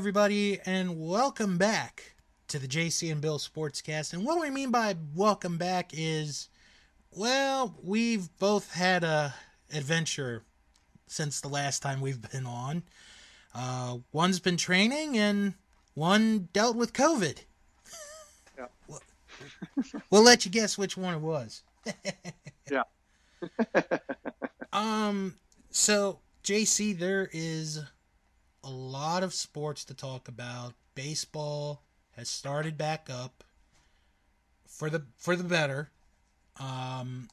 Everybody, 0.00 0.58
and 0.64 0.98
welcome 0.98 1.58
back 1.58 2.14
to 2.48 2.58
the 2.58 2.66
JC 2.66 3.12
and 3.12 3.20
Bill 3.20 3.38
Sportscast. 3.38 4.14
And 4.14 4.24
what 4.24 4.40
we 4.40 4.48
mean 4.48 4.70
by 4.70 4.96
welcome 5.14 5.58
back 5.58 5.90
is, 5.92 6.48
well, 7.14 7.76
we've 7.82 8.34
both 8.38 8.72
had 8.72 9.04
a 9.04 9.34
adventure 9.74 10.42
since 11.06 11.42
the 11.42 11.48
last 11.48 11.82
time 11.82 12.00
we've 12.00 12.22
been 12.32 12.46
on. 12.46 12.82
Uh, 13.54 13.98
one's 14.10 14.40
been 14.40 14.56
training, 14.56 15.18
and 15.18 15.52
one 15.92 16.48
dealt 16.54 16.76
with 16.76 16.94
COVID. 16.94 17.40
Yeah. 18.56 18.66
we'll, 18.88 19.02
we'll 20.08 20.22
let 20.22 20.46
you 20.46 20.50
guess 20.50 20.78
which 20.78 20.96
one 20.96 21.12
it 21.12 21.20
was. 21.20 21.62
Yeah. 22.70 22.84
um. 24.72 25.34
So, 25.70 26.20
JC, 26.42 26.98
there 26.98 27.28
is 27.34 27.80
a 28.64 28.70
lot 28.70 29.22
of 29.22 29.34
sports 29.34 29.84
to 29.86 29.94
talk 29.94 30.28
about. 30.28 30.74
Baseball 30.94 31.82
has 32.16 32.28
started 32.28 32.76
back 32.76 33.08
up 33.10 33.44
for 34.66 34.90
the 34.90 35.04
for 35.18 35.36
the 35.36 35.44
better. 35.44 35.90
Um, 36.58 37.28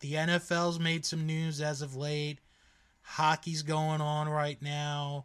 the 0.00 0.14
NFL's 0.14 0.78
made 0.78 1.04
some 1.04 1.26
news 1.26 1.60
as 1.60 1.82
of 1.82 1.96
late. 1.96 2.38
Hockey's 3.02 3.62
going 3.62 4.00
on 4.00 4.28
right 4.28 4.60
now. 4.60 5.24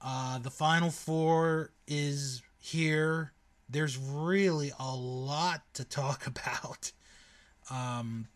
Uh, 0.00 0.38
the 0.38 0.50
Final 0.50 0.90
Four 0.90 1.72
is 1.86 2.42
here. 2.58 3.32
There's 3.68 3.98
really 3.98 4.72
a 4.78 4.94
lot 4.94 5.62
to 5.74 5.84
talk 5.84 6.26
about 6.26 6.92
um, 7.70 8.28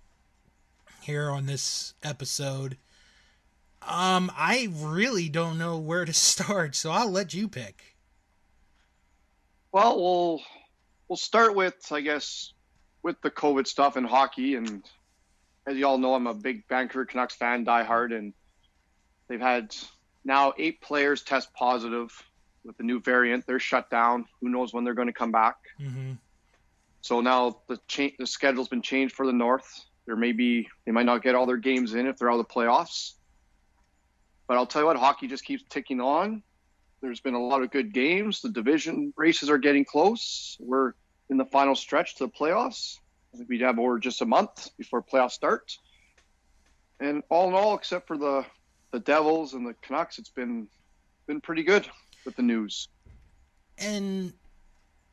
here 1.03 1.31
on 1.31 1.47
this 1.47 1.95
episode. 2.03 2.77
Um, 3.83 4.31
I 4.37 4.69
really 4.77 5.29
don't 5.29 5.59
know 5.59 5.79
where 5.79 6.05
to 6.05 6.13
start, 6.13 6.75
so 6.75 6.91
I'll 6.91 7.11
let 7.11 7.35
you 7.35 7.49
pick. 7.49 7.97
Well, 9.73 9.97
we'll 10.01 10.43
we'll 11.09 11.17
start 11.17 11.55
with 11.55 11.75
I 11.93 12.01
guess 12.01 12.53
with 13.03 13.21
the 13.23 13.31
COVID 13.31 13.67
stuff 13.67 13.97
in 13.97 14.05
hockey, 14.05 14.57
and 14.57 14.83
as 15.67 15.77
you 15.77 15.87
all 15.87 15.99
know, 15.99 16.15
I'm 16.15 16.27
a 16.27 16.35
big 16.35 16.65
Vancouver 16.69 17.05
Canucks 17.05 17.35
fan, 17.35 17.65
diehard, 17.65 18.17
and 18.17 18.33
they've 19.29 19.41
had 19.41 19.75
now 20.25 20.53
eight 20.59 20.81
players 20.81 21.23
test 21.23 21.53
positive 21.55 22.11
with 22.65 22.77
the 22.77 22.83
new 22.83 23.01
variant. 23.01 23.47
They're 23.47 23.61
shut 23.61 23.91
down. 23.91 24.27
Who 24.41 24.49
knows 24.49 24.73
when 24.73 24.85
they're 24.85 24.95
going 24.95 25.09
to 25.09 25.15
come 25.15 25.33
back? 25.33 25.57
Mm-hmm. 25.81 26.13
So 27.03 27.21
now 27.21 27.61
the 27.69 27.79
cha- 27.89 28.17
the 28.19 28.27
schedule's 28.27 28.69
been 28.69 28.83
changed 28.83 29.15
for 29.15 29.27
the 29.27 29.33
North. 29.33 29.87
There 30.07 30.17
may 30.17 30.33
be 30.33 30.69
they 30.85 30.93
might 30.93 31.07
not 31.07 31.23
get 31.23 31.35
all 31.35 31.47
their 31.47 31.57
games 31.57 31.95
in 31.95 32.07
if 32.07 32.19
they're 32.19 32.31
out 32.31 32.39
of 32.39 32.47
the 32.47 32.53
playoffs. 32.53 33.15
But 34.51 34.57
I'll 34.57 34.67
tell 34.67 34.83
you 34.83 34.87
what, 34.87 34.97
hockey 34.97 35.29
just 35.29 35.45
keeps 35.45 35.63
ticking 35.69 36.01
on. 36.01 36.43
There's 37.01 37.21
been 37.21 37.35
a 37.35 37.41
lot 37.41 37.63
of 37.63 37.71
good 37.71 37.95
games. 37.95 38.41
The 38.41 38.49
division 38.49 39.15
races 39.17 39.49
are 39.49 39.59
getting 39.59 39.85
close. 39.85 40.57
We're 40.59 40.95
in 41.29 41.37
the 41.37 41.45
final 41.45 41.77
stretch 41.77 42.17
to 42.17 42.27
the 42.27 42.33
playoffs. 42.33 42.99
I 43.33 43.37
think 43.37 43.49
we 43.49 43.61
have 43.61 43.79
over 43.79 44.01
just 44.01 44.23
a 44.23 44.27
month 44.27 44.71
before 44.77 45.05
playoffs 45.05 45.31
start. 45.31 45.79
And 46.99 47.23
all 47.29 47.47
in 47.47 47.55
all, 47.55 47.77
except 47.77 48.09
for 48.09 48.19
the 48.19 48.45
the 48.91 48.99
Devils 48.99 49.55
and 49.55 49.65
the 49.65 49.75
Canucks, 49.83 50.19
it's 50.19 50.31
been 50.31 50.67
been 51.29 51.41
pretty 51.41 51.63
good 51.63 51.87
with 52.25 52.35
the 52.35 52.43
news. 52.43 52.89
And 53.79 54.33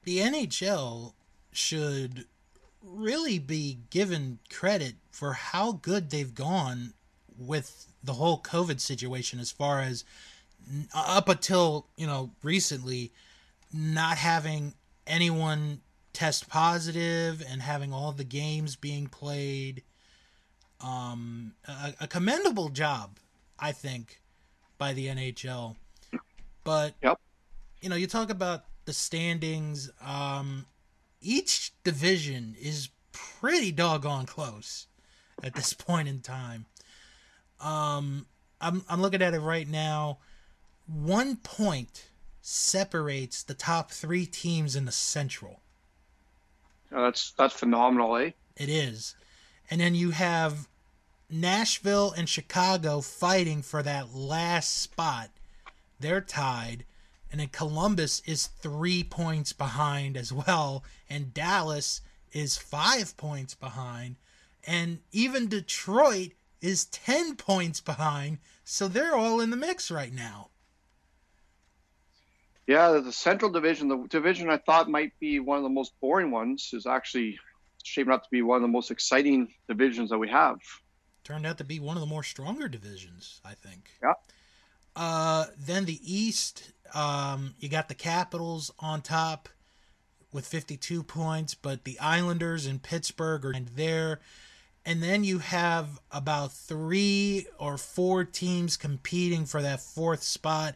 the 0.04 0.18
NHL 0.18 1.14
should 1.52 2.26
really 2.84 3.38
be 3.38 3.78
given 3.92 4.40
credit 4.52 4.96
for 5.12 5.34
how 5.34 5.74
good 5.74 6.10
they've 6.10 6.34
gone 6.34 6.94
with 7.38 7.88
the 8.04 8.14
whole 8.14 8.42
COVID 8.42 8.80
situation 8.80 9.40
as 9.40 9.52
far 9.52 9.82
as 9.82 10.04
up 10.94 11.30
until, 11.30 11.88
you 11.96 12.08
know, 12.08 12.32
recently 12.44 13.12
not 13.74 14.18
having 14.18 14.74
anyone 15.06 15.82
test 16.14 16.50
positive 16.50 17.44
and 17.50 17.62
having 17.62 17.94
all 17.94 18.12
the 18.12 18.24
games 18.24 18.76
being 18.76 19.08
played. 19.08 19.84
Um, 20.82 21.54
a, 21.68 21.94
a 22.02 22.08
commendable 22.08 22.70
job, 22.70 23.18
I 23.60 23.72
think, 23.72 24.20
by 24.78 24.94
the 24.94 25.08
NHL. 25.08 25.76
But 26.64 26.96
Yep. 27.02 27.20
you 27.82 27.90
know, 27.90 27.96
you 27.96 28.08
talk 28.08 28.30
about 28.30 28.66
the 28.86 28.94
standings. 28.94 29.90
Um, 30.02 30.66
each 31.22 31.72
division 31.84 32.56
is 32.60 32.90
pretty 33.12 33.72
doggone 33.72 34.26
close 34.26 34.88
at 35.44 35.56
this 35.56 35.74
point 35.88 36.08
in 36.08 36.22
time. 36.22 36.66
Um, 37.60 38.26
I'm 38.62 38.84
I'm 38.90 39.02
looking 39.02 39.22
at 39.22 39.34
it 39.34 39.40
right 39.40 39.68
now. 39.68 40.20
One 40.88 41.38
point 41.38 42.08
separates 42.42 43.44
the 43.44 43.54
top 43.54 43.92
three 43.92 44.26
teams 44.26 44.76
in 44.76 44.86
the 44.86 44.92
Central. 44.92 45.62
Uh, 46.94 47.02
that's 47.02 47.32
that's 47.32 47.54
phenomenal, 47.54 48.16
eh? 48.18 48.32
It 48.56 48.70
is. 48.70 49.16
And 49.70 49.82
then 49.82 49.96
you 49.96 50.12
have 50.12 50.68
Nashville 51.30 52.14
and 52.16 52.30
Chicago 52.30 53.02
fighting 53.02 53.62
for 53.62 53.84
that 53.84 54.16
last 54.16 54.78
spot. 54.82 55.30
They're 56.00 56.22
tied. 56.22 56.86
And 57.30 57.42
then 57.42 57.50
Columbus 57.50 58.22
is 58.26 58.48
three 58.48 59.04
points 59.04 59.52
behind 59.52 60.16
as 60.16 60.32
well. 60.32 60.84
And 61.10 61.34
Dallas 61.34 62.02
is 62.32 62.58
five 62.58 63.18
points 63.18 63.54
behind. 63.54 64.16
And 64.66 65.00
even 65.12 65.50
Detroit 65.50 66.32
is 66.62 66.86
10 66.86 67.36
points 67.36 67.82
behind. 67.82 68.40
So 68.64 68.88
they're 68.88 69.16
all 69.16 69.40
in 69.40 69.50
the 69.50 69.58
mix 69.58 69.90
right 69.92 70.14
now. 70.14 70.50
Yeah, 72.68 73.00
the 73.00 73.14
Central 73.14 73.50
Division, 73.50 73.88
the 73.88 74.06
division 74.10 74.50
I 74.50 74.58
thought 74.58 74.90
might 74.90 75.18
be 75.20 75.40
one 75.40 75.58
of 75.58 75.64
the 75.64 75.70
most 75.70 75.94
boring 76.02 76.32
ones, 76.32 76.72
is 76.74 76.86
actually 76.86 77.40
shaping 77.84 78.12
up 78.12 78.24
to 78.24 78.30
be 78.30 78.42
one 78.42 78.58
of 78.58 78.62
the 78.62 78.68
most 78.68 78.92
exciting 78.92 79.54
divisions 79.70 80.10
that 80.10 80.18
we 80.18 80.30
have. 80.30 80.60
turned 81.24 81.46
out 81.46 81.58
to 81.58 81.64
be 81.64 81.80
one 81.80 81.96
of 81.96 82.02
the 82.02 82.08
more 82.08 82.24
stronger 82.24 82.68
divisions, 82.68 83.42
I 83.46 83.54
think. 83.54 83.92
Yeah. 84.02 84.14
Uh, 84.96 85.46
then 85.58 85.86
the 85.86 86.00
East, 86.04 86.74
um, 86.94 87.54
you 87.60 87.70
got 87.70 87.88
the 87.88 87.96
Capitals 87.96 88.72
on 88.80 89.02
top 89.02 89.48
with 90.34 90.46
52 90.46 91.04
points, 91.04 91.54
but 91.54 91.86
the 91.86 92.00
Islanders 92.00 92.66
and 92.66 92.82
Pittsburgh 92.82 93.46
are 93.46 93.54
there. 93.76 94.20
And 94.88 95.04
then 95.04 95.26
you 95.26 95.40
have 95.40 96.00
about 96.14 96.54
three 96.54 97.46
or 97.60 97.78
four 97.78 98.24
teams 98.24 98.78
competing 98.78 99.46
for 99.46 99.62
that 99.62 99.82
fourth 99.82 100.24
spot. 100.24 100.76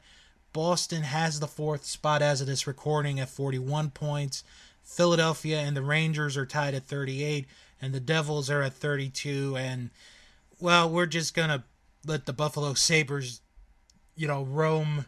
Boston 0.51 1.03
has 1.03 1.39
the 1.39 1.47
fourth 1.47 1.85
spot 1.85 2.21
as 2.21 2.41
of 2.41 2.47
this 2.47 2.67
recording 2.67 3.21
at 3.21 3.29
41 3.29 3.91
points. 3.91 4.43
Philadelphia 4.83 5.59
and 5.59 5.77
the 5.77 5.81
Rangers 5.81 6.35
are 6.35 6.45
tied 6.45 6.73
at 6.73 6.83
38, 6.83 7.45
and 7.81 7.93
the 7.93 8.01
Devils 8.01 8.49
are 8.49 8.61
at 8.61 8.73
32. 8.73 9.55
And, 9.55 9.91
well, 10.59 10.89
we're 10.89 11.05
just 11.05 11.33
going 11.33 11.47
to 11.47 11.63
let 12.05 12.25
the 12.25 12.33
Buffalo 12.33 12.73
Sabres, 12.73 13.39
you 14.17 14.27
know, 14.27 14.43
roam 14.43 15.05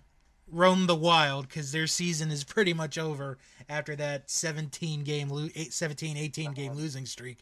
roam 0.50 0.88
the 0.88 0.96
wild 0.96 1.50
because 1.50 1.74
their 1.74 1.88
season 1.88 2.32
is 2.32 2.46
pretty 2.46 2.74
much 2.74 2.98
over 2.98 3.38
after 3.68 3.96
that 3.96 4.30
17 4.30 5.04
game 5.04 5.50
17 5.70 6.16
18 6.16 6.52
game 6.52 6.74
losing 6.74 7.08
streak 7.08 7.40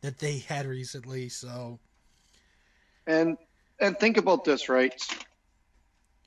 that 0.00 0.18
they 0.18 0.38
had 0.38 0.66
recently 0.66 1.28
so 1.28 1.78
And 3.06 3.36
and 3.80 3.98
think 3.98 4.16
about 4.16 4.44
this, 4.44 4.68
right? 4.68 4.94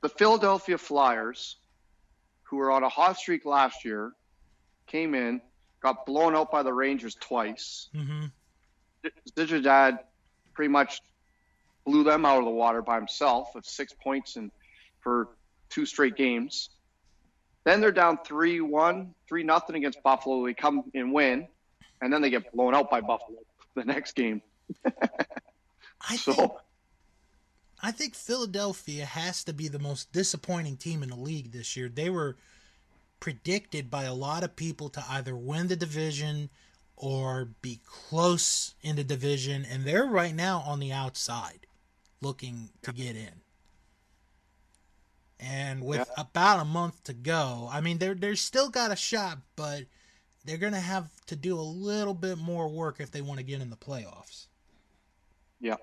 The 0.02 0.10
Philadelphia 0.10 0.78
Flyers, 0.78 1.58
who 2.44 2.58
were 2.58 2.72
on 2.72 2.84
a 2.84 2.90
hot 2.90 3.18
streak 3.18 3.46
last 3.46 3.84
year, 3.86 4.14
came 4.88 5.14
in, 5.14 5.42
got 5.82 6.06
blown 6.06 6.36
out 6.36 6.52
by 6.52 6.64
the 6.64 6.74
Rangers 6.74 7.16
twice. 7.20 7.90
hmm 7.94 8.26
Zibanejad 9.36 10.00
pretty 10.54 10.70
much 10.70 11.02
blew 11.86 12.04
them 12.04 12.26
out 12.26 12.38
of 12.38 12.46
the 12.46 12.52
water 12.52 12.82
by 12.84 12.96
himself 12.96 13.50
with 13.56 13.66
six 13.66 13.94
points 14.04 14.36
in 14.38 14.52
for 15.00 15.30
two 15.70 15.86
straight 15.86 16.16
games. 16.16 16.70
Then 17.64 17.82
they're 17.82 17.92
down 17.92 18.18
3-1, 18.18 19.10
3 19.28 19.44
nothing 19.44 19.76
against 19.76 20.02
Buffalo. 20.04 20.46
They 20.46 20.54
come 20.54 20.84
and 20.94 21.12
win, 21.14 21.48
and 22.02 22.14
then 22.14 22.22
they 22.22 22.30
get 22.30 22.52
blown 22.54 22.76
out 22.76 22.92
by 22.92 23.02
Buffalo 23.02 23.40
the 23.76 23.84
next 23.86 24.14
game. 24.16 24.42
I 26.10 26.18
think 26.18 26.52
I 27.84 27.92
think 27.92 28.14
Philadelphia 28.16 29.06
has 29.06 29.44
to 29.46 29.54
be 29.54 29.68
the 29.68 29.80
most 29.80 30.12
disappointing 30.12 30.78
team 30.78 31.02
in 31.04 31.10
the 31.10 31.16
league 31.16 31.52
this 31.52 31.76
year. 31.76 31.90
They 31.90 32.10
were 32.10 32.38
predicted 33.20 33.90
by 33.90 34.04
a 34.04 34.14
lot 34.14 34.44
of 34.44 34.56
people 34.56 34.90
to 34.90 35.04
either 35.10 35.36
win 35.36 35.68
the 35.68 35.76
division 35.76 36.50
or 36.96 37.46
be 37.62 37.80
close 37.86 38.76
in 38.82 38.96
the 38.96 39.04
division, 39.04 39.66
and 39.66 39.84
they're 39.86 40.06
right 40.06 40.36
now 40.36 40.60
on 40.60 40.80
the 40.80 40.92
outside 40.92 41.66
looking 42.22 42.70
to 42.84 42.94
get 42.94 43.16
in. 43.16 43.42
And 45.40 45.84
with 45.84 46.08
Yeah. 46.08 46.22
about 46.22 46.60
a 46.60 46.66
month 46.66 47.04
to 47.06 47.14
go, 47.14 47.68
I 47.72 47.82
mean, 47.82 47.98
they're 47.98 48.14
they're 48.14 48.36
still 48.36 48.70
got 48.70 48.92
a 48.92 48.96
shot, 48.96 49.40
but 49.56 49.86
they're 50.46 50.58
gonna 50.58 50.80
have 50.80 51.10
to 51.28 51.36
do 51.36 51.58
a 51.58 51.62
little 51.62 52.14
bit 52.14 52.38
more 52.38 52.68
work 52.68 53.00
if 53.00 53.12
they 53.12 53.22
want 53.22 53.40
to 53.40 53.46
get 53.46 53.62
in 53.62 53.70
the 53.70 53.78
playoffs. 53.78 54.48
yeah. 55.60 55.76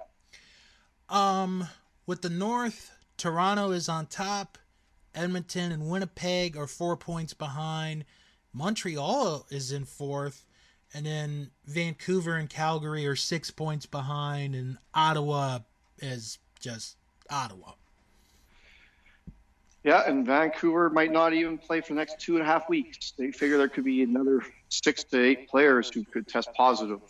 Um, 1.08 1.66
with 2.06 2.22
the 2.22 2.30
North, 2.30 2.90
Toronto 3.16 3.70
is 3.70 3.88
on 3.88 4.06
top. 4.06 4.58
Edmonton 5.14 5.72
and 5.72 5.88
Winnipeg 5.88 6.56
are 6.56 6.66
four 6.66 6.96
points 6.96 7.34
behind. 7.34 8.04
Montreal 8.52 9.46
is 9.50 9.72
in 9.72 9.84
fourth. 9.84 10.44
And 10.94 11.04
then 11.04 11.50
Vancouver 11.66 12.36
and 12.36 12.48
Calgary 12.48 13.06
are 13.06 13.16
six 13.16 13.50
points 13.50 13.86
behind. 13.86 14.54
And 14.54 14.78
Ottawa 14.94 15.60
is 15.98 16.38
just 16.60 16.96
Ottawa. 17.30 17.72
Yeah, 19.88 20.02
and 20.06 20.26
Vancouver 20.26 20.90
might 20.90 21.12
not 21.12 21.32
even 21.32 21.56
play 21.56 21.80
for 21.80 21.94
the 21.94 21.98
next 21.98 22.20
two 22.20 22.34
and 22.34 22.42
a 22.42 22.44
half 22.44 22.68
weeks. 22.68 23.14
They 23.16 23.32
figure 23.32 23.56
there 23.56 23.70
could 23.70 23.84
be 23.84 24.02
another 24.02 24.42
six 24.68 25.02
to 25.04 25.18
eight 25.18 25.48
players 25.48 25.88
who 25.88 26.04
could 26.04 26.28
test 26.28 26.50
positive. 26.52 27.00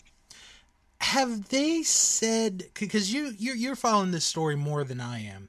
Have 1.01 1.49
they 1.49 1.83
said 1.83 2.67
because 2.75 3.13
you 3.13 3.35
you're, 3.37 3.57
you're 3.57 3.75
following 3.75 4.13
this 4.13 4.25
story 4.25 4.55
more 4.55 4.85
than 4.85 5.01
I 5.01 5.25
am? 5.25 5.49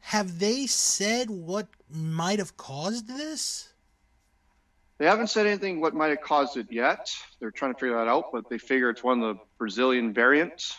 Have 0.00 0.40
they 0.40 0.66
said 0.66 1.30
what 1.30 1.68
might 1.90 2.38
have 2.38 2.58
caused 2.58 3.08
this? 3.08 3.72
They 4.98 5.06
haven't 5.06 5.28
said 5.28 5.46
anything 5.46 5.80
what 5.80 5.94
might 5.94 6.10
have 6.10 6.20
caused 6.20 6.58
it 6.58 6.66
yet. 6.70 7.10
They're 7.40 7.50
trying 7.50 7.72
to 7.72 7.80
figure 7.80 7.96
that 7.96 8.08
out, 8.08 8.26
but 8.30 8.50
they 8.50 8.58
figure 8.58 8.90
it's 8.90 9.02
one 9.02 9.22
of 9.22 9.36
the 9.36 9.42
Brazilian 9.56 10.12
variants 10.12 10.76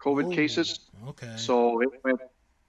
COVID 0.00 0.26
Oh, 0.26 0.30
cases. 0.30 0.78
Okay. 1.08 1.34
So 1.34 1.80
it 1.80 1.88
went 2.04 2.20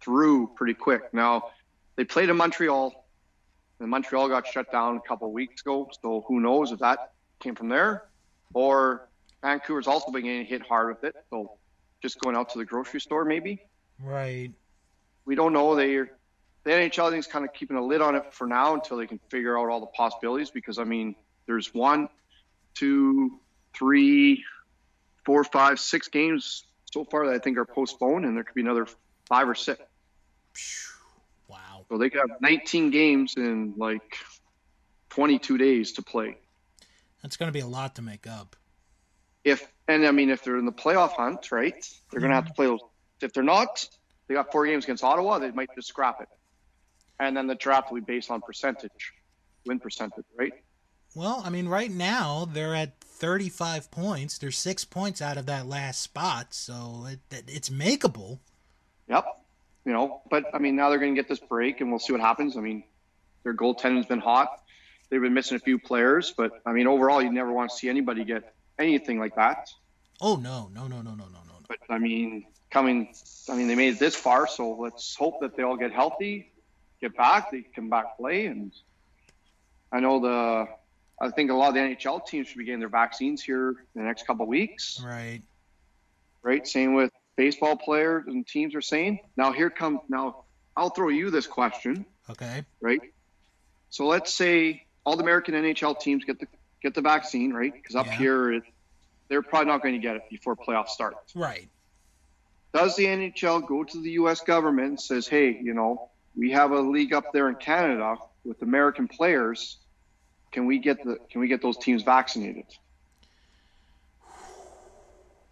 through 0.01 0.47
pretty 0.55 0.73
quick. 0.73 1.13
Now 1.13 1.51
they 1.99 2.05
played 2.05 2.29
in 2.29 2.37
Montreal, 2.37 3.05
and 3.81 3.89
Montreal 3.89 4.29
got 4.29 4.47
shut 4.47 4.71
down 4.71 4.95
a 4.95 5.01
couple 5.01 5.27
of 5.27 5.33
weeks 5.33 5.59
ago. 5.59 5.91
So 6.01 6.23
who 6.29 6.39
knows 6.39 6.71
if 6.71 6.79
that 6.79 7.11
came 7.41 7.55
from 7.55 7.67
there, 7.67 8.05
or 8.53 9.09
Vancouver's 9.41 9.85
also 9.85 10.09
been 10.09 10.23
getting 10.23 10.45
hit 10.45 10.61
hard 10.61 10.95
with 10.95 11.03
it. 11.03 11.13
So 11.29 11.57
just 12.01 12.17
going 12.21 12.37
out 12.37 12.51
to 12.51 12.57
the 12.57 12.63
grocery 12.63 13.01
store, 13.01 13.25
maybe 13.25 13.61
right. 14.01 14.49
we 15.25 15.35
don't 15.35 15.51
know. 15.51 15.75
They 15.75 15.97
the 16.63 16.69
NHL 16.69 17.17
is 17.17 17.27
kind 17.27 17.43
of 17.43 17.53
keeping 17.53 17.75
a 17.75 17.85
lid 17.85 17.99
on 17.99 18.15
it 18.15 18.33
for 18.33 18.47
now 18.47 18.75
until 18.75 18.95
they 18.95 19.05
can 19.05 19.19
figure 19.27 19.59
out 19.59 19.67
all 19.67 19.81
the 19.81 19.87
possibilities. 19.87 20.51
Because 20.51 20.79
I 20.79 20.85
mean, 20.85 21.17
there's 21.47 21.73
one, 21.73 22.07
two, 22.75 23.41
three, 23.77 24.45
four, 25.25 25.43
five, 25.43 25.81
six 25.81 26.07
games 26.07 26.63
so 26.93 27.03
far 27.03 27.27
that 27.27 27.35
I 27.35 27.39
think 27.39 27.57
are 27.57 27.65
postponed, 27.65 28.23
and 28.23 28.37
there 28.37 28.45
could 28.45 28.55
be 28.55 28.61
another 28.61 28.87
five 29.27 29.49
or 29.49 29.55
six. 29.55 29.81
So 31.89 31.97
they 31.97 32.09
have 32.13 32.39
19 32.39 32.91
games 32.91 33.33
in 33.35 33.73
like 33.77 34.17
22 35.09 35.57
days 35.57 35.93
to 35.93 36.03
play. 36.03 36.37
That's 37.23 37.35
going 37.35 37.47
to 37.47 37.53
be 37.53 37.59
a 37.59 37.67
lot 37.67 37.95
to 37.95 38.01
make 38.01 38.27
up. 38.27 38.55
If 39.43 39.67
and 39.87 40.05
I 40.05 40.11
mean, 40.11 40.29
if 40.29 40.43
they're 40.43 40.57
in 40.57 40.65
the 40.65 40.71
playoff 40.71 41.13
hunt, 41.13 41.51
right, 41.51 41.85
they're 42.11 42.19
going 42.19 42.29
to 42.29 42.35
have 42.35 42.45
to 42.45 42.53
play 42.53 42.67
those. 42.67 42.81
If 43.21 43.33
they're 43.33 43.43
not, 43.43 43.87
they 44.27 44.35
got 44.35 44.51
four 44.51 44.65
games 44.65 44.83
against 44.83 45.03
Ottawa. 45.03 45.39
They 45.39 45.51
might 45.51 45.69
just 45.75 45.87
scrap 45.87 46.21
it, 46.21 46.27
and 47.19 47.35
then 47.35 47.47
the 47.47 47.55
draft 47.55 47.91
will 47.91 47.99
be 47.99 48.05
based 48.05 48.29
on 48.29 48.41
percentage, 48.41 49.13
win 49.65 49.79
percentage, 49.79 50.25
right? 50.37 50.53
Well, 51.15 51.41
I 51.43 51.49
mean, 51.49 51.67
right 51.67 51.89
now 51.89 52.47
they're 52.51 52.75
at 52.75 52.99
35 53.01 53.89
points. 53.89 54.37
They're 54.37 54.51
six 54.51 54.85
points 54.85 55.21
out 55.21 55.37
of 55.37 55.47
that 55.47 55.65
last 55.65 56.01
spot, 56.01 56.53
so 56.53 57.07
it, 57.09 57.19
it, 57.31 57.45
it's 57.47 57.69
makeable. 57.69 58.39
Yep. 59.07 59.25
You 59.89 59.95
know, 59.95 60.21
but 60.29 60.45
I 60.53 60.59
mean, 60.59 60.75
now 60.75 60.91
they're 60.91 60.99
going 60.99 61.15
to 61.15 61.19
get 61.19 61.27
this 61.27 61.39
break, 61.39 61.81
and 61.81 61.89
we'll 61.89 61.97
see 61.97 62.13
what 62.13 62.21
happens. 62.21 62.55
I 62.55 62.59
mean, 62.59 62.83
their 63.41 63.55
goaltending's 63.55 64.05
been 64.05 64.19
hot. 64.19 64.49
They've 65.09 65.19
been 65.19 65.33
missing 65.33 65.55
a 65.55 65.59
few 65.59 65.79
players, 65.79 66.31
but 66.37 66.51
I 66.63 66.73
mean, 66.73 66.85
overall, 66.85 67.23
you 67.23 67.31
never 67.31 67.51
want 67.51 67.71
to 67.71 67.75
see 67.75 67.89
anybody 67.89 68.23
get 68.23 68.53
anything 68.77 69.17
like 69.17 69.33
that. 69.37 69.67
Oh 70.21 70.35
no, 70.35 70.69
no, 70.75 70.87
no, 70.87 71.01
no, 71.01 71.01
no, 71.01 71.15
no, 71.15 71.25
no, 71.25 71.41
no. 71.47 71.55
But 71.67 71.79
I 71.89 71.97
mean, 71.97 72.45
coming, 72.69 73.11
I 73.49 73.55
mean, 73.55 73.67
they 73.67 73.73
made 73.73 73.95
it 73.95 73.99
this 73.99 74.15
far, 74.15 74.45
so 74.47 74.73
let's 74.75 75.15
hope 75.15 75.41
that 75.41 75.57
they 75.57 75.63
all 75.63 75.75
get 75.75 75.91
healthy, 75.91 76.51
get 77.01 77.17
back, 77.17 77.49
they 77.49 77.63
come 77.75 77.89
back 77.89 78.15
play, 78.17 78.45
and 78.45 78.71
I 79.91 80.01
know 80.01 80.19
the, 80.19 80.67
I 81.19 81.31
think 81.31 81.49
a 81.49 81.55
lot 81.55 81.69
of 81.69 81.73
the 81.73 81.79
NHL 81.79 82.27
teams 82.27 82.47
should 82.47 82.59
be 82.59 82.65
getting 82.65 82.79
their 82.79 82.89
vaccines 82.89 83.41
here 83.41 83.69
in 83.69 84.01
the 84.01 84.03
next 84.03 84.27
couple 84.27 84.43
of 84.43 84.49
weeks, 84.49 85.01
Right. 85.03 85.41
right? 86.43 86.67
Same 86.67 86.93
with 86.93 87.11
baseball 87.39 87.77
players 87.77 88.25
and 88.27 88.45
teams 88.45 88.75
are 88.75 88.81
saying. 88.81 89.17
Now 89.37 89.53
here 89.53 89.69
comes 89.69 90.01
now, 90.09 90.43
I'll 90.75 90.89
throw 90.89 91.07
you 91.07 91.31
this 91.31 91.47
question, 91.47 92.05
Okay. 92.29 92.65
right? 92.81 92.99
So 93.89 94.05
let's 94.07 94.33
say 94.33 94.83
all 95.05 95.15
the 95.15 95.23
American 95.23 95.53
NHL 95.55 95.97
teams 95.99 96.25
get 96.25 96.37
the 96.39 96.47
get 96.83 96.93
the 96.93 97.01
vaccine, 97.01 97.53
right? 97.53 97.73
Because 97.73 97.95
up 97.95 98.07
Yeah. 98.07 98.17
here, 98.17 98.53
it, 98.53 98.63
they're 99.29 99.41
probably 99.41 99.67
not 99.67 99.81
going 99.81 99.95
to 99.95 100.01
get 100.01 100.15
it 100.17 100.23
before 100.29 100.55
playoffs 100.57 100.89
start. 100.89 101.15
Right. 101.33 101.69
does 102.73 102.95
the 102.97 103.05
NHL 103.05 103.65
go 103.65 103.83
to 103.83 104.01
the 104.01 104.11
U.S. 104.21 104.41
government 104.41 104.89
and 104.89 104.99
says, 105.01 105.25
"Hey, 105.27 105.57
you 105.67 105.73
know, 105.73 106.11
we 106.37 106.51
have 106.51 106.71
a 106.71 106.81
league 106.81 107.13
up 107.13 107.31
there 107.33 107.47
in 107.49 107.55
Canada 107.55 108.15
with 108.43 108.61
American 108.61 109.07
players. 109.07 109.79
Can 110.51 110.65
we 110.65 110.77
get 110.79 110.97
the 111.05 111.15
Can 111.31 111.39
we 111.41 111.47
get 111.47 111.61
those 111.61 111.77
teams 111.77 112.03
vaccinated?" 112.03 112.65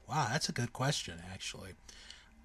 Wow, 0.08 0.28
that's 0.32 0.50
a 0.50 0.54
good 0.54 0.74
question, 0.74 1.22
actually. 1.32 1.74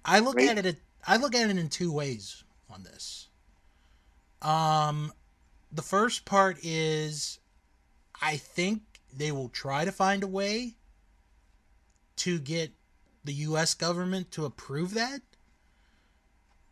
I 0.03 0.19
look 0.19 0.35
Right. 0.35 0.57
at 0.57 0.65
it. 0.65 0.81
I 1.05 1.17
look 1.17 1.33
at 1.35 1.49
it 1.49 1.57
in 1.57 1.69
two 1.69 1.91
ways 1.91 2.43
on 2.69 2.83
this. 2.83 3.29
Um, 4.41 5.13
the 5.71 5.81
first 5.81 6.25
part 6.25 6.57
is, 6.63 7.39
I 8.21 8.37
think 8.37 9.01
they 9.11 9.31
will 9.31 9.49
try 9.49 9.85
to 9.85 9.91
find 9.91 10.23
a 10.23 10.27
way 10.27 10.75
to 12.17 12.39
get 12.39 12.73
the 13.23 13.33
U.S. 13.33 13.73
government 13.73 14.31
to 14.31 14.45
approve 14.45 14.93
that. 14.93 15.21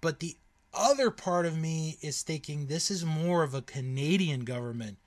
But 0.01 0.19
the 0.19 0.37
other 0.73 1.11
part 1.11 1.45
of 1.45 1.57
me 1.57 1.97
is 2.01 2.21
thinking 2.23 2.65
this 2.67 2.89
is 2.91 3.05
more 3.05 3.43
of 3.43 3.53
a 3.53 3.61
Canadian 3.61 4.41
government 4.41 4.97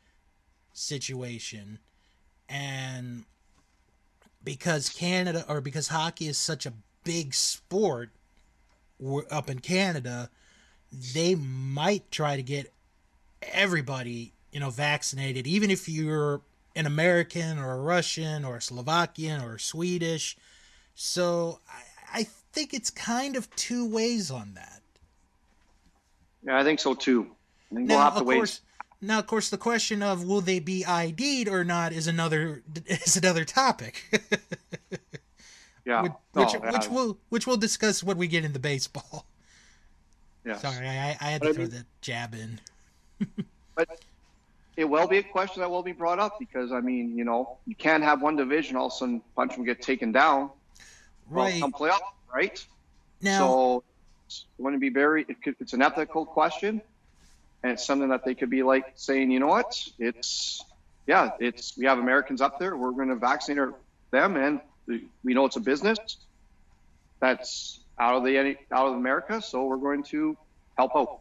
situation, 0.72 1.78
and 2.48 3.24
because 4.44 4.88
Canada 4.88 5.44
or 5.48 5.60
because 5.60 5.88
hockey 5.88 6.28
is 6.28 6.38
such 6.38 6.66
a 6.66 6.72
big 7.04 7.34
sport 7.34 8.10
up 9.30 9.50
in 9.50 9.58
Canada, 9.58 10.30
they 11.14 11.34
might 11.34 12.10
try 12.10 12.36
to 12.36 12.42
get 12.42 12.72
everybody, 13.42 14.32
you 14.52 14.60
know, 14.60 14.70
vaccinated, 14.70 15.46
even 15.46 15.70
if 15.70 15.88
you're 15.88 16.40
an 16.76 16.86
American 16.86 17.58
or 17.58 17.72
a 17.72 17.80
Russian 17.80 18.44
or 18.44 18.56
a 18.56 18.62
Slovakian 18.62 19.40
or 19.42 19.58
Swedish. 19.58 20.36
So 20.94 21.60
I, 21.68 22.20
I 22.20 22.26
think 22.52 22.74
it's 22.74 22.90
kind 22.90 23.36
of 23.36 23.50
two 23.56 23.88
ways 23.88 24.30
on 24.30 24.54
that. 24.54 24.80
Yeah, 26.44 26.58
I 26.58 26.64
think 26.64 26.80
so 26.80 26.94
too. 26.94 27.28
I 27.70 27.74
think 27.76 27.88
Now, 27.88 27.94
we'll 27.94 28.04
have 28.04 28.14
to 28.14 28.20
of 28.20 28.26
wait. 28.26 28.60
Now 29.00 29.18
of 29.18 29.26
course 29.26 29.50
the 29.50 29.58
question 29.58 30.02
of 30.02 30.24
will 30.24 30.40
they 30.40 30.58
be 30.58 30.84
ID'd 30.84 31.48
or 31.48 31.64
not 31.64 31.92
is 31.92 32.06
another 32.06 32.62
is 32.86 33.16
another 33.16 33.44
topic. 33.44 34.04
yeah, 35.84 36.02
which 36.02 36.12
no, 36.34 36.42
which, 36.44 36.54
yeah, 36.54 36.72
which 36.72 36.88
we'll 36.88 37.18
which 37.28 37.46
we'll 37.46 37.56
discuss 37.56 38.02
when 38.02 38.16
we 38.18 38.26
get 38.26 38.44
into 38.44 38.58
baseball. 38.58 39.26
yes. 40.44 40.62
Sorry, 40.62 40.88
I, 40.88 41.16
I 41.20 41.30
had 41.30 41.42
to 41.42 41.48
But 41.48 41.48
I 41.48 41.52
throw 41.52 41.62
mean- 41.64 41.70
that 41.72 41.86
jab 42.00 42.34
in. 42.34 42.60
But 43.74 43.88
it 44.76 44.84
will 44.84 45.06
be 45.06 45.18
a 45.18 45.22
question 45.22 45.60
that 45.60 45.70
will 45.70 45.82
be 45.82 45.92
brought 45.92 46.18
up 46.18 46.38
because 46.38 46.72
I 46.72 46.80
mean, 46.80 47.16
you 47.16 47.24
know, 47.24 47.58
you 47.66 47.74
can't 47.74 48.02
have 48.02 48.22
one 48.22 48.36
division 48.36 48.76
all 48.76 48.86
of 48.86 48.92
a 48.92 48.96
sudden 48.96 49.22
bunch 49.36 49.54
them 49.54 49.64
get 49.64 49.80
taken 49.82 50.12
down. 50.12 50.50
Right 51.30 51.60
come 51.60 51.72
playoff, 51.72 52.00
right? 52.32 52.64
now, 53.22 53.38
So 53.38 53.84
it's 54.26 54.44
going 54.60 54.74
to 54.74 54.80
be 54.80 54.90
very. 54.90 55.24
It 55.28 55.42
could, 55.42 55.56
it's 55.60 55.72
an 55.72 55.82
ethical 55.82 56.26
question, 56.26 56.82
and 57.64 57.72
it's 57.72 57.84
something 57.84 58.10
that 58.10 58.24
they 58.24 58.34
could 58.34 58.50
be 58.50 58.62
like 58.62 58.92
saying, 58.94 59.30
you 59.30 59.40
know 59.40 59.46
what? 59.46 59.88
It's 59.98 60.62
yeah, 61.06 61.30
it's 61.40 61.76
we 61.78 61.86
have 61.86 61.98
Americans 61.98 62.42
up 62.42 62.58
there. 62.58 62.76
We're 62.76 62.92
going 62.92 63.08
to 63.08 63.16
vaccinate 63.16 63.70
them, 64.10 64.36
and 64.36 64.60
we 64.86 65.32
know 65.34 65.46
it's 65.46 65.56
a 65.56 65.60
business 65.60 65.98
that's 67.20 67.80
out 67.98 68.16
of 68.16 68.24
the 68.24 68.56
out 68.70 68.86
of 68.88 68.94
America, 68.94 69.40
so 69.40 69.64
we're 69.64 69.78
going 69.78 70.02
to 70.04 70.36
help 70.76 70.92
out. 70.94 71.20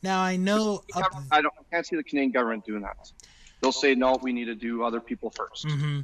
now 0.00 0.22
I 0.22 0.36
know 0.36 0.84
up. 0.94 1.12
I 1.32 1.42
don't 1.42 1.52
I 1.58 1.74
can't 1.74 1.84
see 1.84 1.96
the 1.96 2.04
Canadian 2.04 2.30
government 2.30 2.64
doing 2.64 2.82
that. 2.82 3.10
They'll 3.60 3.72
say 3.72 3.96
no, 3.96 4.16
we 4.22 4.32
need 4.32 4.46
to 4.46 4.54
do 4.54 4.84
other 4.84 5.00
people 5.00 5.32
1st 5.32 5.66
mm-hmm. 5.66 6.00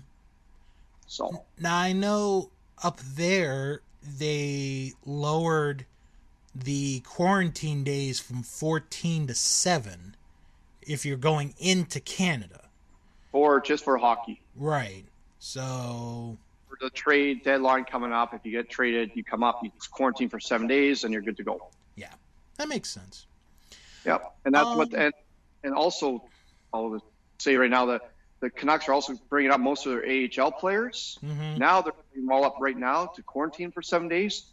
So 1.06 1.44
Now 1.60 1.78
I 1.78 1.92
know 1.92 2.50
up 2.82 2.98
there 3.14 3.82
they 4.18 4.92
lowered 5.04 5.86
the 6.64 7.00
quarantine 7.00 7.84
days 7.84 8.18
from 8.18 8.42
14 8.42 9.26
to 9.26 9.34
7 9.34 10.16
if 10.82 11.04
you're 11.04 11.16
going 11.16 11.54
into 11.58 12.00
Canada. 12.00 12.60
or 13.32 13.60
just 13.60 13.84
for 13.84 13.98
hockey. 13.98 14.40
Right. 14.54 15.04
So 15.38 16.36
For 16.68 16.78
the 16.80 16.90
trade 16.90 17.42
deadline 17.44 17.84
coming 17.84 18.12
up, 18.12 18.32
if 18.34 18.40
you 18.44 18.52
get 18.52 18.70
traded, 18.70 19.10
you 19.14 19.22
come 19.24 19.42
up, 19.42 19.60
you 19.62 19.70
quarantine 19.90 20.28
for 20.28 20.40
seven 20.40 20.66
days, 20.66 21.04
and 21.04 21.12
you're 21.12 21.22
good 21.22 21.36
to 21.36 21.44
go. 21.44 21.68
yeah, 21.96 22.12
that 22.56 22.68
makes 22.68 22.88
sense. 22.90 23.26
Yeah. 24.04 24.18
and 24.44 24.54
that's 24.54 24.66
what 24.76 24.94
Um, 24.94 25.00
and 25.00 25.12
and 25.64 25.74
also 25.74 26.24
I'll 26.72 27.00
say 27.38 27.56
right 27.56 27.70
now 27.70 27.86
that 27.86 28.12
the 28.40 28.50
Canucks 28.50 28.88
are 28.88 28.92
also 28.92 29.14
bringing 29.28 29.50
up 29.50 29.60
most 29.60 29.86
of 29.86 29.92
their 29.92 30.04
AHL 30.06 30.52
players. 30.52 31.18
hmm 31.20 31.56
Now 31.58 31.82
they're 31.82 31.92
bringing 32.12 32.26
them 32.28 32.32
all 32.32 32.44
up 32.44 32.56
right 32.60 32.76
now 32.76 33.06
to 33.06 33.22
quarantine 33.22 33.70
for 33.72 33.82
seven 33.82 34.08
days. 34.08 34.46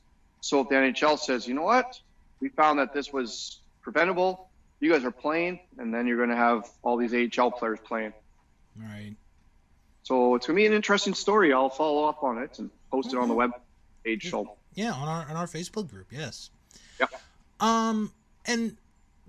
So 0.44 0.60
if 0.60 0.68
the 0.68 0.76
NHL 0.76 1.18
says, 1.18 1.48
you 1.48 1.54
know 1.54 1.62
what, 1.62 1.98
we 2.42 2.50
found 2.50 2.78
that 2.80 2.94
this 2.94 3.14
was 3.14 3.62
preventable, 3.82 4.50
you 4.82 4.92
guys 4.92 5.06
are 5.06 5.12
playing, 5.12 5.62
and 5.78 5.94
then 5.94 6.06
you're 6.06 6.18
going 6.18 6.32
to 6.32 6.36
have 6.36 6.70
all 6.82 6.98
these 6.98 7.14
AHL 7.14 7.50
players 7.52 7.80
playing. 7.86 8.12
Right. 8.78 9.16
So 10.04 10.36
it's 10.36 10.46
going 10.46 10.58
to 10.58 10.62
be 10.62 10.66
an 10.66 10.74
interesting 10.74 11.14
story. 11.14 11.54
I'll 11.54 11.70
follow 11.70 12.10
up 12.10 12.24
on 12.24 12.40
it 12.40 12.60
and 12.60 12.70
post 12.92 13.14
it 13.14 13.18
on 13.18 13.30
the 13.30 13.34
web 13.34 13.52
page. 14.04 14.32
So 14.32 14.58
Yeah, 14.74 14.92
on 14.92 15.08
our 15.08 15.26
on 15.30 15.38
our 15.38 15.48
Facebook 15.48 15.90
group. 15.90 16.08
Yes. 16.12 16.50
yeah, 17.00 17.08
Um, 17.62 18.12
and 18.46 18.76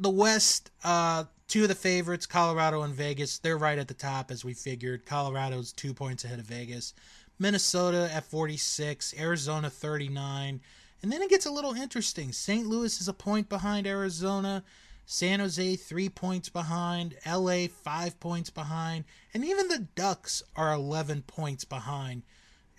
the 0.00 0.10
West, 0.10 0.72
uh, 0.82 1.24
two 1.46 1.62
of 1.62 1.68
the 1.68 1.76
favorites, 1.76 2.26
Colorado 2.26 2.82
and 2.82 2.92
Vegas, 2.92 3.38
they're 3.38 3.56
right 3.56 3.78
at 3.78 3.86
the 3.86 3.94
top 3.94 4.32
as 4.32 4.44
we 4.44 4.52
figured. 4.52 5.06
Colorado's 5.06 5.70
two 5.70 5.94
points 5.94 6.24
ahead 6.24 6.40
of 6.40 6.46
Vegas. 6.46 6.92
Minnesota 7.38 8.10
at 8.12 8.24
46, 8.24 9.14
Arizona 9.16 9.70
39. 9.70 10.60
And 11.02 11.12
then 11.12 11.22
it 11.22 11.30
gets 11.30 11.46
a 11.46 11.50
little 11.50 11.74
interesting. 11.74 12.32
St. 12.32 12.66
Louis 12.66 13.00
is 13.00 13.08
a 13.08 13.12
point 13.12 13.48
behind 13.48 13.86
Arizona, 13.86 14.64
San 15.06 15.40
Jose 15.40 15.76
three 15.76 16.08
points 16.08 16.48
behind, 16.48 17.16
LA 17.26 17.66
five 17.68 18.18
points 18.20 18.50
behind, 18.50 19.04
and 19.34 19.44
even 19.44 19.68
the 19.68 19.86
Ducks 19.94 20.42
are 20.56 20.72
11 20.72 21.22
points 21.22 21.64
behind 21.64 22.22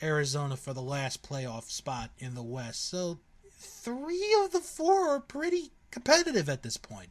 Arizona 0.02 0.58
for 0.58 0.74
the 0.74 0.82
last 0.82 1.28
playoff 1.28 1.70
spot 1.70 2.10
in 2.18 2.34
the 2.34 2.44
West. 2.44 2.90
So 2.90 3.20
three 3.52 4.36
of 4.44 4.52
the 4.52 4.60
four 4.60 5.10
are 5.10 5.20
pretty 5.20 5.72
competitive 5.92 6.50
at 6.50 6.64
this 6.64 6.78
point. 6.78 7.10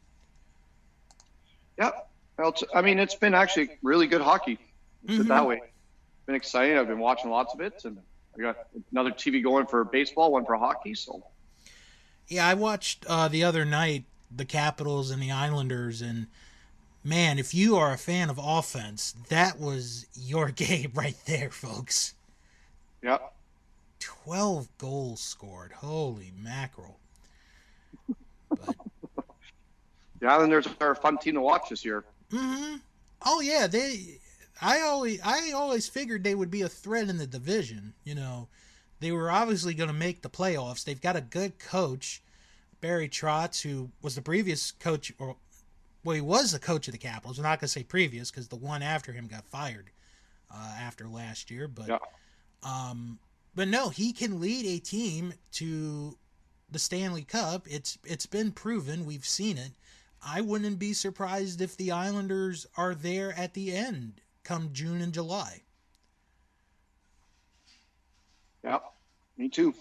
yeah. 1.77 1.91
Well, 2.37 2.53
I 2.73 2.81
mean, 2.81 2.99
it's 2.99 3.15
been 3.15 3.33
actually 3.33 3.69
really 3.81 4.07
good 4.07 4.21
hockey. 4.21 4.59
It 5.07 5.17
that 5.19 5.23
mm-hmm. 5.23 5.45
way. 5.45 5.61
Been 6.25 6.35
exciting. 6.35 6.77
I've 6.77 6.87
been 6.87 6.99
watching 6.99 7.29
lots 7.31 7.53
of 7.53 7.61
it, 7.61 7.85
and 7.85 7.97
I 8.37 8.41
got 8.41 8.57
another 8.91 9.11
TV 9.11 9.41
going 9.43 9.65
for 9.67 9.83
baseball, 9.83 10.31
one 10.31 10.45
for 10.45 10.55
hockey. 10.55 10.93
So 10.95 11.23
Yeah, 12.27 12.47
I 12.47 12.53
watched 12.53 13.05
uh, 13.07 13.27
the 13.27 13.43
other 13.43 13.65
night 13.65 14.05
the 14.35 14.45
Capitals 14.45 15.11
and 15.11 15.21
the 15.21 15.31
Islanders, 15.31 16.01
and 16.01 16.27
man, 17.03 17.39
if 17.39 17.53
you 17.53 17.75
are 17.77 17.93
a 17.93 17.97
fan 17.97 18.29
of 18.29 18.39
offense, 18.41 19.13
that 19.29 19.59
was 19.59 20.07
your 20.13 20.49
game 20.51 20.91
right 20.93 21.15
there, 21.25 21.49
folks. 21.49 22.13
yeah, 23.01 23.17
12 23.99 24.67
goals 24.77 25.21
scored. 25.21 25.71
Holy 25.73 26.31
mackerel. 26.37 26.99
But 28.49 28.75
the 30.19 30.27
Islanders 30.27 30.67
are 30.81 30.91
a 30.91 30.95
fun 30.95 31.17
team 31.17 31.35
to 31.35 31.41
watch 31.41 31.69
this 31.69 31.85
year. 31.85 32.03
hmm 32.31 32.75
Oh 33.25 33.39
yeah, 33.41 33.67
they. 33.67 34.19
I 34.61 34.81
always 34.81 35.19
I 35.23 35.51
always 35.51 35.87
figured 35.87 36.23
they 36.23 36.35
would 36.35 36.51
be 36.51 36.61
a 36.61 36.69
threat 36.69 37.09
in 37.09 37.17
the 37.17 37.27
division. 37.27 37.93
You 38.03 38.15
know, 38.15 38.47
they 38.99 39.11
were 39.11 39.29
obviously 39.31 39.73
going 39.73 39.89
to 39.89 39.93
make 39.93 40.21
the 40.21 40.29
playoffs. 40.29 40.83
They've 40.83 41.01
got 41.01 41.15
a 41.15 41.21
good 41.21 41.59
coach, 41.59 42.21
Barry 42.81 43.09
Trotz, 43.09 43.61
who 43.61 43.91
was 44.01 44.15
the 44.15 44.21
previous 44.21 44.71
coach, 44.71 45.11
or 45.19 45.35
well, 46.03 46.15
he 46.15 46.21
was 46.21 46.51
the 46.51 46.59
coach 46.59 46.87
of 46.87 46.93
the 46.93 46.97
Capitals. 46.97 47.37
I'm 47.37 47.43
not 47.43 47.59
going 47.59 47.67
to 47.67 47.73
say 47.73 47.83
previous 47.83 48.31
because 48.31 48.47
the 48.47 48.55
one 48.55 48.81
after 48.81 49.11
him 49.11 49.27
got 49.27 49.45
fired 49.45 49.89
uh, 50.53 50.75
after 50.79 51.07
last 51.07 51.51
year. 51.51 51.67
But 51.67 51.87
Yeah. 51.87 51.97
um, 52.63 53.19
but 53.55 53.67
no, 53.67 53.89
he 53.89 54.13
can 54.13 54.39
lead 54.39 54.65
a 54.65 54.79
team 54.79 55.33
to 55.53 56.17
the 56.69 56.79
Stanley 56.79 57.23
Cup. 57.23 57.67
It's 57.69 57.97
it's 58.05 58.25
been 58.25 58.51
proven. 58.51 59.05
We've 59.05 59.25
seen 59.25 59.57
it. 59.57 59.71
I 60.25 60.41
wouldn't 60.41 60.79
be 60.79 60.93
surprised 60.93 61.61
if 61.61 61.75
the 61.77 61.91
Islanders 61.91 62.65
are 62.77 62.95
there 62.95 63.31
at 63.33 63.53
the 63.53 63.75
end 63.75 64.21
come 64.45 64.69
June 64.71 65.01
and 65.01 65.13
July. 65.13 65.61
Yeah, 68.63 68.79
me 69.37 69.49
too. 69.49 69.73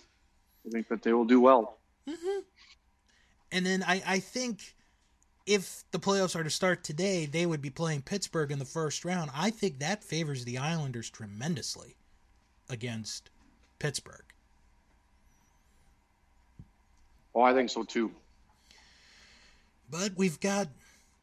I 0.66 0.70
think 0.70 0.88
that 0.88 1.02
they 1.02 1.12
will 1.12 1.24
do 1.24 1.40
well. 1.40 1.78
Mm-hmm. 2.08 2.40
And 3.52 3.64
then 3.64 3.84
I, 3.84 4.02
I 4.04 4.18
think 4.18 4.74
if 5.46 5.84
the 5.90 5.98
playoffs 5.98 6.34
are 6.34 6.42
to 6.42 6.50
start 6.50 6.82
today, 6.82 7.26
they 7.26 7.46
would 7.46 7.62
be 7.62 7.70
playing 7.70 8.02
Pittsburgh 8.02 8.50
in 8.50 8.58
the 8.58 8.64
first 8.64 9.04
round. 9.04 9.30
I 9.34 9.50
think 9.50 9.78
that 9.78 10.02
favors 10.02 10.44
the 10.44 10.58
Islanders 10.58 11.08
tremendously 11.10 11.96
against 12.68 13.30
Pittsburgh. 13.78 14.24
Oh, 17.34 17.42
I 17.42 17.52
think 17.52 17.70
so 17.70 17.84
too. 17.84 18.10
But 19.90 20.12
we've 20.16 20.40
got 20.40 20.68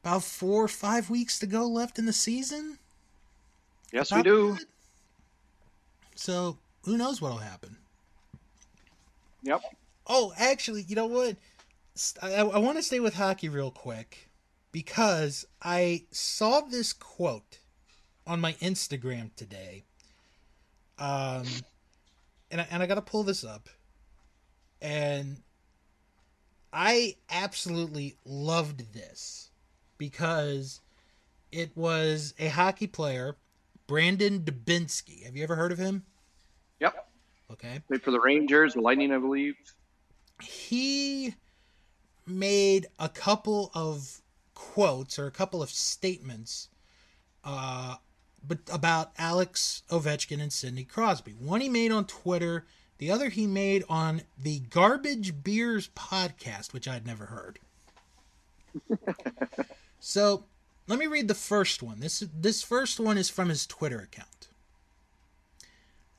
about 0.04 0.24
four 0.24 0.64
or 0.64 0.68
five 0.68 1.10
weeks 1.10 1.40
to 1.40 1.48
go 1.48 1.66
left 1.66 2.00
in 2.00 2.06
the 2.06 2.14
season. 2.14 2.78
Yes, 3.92 4.12
we 4.12 4.24
do. 4.24 4.58
So 6.16 6.58
who 6.84 6.98
knows 6.98 7.22
what'll 7.22 7.38
happen? 7.38 7.78
Yep. 9.44 9.62
Oh, 10.08 10.34
actually, 10.38 10.84
you 10.84 10.96
know 10.96 11.08
what? 11.08 11.36
I, 12.22 12.36
I 12.36 12.58
want 12.58 12.78
to 12.78 12.84
stay 12.84 13.00
with 13.00 13.16
hockey 13.16 13.50
real 13.50 13.72
quick 13.72 14.30
because 14.72 15.46
I 15.62 16.04
saw 16.12 16.62
this 16.62 16.94
quote 16.94 17.60
on 18.26 18.40
my 18.40 18.54
Instagram 18.54 19.36
today. 19.36 19.84
Um, 20.98 21.46
and 22.50 22.62
I, 22.62 22.68
and 22.72 22.84
I 22.84 22.86
got 22.86 22.96
to 22.96 23.02
pull 23.02 23.24
this 23.24 23.44
up. 23.44 23.70
And 24.82 25.38
I 26.74 27.16
absolutely 27.30 28.16
loved 28.26 28.94
this 28.94 29.50
because 29.98 30.82
it 31.52 31.76
was 31.76 32.34
a 32.40 32.48
hockey 32.48 32.88
player, 32.88 33.36
Brandon 33.92 34.40
Dubinsky. 34.40 35.26
Have 35.26 35.36
you 35.36 35.44
ever 35.44 35.58
heard 35.58 35.74
of 35.74 35.78
him? 35.78 36.06
Yep. 36.80 37.10
Okay. 37.52 37.82
Played 37.90 38.02
for 38.02 38.12
the 38.12 38.22
Rangers, 38.22 38.76
the 38.76 38.80
Lightning, 38.80 39.12
I 39.12 39.18
believe. 39.18 39.56
he 40.42 41.36
made 42.26 42.88
a 43.00 43.10
couple 43.10 43.70
of 43.74 44.22
quotes 44.54 45.20
or 45.20 45.28
a 45.28 45.32
couple 45.32 45.62
of 45.62 45.70
statements 45.70 46.70
uh, 47.44 47.96
but 48.48 48.60
about 48.72 49.12
Alex 49.18 49.84
Ovechkin 49.90 50.42
and 50.42 50.54
Sidney 50.54 50.86
Crosby. 50.86 51.34
One 51.34 51.60
he 51.60 51.68
made 51.68 51.92
on 51.92 52.06
Twitter, 52.06 52.66
the 52.98 53.12
other 53.12 53.28
he 53.28 53.46
made 53.46 53.84
on 53.90 54.22
the 54.42 54.60
Garbage 54.60 55.44
Beers 55.44 55.90
podcast, 55.90 56.72
which 56.72 56.88
I'd 56.88 57.06
never 57.06 57.26
heard. 57.26 57.60
so 60.00 60.46
let 60.92 61.00
me 61.00 61.08
read 61.08 61.30
the 61.30 61.34
first 61.34 61.82
one. 61.82 62.02
This 62.02 62.20
this 62.36 62.64
first 62.64 63.00
one 63.00 63.18
is 63.18 63.30
from 63.30 63.48
his 63.48 63.66
Twitter 63.66 64.00
account. 64.00 64.50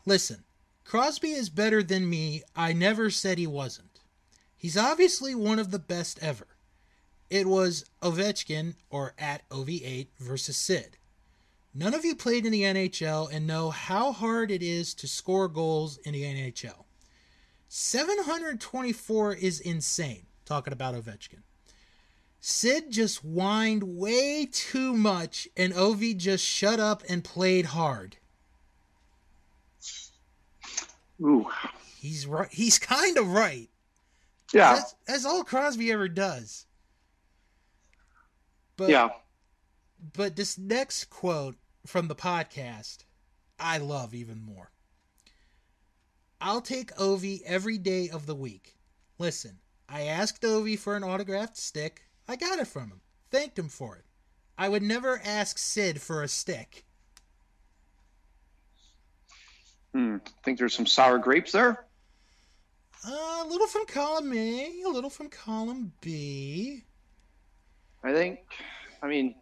Listen, 0.06 0.44
Crosby 0.82 1.32
is 1.32 1.50
better 1.50 1.82
than 1.82 2.08
me. 2.08 2.42
I 2.56 2.72
never 2.72 3.10
said 3.10 3.36
he 3.36 3.46
wasn't. 3.46 4.00
He's 4.56 4.78
obviously 4.78 5.34
one 5.34 5.58
of 5.58 5.72
the 5.72 5.78
best 5.78 6.18
ever. 6.22 6.46
It 7.28 7.46
was 7.46 7.84
Ovechkin, 8.00 8.76
or 8.88 9.12
at 9.18 9.46
OV8, 9.50 10.06
versus 10.18 10.56
Sid. 10.56 10.96
None 11.74 11.92
of 11.92 12.06
you 12.06 12.14
played 12.14 12.46
in 12.46 12.52
the 12.52 12.62
NHL 12.62 13.30
and 13.30 13.46
know 13.46 13.68
how 13.68 14.10
hard 14.10 14.50
it 14.50 14.62
is 14.62 14.94
to 14.94 15.06
score 15.06 15.48
goals 15.48 15.98
in 15.98 16.14
the 16.14 16.22
NHL. 16.22 16.84
724 17.68 19.34
is 19.34 19.60
insane, 19.60 20.24
talking 20.46 20.72
about 20.72 20.94
Ovechkin. 20.94 21.42
Sid 22.44 22.90
just 22.90 23.18
whined 23.18 23.84
way 23.84 24.48
too 24.50 24.94
much, 24.94 25.46
and 25.56 25.72
Ovi 25.74 26.16
just 26.16 26.44
shut 26.44 26.80
up 26.80 27.04
and 27.08 27.22
played 27.22 27.66
hard. 27.66 28.16
Ooh. 31.22 31.46
He's 32.00 32.26
right. 32.26 32.48
He's 32.50 32.80
kind 32.80 33.16
of 33.16 33.28
right. 33.28 33.70
Yeah. 34.52 34.74
That's, 34.74 34.94
that's 35.06 35.24
all 35.24 35.44
Crosby 35.44 35.92
ever 35.92 36.08
does. 36.08 36.66
But 38.76 38.90
Yeah. 38.90 39.10
but 40.14 40.34
this 40.34 40.58
next 40.58 41.10
quote 41.10 41.54
from 41.86 42.08
the 42.08 42.16
podcast, 42.16 43.04
I 43.60 43.78
love 43.78 44.14
even 44.14 44.42
more. 44.42 44.72
I'll 46.40 46.60
take 46.60 46.92
Ovi 46.96 47.40
every 47.44 47.78
day 47.78 48.08
of 48.08 48.26
the 48.26 48.34
week. 48.34 48.74
Listen, 49.16 49.60
I 49.88 50.02
asked 50.02 50.42
Ovi 50.42 50.76
for 50.76 50.96
an 50.96 51.04
autographed 51.04 51.56
stick. 51.56 52.02
I 52.28 52.36
got 52.36 52.58
it 52.58 52.66
from 52.66 52.88
him. 52.88 53.00
Thanked 53.30 53.58
him 53.58 53.68
for 53.68 53.96
it. 53.96 54.04
I 54.58 54.68
would 54.68 54.82
never 54.82 55.20
ask 55.24 55.58
Sid 55.58 56.00
for 56.00 56.22
a 56.22 56.28
stick. 56.28 56.84
Hmm. 59.92 60.18
Think 60.44 60.58
there's 60.58 60.74
some 60.74 60.86
sour 60.86 61.18
grapes 61.18 61.52
there? 61.52 61.84
Uh, 63.06 63.42
a 63.42 63.46
little 63.48 63.66
from 63.66 63.84
column 63.86 64.32
A, 64.32 64.82
a 64.86 64.88
little 64.88 65.10
from 65.10 65.28
column 65.28 65.92
B. 66.00 66.84
I 68.04 68.12
think, 68.12 68.40
I 69.02 69.08
mean, 69.08 69.34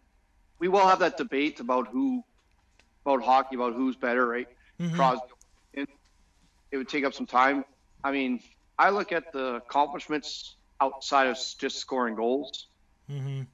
we 0.59 0.67
will 0.67 0.85
have 0.85 0.99
that 0.99 1.17
debate 1.17 1.59
about 1.59 1.87
who, 1.87 2.23
about 3.05 3.23
hockey, 3.23 3.55
about 3.55 3.73
who's 3.73 3.95
better, 3.95 4.27
right? 4.27 4.47
Mhm. 4.79 4.95
Crosby. 4.95 5.27
It 5.73 6.77
would 6.77 6.87
take 6.87 7.03
up 7.03 7.13
some 7.13 7.25
time. 7.27 7.65
I 8.01 8.11
mean, 8.11 8.41
I 8.79 8.91
look 8.91 9.11
at 9.11 9.33
the 9.33 9.55
accomplishments 9.55 10.55
outside 10.79 11.27
of 11.27 11.37
just 11.57 11.79
scoring 11.79 12.15
goals, 12.15 12.67
Mhm. 13.11 13.47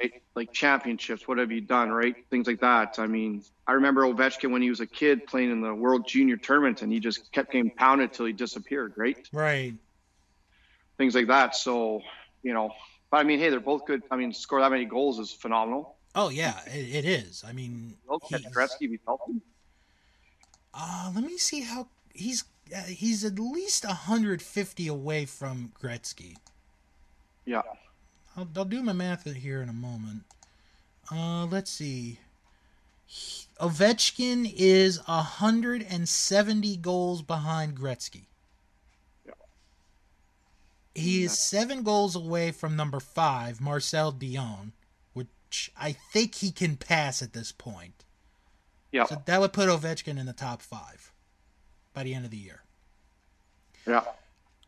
right? 0.00 0.22
like 0.34 0.52
championships. 0.52 1.26
What 1.26 1.38
have 1.38 1.50
you 1.50 1.60
done, 1.60 1.90
right? 1.90 2.14
Things 2.30 2.46
like 2.46 2.60
that. 2.60 2.98
I 2.98 3.06
mean, 3.06 3.44
I 3.66 3.72
remember 3.72 4.02
Ovechkin 4.02 4.50
when 4.50 4.62
he 4.62 4.70
was 4.70 4.80
a 4.80 4.86
kid 4.86 5.26
playing 5.26 5.50
in 5.50 5.60
the 5.60 5.74
World 5.74 6.06
Junior 6.06 6.36
Tournament, 6.36 6.82
and 6.82 6.92
he 6.92 7.00
just 7.00 7.30
kept 7.32 7.52
getting 7.52 7.70
pounded 7.70 8.12
till 8.12 8.26
he 8.26 8.32
disappeared, 8.32 8.94
right? 8.96 9.16
Right. 9.32 9.74
Things 10.98 11.14
like 11.14 11.28
that. 11.28 11.56
So, 11.56 12.02
you 12.42 12.52
know, 12.52 12.72
But 13.10 13.18
I 13.18 13.22
mean, 13.24 13.38
hey, 13.40 13.50
they're 13.50 13.60
both 13.60 13.86
good. 13.86 14.02
I 14.10 14.16
mean, 14.16 14.32
score 14.32 14.60
that 14.60 14.70
many 14.70 14.84
goals 14.84 15.18
is 15.18 15.32
phenomenal. 15.32 15.96
Oh 16.14 16.28
yeah, 16.28 16.60
it, 16.66 17.04
it 17.04 17.04
is. 17.04 17.44
I 17.46 17.52
mean, 17.52 17.96
Gretzky 18.08 18.90
be 18.90 18.98
healthy? 19.06 19.40
Uh, 20.74 21.10
let 21.14 21.24
me 21.24 21.38
see 21.38 21.62
how 21.62 21.88
he's 22.14 22.44
uh, 22.74 22.82
he's 22.82 23.24
at 23.24 23.38
least 23.38 23.84
150 23.84 24.88
away 24.88 25.24
from 25.24 25.72
Gretzky. 25.80 26.36
Yeah. 27.44 27.62
I'll, 28.36 28.48
I'll 28.56 28.64
do 28.64 28.82
my 28.82 28.92
math 28.92 29.32
here 29.32 29.62
in 29.62 29.68
a 29.68 29.74
moment. 29.74 30.22
Uh, 31.10 31.46
let's 31.46 31.70
see. 31.70 32.18
Ovechkin 33.60 34.52
is 34.56 34.98
170 35.06 36.76
goals 36.76 37.22
behind 37.22 37.76
Gretzky. 37.76 38.26
Yeah. 39.26 39.32
He 40.94 41.24
is 41.24 41.36
seven 41.36 41.82
goals 41.82 42.14
away 42.14 42.52
from 42.52 42.76
number 42.76 43.00
five, 43.00 43.60
Marcel 43.60 44.12
Dionne, 44.12 44.72
which 45.12 45.72
I 45.78 45.92
think 45.92 46.36
he 46.36 46.52
can 46.52 46.76
pass 46.76 47.22
at 47.22 47.32
this 47.32 47.52
point. 47.52 48.04
Yeah. 48.92 49.04
So 49.04 49.22
that 49.26 49.40
would 49.40 49.52
put 49.52 49.68
Ovechkin 49.68 50.18
in 50.18 50.26
the 50.26 50.32
top 50.32 50.62
five 50.62 51.12
by 51.92 52.04
the 52.04 52.14
end 52.14 52.24
of 52.24 52.30
the 52.30 52.36
year. 52.36 52.62
Yeah. 53.86 54.04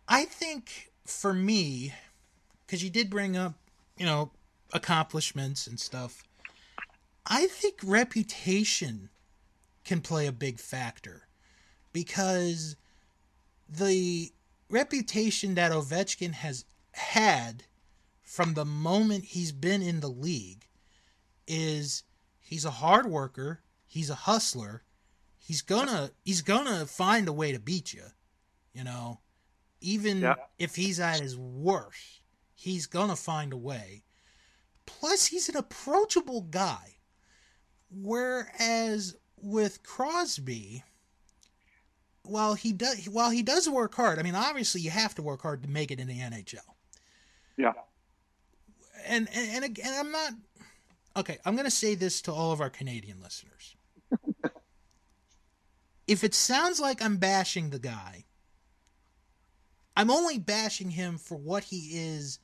I 0.08 0.24
think 0.24 0.90
for 1.06 1.32
me, 1.32 1.94
because 2.72 2.82
you 2.82 2.88
did 2.88 3.10
bring 3.10 3.36
up, 3.36 3.52
you 3.98 4.06
know, 4.06 4.30
accomplishments 4.72 5.66
and 5.66 5.78
stuff, 5.78 6.24
I 7.26 7.46
think 7.48 7.74
reputation 7.84 9.10
can 9.84 10.00
play 10.00 10.26
a 10.26 10.32
big 10.32 10.58
factor 10.58 11.28
because 11.92 12.76
the 13.68 14.32
reputation 14.70 15.54
that 15.56 15.70
Ovechkin 15.70 16.32
has 16.32 16.64
had 16.92 17.64
from 18.22 18.54
the 18.54 18.64
moment 18.64 19.24
he's 19.24 19.52
been 19.52 19.82
in 19.82 20.00
the 20.00 20.08
league 20.08 20.64
is 21.46 22.04
he's 22.40 22.64
a 22.64 22.70
hard 22.70 23.04
worker, 23.04 23.60
he's 23.86 24.08
a 24.08 24.14
hustler, 24.14 24.82
he's 25.38 25.60
gonna 25.60 26.10
he's 26.24 26.40
gonna 26.40 26.86
find 26.86 27.28
a 27.28 27.34
way 27.34 27.52
to 27.52 27.58
beat 27.60 27.92
you, 27.92 28.04
you 28.72 28.82
know, 28.82 29.20
even 29.82 30.22
Yeah. 30.22 30.36
if 30.58 30.76
he's 30.76 30.98
at 30.98 31.20
his 31.20 31.36
worst, 31.36 32.21
he's 32.62 32.86
gonna 32.86 33.16
find 33.16 33.52
a 33.52 33.56
way. 33.56 34.04
Plus, 34.86 35.26
he's 35.26 35.48
an 35.48 35.56
approachable 35.56 36.42
guy. 36.42 36.96
Whereas 37.90 39.16
with 39.36 39.82
Crosby, 39.82 40.84
while 42.22 42.54
he 42.54 42.72
does 42.72 43.08
while 43.08 43.30
he 43.30 43.42
does 43.42 43.68
work 43.68 43.94
hard, 43.94 44.18
I 44.18 44.22
mean, 44.22 44.36
obviously 44.36 44.80
you 44.80 44.90
have 44.90 45.14
to 45.16 45.22
work 45.22 45.42
hard 45.42 45.62
to 45.64 45.68
make 45.68 45.90
it 45.90 45.98
in 45.98 46.06
the 46.06 46.20
NHL. 46.20 46.58
Yeah. 47.56 47.72
And 49.06 49.28
and 49.34 49.50
and, 49.50 49.64
ag- 49.64 49.80
and 49.84 49.94
I'm 49.94 50.12
not 50.12 50.32
okay. 51.16 51.38
I'm 51.44 51.54
going 51.54 51.64
to 51.64 51.70
say 51.70 51.96
this 51.96 52.22
to 52.22 52.32
all 52.32 52.52
of 52.52 52.60
our 52.60 52.70
Canadian 52.70 53.20
listeners. 53.20 53.76
if 56.06 56.22
it 56.22 56.34
sounds 56.34 56.78
like 56.80 57.02
I'm 57.02 57.16
bashing 57.16 57.70
the 57.70 57.80
guy, 57.80 58.24
I'm 59.96 60.10
only 60.10 60.38
bashing 60.38 60.90
him 60.90 61.18
for 61.18 61.36
what 61.36 61.64
he 61.64 61.90
is 61.92 62.38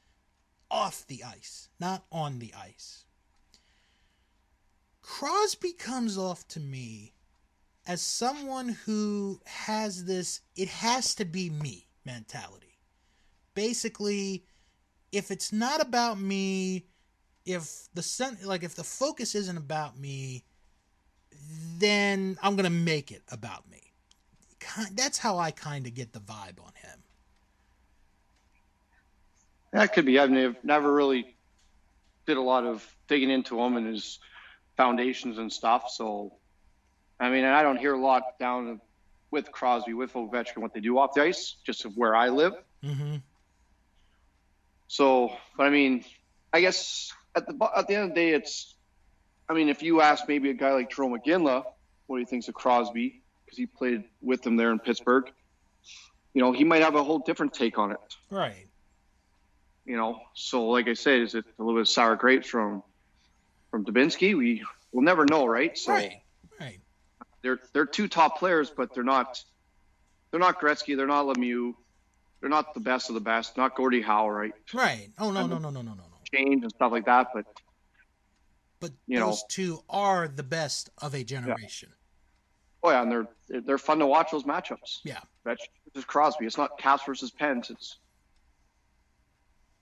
off 0.70 1.06
the 1.06 1.24
ice, 1.24 1.68
not 1.80 2.04
on 2.10 2.38
the 2.38 2.52
ice. 2.54 3.04
Crosby 5.02 5.72
comes 5.72 6.18
off 6.18 6.46
to 6.48 6.60
me 6.60 7.14
as 7.86 8.02
someone 8.02 8.68
who 8.68 9.40
has 9.46 10.04
this 10.04 10.42
it 10.54 10.68
has 10.68 11.14
to 11.14 11.24
be 11.24 11.48
me 11.48 11.88
mentality. 12.04 12.78
Basically, 13.54 14.44
if 15.10 15.30
it's 15.30 15.52
not 15.52 15.80
about 15.80 16.20
me, 16.20 16.86
if 17.46 17.88
the 17.94 18.02
sun 18.02 18.36
like 18.44 18.62
if 18.62 18.74
the 18.74 18.84
focus 18.84 19.34
isn't 19.34 19.56
about 19.56 19.98
me, 19.98 20.44
then 21.78 22.36
I'm 22.42 22.54
going 22.54 22.64
to 22.64 22.70
make 22.70 23.10
it 23.10 23.22
about 23.28 23.68
me. 23.70 23.92
That's 24.92 25.18
how 25.18 25.38
I 25.38 25.50
kind 25.50 25.86
of 25.86 25.94
get 25.94 26.12
the 26.12 26.20
vibe 26.20 26.60
on 26.60 26.72
him. 26.74 27.02
That 29.72 29.92
could 29.92 30.06
be. 30.06 30.18
I've 30.18 30.30
nev- 30.30 30.56
never 30.62 30.92
really 30.92 31.36
did 32.26 32.36
a 32.36 32.42
lot 32.42 32.64
of 32.64 32.86
digging 33.08 33.30
into 33.30 33.60
him 33.60 33.76
and 33.76 33.86
his 33.86 34.18
foundations 34.76 35.38
and 35.38 35.52
stuff. 35.52 35.90
So, 35.90 36.32
I 37.20 37.30
mean, 37.30 37.44
and 37.44 37.54
I 37.54 37.62
don't 37.62 37.78
hear 37.78 37.94
a 37.94 38.00
lot 38.00 38.38
down 38.38 38.80
with 39.30 39.52
Crosby, 39.52 39.94
with 39.94 40.12
Ovechkin, 40.14 40.58
what 40.58 40.72
they 40.72 40.80
do 40.80 40.98
off 40.98 41.14
the 41.14 41.22
ice, 41.22 41.56
just 41.64 41.84
of 41.84 41.96
where 41.96 42.14
I 42.14 42.28
live. 42.28 42.54
Mm-hmm. 42.82 43.16
So, 44.88 45.36
but 45.56 45.66
I 45.66 45.70
mean, 45.70 46.04
I 46.52 46.60
guess 46.60 47.12
at 47.34 47.46
the 47.46 47.70
at 47.76 47.88
the 47.88 47.94
end 47.94 48.04
of 48.04 48.08
the 48.10 48.14
day, 48.14 48.30
it's. 48.30 48.74
I 49.50 49.54
mean, 49.54 49.70
if 49.70 49.82
you 49.82 50.02
ask 50.02 50.28
maybe 50.28 50.50
a 50.50 50.54
guy 50.54 50.72
like 50.72 50.90
Jarome 50.90 51.18
Iginla 51.24 51.64
what 52.06 52.18
he 52.18 52.26
thinks 52.26 52.48
of 52.48 52.54
Crosby, 52.54 53.22
because 53.44 53.56
he 53.56 53.66
played 53.66 54.04
with 54.20 54.46
him 54.46 54.56
there 54.56 54.70
in 54.72 54.78
Pittsburgh, 54.78 55.30
you 56.34 56.42
know, 56.42 56.52
he 56.52 56.64
might 56.64 56.82
have 56.82 56.94
a 56.94 57.02
whole 57.02 57.18
different 57.18 57.54
take 57.54 57.78
on 57.78 57.92
it. 57.92 58.16
Right. 58.30 58.67
You 59.88 59.96
know, 59.96 60.20
so 60.34 60.66
like 60.68 60.86
I 60.86 60.92
said, 60.92 61.20
is 61.22 61.34
it 61.34 61.46
a 61.58 61.62
little 61.62 61.74
bit 61.78 61.80
of 61.80 61.88
sour 61.88 62.14
grapes 62.14 62.46
from 62.46 62.82
from 63.70 63.84
Dubinsky? 63.86 64.36
We 64.36 64.62
will 64.92 65.02
never 65.02 65.24
know, 65.24 65.46
right? 65.46 65.76
So 65.78 65.92
Right. 65.94 66.20
Right. 66.60 66.80
they're 67.42 67.58
they're 67.72 67.86
two 67.86 68.06
top 68.06 68.38
players, 68.38 68.68
but 68.70 68.94
they're 68.94 69.02
not 69.02 69.42
they're 70.30 70.40
not 70.40 70.60
Gretzky, 70.60 70.94
they're 70.94 71.06
not 71.06 71.24
Lemieux, 71.24 71.72
they're 72.40 72.50
not 72.50 72.74
the 72.74 72.80
best 72.80 73.08
of 73.08 73.14
the 73.14 73.20
best, 73.22 73.56
not 73.56 73.74
Gordie 73.74 74.02
Howe, 74.02 74.28
right? 74.28 74.52
Right. 74.74 75.08
Oh 75.18 75.30
no 75.30 75.46
no 75.46 75.56
no 75.58 75.70
no 75.70 75.80
no 75.80 75.94
no 75.94 75.94
no. 75.94 76.18
Change 76.34 76.62
and 76.64 76.70
stuff 76.72 76.92
like 76.92 77.06
that, 77.06 77.28
but 77.32 77.46
But 78.80 78.90
You 79.06 79.18
know. 79.20 79.26
those 79.30 79.42
two 79.48 79.82
are 79.88 80.28
the 80.28 80.42
best 80.42 80.90
of 80.98 81.14
a 81.14 81.24
generation. 81.24 81.94
oh 82.82 82.90
yeah, 82.90 83.00
and 83.02 83.10
they're 83.10 83.26
they're- 83.48 83.62
they're 83.62 83.78
fun 83.78 83.98
to 84.00 84.06
watch 84.06 84.32
those 84.32 84.44
matchups. 84.44 84.98
Yeah. 85.02 85.20
Vetch 85.44 85.62
versus 85.94 86.04
Crosby. 86.04 86.44
It's 86.44 86.58
not 86.58 86.76
Caps 86.78 87.04
versus 87.06 87.30
Pens. 87.30 87.70
It's 87.70 87.96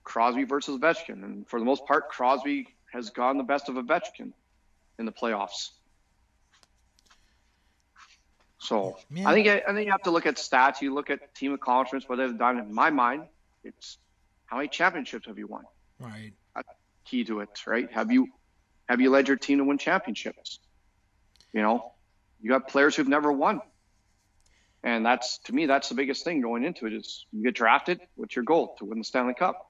Crosby 0.06 0.44
versus 0.44 0.78
Ovechkin, 0.78 1.24
and 1.24 1.46
for 1.48 1.58
the 1.58 1.66
most 1.66 1.84
part, 1.84 2.08
Crosby 2.08 2.68
has 2.92 3.10
gone 3.10 3.38
the 3.38 3.44
best 3.44 3.68
of 3.68 3.74
Ovechkin 3.74 4.32
in 5.00 5.04
the 5.04 5.10
playoffs. 5.10 5.70
So 8.60 8.98
Man. 9.10 9.26
I 9.26 9.34
think 9.34 9.48
I 9.48 9.72
think 9.74 9.86
you 9.86 9.90
have 9.90 10.04
to 10.04 10.12
look 10.12 10.24
at 10.24 10.36
stats. 10.36 10.80
You 10.80 10.94
look 10.94 11.10
at 11.10 11.34
team 11.34 11.52
accomplishments, 11.52 12.08
what 12.08 12.16
they've 12.16 12.38
done. 12.38 12.58
In 12.58 12.72
my 12.72 12.90
mind, 12.90 13.24
it's 13.64 13.98
how 14.46 14.58
many 14.58 14.68
championships 14.68 15.26
have 15.26 15.38
you 15.38 15.48
won? 15.48 15.64
Right. 15.98 16.32
Key 17.04 17.24
to 17.24 17.40
it, 17.40 17.66
right? 17.66 17.90
Have 17.92 18.12
you 18.12 18.28
have 18.88 19.00
you 19.00 19.10
led 19.10 19.26
your 19.26 19.36
team 19.36 19.58
to 19.58 19.64
win 19.64 19.76
championships? 19.76 20.60
You 21.52 21.62
know, 21.62 21.92
you 22.40 22.50
got 22.50 22.68
players 22.68 22.94
who've 22.94 23.08
never 23.08 23.32
won. 23.32 23.60
And 24.84 25.04
that's 25.04 25.38
to 25.46 25.52
me, 25.52 25.66
that's 25.66 25.88
the 25.88 25.96
biggest 25.96 26.22
thing 26.22 26.40
going 26.42 26.64
into 26.64 26.86
it 26.86 26.92
is 26.92 27.26
you 27.32 27.42
get 27.42 27.54
drafted. 27.54 28.00
What's 28.14 28.36
your 28.36 28.44
goal 28.44 28.76
to 28.78 28.84
win 28.84 28.98
the 28.98 29.04
Stanley 29.04 29.34
Cup? 29.34 29.65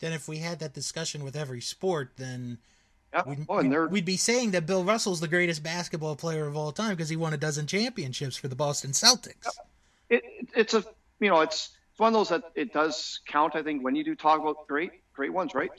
Then 0.00 0.12
if 0.12 0.28
we 0.28 0.38
had 0.38 0.58
that 0.60 0.74
discussion 0.74 1.24
with 1.24 1.36
every 1.36 1.60
sport, 1.60 2.12
then 2.16 2.58
Yeah. 3.12 3.22
we'd, 3.26 3.70
they're 3.70 3.88
we'd 3.88 4.04
be 4.04 4.16
saying 4.16 4.50
that 4.52 4.66
Bill 4.66 4.84
Russell's 4.84 5.20
the 5.20 5.28
greatest 5.28 5.62
basketball 5.62 6.14
player 6.16 6.46
of 6.46 6.56
all 6.56 6.72
time 6.72 6.90
because 6.90 7.08
he 7.08 7.16
won 7.16 7.32
a 7.32 7.36
dozen 7.38 7.66
championships 7.66 8.36
for 8.36 8.48
the 8.48 8.54
Boston 8.56 8.90
Celtics. 8.92 9.46
it, 10.10 10.22
it, 10.24 10.48
it's 10.54 10.74
a 10.74 10.84
you 11.20 11.28
know 11.30 11.40
it's 11.40 11.70
it's 11.90 11.98
one 12.00 12.08
of 12.08 12.14
those 12.14 12.28
that 12.28 12.44
it 12.54 12.72
does 12.72 13.20
count. 13.26 13.56
I 13.56 13.62
think 13.62 13.82
when 13.82 13.94
you 13.96 14.04
do 14.04 14.14
talk 14.14 14.40
about 14.40 14.66
great 14.68 14.92
great 15.12 15.32
ones, 15.32 15.54
right? 15.54 15.70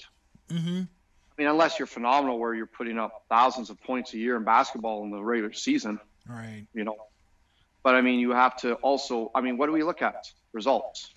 Mm-hmm. 0.50 0.82
I 0.82 1.42
mean, 1.42 1.48
unless 1.48 1.80
you're 1.80 1.86
phenomenal, 1.88 2.38
where 2.38 2.54
you're 2.54 2.66
putting 2.66 3.00
up 3.00 3.24
thousands 3.30 3.70
of 3.70 3.82
points 3.84 4.14
a 4.14 4.18
year 4.18 4.36
in 4.36 4.44
basketball 4.44 5.04
in 5.06 5.12
the 5.12 5.24
regular 5.24 5.54
season, 5.54 5.98
Right. 6.28 6.66
you 6.74 6.84
know. 6.84 6.98
But 7.82 7.96
I 7.96 8.02
mean, 8.02 8.20
you 8.20 8.32
have 8.32 8.58
to 8.58 8.74
also. 8.76 9.32
I 9.34 9.40
mean, 9.40 9.56
what 9.58 9.68
do 9.68 9.72
we 9.72 9.84
look 9.84 10.02
at? 10.02 10.30
Results. 10.52 11.14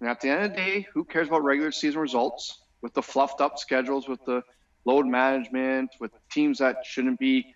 And 0.00 0.08
at 0.08 0.20
the 0.20 0.28
end 0.28 0.44
of 0.44 0.50
the 0.50 0.56
day, 0.56 0.86
who 0.92 1.04
cares 1.04 1.28
about 1.28 1.44
regular 1.44 1.72
season 1.72 2.00
results 2.00 2.60
with 2.82 2.94
the 2.94 3.02
fluffed 3.02 3.40
up 3.40 3.58
schedules, 3.58 4.08
with 4.08 4.24
the 4.24 4.42
load 4.84 5.06
management, 5.06 5.90
with 6.00 6.12
teams 6.30 6.58
that 6.58 6.84
shouldn't 6.84 7.18
be 7.18 7.54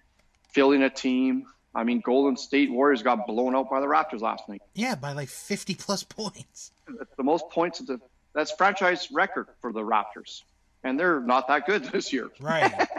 filling 0.52 0.82
a 0.82 0.90
team? 0.90 1.44
I 1.74 1.84
mean, 1.84 2.00
Golden 2.00 2.36
State 2.36 2.70
Warriors 2.70 3.02
got 3.02 3.26
blown 3.26 3.54
out 3.54 3.70
by 3.70 3.80
the 3.80 3.86
Raptors 3.86 4.20
last 4.20 4.48
night. 4.48 4.62
Yeah, 4.74 4.94
by 4.94 5.12
like 5.12 5.28
50 5.28 5.74
plus 5.74 6.02
points. 6.02 6.72
That's 6.86 7.14
the 7.16 7.22
most 7.22 7.50
points 7.50 7.80
of 7.80 7.86
the 7.86 8.00
that's 8.34 8.52
franchise 8.52 9.08
record 9.10 9.48
for 9.60 9.72
the 9.72 9.80
Raptors, 9.80 10.42
and 10.84 10.98
they're 10.98 11.20
not 11.20 11.48
that 11.48 11.66
good 11.66 11.84
this 11.92 12.12
year. 12.12 12.28
Right. 12.40 12.72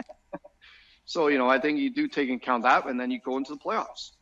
So 1.10 1.26
you 1.26 1.38
know, 1.38 1.48
I 1.48 1.58
think 1.58 1.80
you 1.80 1.90
do 1.90 2.06
take 2.06 2.28
into 2.28 2.40
account 2.40 2.62
that, 2.62 2.86
and 2.86 3.00
then 3.00 3.10
you 3.10 3.18
go 3.18 3.36
into 3.36 3.52
the 3.52 3.58
playoffs. 3.58 4.12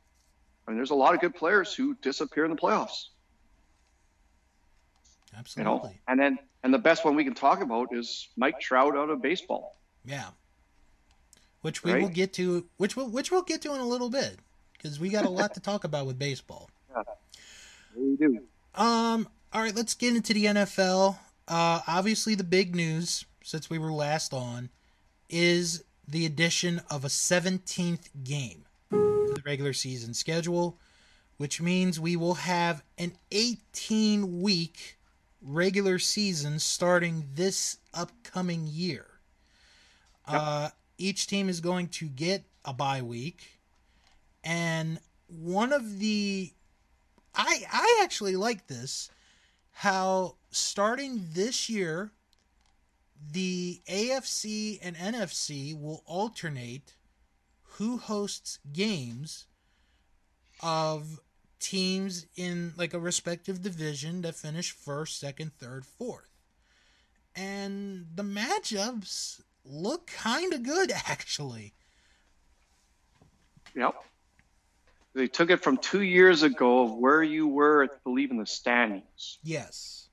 I 0.66 0.70
mean, 0.70 0.78
there's 0.78 0.88
a 0.88 0.94
lot 0.94 1.12
of 1.12 1.20
good 1.20 1.34
players 1.34 1.74
who 1.74 1.94
disappear 1.96 2.46
in 2.46 2.50
the 2.50 2.56
playoffs. 2.56 3.08
You 5.38 5.62
Absolutely. 5.62 5.90
know, 5.90 5.94
and 6.08 6.18
then 6.18 6.38
and 6.64 6.74
the 6.74 6.78
best 6.78 7.04
one 7.04 7.14
we 7.14 7.22
can 7.24 7.34
talk 7.34 7.60
about 7.62 7.94
is 7.94 8.28
Mike 8.36 8.58
Trout 8.60 8.96
out 8.96 9.08
of 9.10 9.22
baseball. 9.22 9.76
Yeah. 10.04 10.26
Which 11.60 11.84
we 11.84 11.92
Right? 11.92 12.02
will 12.02 12.08
get 12.08 12.32
to 12.34 12.66
which 12.76 12.96
we'll 12.96 13.08
which 13.08 13.30
we'll 13.30 13.42
get 13.42 13.62
to 13.62 13.74
in 13.74 13.80
a 13.80 13.86
little 13.86 14.10
bit 14.10 14.36
because 14.72 14.98
we 14.98 15.08
got 15.10 15.24
a 15.24 15.30
lot 15.30 15.54
to 15.54 15.60
talk 15.60 15.84
about 15.84 16.06
with 16.06 16.18
baseball. 16.18 16.70
We 17.96 18.16
do. 18.16 18.40
Um 18.74 19.28
all 19.52 19.62
right, 19.62 19.74
let's 19.74 19.94
get 19.94 20.14
into 20.14 20.34
the 20.34 20.44
NFL. 20.46 21.18
uh, 21.48 21.80
obviously 21.86 22.34
the 22.34 22.44
big 22.44 22.74
news 22.76 23.24
since 23.42 23.70
we 23.70 23.78
were 23.78 23.92
last 23.92 24.34
on 24.34 24.68
is 25.30 25.84
the 26.06 26.26
addition 26.26 26.80
of 26.90 27.04
a 27.04 27.08
17th 27.08 28.08
game 28.24 28.64
to 28.90 29.32
the 29.34 29.42
regular 29.46 29.72
season 29.72 30.12
schedule, 30.14 30.78
which 31.38 31.60
means 31.60 31.98
we 31.98 32.16
will 32.16 32.34
have 32.34 32.82
an 32.98 33.12
18 33.30 34.40
week 34.42 34.97
regular 35.42 35.98
season 35.98 36.58
starting 36.58 37.24
this 37.34 37.78
upcoming 37.94 38.66
year. 38.66 39.06
Yep. 40.30 40.40
Uh, 40.40 40.68
each 40.98 41.26
team 41.26 41.48
is 41.48 41.60
going 41.60 41.88
to 41.88 42.06
get 42.06 42.44
a 42.64 42.72
bye 42.72 43.02
week, 43.02 43.60
and 44.44 44.98
one 45.26 45.72
of 45.72 45.98
the 45.98 46.52
I 47.34 47.62
I 47.70 48.00
actually 48.02 48.36
like 48.36 48.66
this 48.66 49.10
how 49.72 50.34
starting 50.50 51.24
this 51.32 51.68
year 51.68 52.10
the 53.32 53.80
AFC 53.88 54.78
and 54.82 54.96
NFC 54.96 55.80
will 55.80 56.02
alternate 56.06 56.94
who 57.62 57.98
hosts 57.98 58.58
games 58.72 59.46
of 60.60 61.20
teams 61.60 62.26
in 62.36 62.72
like 62.76 62.94
a 62.94 62.98
respective 62.98 63.62
division 63.62 64.22
that 64.22 64.34
finish 64.34 64.72
first, 64.72 65.18
second, 65.18 65.52
third, 65.58 65.84
fourth. 65.84 66.30
And 67.34 68.06
the 68.14 68.22
matchups 68.22 69.40
look 69.64 70.06
kind 70.06 70.52
of 70.52 70.62
good 70.62 70.92
actually. 71.06 71.74
Yep. 73.74 73.94
They 75.14 75.26
took 75.26 75.50
it 75.50 75.62
from 75.62 75.78
two 75.78 76.02
years 76.02 76.42
ago 76.42 76.84
of 76.84 76.94
where 76.94 77.22
you 77.22 77.48
were, 77.48 77.84
I 77.84 77.88
believe, 78.04 78.30
in 78.30 78.36
the 78.36 78.46
standings. 78.46 79.38
Yes. 79.42 80.08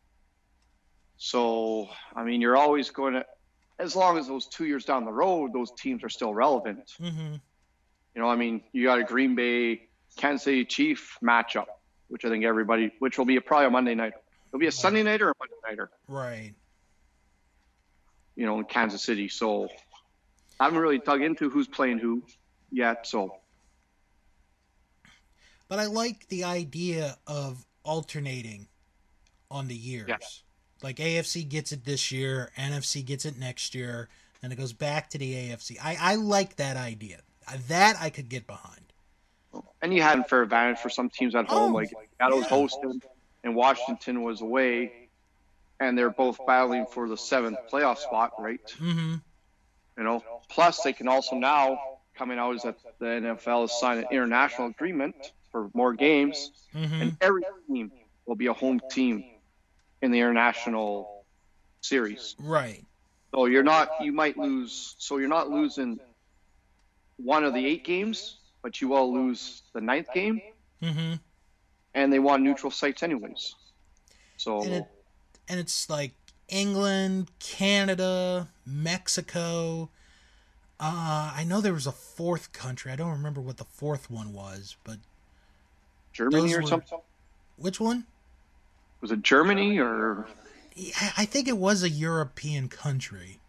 So, 1.17 1.89
I 2.15 2.23
mean, 2.23 2.41
you're 2.41 2.58
always 2.58 2.89
going 2.89 3.13
to, 3.13 3.25
as 3.77 3.95
long 3.95 4.17
as 4.17 4.27
those 4.27 4.47
two 4.47 4.65
years 4.65 4.86
down 4.86 5.05
the 5.05 5.12
road, 5.12 5.53
those 5.53 5.71
teams 5.71 6.03
are 6.03 6.10
still 6.10 6.34
relevant. 6.34 6.93
Mm-hmm. 7.01 7.36
You 8.15 8.21
know, 8.21 8.29
I 8.29 8.36
mean, 8.36 8.62
you 8.71 8.86
got 8.86 8.99
a 8.99 9.03
Green 9.03 9.36
Bay, 9.36 9.89
Kansas 10.15 10.43
City 10.43 10.65
Chief 10.65 11.17
matchup, 11.23 11.65
which 12.08 12.25
I 12.25 12.30
think 12.30 12.45
everybody, 12.45 12.91
which 12.99 13.17
will 13.17 13.25
be 13.25 13.38
a, 13.38 13.41
probably 13.41 13.67
a 13.67 13.69
Monday 13.69 13.95
night. 13.95 14.13
It'll 14.49 14.60
be 14.60 14.65
a 14.65 14.69
right. 14.69 14.73
Sunday 14.73 15.04
night 15.04 15.21
or 15.21 15.32
a 15.32 15.34
Monday 15.39 15.56
nighter. 15.67 15.89
Right. 16.08 16.54
You 18.36 18.45
know, 18.45 18.60
in 18.60 18.65
Kansas 18.65 19.01
City. 19.01 19.28
So, 19.30 19.69
I 20.60 20.65
haven't 20.65 20.80
really 20.80 20.99
dug 20.99 21.21
into 21.21 21.49
who's 21.49 21.67
playing 21.67 21.99
who 21.99 22.23
yet. 22.71 23.08
So, 23.08 23.38
but 25.67 25.80
I 25.80 25.86
like 25.86 26.28
the 26.28 26.43
idea 26.43 27.17
of 27.28 27.65
alternating 27.84 28.67
on 29.49 29.67
the 29.67 29.75
years. 29.75 30.08
Yeah. 30.08 30.17
Like 30.84 30.97
AFC 30.97 31.47
gets 31.47 31.71
it 31.71 31.86
this 31.86 32.12
year, 32.12 32.51
NFC 32.58 33.04
gets 33.04 33.25
it 33.25 33.38
next 33.38 33.73
year, 33.73 34.10
and 34.43 34.54
it 34.54 34.58
goes 34.58 34.73
back 34.73 35.10
to 35.12 35.17
the 35.17 35.34
AFC. 35.34 35.78
I, 35.82 35.97
I 35.99 36.15
like 36.15 36.58
that 36.58 36.78
idea. 36.78 37.21
That 37.67 37.97
I 37.99 38.10
could 38.10 38.30
get 38.30 38.47
behind. 38.47 38.93
And 39.81 39.93
you 39.93 40.01
had 40.01 40.19
a 40.19 40.23
fair 40.23 40.41
advantage 40.41 40.79
for 40.79 40.89
some 40.89 41.09
teams 41.09 41.35
at 41.35 41.47
home. 41.47 41.71
Oh, 41.71 41.75
like 41.75 41.89
Seattle 42.17 42.39
was 42.39 42.47
hosted 42.47 43.01
and 43.43 43.55
Washington 43.55 44.23
was 44.23 44.41
away, 44.41 45.09
and 45.79 45.97
they're 45.97 46.09
both 46.09 46.39
battling 46.47 46.85
for 46.87 47.07
the 47.07 47.17
seventh 47.17 47.59
playoff 47.71 47.97
spot, 47.97 48.33
right? 48.39 48.65
Mm-hmm. 48.79 49.15
You 49.97 50.03
know, 50.03 50.23
plus 50.49 50.81
they 50.81 50.93
can 50.93 51.07
also 51.07 51.35
now 51.35 51.79
coming 52.15 52.39
out 52.39 52.55
is 52.55 52.63
that 52.63 52.77
the 52.99 53.05
NFL 53.05 53.61
has 53.61 53.79
signed 53.79 53.99
an 53.99 54.07
international 54.11 54.67
agreement 54.67 55.15
for 55.51 55.69
more 55.73 55.93
games, 55.93 56.51
mm-hmm. 56.73 57.01
and 57.01 57.17
every 57.21 57.43
team 57.67 57.91
will 58.25 58.35
be 58.35 58.47
a 58.47 58.53
home 58.53 58.81
team 58.89 59.23
in 60.01 60.11
the 60.11 60.19
international 60.19 61.23
series. 61.81 62.35
Right. 62.39 62.83
So 63.33 63.45
you're 63.45 63.63
not 63.63 63.89
you 64.01 64.11
might 64.11 64.37
lose 64.37 64.95
so 64.97 65.17
you're 65.17 65.29
not 65.29 65.49
losing 65.49 65.99
one 67.17 67.43
of 67.43 67.53
the 67.53 67.65
eight 67.65 67.83
games, 67.83 68.37
but 68.65 68.82
you 68.82 68.95
all 68.95 69.13
lose 69.13 69.62
the 69.73 69.80
ninth 69.80 70.08
game. 70.12 70.41
Mm-hmm. 70.82 71.13
And 71.93 72.12
they 72.12 72.17
want 72.17 72.41
neutral 72.41 72.71
sites 72.71 73.04
anyways. 73.04 73.54
So 74.38 74.63
and, 74.63 74.73
it, 74.73 74.86
and 75.47 75.60
it's 75.60 75.88
like 75.88 76.13
England, 76.49 77.30
Canada, 77.38 78.49
Mexico. 78.65 79.91
Uh, 80.80 81.32
I 81.36 81.45
know 81.47 81.62
there 81.62 81.73
was 81.73 81.86
a 81.86 81.91
fourth 81.91 82.54
country. 82.54 82.91
I 82.91 82.95
don't 82.95 83.12
remember 83.12 83.39
what 83.39 83.58
the 83.58 83.65
fourth 83.65 84.10
one 84.10 84.34
was, 84.34 84.78
but 84.84 84.97
Germany 86.12 86.56
or 86.56 86.62
were, 86.62 86.67
something? 86.67 86.99
Which 87.58 87.80
one? 87.80 88.06
Was 88.99 89.12
it 89.12 89.21
Germany 89.21 89.78
or? 89.78 90.25
I 91.15 91.25
think 91.25 91.47
it 91.47 91.60
was 91.60 91.84
a 91.84 91.89
European 91.89 92.67
country. 92.69 93.39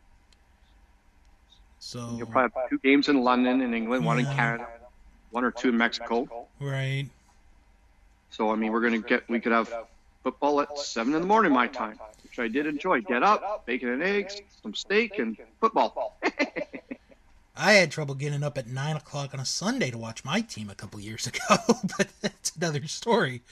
So 1.78 2.16
you'll 2.18 2.26
probably 2.26 2.60
have 2.60 2.68
two 2.68 2.78
games 2.80 3.08
in 3.08 3.22
London 3.22 3.62
in 3.62 3.72
England, 3.72 4.04
one 4.04 4.18
in 4.18 4.26
Canada, 4.26 4.66
one 5.36 5.44
or 5.44 5.50
two 5.50 5.68
in 5.68 5.76
Mexico. 5.76 6.26
Right. 6.58 7.10
So 8.30 8.50
I 8.50 8.56
mean, 8.56 8.72
we're 8.72 8.80
gonna 8.80 9.00
get 9.00 9.28
we 9.28 9.38
could 9.38 9.52
have 9.52 9.70
football 10.24 10.62
at 10.62 10.78
seven 10.78 11.14
in 11.14 11.20
the 11.20 11.26
morning 11.26 11.52
my 11.52 11.66
time, 11.66 12.00
which 12.22 12.38
I 12.38 12.48
did 12.48 12.64
enjoy. 12.64 13.02
Get 13.02 13.22
up, 13.22 13.66
bacon 13.66 13.90
and 13.90 14.02
eggs, 14.02 14.40
some 14.62 14.72
steak, 14.72 15.18
and 15.18 15.36
football. 15.60 16.18
I 17.56 17.72
had 17.72 17.90
trouble 17.90 18.14
getting 18.14 18.42
up 18.42 18.56
at 18.56 18.66
nine 18.66 18.96
o'clock 18.96 19.34
on 19.34 19.40
a 19.40 19.44
Sunday 19.44 19.90
to 19.90 19.98
watch 19.98 20.24
my 20.24 20.40
team 20.40 20.70
a 20.70 20.74
couple 20.74 21.00
years 21.00 21.26
ago, 21.32 21.56
but 21.98 22.08
that's 22.22 22.56
another 22.56 22.86
story. 22.86 23.42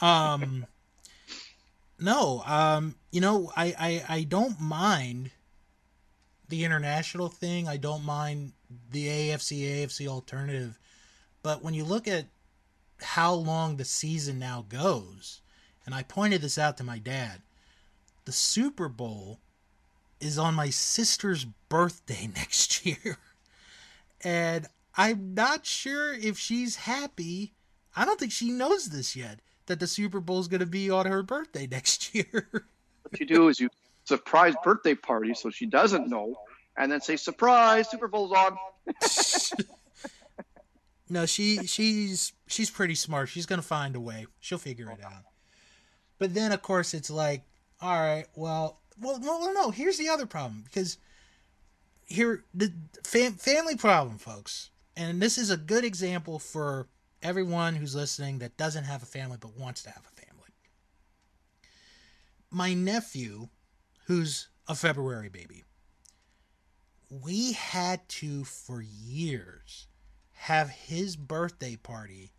Um, 0.00 0.64
no, 2.00 2.42
um, 2.46 2.94
you 3.10 3.20
know, 3.20 3.52
I, 3.54 3.74
I, 3.78 4.16
I 4.16 4.22
don't 4.22 4.58
mind 4.58 5.30
the 6.48 6.64
international 6.64 7.28
thing. 7.28 7.68
I 7.68 7.76
don't 7.76 8.04
mind 8.04 8.52
the 8.90 9.08
AFC 9.08 9.62
AFC 9.62 10.06
alternative, 10.06 10.78
but 11.42 11.62
when 11.62 11.74
you 11.74 11.84
look 11.84 12.08
at 12.08 12.26
how 13.00 13.32
long 13.32 13.76
the 13.76 13.84
season 13.84 14.38
now 14.38 14.64
goes, 14.68 15.40
and 15.86 15.94
I 15.94 16.02
pointed 16.02 16.42
this 16.42 16.58
out 16.58 16.76
to 16.78 16.84
my 16.84 16.98
dad, 16.98 17.40
the 18.24 18.32
Super 18.32 18.88
Bowl 18.88 19.38
is 20.20 20.38
on 20.38 20.54
my 20.54 20.70
sister's 20.70 21.44
birthday 21.68 22.28
next 22.36 22.84
year 22.84 23.18
and 24.22 24.66
I'm 24.96 25.34
not 25.34 25.64
sure 25.64 26.12
if 26.12 26.38
she's 26.38 26.76
happy. 26.76 27.52
I 27.94 28.04
don't 28.04 28.18
think 28.18 28.32
she 28.32 28.50
knows 28.50 28.88
this 28.88 29.14
yet 29.14 29.40
that 29.66 29.80
the 29.80 29.86
Super 29.86 30.20
Bowl 30.20 30.40
is 30.40 30.48
going 30.48 30.60
to 30.60 30.66
be 30.66 30.90
on 30.90 31.06
her 31.06 31.22
birthday 31.22 31.66
next 31.70 32.14
year. 32.14 32.48
what 32.50 33.20
you 33.20 33.26
do 33.26 33.48
is 33.48 33.60
you 33.60 33.68
surprise 34.04 34.54
birthday 34.64 34.94
party 34.94 35.34
so 35.34 35.50
she 35.50 35.66
doesn't 35.66 36.08
know, 36.08 36.34
and 36.76 36.90
then 36.90 37.00
say 37.00 37.16
surprise 37.16 37.90
Super 37.90 38.08
Bowl's 38.08 38.32
on. 38.32 38.56
no, 41.10 41.26
she 41.26 41.66
she's 41.66 42.32
she's 42.46 42.70
pretty 42.70 42.94
smart. 42.94 43.28
She's 43.28 43.46
to 43.60 43.66
find 43.66 43.96
a 43.96 44.00
way. 44.00 44.26
She'll 44.40 44.58
figure 44.58 44.90
it 44.90 45.04
out. 45.04 45.24
But 46.18 46.34
then 46.34 46.52
of 46.52 46.62
course 46.62 46.94
it's 46.94 47.10
like, 47.10 47.42
all 47.80 47.98
right, 47.98 48.26
well, 48.34 48.80
well, 49.00 49.20
no, 49.20 49.52
no. 49.52 49.70
Here's 49.70 49.98
the 49.98 50.08
other 50.08 50.26
problem 50.26 50.62
because 50.64 50.98
here 52.06 52.44
the 52.54 52.72
fam- 53.04 53.34
family 53.34 53.76
problem, 53.76 54.18
folks, 54.18 54.70
and 54.96 55.20
this 55.20 55.38
is 55.38 55.50
a 55.50 55.56
good 55.56 55.84
example 55.84 56.38
for 56.38 56.88
everyone 57.22 57.74
who's 57.74 57.94
listening 57.94 58.38
that 58.38 58.56
doesn't 58.56 58.84
have 58.84 59.02
a 59.02 59.06
family 59.06 59.36
but 59.40 59.56
wants 59.56 59.82
to 59.82 59.90
have 59.90 60.04
a 60.06 60.20
family. 60.20 60.50
My 62.50 62.74
nephew, 62.74 63.48
who's 64.06 64.48
a 64.66 64.74
February 64.74 65.28
baby, 65.28 65.64
we 67.10 67.52
had 67.52 68.08
to 68.08 68.44
for 68.44 68.82
years 68.82 69.87
have 70.38 70.70
his 70.70 71.16
birthday 71.16 71.76
party 71.76 72.30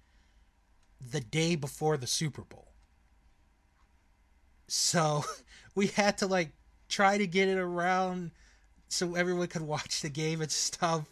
the 1.12 1.20
day 1.20 1.56
before 1.56 1.98
the 1.98 2.08
Super 2.08 2.44
Bowl. 2.44 2.70
So 4.68 5.26
we 5.76 5.88
had 5.88 6.18
to 6.20 6.28
like 6.28 6.52
try 6.88 7.18
to 7.18 7.28
get 7.28 7.50
it 7.50 7.58
around 7.58 8.32
so 8.88 9.16
everyone 9.16 9.48
could 9.48 9.62
watch 9.62 10.02
the 10.02 10.10
game 10.10 10.42
and 10.42 10.52
stuff. 10.68 11.06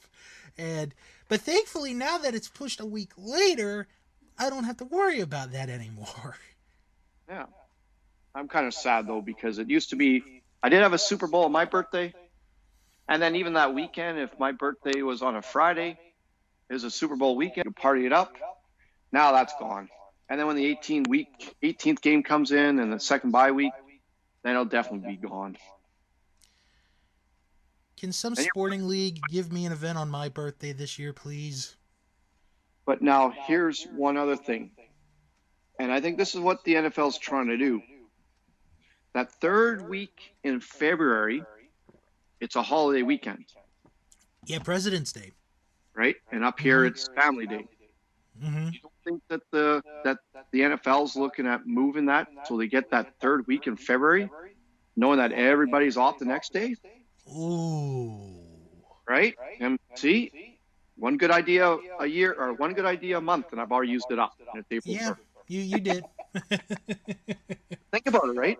And 0.57 0.93
but 1.27 1.41
thankfully 1.41 1.93
now 1.93 2.19
that 2.19 2.33
it's 2.33 2.47
pushed 2.47 2.79
a 2.79 2.85
week 2.85 3.11
later, 3.17 3.87
I 4.39 4.49
don't 4.49 4.63
have 4.63 4.77
to 4.77 4.85
worry 4.85 5.19
about 5.19 5.51
that 5.51 5.69
anymore. 5.69 6.37
Yeah. 7.29 7.47
I'm 8.33 8.47
kind 8.47 8.65
of 8.65 8.73
sad 8.73 9.05
though 9.05 9.19
because 9.19 9.59
it 9.59 9.69
used 9.69 9.89
to 9.89 9.97
be 9.97 10.23
I 10.63 10.69
did 10.69 10.81
have 10.81 10.93
a 10.93 10.97
Super 10.97 11.27
Bowl 11.27 11.43
on 11.43 11.51
my 11.51 11.65
birthday. 11.65 12.13
And 13.09 13.21
then 13.21 13.35
even 13.35 13.53
that 13.53 13.73
weekend, 13.73 14.17
if 14.17 14.39
my 14.39 14.53
birthday 14.53 15.01
was 15.01 15.21
on 15.21 15.35
a 15.35 15.41
Friday, 15.41 15.99
it 16.69 16.73
was 16.73 16.83
a 16.83 16.91
Super 16.91 17.15
Bowl 17.15 17.35
weekend, 17.35 17.65
you 17.65 17.71
party 17.71 18.05
it 18.05 18.13
up. 18.13 18.35
Now 19.11 19.31
that's 19.31 19.53
gone. 19.59 19.89
And 20.29 20.39
then 20.39 20.47
when 20.47 20.55
the 20.55 20.65
18 20.65 21.03
week 21.09 21.55
18th 21.63 22.01
game 22.01 22.23
comes 22.23 22.51
in 22.51 22.79
and 22.79 22.91
the 22.91 22.99
second 22.99 23.31
bye 23.31 23.51
week, 23.51 23.73
then 24.43 24.53
it'll 24.53 24.65
definitely 24.65 25.15
be 25.15 25.27
gone. 25.27 25.57
Can 27.97 28.11
some 28.11 28.35
sporting 28.35 28.87
league 28.87 29.19
give 29.31 29.51
me 29.51 29.65
an 29.65 29.71
event 29.71 29.97
on 29.97 30.09
my 30.09 30.29
birthday 30.29 30.71
this 30.71 30.99
year, 30.99 31.13
please? 31.13 31.75
But 32.85 33.01
now 33.01 33.33
here's 33.47 33.85
one 33.95 34.17
other 34.17 34.35
thing. 34.35 34.71
And 35.79 35.91
I 35.91 35.99
think 35.99 36.17
this 36.17 36.35
is 36.35 36.41
what 36.41 36.63
the 36.63 36.75
NFL 36.75 37.09
is 37.09 37.17
trying 37.17 37.47
to 37.47 37.57
do. 37.57 37.81
that 39.13 39.31
third 39.41 39.89
week 39.89 40.35
in 40.43 40.59
February, 40.59 41.43
it's 42.39 42.55
a 42.55 42.61
holiday 42.61 43.01
weekend, 43.01 43.45
Yeah, 44.45 44.59
President's 44.59 45.11
Day. 45.11 45.31
Right? 45.97 46.15
And 46.31 46.43
up 46.45 46.59
here 46.59 46.85
it's 46.85 47.09
Family 47.15 47.47
Day. 47.47 47.65
hmm 48.39 48.69
You 48.69 48.79
don't 48.81 48.93
think 49.05 49.21
that 49.29 49.41
the 49.51 49.81
that 50.03 50.17
the 50.53 50.61
NFL's 50.61 51.15
looking 51.15 51.47
at 51.47 51.65
moving 51.65 52.05
that 52.05 52.27
so 52.45 52.57
they 52.57 52.67
get 52.67 52.89
that 52.91 53.07
third 53.21 53.45
week 53.47 53.67
in 53.67 53.75
February, 53.75 54.29
knowing 54.95 55.17
that 55.19 55.31
everybody's 55.31 55.97
off 55.97 56.19
the 56.19 56.25
next 56.25 56.53
day, 56.53 56.75
Ooh. 57.35 58.31
right? 59.09 59.35
And 59.59 59.77
see, 59.95 60.31
one 60.97 61.17
good 61.17 61.31
idea 61.31 61.77
a 61.99 62.05
year 62.05 62.33
or 62.37 62.53
one 62.53 62.73
good 62.73 62.85
idea 62.85 63.17
a 63.17 63.21
month, 63.21 63.47
and 63.51 63.59
I've 63.61 63.71
already 63.71 63.91
used 63.91 64.11
it 64.11 64.19
up. 64.19 64.33
And 64.53 64.61
it's 64.61 64.71
April 64.71 64.95
Yeah, 64.95 65.09
1st. 65.11 65.17
you 65.47 65.61
you 65.61 65.79
did. 65.79 66.05
Think 67.91 68.07
about 68.07 68.25
it, 68.29 68.37
right? 68.37 68.57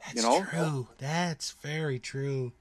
That's 0.00 0.16
You 0.16 0.22
know? 0.22 0.44
true. 0.50 0.88
That's 0.98 1.52
very 1.62 1.98
true. 1.98 2.52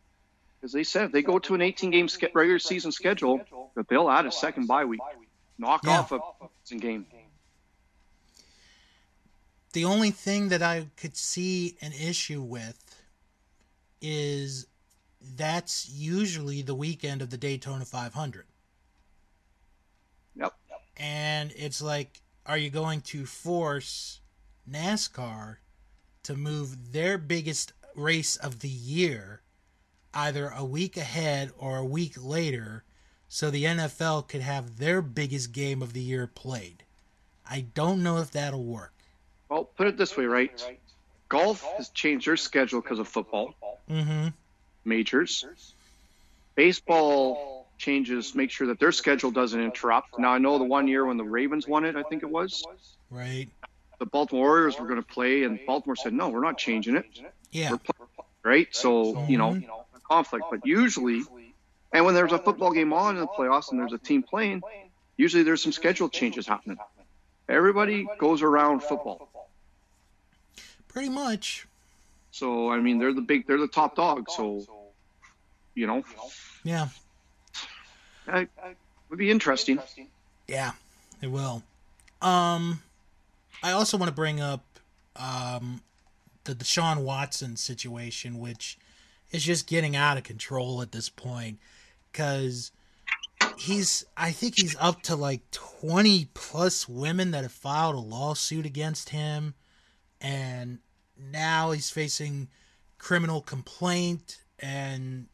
Because 0.60 0.74
they 0.74 0.84
said 0.84 1.06
if 1.06 1.12
they 1.12 1.22
go 1.22 1.40
to 1.40 1.56
an 1.56 1.62
18 1.62 1.90
game 1.92 2.08
ske- 2.10 2.34
regular 2.34 2.60
season 2.60 2.92
schedule, 2.92 3.40
that 3.76 3.88
they'll 3.88 4.10
add 4.10 4.26
a 4.26 4.32
second 4.32 4.68
bye 4.68 4.86
week, 4.86 5.00
knock 5.58 5.84
Yeah. 5.86 6.00
off 6.00 6.12
a 6.12 6.20
season 6.64 6.80
game. 6.80 7.06
The 9.72 9.86
only 9.86 10.12
thing 10.12 10.50
that 10.50 10.62
I 10.62 10.88
could 10.98 11.16
see 11.16 11.78
an 11.82 11.94
issue 11.94 12.42
with 12.42 12.84
is 14.02 14.66
that's 15.22 15.90
usually 15.90 16.62
the 16.62 16.74
weekend 16.76 17.22
of 17.22 17.30
the 17.30 17.38
Daytona 17.38 17.86
500. 17.86 18.46
Yep. 20.36 20.54
And 20.98 21.54
it's 21.56 21.82
like, 21.82 22.22
are 22.46 22.58
you 22.58 22.70
going 22.70 23.02
to 23.02 23.26
force 23.26 24.22
NASCAR 24.70 25.58
to 26.24 26.36
move 26.36 26.92
their 26.92 27.18
biggest 27.18 27.74
race 27.96 28.36
of 28.38 28.60
the 28.60 28.70
year 28.70 29.42
either 30.14 30.50
a 30.56 30.64
week 30.66 30.98
ahead 30.98 31.52
or 31.58 31.78
a 31.78 31.86
week 31.86 32.14
later 32.22 32.84
so 33.28 33.50
the 33.50 33.64
NFL 33.66 34.28
could 34.28 34.42
have 34.42 34.78
their 34.78 35.02
biggest 35.02 35.52
game 35.52 35.82
of 35.82 35.94
the 35.94 36.02
year 36.02 36.28
played? 36.28 36.84
I 37.50 37.62
don't 37.74 38.04
know 38.04 38.18
if 38.18 38.32
that'll 38.32 38.64
work. 38.64 38.94
Well, 39.50 39.64
put 39.66 39.88
it 39.88 39.98
this 39.98 40.16
way, 40.16 40.26
right? 40.26 40.80
Golf 41.30 41.64
has 41.78 41.90
changed 41.90 42.28
their 42.28 42.38
schedule 42.38 42.82
because 42.82 43.00
of 43.00 43.08
football 43.08 43.56
Mm-hmm. 43.90 44.28
majors. 44.86 45.46
Baseball 46.56 47.68
changes, 47.78 48.36
make 48.36 48.52
sure 48.52 48.68
that 48.68 48.80
their 48.80 48.92
schedule 48.92 49.32
doesn't 49.32 49.60
interrupt. 49.60 50.20
Now 50.20 50.30
I 50.32 50.38
know 50.38 50.58
the 50.58 50.66
one 50.66 50.88
year 50.88 51.06
when 51.06 51.18
the 51.18 51.24
Ravens 51.24 51.68
won 51.68 51.86
it, 51.86 51.96
I 51.96 52.04
think 52.04 52.22
it 52.24 52.30
was, 52.30 52.64
Right. 53.10 53.48
the 54.00 54.06
Baltimore 54.06 54.50
Orioles 54.50 54.80
were 54.80 54.86
going 54.88 55.02
to 55.02 55.08
play, 55.08 55.44
and 55.44 55.60
Baltimore 55.66 55.96
said, 55.96 56.14
"No, 56.14 56.30
we're 56.30 56.42
not 56.44 56.58
changing 56.58 56.96
it." 56.98 57.06
Yeah. 57.52 57.70
Playing, 57.70 57.80
right? 58.44 58.68
So 58.72 59.26
you 59.28 59.38
know, 59.38 59.60
conflict. 60.10 60.46
But 60.50 60.66
usually, 60.66 61.24
and 61.94 62.06
when 62.06 62.14
there's 62.16 62.32
a 62.32 62.40
football 62.40 62.72
game 62.72 62.92
on 62.94 63.16
in 63.16 63.22
the 63.22 63.28
playoffs 63.28 63.72
and 63.72 63.80
there's 63.80 63.94
a 63.94 63.98
team 63.98 64.24
playing, 64.24 64.62
usually 65.18 65.44
there's 65.44 65.62
some 65.62 65.72
schedule 65.72 66.10
changes 66.10 66.48
happening. 66.48 66.78
Everybody 67.48 68.08
goes 68.18 68.42
around 68.42 68.82
football. 68.82 69.30
Pretty 70.88 71.10
much. 71.10 71.68
So 72.32 72.72
I 72.72 72.80
mean, 72.80 73.00
they're 73.00 73.14
the 73.14 73.22
big, 73.22 73.48
they're 73.48 73.58
the 73.58 73.68
top 73.68 73.96
dog. 73.96 74.30
So 74.30 74.66
you 75.76 75.88
know, 75.88 76.04
Yeah. 76.64 76.90
it 78.28 78.50
would 79.10 79.20
be 79.20 79.32
interesting. 79.32 79.80
Yeah. 80.48 80.72
It 81.22 81.28
will. 81.28 81.64
Um 82.22 82.82
I 83.62 83.72
also 83.72 83.98
want 83.98 84.10
to 84.10 84.16
bring 84.16 84.40
up 84.42 84.64
um 85.16 85.82
the 86.46 86.56
Deshaun 86.56 87.04
Watson 87.04 87.56
situation, 87.56 88.40
which 88.40 88.78
is 89.32 89.44
just 89.44 89.68
getting 89.68 89.96
out 89.96 90.18
of 90.18 90.24
control 90.24 90.82
at 90.82 90.92
this 90.92 91.10
point. 91.10 91.60
Cause 92.14 92.72
he's 93.60 94.06
I 94.16 94.32
think 94.32 94.58
he's 94.58 94.76
up 94.80 95.02
to 95.04 95.16
like 95.16 95.42
twenty 95.52 96.30
plus 96.34 96.88
women 96.88 97.32
that 97.32 97.44
have 97.44 97.52
filed 97.52 97.96
a 97.96 98.00
lawsuit 98.00 98.66
against 98.66 99.10
him 99.10 99.54
and 100.22 100.80
now 101.32 101.72
he's 101.72 101.90
facing 101.90 102.48
criminal 102.98 103.42
complaint 103.42 104.40
and 104.60 105.28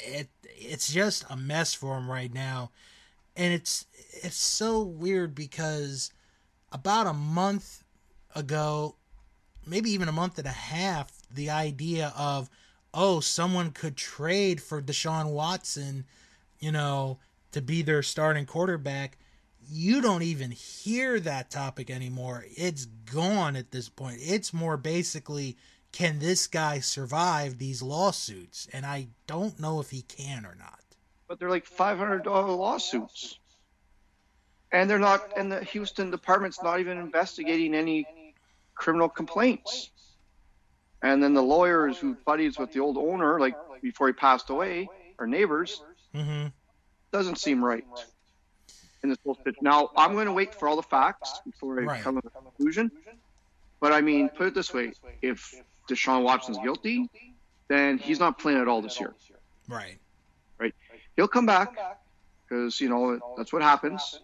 it 0.00 0.28
it's 0.44 0.92
just 0.92 1.24
a 1.30 1.36
mess 1.36 1.72
for 1.72 1.96
him 1.96 2.10
right 2.10 2.32
now 2.32 2.70
and 3.36 3.52
it's 3.54 3.86
it's 4.22 4.36
so 4.36 4.82
weird 4.82 5.34
because 5.34 6.10
about 6.72 7.06
a 7.06 7.12
month 7.14 7.82
ago 8.34 8.94
maybe 9.66 9.90
even 9.90 10.08
a 10.08 10.12
month 10.12 10.38
and 10.38 10.46
a 10.46 10.50
half 10.50 11.10
the 11.30 11.48
idea 11.48 12.12
of 12.16 12.50
oh 12.94 13.20
someone 13.20 13.70
could 13.70 13.96
trade 13.96 14.60
for 14.60 14.82
Deshaun 14.82 15.32
Watson 15.32 16.04
you 16.58 16.72
know 16.72 17.18
to 17.52 17.60
be 17.60 17.82
their 17.82 18.02
starting 18.02 18.46
quarterback 18.46 19.16
you 19.72 20.00
don't 20.00 20.22
even 20.22 20.50
hear 20.50 21.20
that 21.20 21.50
topic 21.50 21.90
anymore. 21.90 22.44
It's 22.56 22.86
gone 22.86 23.54
at 23.54 23.70
this 23.70 23.88
point. 23.88 24.18
It's 24.20 24.52
more 24.52 24.76
basically 24.76 25.56
can 25.92 26.18
this 26.18 26.46
guy 26.46 26.80
survive 26.80 27.58
these 27.58 27.82
lawsuits? 27.82 28.68
And 28.72 28.86
I 28.86 29.08
don't 29.26 29.58
know 29.58 29.80
if 29.80 29.90
he 29.90 30.02
can 30.02 30.44
or 30.44 30.54
not. 30.58 30.80
But 31.28 31.38
they're 31.38 31.50
like 31.50 31.66
five 31.66 31.98
hundred 31.98 32.24
dollar 32.24 32.52
lawsuits, 32.52 33.38
and 34.72 34.90
they're 34.90 34.98
not. 34.98 35.32
And 35.36 35.50
the 35.50 35.62
Houston 35.64 36.10
department's 36.10 36.62
not 36.62 36.80
even 36.80 36.98
investigating 36.98 37.74
any 37.74 38.34
criminal 38.74 39.08
complaints. 39.08 39.90
And 41.02 41.22
then 41.22 41.32
the 41.34 41.42
lawyers 41.42 41.98
who 41.98 42.16
buddies 42.26 42.58
with 42.58 42.72
the 42.72 42.80
old 42.80 42.98
owner, 42.98 43.40
like 43.40 43.54
before 43.82 44.08
he 44.08 44.12
passed 44.12 44.50
away, 44.50 44.88
are 45.18 45.26
neighbors, 45.26 45.82
Mm-hmm. 46.14 46.48
doesn't 47.12 47.38
seem 47.38 47.64
right. 47.64 47.84
In 49.02 49.08
this 49.10 49.18
whole 49.24 49.36
situation. 49.36 49.60
Now, 49.62 49.90
I'm 49.96 50.12
going 50.12 50.26
to 50.26 50.32
wait 50.32 50.54
for 50.54 50.68
all 50.68 50.76
the 50.76 50.82
facts 50.82 51.40
before 51.46 51.80
I 51.80 51.84
Right. 51.84 52.02
come 52.02 52.20
to 52.20 52.26
a 52.26 52.30
conclusion. 52.30 52.90
But 53.80 53.92
I 53.92 54.00
mean, 54.02 54.28
put 54.28 54.48
it 54.48 54.54
this 54.54 54.74
way: 54.74 54.92
if 55.22 55.54
Deshaun 55.88 56.22
Watson's 56.22 56.58
guilty, 56.58 57.08
then 57.68 57.96
he's 57.98 58.20
not 58.20 58.38
playing 58.38 58.58
at 58.60 58.68
all 58.68 58.82
this 58.82 59.00
year. 59.00 59.14
Right. 59.68 59.98
Right. 60.58 60.74
He'll 61.16 61.28
come 61.28 61.46
back 61.46 61.70
because 62.48 62.80
you 62.80 62.88
know 62.90 63.18
that's 63.38 63.52
what 63.52 63.62
happens. 63.62 64.20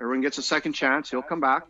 Everyone 0.00 0.20
gets 0.20 0.38
a 0.38 0.42
second 0.42 0.72
chance. 0.74 1.10
He'll 1.10 1.22
come 1.22 1.40
back. 1.40 1.62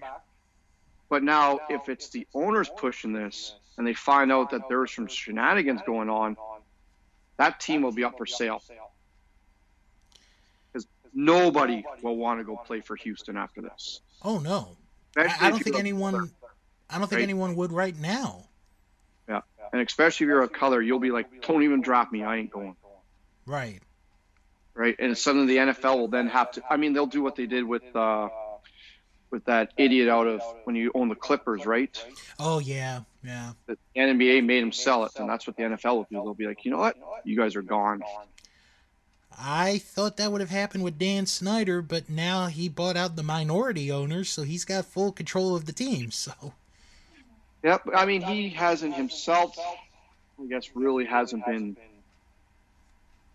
But 1.09 1.23
now, 1.23 1.61
if 1.69 1.89
it's 1.89 2.09
the 2.09 2.27
owners 2.35 2.69
pushing 2.77 3.13
this 3.13 3.55
and 3.77 3.87
they 3.87 3.95
find 3.95 4.33
out 4.33 4.51
that 4.51 4.63
there's 4.69 4.95
some 4.95 5.07
shenanigans 5.07 5.81
going 5.87 6.09
on, 6.09 6.37
that 7.37 7.61
team 7.61 7.83
will 7.83 7.93
be 7.93 8.05
up 8.05 8.17
for 8.17 8.27
sale. 8.27 8.63
Because 10.73 10.87
nobody 11.13 11.85
will 12.03 12.17
want 12.17 12.41
to 12.41 12.45
go 12.45 12.57
play 12.57 12.81
for 12.81 12.97
Houston 12.97 13.37
after 13.37 13.61
this. 13.61 14.01
Oh 14.23 14.39
no. 14.39 14.77
I, 15.17 15.33
I 15.41 15.51
don't 15.51 15.63
think 15.63 15.77
anyone 15.77 16.13
color. 16.13 16.29
I 16.91 16.99
don't 16.99 17.09
think 17.09 17.19
Right. 17.19 17.23
anyone 17.23 17.55
would 17.57 17.73
right 17.73 17.97
now. 17.97 18.45
Yeah, 19.29 19.41
and 19.73 19.81
especially 19.81 20.25
if 20.25 20.29
you're 20.29 20.43
a 20.43 20.49
color, 20.49 20.83
you'll 20.83 20.99
be 20.99 21.11
like, 21.11 21.47
"Don't 21.47 21.63
even 21.63 21.81
drop 21.81 22.11
me. 22.13 22.25
I 22.25 22.37
ain't 22.37 22.51
going." 22.51 22.77
Right. 23.47 23.81
Right? 24.75 24.97
And 24.99 25.17
suddenly 25.17 25.55
the 25.55 25.73
NFL 25.73 25.99
will 25.99 26.09
then 26.09 26.27
have 26.29 26.51
to. 26.53 26.63
I 26.69 26.77
mean, 26.77 26.93
they'll 26.95 27.07
do 27.07 27.23
what 27.23 27.37
they 27.37 27.47
did 27.47 27.65
with 27.65 27.85
uh, 27.95 28.29
with 29.35 29.45
that 29.47 29.73
idiot 29.77 30.09
out 30.09 30.27
of 30.29 30.41
when 30.63 30.77
you 30.77 30.93
own 30.95 31.09
the 31.09 31.15
Clippers, 31.17 31.67
right? 31.67 32.03
Oh 32.39 32.61
yeah. 32.61 33.01
Yeah. 33.25 33.53
the 33.67 33.77
NBA 33.97 34.45
made 34.45 34.63
him 34.63 34.71
sell 34.73 35.05
it, 35.05 35.13
and 35.19 35.29
that's 35.29 35.47
what 35.47 35.57
the 35.57 35.65
NFL 35.65 35.97
will 35.97 36.03
do. 36.05 36.17
They'll 36.23 36.35
be 36.35 36.47
like, 36.47 36.65
you 36.65 36.71
know 36.71 36.79
what, 36.79 36.97
you 37.25 37.37
guys 37.37 37.57
are 37.57 37.63
gone. 37.63 38.03
I 39.37 39.79
thought 39.79 40.17
that 40.19 40.31
would 40.31 40.41
have 40.41 40.51
happened 40.51 40.85
with 40.85 40.99
Dan 40.99 41.27
Snyder, 41.27 41.83
but 41.83 42.09
now 42.09 42.47
he 42.47 42.69
bought 42.69 42.97
out 42.97 43.17
the 43.17 43.23
minority 43.25 43.91
owners, 43.91 44.29
so 44.29 44.43
he's 44.45 44.65
got 44.65 44.85
full 44.85 45.11
control 45.11 45.57
of 45.57 45.65
the 45.67 45.73
team. 45.73 46.11
So 46.13 46.33
Yep. 47.65 47.89
I 47.97 48.05
mean, 48.07 48.21
he 48.23 48.51
hasn't 48.51 48.95
himself, 48.95 49.57
I 49.59 50.47
guess, 50.49 50.71
really 50.75 51.07
hasn't 51.07 51.45
been 51.47 51.77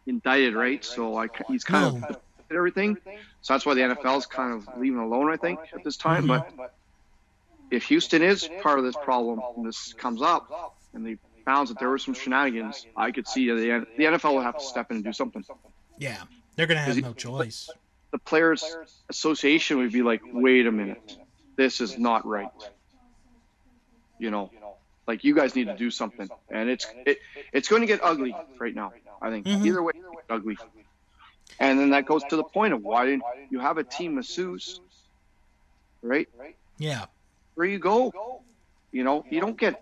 indicted, 0.07 0.55
right? 0.55 0.85
So 0.85 1.17
I, 1.17 1.27
he's 1.47 1.63
kind 1.63 1.85
of 1.85 1.93
No. 1.93 1.99
defended 1.99 2.21
everything. 2.57 2.97
So 3.41 3.53
that's 3.53 3.65
why 3.65 3.73
the 3.75 3.81
NFL 3.81 4.17
is 4.17 4.25
kind 4.25 4.53
of 4.53 4.67
leaving 4.77 4.99
alone, 4.99 5.31
I 5.31 5.37
think, 5.37 5.59
at 5.73 5.83
this 5.83 5.97
time. 5.97 6.27
But 6.27 6.51
if 7.71 7.83
Houston 7.85 8.21
is 8.23 8.49
part 8.61 8.79
of 8.79 8.85
this 8.85 8.95
problem, 8.95 9.41
and 9.57 9.65
this 9.67 9.93
comes 9.93 10.21
up, 10.21 10.47
and 10.93 11.05
they 11.05 11.17
found 11.45 11.67
that 11.69 11.79
there 11.79 11.89
were 11.89 11.97
some 11.99 12.13
shenanigans, 12.13 12.85
I 12.95 13.11
could 13.11 13.27
see 13.27 13.47
the 13.49 13.85
the 13.97 14.03
NFL 14.05 14.33
will 14.33 14.41
have 14.41 14.57
to 14.57 14.63
step 14.63 14.87
in 14.89 14.97
and 14.97 15.05
do 15.05 15.13
something. 15.13 15.43
yeah, 15.97 16.23
they're 16.55 16.67
gonna 16.67 16.79
have 16.81 17.01
no 17.01 17.13
choice. 17.13 17.69
the 18.11 18.19
players 18.19 18.63
association 19.09 19.77
would 19.77 19.91
be 19.91 20.01
like 20.01 20.21
wait 20.33 20.65
a 20.65 20.71
minute 20.71 21.17
this 21.57 21.79
is 21.81 21.97
not 21.99 22.25
right 22.25 22.47
you 24.17 24.31
know 24.31 24.49
like 25.07 25.23
you 25.23 25.35
guys 25.35 25.55
need 25.55 25.67
to 25.67 25.75
do 25.75 25.89
something 25.91 26.27
and 26.51 26.69
it's 26.69 26.87
it, 27.05 27.17
it's 27.53 27.67
going 27.67 27.81
to 27.81 27.87
get 27.87 27.99
ugly 28.03 28.35
right 28.59 28.73
now 28.73 28.91
i 29.21 29.29
think 29.29 29.45
Mhm. 29.45 29.65
either 29.65 29.81
way 29.83 29.91
it's 29.95 30.03
gonna 30.03 30.15
get 30.15 30.35
ugly 30.35 30.57
and 31.59 31.79
then 31.79 31.89
that 31.91 32.05
goes 32.05 32.23
to 32.29 32.35
the 32.35 32.43
point 32.43 32.73
of 32.73 32.83
why 32.83 33.05
didn't 33.05 33.23
you 33.49 33.59
have 33.59 33.77
a 33.77 33.83
team 33.83 34.11
of 34.11 34.17
masseuse 34.17 34.79
right 36.01 36.29
Yeah, 36.77 37.05
where 37.55 37.67
you 37.67 37.79
go 37.79 38.41
you 38.91 39.03
know 39.03 39.25
you 39.29 39.39
don't 39.39 39.57
get 39.57 39.81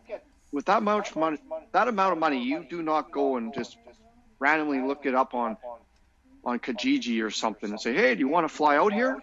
with 0.51 0.65
that 0.65 0.83
much 0.83 1.15
money, 1.15 1.37
that 1.71 1.87
amount 1.87 2.13
of 2.13 2.19
money, 2.19 2.43
you 2.43 2.65
do 2.69 2.81
not 2.81 3.11
go 3.11 3.37
and 3.37 3.53
just 3.53 3.77
randomly 4.39 4.81
look 4.81 5.05
it 5.05 5.15
up 5.15 5.33
on 5.33 5.57
on 6.43 6.59
Kijiji 6.59 7.23
or 7.23 7.29
something 7.29 7.69
and 7.69 7.79
say, 7.79 7.93
"Hey, 7.93 8.15
do 8.15 8.19
you 8.19 8.27
want 8.27 8.47
to 8.47 8.53
fly 8.53 8.77
out 8.77 8.93
here?" 8.93 9.21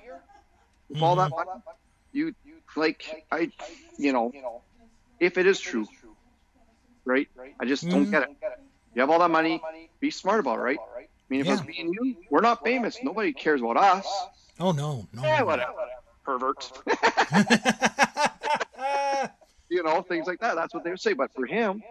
With 0.89 1.03
all 1.03 1.17
that 1.17 1.31
money, 1.31 1.51
you 2.13 2.35
like 2.77 3.27
I, 3.33 3.51
you 3.97 4.13
know, 4.13 4.33
if 5.19 5.39
it 5.39 5.47
is 5.47 5.59
true, 5.59 5.89
right? 7.05 7.29
I 7.59 7.65
just 7.65 7.89
don't 7.89 8.03
mm-hmm. 8.03 8.11
get 8.11 8.23
it. 8.25 8.31
You 8.95 9.01
have 9.01 9.11
all 9.11 9.19
that 9.21 9.31
money, 9.31 9.61
be 10.01 10.11
smart 10.11 10.41
about 10.41 10.59
it, 10.59 10.63
right? 10.63 10.79
I 11.31 11.33
mean, 11.33 11.41
if 11.41 11.47
Yeah. 11.47 11.55
it's 11.55 11.65
me 11.65 11.81
and 11.81 11.93
you, 11.95 12.17
we're 12.31 12.41
not 12.41 12.63
famous. 12.65 12.99
Nobody 13.03 13.33
cares 13.33 13.61
about 13.61 13.77
us. 13.77 14.07
Oh 14.61 14.73
no, 14.73 15.07
no. 15.13 15.23
Yeah, 15.23 15.43
whatever, 15.43 15.73
perverts. 16.25 16.71
you 19.69 19.83
know, 19.83 20.03
things 20.03 20.27
like 20.27 20.41
that. 20.41 20.55
That's 20.55 20.75
what 20.75 20.85
they 20.85 20.91
would 20.91 21.01
say. 21.01 21.13
But 21.15 21.33
for 21.35 21.47
him, 21.47 21.83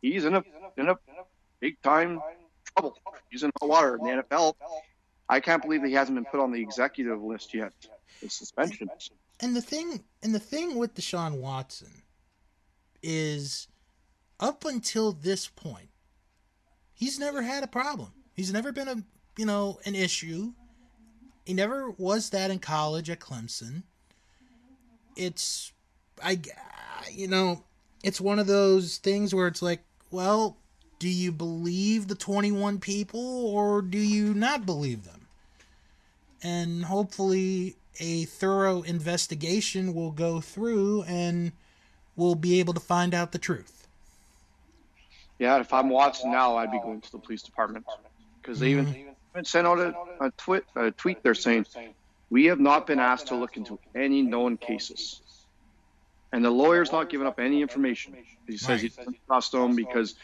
he's 0.00 0.24
in 0.24 0.34
a 0.34 0.42
in 0.76 0.88
a 0.88 0.96
big 1.60 1.80
time 1.82 2.20
trouble. 2.74 2.96
He's 3.30 3.42
in 3.42 3.50
hot 3.60 3.68
water 3.68 3.96
in 3.96 4.04
the 4.04 4.22
NFL. 4.24 4.54
I 5.28 5.40
can't 5.40 5.62
believe 5.62 5.82
that 5.82 5.88
he 5.88 5.94
hasn't 5.94 6.16
been 6.16 6.24
put 6.26 6.40
on 6.40 6.50
the 6.52 6.60
executive 6.60 7.22
list 7.22 7.54
yet. 7.54 7.72
The 8.20 8.28
suspension. 8.28 8.88
and 9.40 9.56
the 9.56 9.62
thing 9.62 10.02
and 10.22 10.34
the 10.34 10.38
thing 10.40 10.76
with 10.76 10.94
Deshaun 10.94 11.40
Watson 11.40 12.02
is 13.02 13.68
up 14.38 14.64
until 14.64 15.12
this 15.12 15.48
point, 15.48 15.88
he's 16.92 17.18
never 17.18 17.42
had 17.42 17.62
a 17.64 17.68
problem. 17.68 18.12
He's 18.34 18.52
never 18.52 18.72
been 18.72 18.88
a 18.88 19.02
you 19.36 19.46
know 19.46 19.78
an 19.84 19.94
issue. 19.94 20.52
He 21.44 21.54
never 21.54 21.90
was 21.90 22.30
that 22.30 22.50
in 22.50 22.58
college 22.58 23.10
at 23.10 23.20
Clemson. 23.20 23.82
It's 25.16 25.72
I 26.22 26.40
you 27.10 27.28
know, 27.28 27.64
it's 28.02 28.20
one 28.20 28.38
of 28.38 28.46
those 28.46 28.98
things 28.98 29.34
where 29.34 29.46
it's 29.46 29.62
like, 29.62 29.80
well, 30.10 30.56
do 30.98 31.08
you 31.08 31.32
believe 31.32 32.08
the 32.08 32.14
21 32.14 32.78
people 32.78 33.46
or 33.46 33.82
do 33.82 33.98
you 33.98 34.34
not 34.34 34.66
believe 34.66 35.04
them? 35.04 35.26
And 36.42 36.84
hopefully 36.84 37.76
a 37.98 38.24
thorough 38.24 38.82
investigation 38.82 39.94
will 39.94 40.10
go 40.10 40.40
through 40.40 41.02
and 41.04 41.52
we'll 42.16 42.34
be 42.34 42.60
able 42.60 42.74
to 42.74 42.80
find 42.80 43.14
out 43.14 43.32
the 43.32 43.38
truth. 43.38 43.86
Yeah, 45.38 45.58
if 45.58 45.72
I'm 45.72 45.88
Watson 45.88 46.30
now, 46.30 46.56
I'd 46.56 46.70
be 46.70 46.78
going 46.78 47.00
to 47.00 47.12
the 47.12 47.18
police 47.18 47.42
department 47.42 47.84
because 48.42 48.58
they 48.58 48.70
even, 48.70 48.88
even 49.32 49.44
sent 49.44 49.66
out 49.66 49.78
a, 49.78 49.94
a, 50.20 50.30
tweet, 50.32 50.64
a 50.74 50.90
tweet. 50.90 51.22
They're 51.22 51.34
saying 51.34 51.66
we 52.30 52.46
have 52.46 52.60
not 52.60 52.86
been 52.86 52.98
asked 52.98 53.28
to 53.28 53.36
look 53.36 53.56
into 53.56 53.78
any 53.94 54.22
known 54.22 54.56
cases, 54.56 55.20
and 56.32 56.44
the 56.44 56.50
lawyer's 56.50 56.92
not 56.92 57.08
giving 57.08 57.26
up 57.26 57.38
any 57.38 57.62
information. 57.62 58.16
He 58.46 58.56
says 58.56 58.82
he 58.82 58.88
doesn't 58.88 59.16
trust 59.26 59.52
them 59.52 59.76
because 59.76 60.14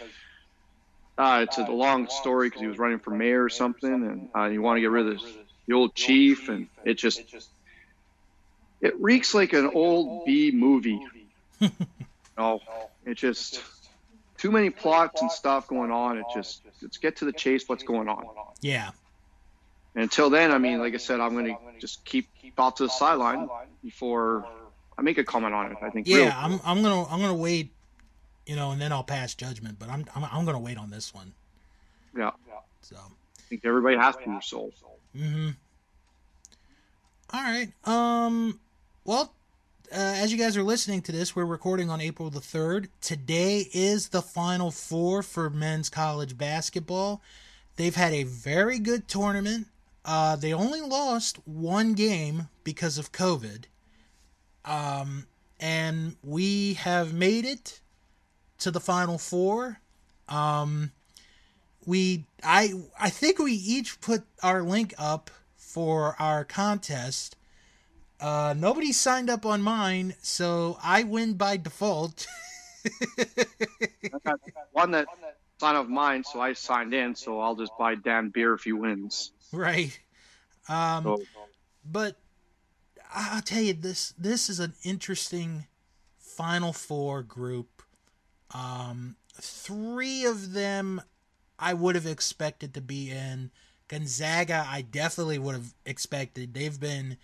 uh, 1.16 1.46
it's 1.48 1.58
a 1.58 1.64
long 1.64 2.08
story 2.08 2.48
because 2.48 2.60
he 2.60 2.66
was 2.66 2.78
running 2.78 2.98
for 2.98 3.10
mayor 3.10 3.44
or 3.44 3.48
something, 3.48 3.92
and 3.92 4.28
uh, 4.36 4.46
you 4.46 4.62
want 4.62 4.76
to 4.76 4.80
get 4.80 4.90
rid 4.90 5.06
of 5.06 5.14
this, 5.14 5.32
the 5.66 5.74
old 5.74 5.94
chief, 5.94 6.48
and 6.48 6.68
it 6.84 6.94
just 6.94 7.22
it 8.80 9.00
reeks 9.00 9.34
like 9.34 9.52
an 9.52 9.70
old 9.74 10.24
B 10.24 10.50
movie. 10.52 11.00
no, 12.38 12.60
it 13.04 13.14
just 13.14 13.62
too 14.38 14.50
many 14.52 14.70
plots 14.70 15.20
and 15.20 15.30
stuff 15.30 15.66
going 15.66 15.90
on. 15.90 16.18
It 16.18 16.26
just 16.32 16.62
let's 16.82 16.98
get 16.98 17.16
to 17.16 17.24
the 17.24 17.32
chase. 17.32 17.68
What's 17.68 17.82
going 17.82 18.08
on? 18.08 18.26
Yeah. 18.60 18.90
And 19.94 20.02
until 20.04 20.30
then, 20.30 20.52
I 20.52 20.58
mean, 20.58 20.78
like 20.78 20.94
I 20.94 20.98
said, 20.98 21.20
I'm 21.20 21.32
going 21.32 21.46
to 21.46 21.56
just 21.80 22.04
keep 22.04 22.28
off 22.58 22.76
to 22.76 22.84
the 22.84 22.88
sideline 22.88 23.48
before 23.82 24.46
I 24.96 25.02
make 25.02 25.18
a 25.18 25.24
comment 25.24 25.54
on 25.54 25.72
it. 25.72 25.78
I 25.82 25.90
think. 25.90 26.06
Yeah, 26.06 26.34
I'm 26.36 26.60
I'm 26.64 26.82
going 26.82 27.04
to 27.04 27.10
I'm 27.10 27.18
going 27.20 27.32
to 27.32 27.40
wait, 27.40 27.72
you 28.46 28.56
know, 28.56 28.72
and 28.72 28.80
then 28.80 28.92
I'll 28.92 29.04
pass 29.04 29.34
judgment, 29.34 29.78
but 29.78 29.88
I'm 29.88 30.04
I'm, 30.14 30.24
I'm 30.24 30.44
going 30.44 30.56
to 30.56 30.62
wait 30.62 30.78
on 30.78 30.90
this 30.90 31.14
one. 31.14 31.32
yeah. 32.16 32.30
So, 32.80 32.96
I 32.96 33.40
think 33.48 33.62
everybody 33.64 33.96
has 33.96 34.16
to. 34.16 34.40
So 34.42 34.70
mhm. 35.16 35.56
All 37.32 37.42
right. 37.42 37.68
Um 37.84 38.60
well, 39.04 39.32
uh, 39.90 39.94
as 39.94 40.30
you 40.30 40.38
guys 40.38 40.56
are 40.56 40.62
listening 40.62 41.00
to 41.02 41.12
this, 41.12 41.34
we're 41.34 41.46
recording 41.46 41.88
on 41.88 42.00
April 42.00 42.28
the 42.28 42.40
3rd. 42.40 42.88
Today 43.00 43.68
is 43.72 44.10
the 44.10 44.20
final 44.20 44.70
four 44.70 45.22
for 45.22 45.48
men's 45.48 45.88
college 45.88 46.36
basketball. 46.36 47.22
They've 47.76 47.94
had 47.94 48.12
a 48.12 48.24
very 48.24 48.78
good 48.78 49.08
tournament. 49.08 49.68
Uh, 50.04 50.36
they 50.36 50.52
only 50.52 50.82
lost 50.82 51.38
one 51.46 51.94
game 51.94 52.48
because 52.64 52.98
of 52.98 53.12
COVID. 53.12 53.64
Um, 54.64 55.26
and 55.58 56.16
we 56.22 56.74
have 56.74 57.14
made 57.14 57.46
it 57.46 57.80
to 58.58 58.70
the 58.70 58.80
final 58.80 59.16
four. 59.16 59.80
Um, 60.28 60.92
we, 61.86 62.24
I, 62.44 62.74
I 63.00 63.08
think 63.08 63.38
we 63.38 63.52
each 63.52 64.02
put 64.02 64.24
our 64.42 64.62
link 64.62 64.92
up 64.98 65.30
for 65.56 66.14
our 66.18 66.44
contest. 66.44 67.36
Uh, 68.20 68.54
nobody 68.56 68.92
signed 68.92 69.30
up 69.30 69.46
on 69.46 69.62
mine, 69.62 70.14
so 70.20 70.78
I 70.82 71.04
win 71.04 71.34
by 71.34 71.56
default. 71.56 72.26
One 74.72 74.90
that 74.92 75.06
sign 75.60 75.76
of 75.76 75.88
mine, 75.88 76.24
so 76.24 76.40
I 76.40 76.52
signed 76.52 76.94
in. 76.94 77.14
So 77.14 77.40
I'll 77.40 77.54
just 77.54 77.72
buy 77.78 77.94
Dan 77.94 78.30
beer 78.30 78.54
if 78.54 78.64
he 78.64 78.72
wins. 78.72 79.32
right. 79.52 79.98
Um, 80.68 81.04
So 81.04 81.22
but 81.84 82.16
I'll 83.14 83.42
tell 83.42 83.62
you 83.62 83.72
this 83.72 84.14
this 84.18 84.48
is 84.50 84.60
an 84.60 84.74
interesting 84.84 85.66
final 86.18 86.72
four 86.72 87.22
group. 87.22 87.82
Um, 88.52 89.16
three 89.34 90.24
of 90.24 90.52
them 90.52 91.02
I 91.58 91.74
would 91.74 91.94
have 91.94 92.06
expected 92.06 92.74
to 92.74 92.80
be 92.80 93.10
in. 93.10 93.50
Gonzaga, 93.88 94.66
I 94.68 94.82
definitely 94.82 95.38
would 95.38 95.54
have 95.54 95.74
expected. 95.86 96.54
They've 96.54 96.78
been 96.78 97.16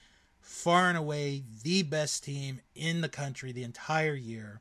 far 0.45 0.91
and 0.91 0.99
away 0.99 1.43
the 1.63 1.83
best 1.83 2.23
team 2.23 2.61
in 2.75 3.01
the 3.01 3.09
country 3.09 3.51
the 3.51 3.63
entire 3.63 4.15
year. 4.15 4.61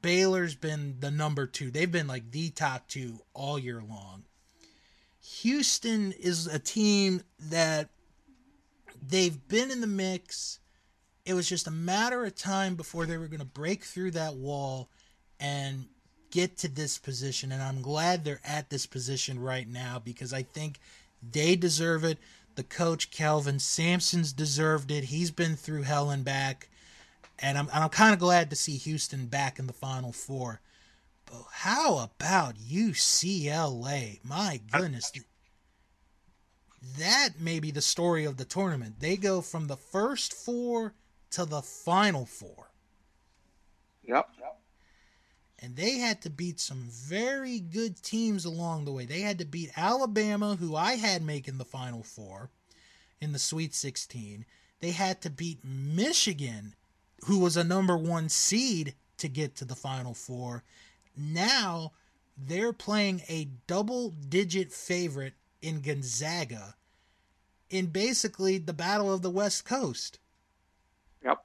Baylor's 0.00 0.54
been 0.54 0.96
the 1.00 1.10
number 1.10 1.46
two. 1.46 1.70
They've 1.70 1.90
been 1.90 2.06
like 2.06 2.30
the 2.30 2.48
top 2.48 2.88
two 2.88 3.20
all 3.34 3.58
year 3.58 3.82
long. 3.86 4.24
Houston 5.20 6.12
is 6.12 6.46
a 6.46 6.58
team 6.58 7.22
that 7.50 7.90
they've 9.06 9.46
been 9.48 9.70
in 9.70 9.82
the 9.82 9.86
mix. 9.86 10.60
It 11.26 11.34
was 11.34 11.48
just 11.48 11.66
a 11.66 11.72
matter 11.72 12.24
of 12.24 12.34
time 12.34 12.74
before 12.74 13.04
they 13.04 13.18
were 13.18 13.28
going 13.28 13.40
to 13.40 13.44
break 13.44 13.84
through 13.84 14.12
that 14.12 14.34
wall 14.34 14.88
and 15.38 15.86
get 16.30 16.56
to 16.58 16.68
this 16.68 16.96
position. 16.98 17.52
And 17.52 17.62
I'm 17.62 17.82
glad 17.82 18.24
they're 18.24 18.40
at 18.44 18.70
this 18.70 18.86
position 18.86 19.38
right 19.38 19.68
now 19.68 20.00
because 20.02 20.32
I 20.32 20.42
think 20.42 20.80
they 21.22 21.54
deserve 21.54 22.02
it. 22.02 22.18
The 22.56 22.64
coach, 22.64 23.10
Kelvin 23.10 23.58
Sampson's 23.58 24.32
deserved 24.32 24.90
it. 24.90 25.04
He's 25.04 25.30
been 25.30 25.56
through 25.56 25.82
hell 25.82 26.10
and 26.10 26.24
back. 26.24 26.68
And 27.38 27.58
I'm, 27.58 27.68
I'm 27.72 27.90
kind 27.90 28.14
of 28.14 28.18
glad 28.18 28.48
to 28.50 28.56
see 28.56 28.78
Houston 28.78 29.26
back 29.26 29.58
in 29.58 29.66
the 29.66 29.74
Final 29.74 30.10
Four. 30.10 30.60
But 31.26 31.44
how 31.50 31.98
about 31.98 32.56
UCLA? 32.56 34.20
My 34.24 34.60
goodness. 34.72 35.12
That 36.98 37.40
may 37.40 37.60
be 37.60 37.70
the 37.70 37.82
story 37.82 38.24
of 38.24 38.38
the 38.38 38.44
tournament. 38.44 39.00
They 39.00 39.16
go 39.16 39.42
from 39.42 39.66
the 39.66 39.76
first 39.76 40.32
four 40.32 40.94
to 41.32 41.44
the 41.44 41.60
final 41.60 42.24
four. 42.24 42.70
yep. 44.02 44.28
And 45.66 45.74
they 45.74 45.98
had 45.98 46.22
to 46.22 46.30
beat 46.30 46.60
some 46.60 46.86
very 46.88 47.58
good 47.58 48.00
teams 48.00 48.44
along 48.44 48.84
the 48.84 48.92
way. 48.92 49.04
They 49.04 49.22
had 49.22 49.40
to 49.40 49.44
beat 49.44 49.76
Alabama, 49.76 50.54
who 50.54 50.76
I 50.76 50.92
had 50.92 51.24
making 51.24 51.58
the 51.58 51.64
final 51.64 52.04
four 52.04 52.50
in 53.20 53.32
the 53.32 53.40
Sweet 53.40 53.74
16. 53.74 54.44
They 54.78 54.92
had 54.92 55.20
to 55.22 55.28
beat 55.28 55.64
Michigan, 55.64 56.76
who 57.24 57.40
was 57.40 57.56
a 57.56 57.64
number 57.64 57.96
one 57.96 58.28
seed 58.28 58.94
to 59.16 59.26
get 59.26 59.56
to 59.56 59.64
the 59.64 59.74
final 59.74 60.14
four. 60.14 60.62
Now 61.16 61.90
they're 62.38 62.72
playing 62.72 63.22
a 63.28 63.48
double 63.66 64.10
digit 64.10 64.70
favorite 64.70 65.34
in 65.60 65.80
Gonzaga 65.80 66.76
in 67.70 67.86
basically 67.86 68.58
the 68.58 68.72
Battle 68.72 69.12
of 69.12 69.22
the 69.22 69.30
West 69.30 69.64
Coast. 69.64 70.20
Yep. 71.24 71.44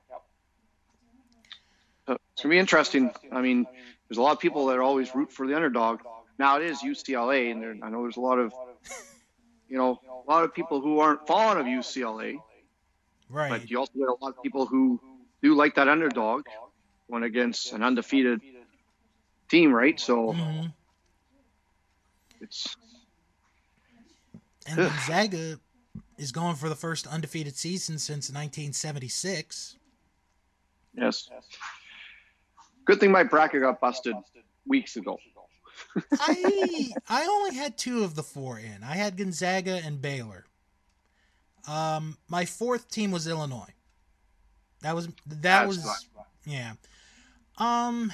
So 2.06 2.18
it's 2.34 2.44
gonna 2.44 2.54
be 2.54 2.60
interesting. 2.60 3.10
I 3.32 3.42
mean, 3.42 3.66
there's 4.12 4.18
a 4.18 4.22
lot 4.22 4.34
of 4.34 4.40
people 4.40 4.66
that 4.66 4.78
always 4.80 5.16
root 5.16 5.32
for 5.32 5.48
the 5.48 5.56
underdog. 5.56 6.02
Now 6.38 6.58
it 6.58 6.64
is 6.64 6.82
UCLA, 6.82 7.50
and 7.50 7.62
there, 7.62 7.78
I 7.82 7.90
know 7.90 8.02
there's 8.02 8.18
a 8.18 8.20
lot 8.20 8.40
of, 8.40 8.52
you 9.70 9.78
know, 9.78 10.02
a 10.28 10.30
lot 10.30 10.44
of 10.44 10.54
people 10.54 10.82
who 10.82 11.00
aren't 11.00 11.26
fond 11.26 11.58
of 11.62 11.66
UCLA, 11.66 12.38
Right. 13.30 13.50
but 13.50 13.72
you 13.72 13.80
also 13.80 13.94
get 13.98 14.10
a 14.10 14.18
lot 14.22 14.36
of 14.36 14.44
people 14.44 14.66
who 14.66 15.00
do 15.42 15.56
like 15.56 15.76
that 15.76 15.88
underdog 15.88 16.42
when 17.08 17.24
against 17.24 17.72
an 17.72 17.84
undefeated 17.84 18.42
team, 19.50 19.74
right? 19.74 19.98
So 19.98 20.34
Mhm. 20.34 20.74
it's 22.42 22.76
And 24.68 24.76
Gonzaga 24.76 25.58
is 26.18 26.34
going 26.34 26.58
for 26.58 26.68
the 26.68 26.76
first 26.76 27.08
undefeated 27.08 27.56
season 27.56 27.98
since 27.98 28.30
1976. 28.30 29.78
yes. 30.96 31.30
Good 32.86 33.00
thing 33.00 33.12
my 33.12 33.24
bracket 33.24 33.62
got 33.62 33.80
busted 33.80 34.16
weeks 34.66 34.96
ago. 34.96 35.18
I 36.20 36.92
I 37.10 37.26
only 37.26 37.56
had 37.56 37.78
two 37.78 38.04
of 38.04 38.16
the 38.16 38.24
four 38.24 38.60
in. 38.60 38.84
I 38.84 38.96
had 38.96 39.18
Gonzaga 39.18 39.82
and 39.84 40.02
Baylor. 40.02 40.46
Um, 41.68 42.18
my 42.28 42.46
fourth 42.46 42.90
team 42.90 43.12
was 43.12 43.28
Illinois. 43.28 43.74
That 44.82 44.96
was 44.96 45.08
that 45.08 45.42
That's 45.42 45.68
was 45.68 45.84
fine. 45.84 46.26
yeah. 46.46 46.74
Um, 47.58 48.12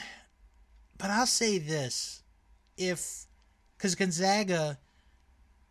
but 0.97 1.09
I'll 1.09 1.25
say 1.25 1.57
this: 1.57 2.23
if 2.77 3.25
because 3.77 3.95
Gonzaga, 3.95 4.77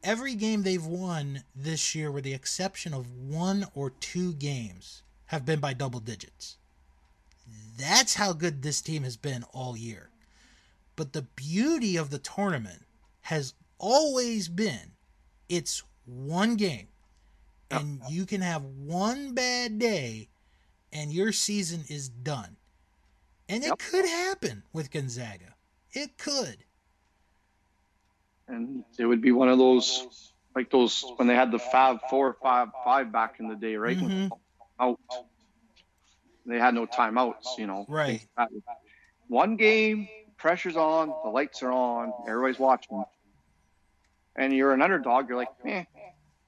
every 0.02 0.34
game 0.34 0.62
they've 0.62 0.84
won 0.84 1.42
this 1.54 1.94
year, 1.94 2.10
with 2.10 2.24
the 2.24 2.34
exception 2.34 2.94
of 2.94 3.10
one 3.10 3.66
or 3.74 3.90
two 3.90 4.32
games, 4.34 5.02
have 5.26 5.44
been 5.44 5.60
by 5.60 5.74
double 5.74 6.00
digits. 6.00 6.56
That's 7.76 8.14
how 8.14 8.32
good 8.32 8.62
this 8.62 8.80
team 8.80 9.02
has 9.02 9.16
been 9.16 9.44
all 9.52 9.76
year. 9.76 10.10
But 10.96 11.12
the 11.12 11.22
beauty 11.22 11.96
of 11.96 12.10
the 12.10 12.18
tournament 12.18 12.82
has 13.22 13.54
always 13.78 14.48
been 14.48 14.92
it's 15.48 15.82
one 16.06 16.56
game. 16.56 16.88
And 17.70 18.00
you 18.08 18.26
can 18.26 18.40
have 18.40 18.62
one 18.62 19.34
bad 19.34 19.78
day 19.78 20.28
and 20.92 21.12
your 21.12 21.32
season 21.32 21.84
is 21.88 22.08
done. 22.08 22.56
And 23.48 23.62
it 23.62 23.68
Yep. 23.68 23.78
could 23.78 24.06
happen 24.06 24.62
with 24.72 24.90
Gonzaga. 24.90 25.54
It 25.92 26.16
could. 26.18 26.58
and 28.48 28.84
it 28.96 29.04
would 29.04 29.20
be 29.20 29.32
one 29.32 29.48
of 29.48 29.58
those 29.58 30.32
like 30.54 30.70
those 30.70 31.04
when 31.16 31.26
they 31.26 31.34
had 31.34 31.50
the 31.50 31.58
Fab 31.58 31.98
Four, 32.08 32.36
Five, 32.40 32.68
Five 32.84 33.10
back 33.12 33.40
in 33.40 33.48
the 33.48 33.56
day, 33.56 33.74
right? 33.76 34.00
When 34.00 34.30
Mhm. 34.30 34.38
Out. 34.78 35.00
They 36.46 36.58
had 36.58 36.74
no 36.74 36.86
timeouts, 36.86 37.58
you 37.58 37.66
know. 37.66 37.84
Right. 37.88 38.26
One 39.28 39.56
game, 39.56 40.08
pressure's 40.36 40.76
on, 40.76 41.12
the 41.24 41.30
lights 41.30 41.62
are 41.62 41.72
on, 41.72 42.12
everybody's 42.28 42.58
watching, 42.58 43.02
and 44.36 44.52
you're 44.52 44.72
an 44.72 44.80
underdog. 44.80 45.28
You're 45.28 45.38
like, 45.38 45.48
eh, 45.64 45.84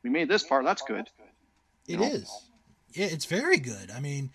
we 0.03 0.11
made 0.11 0.29
this 0.29 0.45
far. 0.45 0.63
That's 0.63 0.83
good. 0.83 1.09
It 1.89 1.99
know? 1.99 2.07
is. 2.07 2.31
Yeah, 2.93 3.07
it's 3.07 3.25
very 3.25 3.59
good. 3.59 3.91
I 3.91 4.01
mean, 4.01 4.31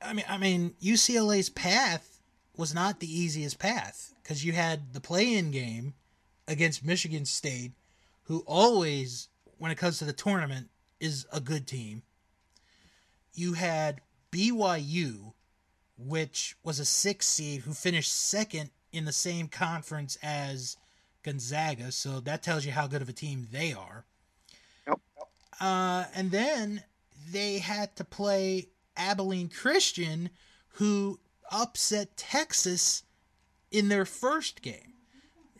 I 0.00 0.12
mean, 0.12 0.24
I 0.28 0.38
mean, 0.38 0.74
UCLA's 0.82 1.50
path 1.50 2.20
was 2.56 2.74
not 2.74 3.00
the 3.00 3.12
easiest 3.12 3.58
path 3.58 4.14
because 4.22 4.44
you 4.44 4.52
had 4.52 4.92
the 4.92 5.00
play-in 5.00 5.50
game 5.50 5.94
against 6.46 6.84
Michigan 6.84 7.24
State, 7.24 7.72
who 8.24 8.44
always, 8.46 9.28
when 9.58 9.70
it 9.70 9.78
comes 9.78 9.98
to 9.98 10.04
the 10.04 10.12
tournament, 10.12 10.68
is 11.00 11.26
a 11.32 11.40
good 11.40 11.66
team. 11.66 12.02
You 13.34 13.54
had 13.54 14.00
BYU, 14.30 15.32
which 15.96 16.56
was 16.62 16.78
a 16.78 16.84
six 16.84 17.26
seed 17.26 17.62
who 17.62 17.72
finished 17.72 18.14
second 18.14 18.70
in 18.92 19.04
the 19.04 19.12
same 19.12 19.48
conference 19.48 20.16
as 20.22 20.76
Gonzaga, 21.22 21.92
so 21.92 22.20
that 22.20 22.42
tells 22.42 22.64
you 22.66 22.72
how 22.72 22.86
good 22.86 23.02
of 23.02 23.08
a 23.08 23.12
team 23.12 23.48
they 23.50 23.72
are. 23.72 24.04
Yep. 24.86 25.00
Uh, 25.60 26.04
and 26.14 26.30
then 26.30 26.82
they 27.30 27.58
had 27.58 27.94
to 27.96 28.04
play 28.04 28.68
Abilene 28.96 29.48
Christian, 29.48 30.30
who 30.74 31.18
upset 31.50 32.16
Texas 32.16 33.04
in 33.70 33.88
their 33.88 34.04
first 34.04 34.62
game. 34.62 34.94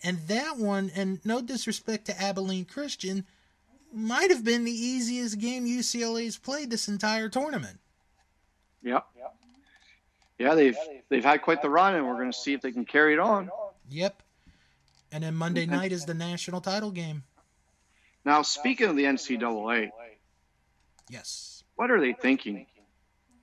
And 0.02 0.18
that 0.28 0.56
one, 0.56 0.90
and 0.94 1.24
no 1.24 1.40
disrespect 1.40 2.06
to 2.06 2.20
Abilene 2.20 2.64
Christian, 2.64 3.24
might 3.92 4.30
have 4.30 4.44
been 4.44 4.64
the 4.64 4.72
easiest 4.72 5.38
game 5.38 5.66
UCLA's 5.66 6.38
played 6.38 6.70
this 6.70 6.88
entire 6.88 7.28
tournament. 7.28 7.78
Yep. 8.82 9.06
Yeah, 10.38 10.54
they've 10.54 10.76
they've 11.08 11.24
had 11.24 11.42
quite 11.42 11.62
the 11.62 11.70
run, 11.70 11.94
and 11.94 12.06
we're 12.06 12.16
going 12.16 12.32
to 12.32 12.36
see 12.36 12.52
if 12.52 12.60
they 12.62 12.72
can 12.72 12.84
carry 12.84 13.12
it 13.12 13.20
on. 13.20 13.50
Yep. 13.90 14.22
And 15.12 15.22
then 15.22 15.34
Monday 15.34 15.66
night 15.66 15.92
is 15.92 16.04
the 16.04 16.14
national 16.14 16.60
title 16.60 16.90
game. 16.90 17.22
Now, 18.24 18.42
speaking 18.42 18.88
of 18.88 18.96
the 18.96 19.04
NCAA, 19.04 19.90
Yes. 21.08 21.64
what 21.76 21.90
are 21.90 22.00
they 22.00 22.12
thinking? 22.12 22.66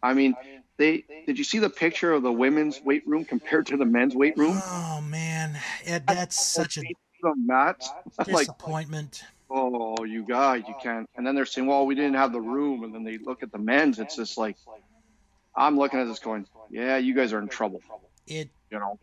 I 0.01 0.13
mean, 0.13 0.35
they 0.77 1.03
did 1.27 1.37
you 1.37 1.43
see 1.43 1.59
the 1.59 1.69
picture 1.69 2.11
of 2.11 2.23
the 2.23 2.31
women's 2.31 2.81
weight 2.81 3.07
room 3.07 3.23
compared 3.23 3.67
to 3.67 3.77
the 3.77 3.85
men's 3.85 4.15
weight 4.15 4.37
room? 4.37 4.59
Oh 4.65 5.01
man, 5.01 5.57
yeah, 5.85 5.99
that's 5.99 6.43
such 6.43 6.77
a 6.77 6.81
The 7.21 7.33
mats, 7.35 7.89
like, 8.17 8.27
disappointment. 8.47 9.23
Oh, 9.49 10.03
you 10.03 10.23
guys, 10.23 10.63
you 10.67 10.75
can't. 10.81 11.09
And 11.15 11.25
then 11.25 11.35
they're 11.35 11.45
saying, 11.45 11.67
well, 11.67 11.85
we 11.85 11.95
didn't 11.95 12.15
have 12.15 12.31
the 12.31 12.41
room. 12.41 12.83
And 12.83 12.93
then 12.93 13.03
they 13.03 13.17
look 13.17 13.43
at 13.43 13.51
the 13.51 13.57
men's. 13.57 13.99
It's 13.99 14.15
just 14.15 14.37
like, 14.37 14.57
I'm 15.55 15.77
looking 15.77 15.99
at 15.99 16.07
this 16.07 16.19
going, 16.19 16.45
yeah, 16.69 16.97
you 16.97 17.13
guys 17.13 17.33
are 17.33 17.39
in 17.39 17.47
trouble. 17.47 17.81
It 18.27 18.49
You 18.71 18.79
know, 18.79 18.99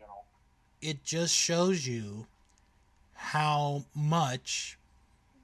it 0.81 1.03
just 1.03 1.35
shows 1.35 1.85
you 1.85 2.27
how 3.13 3.83
much 3.95 4.77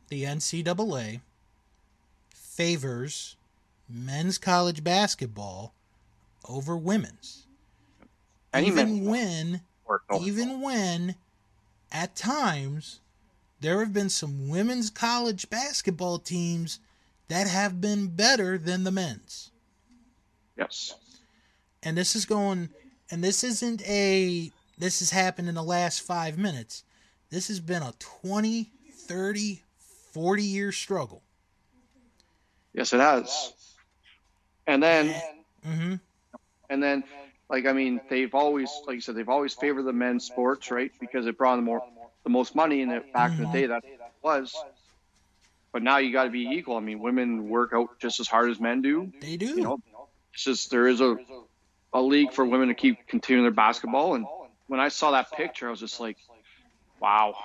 the 0.08 0.24
NCAA 0.24 1.22
favors 2.34 3.36
men's 3.90 4.38
college 4.38 4.84
basketball 4.84 5.74
over 6.48 6.78
women's. 6.78 7.46
Any 8.54 8.68
even 8.68 9.04
men- 9.04 9.06
when 9.06 9.62
Or- 9.86 10.02
even 10.22 10.62
when 10.62 11.16
at 11.92 12.16
times 12.16 13.00
there 13.64 13.80
have 13.80 13.94
been 13.94 14.10
some 14.10 14.50
women's 14.50 14.92
college 14.92 15.50
basketball 15.50 16.20
teams 16.20 16.80
that 17.30 17.48
have 17.48 17.82
been 17.82 18.08
better 18.16 18.58
than 18.60 18.84
the 18.86 18.92
men's. 18.92 19.52
yes, 20.58 20.96
And 21.84 21.98
this 21.98 22.16
is 22.16 22.26
going 22.26 22.70
and 23.12 23.24
this 23.24 23.44
isn't 23.44 23.82
a 23.88 24.52
this 24.78 25.00
has 25.00 25.12
happened 25.12 25.50
in 25.50 25.56
the 25.56 25.64
last 25.64 26.02
5 26.02 26.38
minutes. 26.38 26.84
This 27.30 27.48
has 27.48 27.60
been 27.60 27.84
a 27.84 27.94
20, 28.00 28.72
30, 28.90 29.64
40 30.14 30.44
year 30.44 30.72
struggle. 30.72 31.24
yes, 32.74 32.94
it 32.94 33.00
has. 33.00 33.54
And 34.68 34.82
then, 34.82 35.24
Mhm. 35.66 36.02
and 36.70 36.84
then, 36.84 37.04
like 37.50 37.66
I 37.66 37.74
mean, 37.74 38.02
they've 38.10 38.34
always, 38.34 38.84
like 38.88 38.96
you 38.96 39.02
said, 39.02 39.16
they've 39.16 39.30
always 39.30 39.54
favored 39.54 39.84
the 39.84 39.94
men's 39.94 40.26
sports, 40.26 40.72
right? 40.72 40.92
Because 41.00 41.28
it 41.28 41.38
brought 41.38 41.58
them 41.58 41.66
more, 41.66 41.84
the 42.24 42.30
most 42.30 42.56
money 42.56 42.82
in 42.82 42.90
it 42.90 43.12
back 43.14 43.32
in 43.32 43.44
the 43.44 43.52
day. 43.52 43.68
That 43.68 43.84
was. 44.22 44.54
But 45.72 45.82
now 45.84 45.98
you 45.98 46.14
got 46.14 46.26
to 46.26 46.30
be 46.30 46.42
equal. 46.42 46.78
I 46.78 46.82
mean, 46.82 47.00
women 47.00 47.50
work 47.50 47.72
out 47.74 48.00
just 48.00 48.20
as 48.20 48.28
hard 48.28 48.52
as 48.52 48.60
men 48.60 48.82
do. 48.82 49.12
They 49.20 49.38
do. 49.38 49.48
You 49.48 49.62
know, 49.62 49.80
it's 50.34 50.44
just 50.44 50.70
there 50.72 50.88
is 50.88 51.02
a 51.02 51.18
a 51.94 52.02
league 52.02 52.32
for 52.32 52.46
women 52.46 52.70
to 52.70 52.74
keep 52.74 53.08
continuing 53.08 53.44
their 53.44 53.52
basketball. 53.52 54.16
And 54.16 54.26
when 54.68 54.80
I 54.80 54.90
saw 54.90 55.12
that 55.12 55.32
picture, 55.32 55.68
I 55.68 55.72
was 55.72 55.80
just 55.80 56.00
like, 56.00 56.18
wow. 57.00 57.36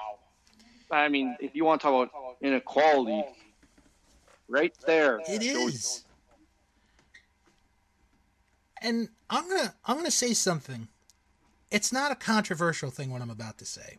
I 0.91 1.09
mean, 1.09 1.37
if 1.41 1.55
you 1.55 1.65
want 1.65 1.81
to 1.81 1.87
talk 1.87 2.11
about 2.11 2.37
inequality, 2.41 3.25
right 4.49 4.75
there, 4.87 5.21
it 5.29 5.43
is. 5.43 6.05
And 8.81 9.09
I'm 9.29 9.49
gonna 9.49 9.75
I'm 9.85 9.97
gonna 9.97 10.11
say 10.11 10.33
something. 10.33 10.89
It's 11.71 11.93
not 11.93 12.11
a 12.11 12.15
controversial 12.15 12.91
thing 12.91 13.11
what 13.11 13.21
I'm 13.21 13.31
about 13.31 13.59
to 13.59 13.67
say, 13.67 13.99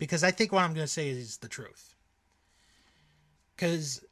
because 0.00 0.24
I 0.24 0.32
think 0.32 0.50
what 0.50 0.64
I'm 0.64 0.74
gonna 0.74 0.88
say 0.88 1.10
is 1.10 1.36
the 1.36 1.48
truth. 1.48 1.94
Because 3.54 4.02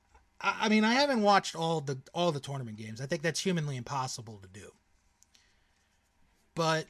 I, 0.41 0.57
I 0.62 0.68
mean 0.68 0.84
I 0.84 0.93
haven't 0.93 1.22
watched 1.22 1.57
all 1.57 1.80
the 1.80 1.99
all 2.14 2.30
the 2.30 2.39
tournament 2.39 2.76
games. 2.76 3.01
I 3.01 3.07
think 3.07 3.22
that's 3.22 3.41
humanly 3.41 3.76
impossible 3.76 4.39
to 4.43 4.49
do. 4.49 4.70
But 6.55 6.86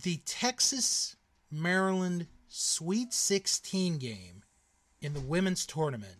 the 0.00 0.18
Texas 0.24 1.16
Maryland 1.50 2.28
Sweet 2.50 3.12
16 3.12 3.98
game 3.98 4.44
in 5.00 5.12
the 5.12 5.20
women's 5.20 5.66
tournament 5.66 6.16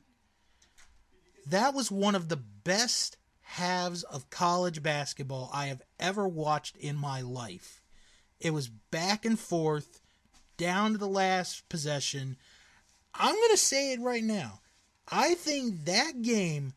that 1.46 1.72
was 1.72 1.90
one 1.90 2.14
of 2.14 2.28
the 2.28 2.36
best 2.36 3.16
halves 3.40 4.02
of 4.02 4.28
college 4.28 4.82
basketball 4.82 5.50
I 5.52 5.66
have 5.66 5.80
ever 5.98 6.28
watched 6.28 6.76
in 6.76 6.96
my 6.96 7.22
life. 7.22 7.82
It 8.38 8.50
was 8.50 8.68
back 8.68 9.24
and 9.24 9.38
forth, 9.38 10.00
down 10.58 10.92
to 10.92 10.98
the 10.98 11.08
last 11.08 11.66
possession. 11.70 12.36
I'm 13.14 13.34
going 13.34 13.50
to 13.50 13.56
say 13.56 13.92
it 13.94 14.00
right 14.00 14.22
now. 14.22 14.60
I 15.10 15.34
think 15.34 15.86
that 15.86 16.20
game, 16.20 16.74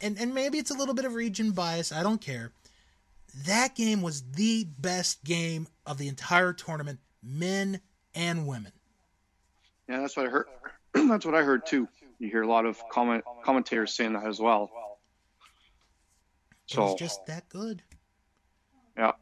and, 0.00 0.18
and 0.18 0.34
maybe 0.34 0.58
it's 0.58 0.72
a 0.72 0.76
little 0.76 0.94
bit 0.94 1.04
of 1.04 1.14
region 1.14 1.52
bias, 1.52 1.92
I 1.92 2.02
don't 2.02 2.20
care. 2.20 2.50
That 3.46 3.76
game 3.76 4.02
was 4.02 4.22
the 4.32 4.66
best 4.80 5.22
game 5.22 5.68
of 5.86 5.98
the 5.98 6.08
entire 6.08 6.52
tournament, 6.52 6.98
men 7.22 7.80
and 8.12 8.48
women. 8.48 8.72
Yeah, 9.88 10.00
that's 10.00 10.16
what 10.16 10.26
I 10.26 10.30
heard. 10.30 10.46
that's 10.94 11.24
what 11.24 11.36
I 11.36 11.42
heard 11.42 11.64
too. 11.64 11.86
You 12.18 12.28
hear 12.28 12.42
a 12.42 12.48
lot 12.48 12.66
of 12.66 12.76
comment 12.90 13.24
commentators 13.44 13.92
saying 13.94 14.14
that 14.14 14.26
as 14.26 14.40
well. 14.40 14.70
It 16.72 16.78
was 16.78 16.90
So 16.90 16.96
just 16.96 17.24
that 17.26 17.48
good. 17.48 17.82
yeah, 18.96 19.12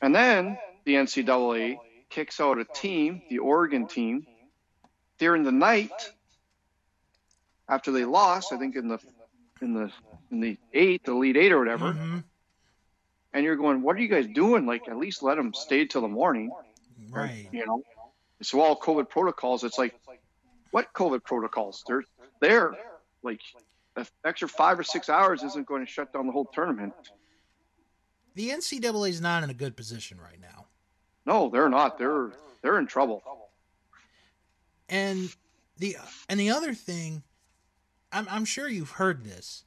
and 0.00 0.14
then 0.14 0.58
the 0.84 0.94
NCAA 0.94 1.78
kicks 2.12 2.40
out 2.40 2.58
a 2.58 2.64
team, 2.64 3.22
the 3.30 3.38
Oregon 3.38 3.86
team, 3.86 4.26
during 5.18 5.42
the 5.42 5.52
night 5.52 6.12
after 7.68 7.90
they 7.90 8.04
lost. 8.04 8.52
I 8.52 8.58
think 8.58 8.76
in 8.76 8.88
the 8.88 8.98
in 9.60 9.74
the 9.74 9.90
in 10.30 10.40
the 10.40 10.58
eight, 10.72 11.04
the 11.04 11.14
lead 11.14 11.36
eight 11.36 11.52
or 11.52 11.58
whatever. 11.58 11.92
Mhm. 11.92 12.24
and 13.34 13.44
you're 13.44 13.56
going, 13.56 13.80
"What 13.80 13.96
are 13.96 14.00
you 14.00 14.08
guys 14.08 14.26
doing? 14.26 14.66
Like, 14.66 14.88
at 14.88 14.96
least 14.98 15.22
let 15.22 15.36
them 15.36 15.54
stay 15.54 15.86
till 15.86 16.02
the 16.02 16.08
morning." 16.08 16.50
Right. 17.08 17.48
You 17.50 17.64
know, 17.64 17.82
so 18.42 18.60
all 18.60 18.78
COVID 18.78 19.08
protocols. 19.08 19.64
It's 19.64 19.78
like, 19.78 19.98
what 20.70 20.92
COVID 20.92 21.24
protocols? 21.24 21.82
They're 21.86 22.04
there. 22.40 22.76
Like, 23.22 23.40
an 23.96 24.06
extra 24.24 24.48
five 24.48 24.78
or 24.78 24.82
six 24.82 25.08
hours 25.08 25.42
isn't 25.42 25.66
going 25.66 25.84
to 25.84 25.90
shut 25.90 26.12
down 26.12 26.26
the 26.26 26.32
whole 26.32 26.44
tournament. 26.52 26.92
The 28.34 28.50
NCAA 28.50 29.08
is 29.10 29.20
not 29.20 29.42
in 29.44 29.50
a 29.50 29.54
good 29.54 29.76
position 29.76 30.20
right 30.20 30.40
now. 30.40 30.61
No, 31.26 31.48
they're 31.48 31.68
not. 31.68 31.98
They're 31.98 32.30
they're 32.62 32.78
in 32.78 32.86
trouble. 32.86 33.22
And 34.88 35.34
the 35.78 35.96
and 36.28 36.38
the 36.38 36.50
other 36.50 36.74
thing, 36.74 37.22
I'm 38.12 38.26
I'm 38.30 38.44
sure 38.44 38.68
you've 38.68 38.90
heard 38.92 39.24
this. 39.24 39.64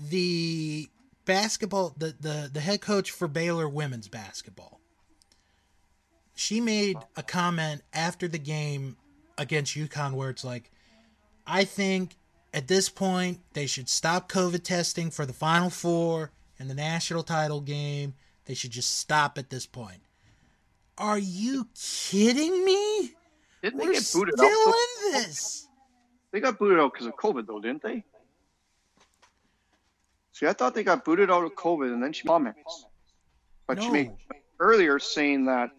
The 0.00 0.88
basketball, 1.24 1.94
the 1.96 2.14
the 2.18 2.50
the 2.52 2.60
head 2.60 2.80
coach 2.80 3.10
for 3.10 3.28
Baylor 3.28 3.68
women's 3.68 4.08
basketball. 4.08 4.80
She 6.34 6.60
made 6.60 6.96
a 7.16 7.22
comment 7.22 7.82
after 7.92 8.26
the 8.26 8.38
game 8.38 8.96
against 9.36 9.76
UConn 9.76 10.12
where 10.14 10.30
it's 10.30 10.44
like, 10.44 10.70
I 11.46 11.64
think 11.64 12.16
at 12.54 12.68
this 12.68 12.88
point 12.88 13.40
they 13.52 13.66
should 13.66 13.88
stop 13.88 14.30
COVID 14.30 14.62
testing 14.62 15.10
for 15.10 15.26
the 15.26 15.32
Final 15.32 15.70
Four 15.70 16.30
and 16.58 16.70
the 16.70 16.74
national 16.74 17.22
title 17.22 17.60
game. 17.60 18.14
They 18.46 18.54
should 18.54 18.70
just 18.70 18.98
stop 18.98 19.38
at 19.38 19.50
this 19.50 19.66
point. 19.66 20.00
Are 20.98 21.18
you 21.18 21.68
kidding 21.74 22.64
me? 22.64 23.12
Didn't 23.62 23.78
they 23.78 23.86
We're 23.86 23.92
get 23.92 24.12
booted 24.12 24.34
still 24.36 24.68
out? 24.68 24.74
in 24.74 25.12
this. 25.12 25.68
They 26.32 26.40
got 26.40 26.58
booted 26.58 26.78
out 26.78 26.92
because 26.92 27.06
of 27.06 27.14
COVID, 27.16 27.46
though, 27.46 27.60
didn't 27.60 27.82
they? 27.82 28.04
See, 30.32 30.46
I 30.46 30.52
thought 30.52 30.74
they 30.74 30.84
got 30.84 31.04
booted 31.04 31.30
out 31.30 31.44
of 31.44 31.54
COVID, 31.54 31.92
and 31.92 32.02
then 32.02 32.12
she 32.12 32.26
comments. 32.26 32.86
But 33.66 33.82
she 33.82 33.88
No. 33.88 33.92
made 33.92 34.10
earlier 34.58 34.98
saying 34.98 35.46
that 35.46 35.70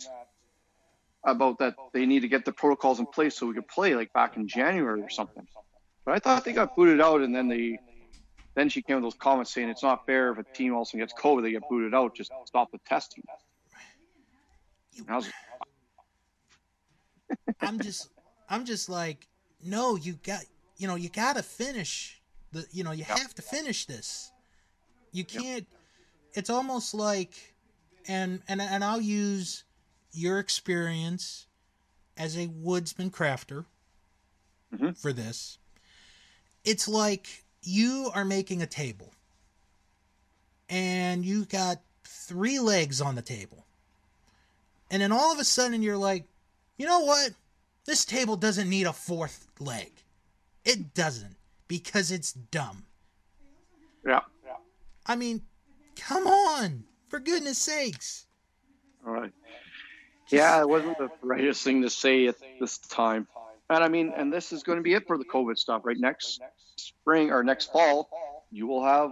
about 1.26 1.58
that 1.60 1.76
they 1.94 2.06
need 2.06 2.20
to 2.22 2.28
get 2.28 2.46
the 2.46 2.52
protocols 2.52 3.00
in 3.00 3.06
place 3.06 3.38
so 3.38 3.48
we 3.48 3.54
could 3.54 3.68
play 3.68 3.96
like 3.96 4.12
back 4.14 4.36
in 4.36 4.48
January 4.48 5.02
or 5.02 5.10
something. 5.10 5.48
But 6.06 6.16
I 6.16 6.20
thought 6.20 6.44
they 6.44 6.54
got 6.54 6.76
booted 6.76 7.02
out, 7.02 7.22
and 7.22 7.34
then 7.36 7.48
they 7.48 7.80
then 8.56 8.70
she 8.70 8.82
came 8.82 8.98
with 8.98 9.06
those 9.06 9.20
comments 9.20 9.54
saying 9.54 9.70
it's 9.70 9.84
not 9.84 10.06
fair 10.06 10.32
if 10.32 10.38
a 10.38 10.44
team 10.54 10.76
also 10.76 10.98
gets 10.98 11.14
COVID, 11.14 11.42
they 11.42 11.52
get 11.52 11.64
booted 11.70 11.94
out. 11.96 12.16
Just 12.16 12.32
stop 12.46 12.72
the 12.72 12.78
testing. 12.88 13.24
I 15.08 15.16
was, 15.16 15.30
I'm 17.62 17.80
just 17.80 18.10
I'm 18.50 18.66
just 18.66 18.90
like, 18.90 19.28
no, 19.64 19.96
you 19.96 20.14
got 20.24 20.44
you 20.78 20.88
know, 20.88 20.96
you 20.96 21.10
gotta 21.10 21.44
finish 21.44 22.22
the 22.52 22.66
you 22.72 22.84
know, 22.84 22.92
you 22.92 23.04
have 23.04 23.34
to 23.36 23.42
finish 23.42 23.86
this. 23.86 24.32
You 25.12 25.24
can't 25.24 25.68
it's 26.34 26.50
almost 26.50 26.94
like 26.94 27.54
and 28.08 28.42
and 28.48 28.62
and 28.62 28.84
I'll 28.84 29.02
use 29.02 29.64
your 30.12 30.40
experience 30.40 31.48
as 32.18 32.38
a 32.38 32.48
woodsman 32.48 33.10
crafter 33.10 33.66
Mhm. 34.74 34.98
for 34.98 35.14
this. 35.14 35.58
It's 36.64 36.88
like 36.88 37.44
you 37.62 38.12
are 38.14 38.26
making 38.26 38.62
a 38.62 38.68
table 38.68 39.14
and 40.70 41.26
you 41.26 41.46
got 41.46 41.82
three 42.04 42.60
legs 42.60 43.02
on 43.02 43.16
the 43.16 43.22
table. 43.22 43.66
And 44.94 45.02
then 45.02 45.12
all 45.12 45.34
of 45.34 45.40
a 45.40 45.44
sudden 45.44 45.82
you're 45.82 45.98
like, 45.98 46.26
you 46.78 46.86
know 46.86 47.00
what? 47.00 47.32
This 47.86 48.06
table 48.06 48.36
doesn't 48.36 48.70
need 48.70 48.86
a 48.86 48.94
fourth 48.94 49.48
leg. 49.60 49.92
It 50.64 50.94
doesn't 50.94 51.36
because 51.68 52.12
it's 52.12 52.32
dumb. 52.32 52.86
yeah. 54.06 54.20
I 55.08 55.16
mean, 55.16 55.42
come 55.96 56.28
on, 56.28 56.84
for 57.10 57.20
goodness 57.20 57.58
sakes. 57.58 58.28
All 59.06 59.14
right. 59.14 59.32
Yeah, 60.30 60.62
it 60.62 60.70
wasn't 60.70 61.00
the 61.00 61.10
rightest 61.24 61.64
thing 61.64 61.82
to 61.82 61.90
say 61.90 62.28
at 62.28 62.36
this 62.60 62.78
time. 62.78 63.28
And 63.72 63.84
I 63.84 63.88
mean, 63.88 64.14
and 64.16 64.32
this 64.32 64.52
is 64.54 64.62
going 64.62 64.78
to 64.78 64.84
be 64.84 64.94
it 64.94 65.08
for 65.08 65.18
the 65.18 65.26
COVID 65.26 65.58
stuff, 65.58 65.82
right? 65.86 65.98
Next 66.00 66.40
spring 66.76 67.32
or 67.32 67.44
next 67.44 67.72
fall, 67.74 68.10
you 68.52 68.68
will 68.68 68.84
have 68.86 69.12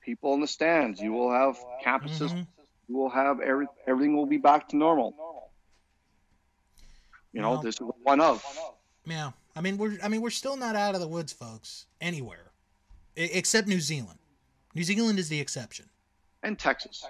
people 0.00 0.34
in 0.34 0.40
the 0.40 0.46
stands. 0.46 1.00
You 1.00 1.12
will 1.12 1.32
have 1.32 1.58
campuses. 1.84 2.30
Mhm. 2.32 2.46
Will 2.88 3.08
have 3.08 3.40
every 3.40 3.66
everything 3.86 4.14
will 4.16 4.26
be 4.26 4.36
back 4.38 4.68
to 4.68 4.76
normal. 4.76 5.14
You 7.32 7.40
know, 7.40 7.52
Well- 7.52 7.62
this 7.62 7.76
is 7.76 7.86
one 8.02 8.20
of. 8.20 8.44
Yeah, 9.06 9.32
I 9.56 9.60
mean 9.60 9.76
we're 9.76 9.98
I 10.02 10.08
mean 10.08 10.20
we're 10.22 10.30
still 10.30 10.56
not 10.56 10.76
out 10.76 10.94
of 10.94 11.00
the 11.00 11.08
woods, 11.08 11.32
folks, 11.32 11.86
anywhere, 12.00 12.52
E- 13.16 13.24
except 13.32 13.68
New 13.68 13.80
Zealand. 13.80 14.18
New 14.74 14.82
Zealand 14.84 15.18
is 15.18 15.28
the 15.28 15.40
exception. 15.40 15.88
And 16.42 16.58
Texas. 16.58 17.04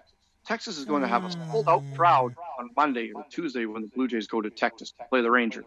Texas 0.44 0.76
is 0.76 0.84
going 0.84 1.00
to 1.00 1.08
have 1.08 1.24
a 1.24 1.30
sold 1.30 1.66
out 1.68 1.82
crowd 1.96 2.34
on 2.58 2.68
Monday 2.76 3.10
or 3.14 3.24
Tuesday 3.30 3.64
when 3.64 3.80
the 3.82 3.88
Blue 3.88 4.06
Jays 4.06 4.26
go 4.26 4.42
to 4.42 4.50
Texas 4.50 4.90
to 4.92 5.04
play 5.08 5.22
the 5.22 5.30
Rangers. 5.30 5.64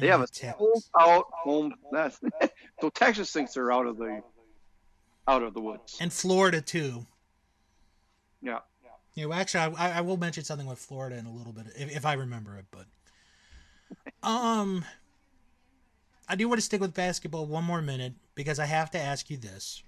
They 0.00 0.06
have 0.06 0.22
a 0.22 0.26
Mm, 0.26 0.56
sold 0.58 0.84
out 0.98 1.26
home. 1.30 1.74
So 2.80 2.88
Texas 2.90 3.30
thinks 3.32 3.52
they're 3.54 3.70
out 3.72 3.86
of 3.86 3.98
the 3.98 4.22
out 5.28 5.42
of 5.42 5.52
the 5.54 5.60
woods. 5.60 5.96
and 6.00 6.12
Florida 6.12 6.60
too. 6.62 7.04
Yeah. 8.40 8.60
Yeah, 9.16 9.26
well, 9.26 9.38
actually, 9.38 9.74
I, 9.76 9.98
I 9.98 10.00
will 10.02 10.18
mention 10.18 10.44
something 10.44 10.66
with 10.66 10.78
Florida 10.78 11.16
in 11.16 11.24
a 11.24 11.32
little 11.32 11.52
bit 11.52 11.66
if, 11.74 11.96
if 11.96 12.06
I 12.06 12.12
remember 12.12 12.58
it. 12.58 12.66
But 12.70 12.84
um, 14.22 14.84
I 16.28 16.36
do 16.36 16.46
want 16.48 16.58
to 16.58 16.64
stick 16.64 16.82
with 16.82 16.92
basketball 16.92 17.46
one 17.46 17.64
more 17.64 17.80
minute 17.80 18.12
because 18.34 18.58
I 18.58 18.66
have 18.66 18.90
to 18.90 18.98
ask 18.98 19.30
you 19.30 19.38
this: 19.38 19.82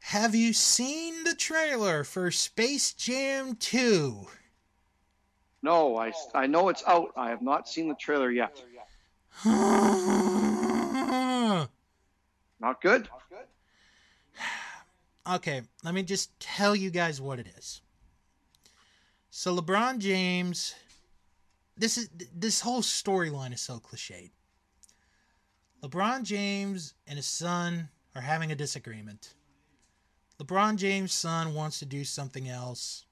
Have 0.00 0.34
you 0.34 0.54
seen 0.54 1.24
the 1.24 1.34
trailer 1.34 2.02
for 2.02 2.30
Space 2.30 2.94
Jam 2.94 3.56
Two? 3.56 4.26
No, 5.62 5.98
I, 5.98 6.12
I 6.34 6.46
know 6.46 6.70
it's 6.70 6.82
out. 6.86 7.12
I 7.14 7.28
have 7.28 7.42
not 7.42 7.68
seen 7.68 7.88
the 7.88 7.94
trailer 7.94 8.30
yet. 8.30 8.62
Not 12.60 12.82
good. 12.82 13.08
Okay, 15.28 15.62
let 15.84 15.94
me 15.94 16.02
just 16.02 16.38
tell 16.40 16.74
you 16.74 16.90
guys 16.90 17.20
what 17.20 17.38
it 17.38 17.46
is. 17.58 17.80
So 19.30 19.56
LeBron 19.56 19.98
James, 19.98 20.74
this 21.76 21.96
is 21.96 22.08
this 22.34 22.60
whole 22.60 22.82
storyline 22.82 23.54
is 23.54 23.60
so 23.60 23.78
cliched. 23.78 24.32
LeBron 25.82 26.24
James 26.24 26.94
and 27.06 27.16
his 27.16 27.26
son 27.26 27.88
are 28.14 28.20
having 28.22 28.52
a 28.52 28.56
disagreement. 28.56 29.34
LeBron 30.40 30.76
James' 30.76 31.12
son 31.12 31.54
wants 31.54 31.78
to 31.78 31.86
do 31.86 32.04
something 32.04 32.48
else. 32.48 33.04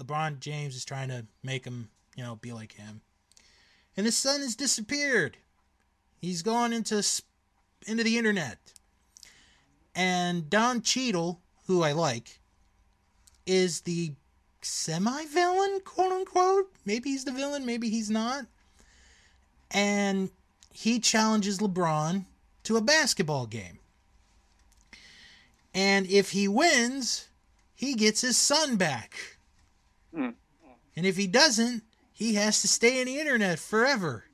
LeBron 0.00 0.40
James 0.40 0.74
is 0.74 0.84
trying 0.84 1.08
to 1.08 1.26
make 1.42 1.64
him, 1.64 1.90
you 2.16 2.24
know, 2.24 2.36
be 2.36 2.52
like 2.52 2.72
him. 2.72 3.02
And 3.96 4.06
his 4.06 4.16
son 4.16 4.40
has 4.40 4.56
disappeared. 4.56 5.36
He's 6.20 6.42
gone 6.42 6.72
into 6.72 7.04
into 7.86 8.04
the 8.04 8.18
internet. 8.18 8.58
And 9.98 10.48
Don 10.48 10.80
Cheadle, 10.80 11.40
who 11.66 11.82
I 11.82 11.90
like, 11.90 12.38
is 13.46 13.80
the 13.80 14.12
semi 14.62 15.26
villain, 15.26 15.80
quote 15.84 16.12
unquote. 16.12 16.72
Maybe 16.86 17.10
he's 17.10 17.24
the 17.24 17.32
villain, 17.32 17.66
maybe 17.66 17.90
he's 17.90 18.08
not. 18.08 18.46
And 19.72 20.30
he 20.72 21.00
challenges 21.00 21.58
LeBron 21.58 22.26
to 22.62 22.76
a 22.76 22.80
basketball 22.80 23.46
game. 23.46 23.80
And 25.74 26.06
if 26.06 26.30
he 26.30 26.46
wins, 26.46 27.26
he 27.74 27.94
gets 27.94 28.20
his 28.20 28.36
son 28.36 28.76
back. 28.76 29.16
Hmm. 30.14 30.30
And 30.94 31.06
if 31.06 31.16
he 31.16 31.26
doesn't, 31.26 31.82
he 32.12 32.34
has 32.34 32.60
to 32.62 32.68
stay 32.68 33.00
in 33.00 33.06
the 33.06 33.18
internet 33.18 33.58
forever. 33.58 34.26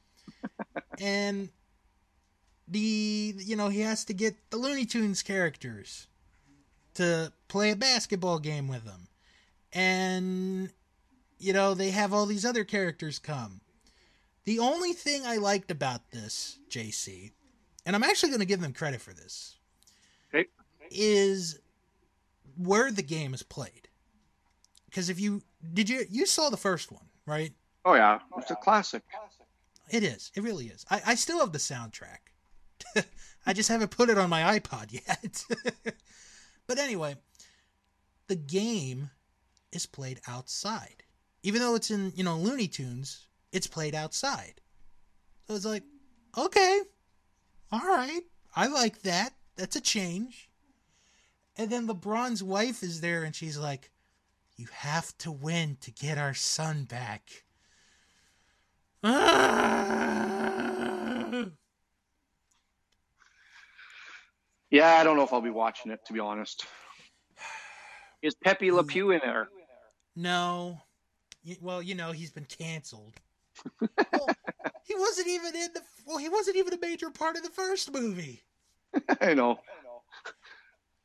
and 1.00 1.48
the 2.68 3.34
you 3.38 3.56
know 3.56 3.68
he 3.68 3.80
has 3.80 4.04
to 4.06 4.12
get 4.14 4.34
the 4.50 4.56
Looney 4.56 4.86
Tunes 4.86 5.22
characters 5.22 6.06
to 6.94 7.32
play 7.48 7.70
a 7.70 7.76
basketball 7.76 8.38
game 8.38 8.68
with 8.68 8.84
him, 8.84 9.08
and 9.72 10.70
you 11.38 11.52
know 11.52 11.74
they 11.74 11.90
have 11.90 12.12
all 12.12 12.26
these 12.26 12.44
other 12.44 12.64
characters 12.64 13.18
come. 13.18 13.60
The 14.44 14.58
only 14.60 14.92
thing 14.92 15.26
I 15.26 15.36
liked 15.38 15.70
about 15.70 16.10
this, 16.12 16.58
JC, 16.70 17.32
and 17.84 17.96
I'm 17.96 18.04
actually 18.04 18.28
going 18.30 18.40
to 18.40 18.46
give 18.46 18.60
them 18.60 18.72
credit 18.72 19.00
for 19.00 19.12
this, 19.12 19.56
Okay. 20.32 20.46
is 20.90 21.58
where 22.56 22.92
the 22.92 23.02
game 23.02 23.34
is 23.34 23.42
played. 23.42 23.88
Because 24.86 25.08
if 25.10 25.20
you 25.20 25.42
did 25.74 25.88
you 25.88 26.04
you 26.10 26.26
saw 26.26 26.48
the 26.48 26.56
first 26.56 26.90
one, 26.90 27.06
right? 27.26 27.52
Oh 27.84 27.94
yeah, 27.94 28.18
it's 28.38 28.50
a 28.50 28.56
classic. 28.56 29.02
It 29.90 30.02
is. 30.02 30.32
It 30.34 30.42
really 30.42 30.66
is. 30.66 30.84
I, 30.90 31.00
I 31.06 31.14
still 31.14 31.38
have 31.38 31.52
the 31.52 31.58
soundtrack. 31.58 32.25
I 33.46 33.52
just 33.52 33.68
haven't 33.68 33.90
put 33.92 34.10
it 34.10 34.18
on 34.18 34.28
my 34.28 34.58
iPod 34.58 34.92
yet. 34.92 35.44
but 36.66 36.78
anyway, 36.78 37.14
the 38.26 38.36
game 38.36 39.10
is 39.72 39.86
played 39.86 40.20
outside. 40.26 41.04
Even 41.42 41.60
though 41.60 41.76
it's 41.76 41.90
in, 41.90 42.12
you 42.16 42.24
know, 42.24 42.36
Looney 42.36 42.66
Tunes, 42.66 43.28
it's 43.52 43.68
played 43.68 43.94
outside. 43.94 44.60
So 45.46 45.54
it's 45.54 45.64
like, 45.64 45.84
okay, 46.36 46.80
all 47.70 47.80
right, 47.80 48.22
I 48.54 48.66
like 48.66 49.02
that. 49.02 49.32
That's 49.54 49.76
a 49.76 49.80
change. 49.80 50.50
And 51.56 51.70
then 51.70 51.86
LeBron's 51.86 52.42
wife 52.42 52.82
is 52.82 53.00
there 53.00 53.22
and 53.22 53.34
she's 53.34 53.56
like, 53.56 53.90
You 54.56 54.66
have 54.72 55.16
to 55.18 55.30
win 55.30 55.78
to 55.82 55.90
get 55.90 56.18
our 56.18 56.34
son 56.34 56.84
back. 56.84 57.44
Ah! 59.02 60.25
Yeah, 64.70 64.94
I 64.94 65.04
don't 65.04 65.16
know 65.16 65.22
if 65.22 65.32
I'll 65.32 65.40
be 65.40 65.50
watching 65.50 65.92
it 65.92 66.00
to 66.06 66.12
be 66.12 66.20
honest. 66.20 66.66
Is 68.22 68.34
Pepe 68.34 68.72
Le 68.72 68.82
Pew 68.84 69.10
in 69.10 69.20
there? 69.22 69.48
No. 70.16 70.80
Well, 71.60 71.82
you 71.82 71.94
know, 71.94 72.12
he's 72.12 72.32
been 72.32 72.46
canceled. 72.46 73.14
well, 73.80 74.28
he 74.84 74.94
wasn't 74.96 75.28
even 75.28 75.54
in 75.54 75.68
the 75.74 75.82
well, 76.06 76.18
he 76.18 76.28
wasn't 76.28 76.56
even 76.56 76.72
a 76.74 76.78
major 76.80 77.10
part 77.10 77.36
of 77.36 77.42
the 77.42 77.50
first 77.50 77.92
movie. 77.92 78.42
I 79.20 79.34
know. 79.34 79.60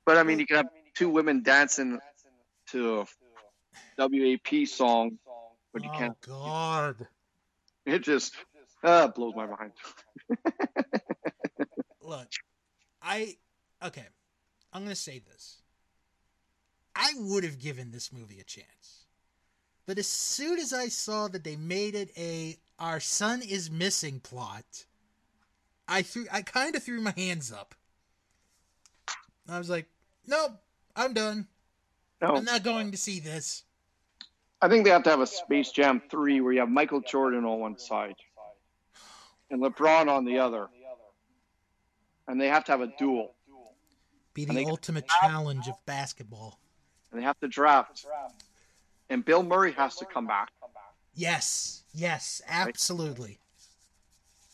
But 0.06 0.18
I 0.18 0.24
mean, 0.24 0.40
you 0.40 0.46
can 0.46 0.58
have 0.58 0.68
two 0.96 1.10
women 1.10 1.44
dancing 1.44 2.00
to 2.68 3.02
a 3.02 3.06
WAP 3.98 4.68
song, 4.68 5.18
but 5.74 5.84
you 5.84 5.90
oh 5.94 5.98
can't. 5.98 6.22
god. 6.22 7.08
It 7.86 8.00
just 8.00 8.34
uh, 8.84 9.08
blows 9.08 9.34
my 9.36 9.48
mind. 9.48 9.72
Look, 12.02 12.28
I 13.02 13.38
okay. 13.84 14.06
I'm 14.74 14.84
gonna 14.84 14.96
say 14.96 15.20
this. 15.20 15.62
I 16.96 17.12
would 17.18 17.44
have 17.44 17.60
given 17.60 17.92
this 17.92 18.12
movie 18.12 18.40
a 18.40 18.44
chance, 18.44 19.06
but 19.86 19.98
as 19.98 20.08
soon 20.08 20.60
as 20.60 20.74
I 20.74 20.88
saw 20.88 21.28
that 21.30 21.44
they 21.44 21.56
made 21.56 21.96
it 21.96 22.12
a 22.18 22.58
"our 22.80 23.00
son 23.00 23.42
is 23.42 23.72
missing" 23.72 24.20
plot, 24.20 24.86
I 25.88 26.02
threw. 26.02 26.26
I 26.32 26.42
kind 26.42 26.76
of 26.76 26.84
threw 26.84 27.02
my 27.02 27.14
hands 27.16 27.52
up. 27.52 27.76
I 29.50 29.58
was 29.58 29.70
like, 29.70 29.88
"Nope, 30.28 30.54
I'm 30.96 31.14
done. 31.14 31.48
No, 32.22 32.36
I'm 32.36 32.46
not 32.46 32.64
going 32.64 32.92
to 32.92 32.98
see 32.98 33.20
this." 33.20 33.64
I 34.62 34.70
think 34.70 34.86
they 34.86 34.92
have 34.92 35.04
to 35.04 35.10
have 35.10 35.22
a 35.22 35.28
Space 35.28 35.72
Jam 35.72 36.02
3 36.12 36.40
where 36.42 36.54
you 36.54 36.60
have 36.60 36.70
Michael 36.70 37.02
Jordan 37.02 37.46
on 37.46 37.60
one 37.60 37.80
side 37.80 38.16
and 39.50 39.62
LeBron 39.62 40.08
on 40.08 40.24
the 40.24 40.38
other. 40.38 40.70
And 42.28 42.40
they 42.40 42.48
have 42.48 42.64
to 42.66 42.72
have 42.72 42.82
a 42.82 42.94
duel. 42.98 43.34
Be 44.34 44.46
the 44.46 44.66
ultimate 44.66 45.08
challenge 45.22 45.68
of 45.68 45.76
basketball. 45.86 46.58
And 47.12 47.20
they 47.20 47.26
have 47.26 47.40
to 47.42 47.48
draft. 47.48 48.06
And 49.10 49.26
Bill 49.26 49.44
Murray 49.44 49.74
has 49.74 49.98
to 49.98 50.06
come 50.06 50.26
back. 50.26 50.52
Yes, 51.14 51.84
yes, 51.94 52.42
absolutely. 52.48 53.40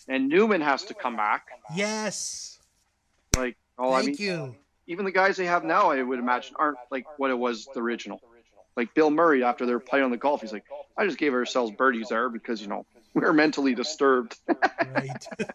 And 0.07 0.29
Newman 0.29 0.61
has 0.61 0.83
to 0.85 0.93
come 0.93 1.15
back. 1.15 1.47
Yes. 1.75 2.59
Like, 3.37 3.55
oh, 3.77 3.93
I 3.93 3.97
mean, 3.97 4.05
Thank 4.07 4.19
you. 4.19 4.55
even 4.87 5.05
the 5.05 5.11
guys 5.11 5.37
they 5.37 5.45
have 5.45 5.63
now, 5.63 5.91
I 5.91 6.01
would 6.01 6.17
imagine, 6.17 6.55
aren't 6.57 6.77
like 6.89 7.05
what 7.19 7.29
it 7.29 7.37
was 7.37 7.67
the 7.73 7.81
original. 7.81 8.19
Like 8.75 8.93
Bill 8.95 9.11
Murray, 9.11 9.43
after 9.43 9.65
they're 9.65 9.79
playing 9.79 10.05
on 10.05 10.11
the 10.11 10.17
golf, 10.17 10.41
he's 10.41 10.53
like, 10.53 10.65
I 10.97 11.05
just 11.05 11.17
gave 11.17 11.33
ourselves 11.33 11.71
birdies 11.71 12.09
there 12.09 12.29
because, 12.29 12.61
you 12.61 12.67
know, 12.67 12.85
we're 13.13 13.33
mentally 13.33 13.75
disturbed. 13.75 14.37
right 14.93 15.27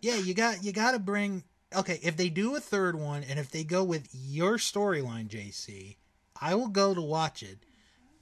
yeah 0.00 0.16
you 0.16 0.32
got 0.32 0.62
you 0.64 0.72
got 0.72 0.92
to 0.92 0.98
bring 0.98 1.42
okay 1.76 1.98
if 2.02 2.16
they 2.16 2.28
do 2.28 2.56
a 2.56 2.60
third 2.60 2.98
one 2.98 3.24
and 3.28 3.38
if 3.38 3.50
they 3.50 3.64
go 3.64 3.84
with 3.84 4.08
your 4.12 4.56
storyline 4.56 5.28
jc 5.28 5.96
i 6.40 6.54
will 6.54 6.68
go 6.68 6.94
to 6.94 7.02
watch 7.02 7.42
it 7.42 7.58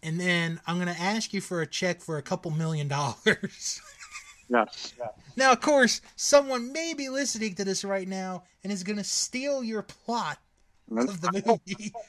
and 0.02 0.20
then 0.20 0.60
i'm 0.66 0.76
going 0.76 0.92
to 0.92 1.00
ask 1.00 1.32
you 1.32 1.40
for 1.40 1.60
a 1.60 1.66
check 1.66 2.00
for 2.00 2.18
a 2.18 2.22
couple 2.22 2.50
million 2.50 2.88
dollars 2.88 3.80
yes. 4.48 4.94
now 5.36 5.52
of 5.52 5.60
course 5.60 6.00
someone 6.16 6.72
may 6.72 6.94
be 6.94 7.08
listening 7.08 7.54
to 7.54 7.64
this 7.64 7.84
right 7.84 8.08
now 8.08 8.42
and 8.64 8.72
is 8.72 8.82
going 8.82 8.98
to 8.98 9.04
steal 9.04 9.62
your 9.62 9.82
plot 9.82 10.38
of 10.90 11.20
the 11.20 11.60
movie 11.66 11.92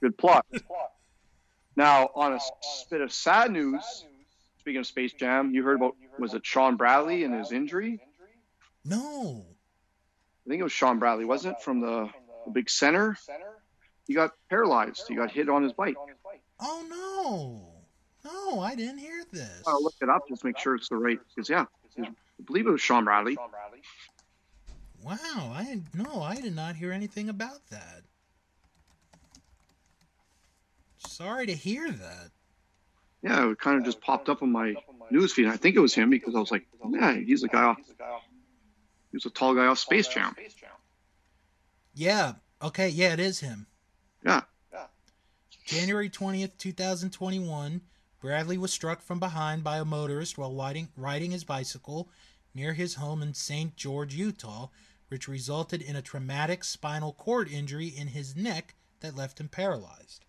Good 0.00 0.16
plot. 0.16 0.46
Now, 1.76 2.10
on 2.16 2.32
a 2.32 2.38
bit 2.90 3.00
of 3.00 3.12
sad 3.12 3.52
news, 3.52 4.04
speaking 4.58 4.80
of 4.80 4.86
Space 4.86 5.12
Jam, 5.12 5.54
you 5.54 5.62
heard 5.62 5.76
about, 5.76 5.94
was 6.18 6.34
it 6.34 6.44
Shawn 6.44 6.76
Bradley 6.76 7.22
and 7.22 7.32
his 7.32 7.52
injury? 7.52 8.00
no 8.84 9.46
think 10.50 10.60
it 10.60 10.64
was 10.64 10.72
Shawn 10.72 10.98
Bradley, 10.98 11.24
wasn't 11.24 11.56
it? 11.56 11.62
From 11.62 11.80
the, 11.80 12.10
the 12.44 12.50
big 12.50 12.68
center? 12.68 13.16
He 14.06 14.14
got 14.14 14.32
paralyzed. 14.48 15.04
He 15.08 15.14
got 15.14 15.30
hit 15.30 15.48
on 15.48 15.62
his 15.62 15.72
bike. 15.72 15.94
oh 16.60 16.84
no 16.90 17.66
no 18.22 18.60
i 18.60 18.74
didn't 18.74 18.98
hear 18.98 19.24
this 19.32 19.62
I'll 19.66 19.82
look 19.82 19.94
it 20.02 20.10
up, 20.10 20.28
just 20.28 20.44
make 20.44 20.58
sure 20.58 20.74
it's 20.74 20.90
the 20.90 20.96
right, 20.96 21.18
because, 21.34 21.48
yeah, 21.48 21.64
I 21.98 22.08
believe 22.44 22.66
it 22.66 22.70
was 22.70 22.80
Shawn 22.80 23.04
Bradley. 23.04 23.38
Wow, 25.02 25.16
I 25.16 25.80
no, 25.94 26.20
I 26.20 26.36
did 26.36 26.54
not 26.54 26.76
hear 26.76 26.92
anything 26.92 27.30
about 27.30 27.66
that. 27.70 28.02
Sorry 30.98 31.46
to 31.46 31.54
hear 31.54 31.90
that. 31.90 32.30
Yeah, 33.22 33.50
it 33.50 33.58
kind 33.58 33.78
of 33.78 33.84
just 33.84 34.00
popped 34.00 34.28
up 34.28 34.42
on 34.42 34.52
my 34.52 34.74
news 35.10 35.32
feed. 35.32 35.46
I 35.46 35.56
think 35.56 35.76
it 35.76 35.80
was 35.80 35.94
him 35.94 36.10
because 36.10 36.34
I 36.34 36.40
was 36.40 36.50
like, 36.50 36.66
yeah, 36.90 37.14
he's 37.14 37.40
the 37.40 37.48
guy 37.48 37.62
off, 37.62 37.78
he 39.10 39.16
was 39.16 39.26
a 39.26 39.30
tall 39.30 39.54
guy 39.54 39.66
off 39.66 39.78
Space 39.78 40.08
Jam. 40.08 40.34
Yeah, 41.94 42.34
okay, 42.62 42.88
yeah, 42.88 43.12
it 43.12 43.20
is 43.20 43.40
him. 43.40 43.66
Yeah. 44.24 44.42
January 45.66 46.10
20th, 46.10 46.56
2021, 46.58 47.80
Bradley 48.20 48.58
was 48.58 48.72
struck 48.72 49.00
from 49.00 49.20
behind 49.20 49.62
by 49.64 49.78
a 49.78 49.84
motorist 49.84 50.36
while 50.36 50.54
riding, 50.54 50.88
riding 50.96 51.30
his 51.30 51.44
bicycle 51.44 52.08
near 52.54 52.74
his 52.74 52.96
home 52.96 53.22
in 53.22 53.34
St. 53.34 53.76
George, 53.76 54.14
Utah, 54.14 54.68
which 55.08 55.28
resulted 55.28 55.80
in 55.80 55.96
a 55.96 56.02
traumatic 56.02 56.64
spinal 56.64 57.12
cord 57.12 57.48
injury 57.48 57.86
in 57.86 58.08
his 58.08 58.36
neck 58.36 58.74
that 59.00 59.16
left 59.16 59.40
him 59.40 59.48
paralyzed. 59.48 60.24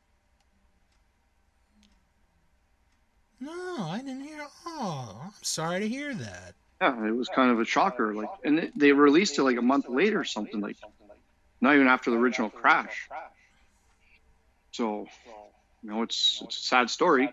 No, 3.40 3.90
I 3.90 3.98
didn't 3.98 4.22
hear. 4.22 4.46
Oh, 4.66 5.22
I'm 5.26 5.34
sorry 5.42 5.80
to 5.80 5.88
hear 5.88 6.14
that. 6.14 6.54
Yeah, 6.82 7.06
it 7.08 7.16
was 7.16 7.30
kind 7.30 7.52
of 7.52 7.60
a 7.60 7.66
shocker. 7.66 8.16
Like, 8.16 8.30
and 8.44 8.72
they 8.76 8.92
released 8.92 9.38
it 9.38 9.44
like 9.44 9.58
a 9.58 9.62
month 9.62 9.88
later 9.88 10.20
or 10.20 10.26
something. 10.26 10.60
Like, 10.60 10.78
not 11.62 11.76
even 11.76 11.88
after 11.88 12.10
the 12.10 12.18
original 12.18 12.50
crash. 12.50 13.08
So, 14.72 15.08
you 15.84 15.92
know, 15.92 16.02
it's 16.02 16.42
it's 16.44 16.58
a 16.58 16.62
sad 16.62 16.90
story. 16.90 17.32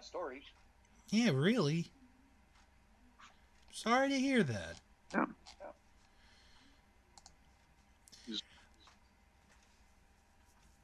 Yeah, 1.10 1.30
really. 1.30 1.90
Sorry 3.72 4.10
to 4.10 4.18
hear 4.18 4.42
that. 4.42 4.74
Yeah. 5.14 5.24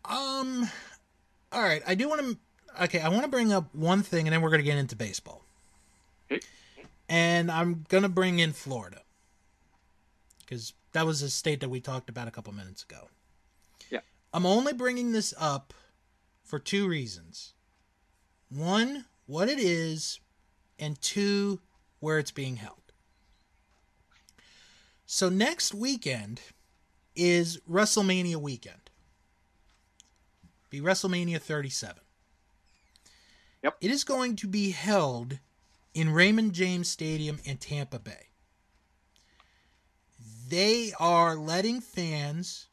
Um, 0.07 0.69
all 1.53 1.63
right. 1.63 1.83
I 1.87 1.95
do 1.95 2.09
want 2.09 2.21
to. 2.21 2.39
Okay, 2.85 3.01
I 3.01 3.09
want 3.09 3.23
to 3.23 3.31
bring 3.31 3.53
up 3.53 3.75
one 3.75 4.03
thing, 4.03 4.27
and 4.27 4.33
then 4.33 4.43
we're 4.43 4.51
going 4.51 4.61
to 4.61 4.65
get 4.65 4.79
into 4.79 4.97
baseball. 4.97 5.43
Okay. 6.31 6.41
And 7.15 7.49
I'm 7.49 7.85
going 7.89 8.03
to 8.03 8.09
bring 8.09 8.41
in 8.41 8.53
Florida 8.53 9.03
because 10.41 10.73
that 10.95 11.07
was 11.07 11.23
a 11.23 11.31
state 11.31 11.61
that 11.61 11.69
we 11.69 11.79
talked 11.79 12.11
about 12.11 12.27
a 12.27 12.33
couple 12.33 12.53
minutes 12.53 12.83
ago. 12.83 13.09
Yeah. 13.89 14.01
I'm 14.33 14.45
only 14.45 14.73
bringing 14.73 15.13
this 15.13 15.33
up 15.39 15.73
for 16.43 16.59
two 16.59 16.89
reasons. 16.89 17.55
One, 18.49 19.05
what 19.27 19.49
it 19.49 19.61
is, 19.61 20.19
and 20.77 21.01
two, 21.01 21.61
where 22.01 22.19
it's 22.19 22.33
being 22.33 22.57
held. 22.57 22.83
So 25.07 25.29
next 25.29 25.73
weekend 25.73 26.41
is 27.15 27.61
WrestleMania 27.71 28.39
weekend. 28.39 28.91
Be 30.69 30.81
WrestleMania 30.81 31.41
37. 31.41 31.95
Yep. 33.63 33.77
It 33.81 33.93
is 33.93 34.03
going 34.03 34.35
to 34.35 34.49
be 34.49 34.73
held 34.73 35.39
in 35.95 36.11
Raymond 36.11 36.53
James 36.53 36.89
Stadium 36.89 37.39
in 37.45 37.57
Tampa 37.57 37.99
Bay. 37.99 38.29
They 40.49 40.93
are 40.99 41.37
letting 41.37 41.81
fans 41.81 42.67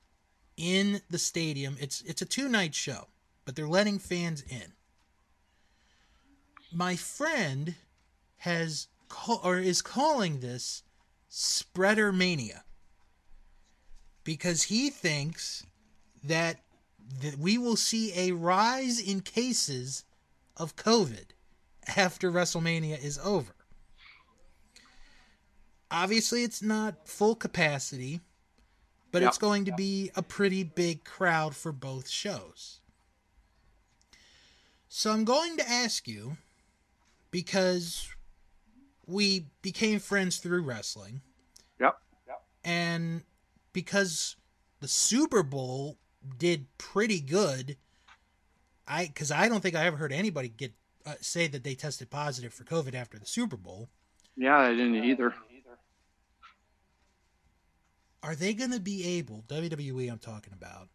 in 0.57 1.01
the 1.09 1.17
stadium. 1.17 1.77
It's 1.79 2.01
it's 2.01 2.21
a 2.21 2.25
two-night 2.25 2.75
show, 2.75 3.07
but 3.45 3.55
they're 3.55 3.67
letting 3.67 3.99
fans 3.99 4.41
in. 4.41 4.73
My 6.73 6.95
friend 6.95 7.75
has 8.37 8.87
call, 9.07 9.39
or 9.43 9.59
is 9.59 9.81
calling 9.81 10.39
this 10.39 10.83
spreader 11.29 12.11
mania 12.11 12.63
because 14.23 14.63
he 14.63 14.89
thinks 14.89 15.65
that 16.23 16.61
that 17.21 17.37
we 17.37 17.57
will 17.57 17.75
see 17.75 18.13
a 18.15 18.31
rise 18.31 18.99
in 18.99 19.21
cases 19.21 20.03
of 20.57 20.75
COVID 20.75 21.31
after 21.95 22.31
WrestleMania 22.31 23.03
is 23.03 23.19
over. 23.23 23.53
Obviously, 25.89 26.43
it's 26.43 26.61
not 26.61 27.07
full 27.07 27.35
capacity, 27.35 28.21
but 29.11 29.21
it's 29.23 29.37
going 29.37 29.65
to 29.65 29.73
be 29.73 30.09
a 30.15 30.21
pretty 30.21 30.63
big 30.63 31.03
crowd 31.03 31.55
for 31.55 31.73
both 31.73 32.07
shows. 32.07 32.79
So 34.87 35.11
I'm 35.11 35.25
going 35.25 35.57
to 35.57 35.69
ask 35.69 36.07
you 36.07 36.37
because 37.29 38.09
we 39.05 39.47
became 39.61 39.99
friends 39.99 40.37
through 40.37 40.63
wrestling 40.63 41.21
Yep. 41.79 41.97
Yep. 42.27 42.43
and 42.63 43.23
because 43.73 44.35
the 44.79 44.87
Super 44.87 45.43
Bowl 45.43 45.97
did 46.37 46.65
pretty 46.77 47.19
good. 47.19 47.77
I 48.87 49.07
because 49.07 49.31
I 49.31 49.47
don't 49.47 49.61
think 49.61 49.75
I 49.75 49.85
ever 49.85 49.97
heard 49.97 50.11
anybody 50.11 50.49
get 50.49 50.73
uh, 51.05 51.15
say 51.21 51.47
that 51.47 51.63
they 51.63 51.75
tested 51.75 52.09
positive 52.09 52.53
for 52.53 52.63
COVID 52.63 52.93
after 52.93 53.17
the 53.17 53.25
Super 53.25 53.57
Bowl. 53.57 53.89
Yeah, 54.35 54.57
I 54.57 54.71
didn't 54.71 55.03
either. 55.03 55.33
Are 58.23 58.35
they 58.35 58.53
going 58.53 58.71
to 58.71 58.79
be 58.79 59.17
able 59.17 59.43
WWE? 59.47 60.11
I'm 60.11 60.19
talking 60.19 60.53
about. 60.53 60.89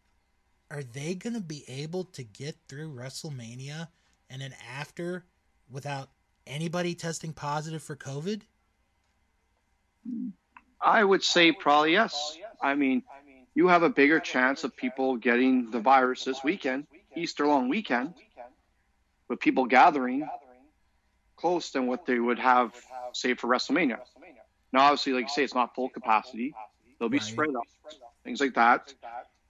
Are 0.71 0.83
they 0.83 1.13
going 1.13 1.33
to 1.33 1.41
be 1.41 1.63
able 1.67 2.05
to 2.05 2.23
get 2.23 2.55
through 2.67 2.93
WrestleMania 2.93 3.89
and 4.29 4.41
then 4.41 4.53
after 4.77 5.25
without 5.69 6.09
anybody 6.45 6.93
testing 6.95 7.33
positive 7.33 7.83
for 7.83 7.95
COVID? 7.95 8.41
I 10.81 11.03
would 11.03 11.23
say 11.23 11.51
probably 11.51 11.93
yes. 11.93 12.37
I 12.61 12.75
mean, 12.75 13.03
you 13.55 13.67
have 13.67 13.83
a 13.83 13.89
bigger 13.89 14.19
chance 14.19 14.63
of 14.63 14.75
people 14.75 15.17
getting 15.17 15.71
the 15.71 15.79
virus 15.79 16.23
this 16.23 16.43
weekend, 16.43 16.87
Easter 17.15 17.45
long 17.45 17.69
weekend, 17.69 18.13
with 19.27 19.39
people 19.39 19.65
gathering 19.65 20.27
close 21.35 21.71
than 21.71 21.87
what 21.87 22.05
they 22.05 22.19
would 22.19 22.39
have, 22.39 22.73
say, 23.13 23.33
for 23.35 23.47
WrestleMania. 23.47 23.99
Now, 24.73 24.81
obviously, 24.81 25.13
like 25.13 25.23
you 25.23 25.29
say, 25.29 25.43
it's 25.43 25.53
not 25.55 25.75
full 25.75 25.89
capacity. 25.89 26.53
They'll 26.99 27.09
be 27.09 27.17
Right. 27.19 27.27
spread 27.27 27.49
out, 27.55 27.67
things 28.23 28.41
like 28.41 28.55
that. 28.55 28.93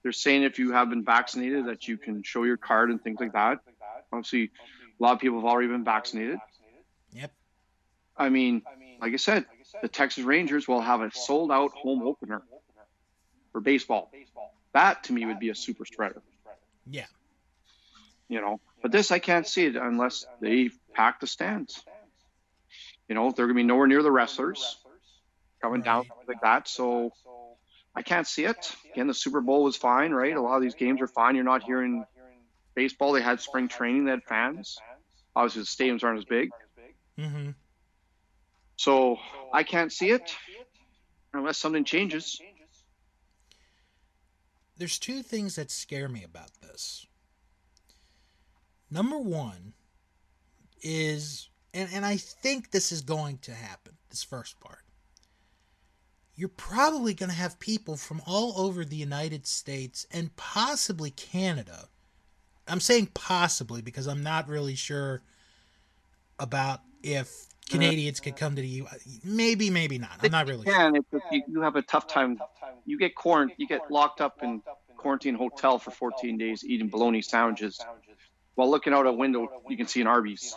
They're 0.03 0.11
saying 0.11 0.43
if 0.43 0.59
you 0.59 0.71
have 0.71 0.89
been 0.89 1.03
vaccinated 1.03 1.65
that 1.67 1.87
you 1.87 1.97
can 1.97 2.23
show 2.23 2.43
your 2.43 2.57
card 2.57 2.89
and 2.91 3.01
things 3.01 3.19
like 3.19 3.33
that. 3.33 3.59
Obviously, 4.11 4.51
a 4.99 5.03
lot 5.03 5.13
of 5.13 5.19
people 5.19 5.37
have 5.39 5.45
already 5.45 5.67
been 5.67 5.83
vaccinated. 5.83 6.39
Yep. 7.11 7.31
I 8.17 8.29
mean, 8.29 8.61
like 8.99 9.13
I 9.13 9.17
said, 9.17 9.45
the 9.81 9.87
Texas 9.87 10.23
Rangers 10.23 10.67
will 10.67 10.81
have 10.81 11.01
a 11.01 11.11
sold 11.11 11.51
out 11.51 11.71
home 11.71 12.01
opener 12.03 12.41
for 13.51 13.61
baseball. 13.61 14.11
That 14.73 15.03
to 15.05 15.13
me 15.13 15.25
would 15.25 15.39
be 15.39 15.49
a 15.49 15.55
super 15.55 15.85
spreader, 15.85 16.21
Yeah. 16.85 17.07
you 18.27 18.39
know. 18.41 18.59
But 18.87 18.93
this 18.93 19.11
I 19.11 19.19
can't 19.19 19.45
see 19.45 19.65
it 19.65 19.75
unless 19.75 20.25
they 20.39 20.69
pack 20.93 21.19
the 21.19 21.27
stands. 21.27 21.83
You 23.09 23.15
know, 23.15 23.31
they're 23.31 23.45
gonna 23.45 23.53
be 23.53 23.63
nowhere 23.63 23.85
near 23.85 24.01
the 24.01 24.09
wrestlers 24.09 24.77
coming 25.61 25.81
down 25.81 26.05
like 26.25 26.39
that. 26.39 26.69
So 26.69 27.11
I 27.93 28.01
can't 28.01 28.25
see 28.25 28.45
it. 28.45 28.73
Again, 28.93 29.07
the 29.07 29.13
Super 29.13 29.41
Bowl 29.41 29.65
was 29.65 29.75
fine, 29.75 30.13
right? 30.13 30.33
A 30.33 30.41
lot 30.41 30.55
of 30.55 30.61
these 30.61 30.75
games 30.75 31.01
are 31.01 31.07
fine. 31.07 31.35
You're 31.35 31.43
not 31.43 31.63
hearing 31.63 32.05
baseball. 32.75 33.11
They 33.11 33.21
had 33.21 33.41
spring 33.41 33.67
training. 33.67 34.05
They 34.05 34.11
had 34.11 34.23
fans. 34.23 34.77
Obviously, 35.35 35.63
the 35.63 35.91
stadiums 35.91 36.05
aren't 36.05 36.19
as 36.19 36.23
big. 36.23 36.51
Mm-hmm. 37.19 37.49
So 38.77 39.17
I 39.53 39.63
can't 39.63 39.91
see 39.91 40.11
it 40.11 40.33
unless 41.33 41.57
something 41.57 41.83
changes. 41.83 42.39
There's 44.77 44.97
two 44.97 45.23
things 45.23 45.57
that 45.57 45.71
scare 45.71 46.07
me 46.07 46.23
about 46.23 46.51
this. 46.61 47.06
Number 48.89 49.17
one 49.17 49.73
is, 50.81 51.49
and, 51.73 51.89
and 51.93 52.05
I 52.05 52.17
think 52.17 52.71
this 52.71 52.91
is 52.91 53.01
going 53.01 53.39
to 53.39 53.53
happen, 53.53 53.93
this 54.09 54.23
first 54.23 54.59
part. 54.59 54.79
You're 56.35 56.49
probably 56.49 57.13
going 57.13 57.29
to 57.29 57.35
have 57.35 57.59
people 57.59 57.97
from 57.97 58.21
all 58.27 58.59
over 58.59 58.85
the 58.85 58.95
United 58.95 59.47
States 59.47 60.05
and 60.11 60.35
possibly 60.35 61.09
Canada. 61.09 61.89
I'm 62.67 62.79
saying 62.79 63.09
possibly 63.13 63.81
because 63.81 64.07
I'm 64.07 64.21
not 64.21 64.47
really 64.47 64.75
sure 64.75 65.23
about 66.39 66.81
if 67.01 67.47
Canadians 67.69 68.19
could 68.19 68.35
come 68.35 68.55
to 68.55 68.61
the 68.61 68.67
U.S. 68.67 69.19
Maybe, 69.23 69.69
maybe 69.69 69.97
not. 69.97 70.11
I'm 70.21 70.31
not 70.31 70.47
really 70.47 70.65
sure. 70.65 70.73
can 70.73 70.95
if 70.95 71.05
you, 71.31 71.43
you 71.47 71.61
have 71.61 71.75
a 71.75 71.81
tough 71.81 72.07
time. 72.07 72.39
You 72.85 72.97
get 72.99 73.15
quarant, 73.15 73.51
you 73.57 73.67
get 73.67 73.89
locked 73.89 74.21
up 74.21 74.43
in 74.43 74.61
quarantine 74.95 75.35
hotel 75.35 75.77
for 75.77 75.91
14 75.91 76.37
days 76.37 76.63
eating 76.65 76.87
bologna 76.89 77.21
sandwiches 77.21 77.79
while 78.57 78.71
looking 78.71 78.91
out 78.91 79.05
a 79.05 79.13
window. 79.13 79.47
You 79.69 79.77
can 79.77 79.85
see 79.85 80.01
an 80.01 80.07
Arby's. 80.07 80.55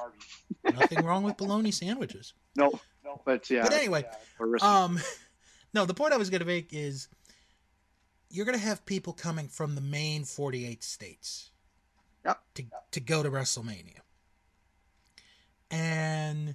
Nothing 0.64 1.04
wrong 1.04 1.22
with 1.22 1.36
bologna 1.36 1.70
sandwiches. 1.70 2.32
No, 2.56 2.80
but 3.26 3.48
yeah. 3.50 3.62
But 3.62 3.74
anyway, 3.74 4.06
risky. 4.38 4.66
Um, 4.66 4.98
no, 5.74 5.84
the 5.84 5.92
point 5.92 6.14
I 6.14 6.16
was 6.16 6.30
going 6.30 6.40
to 6.40 6.46
make 6.46 6.72
is 6.72 7.08
you're 8.30 8.46
going 8.46 8.58
to 8.58 8.64
have 8.64 8.86
people 8.86 9.12
coming 9.12 9.48
from 9.48 9.74
the 9.74 9.82
main 9.82 10.24
48 10.24 10.82
states 10.82 11.50
Yep. 12.24 12.40
to, 12.54 12.64
to 12.92 13.00
go 13.00 13.22
to 13.22 13.30
WrestleMania. 13.30 13.98
And 15.70 16.54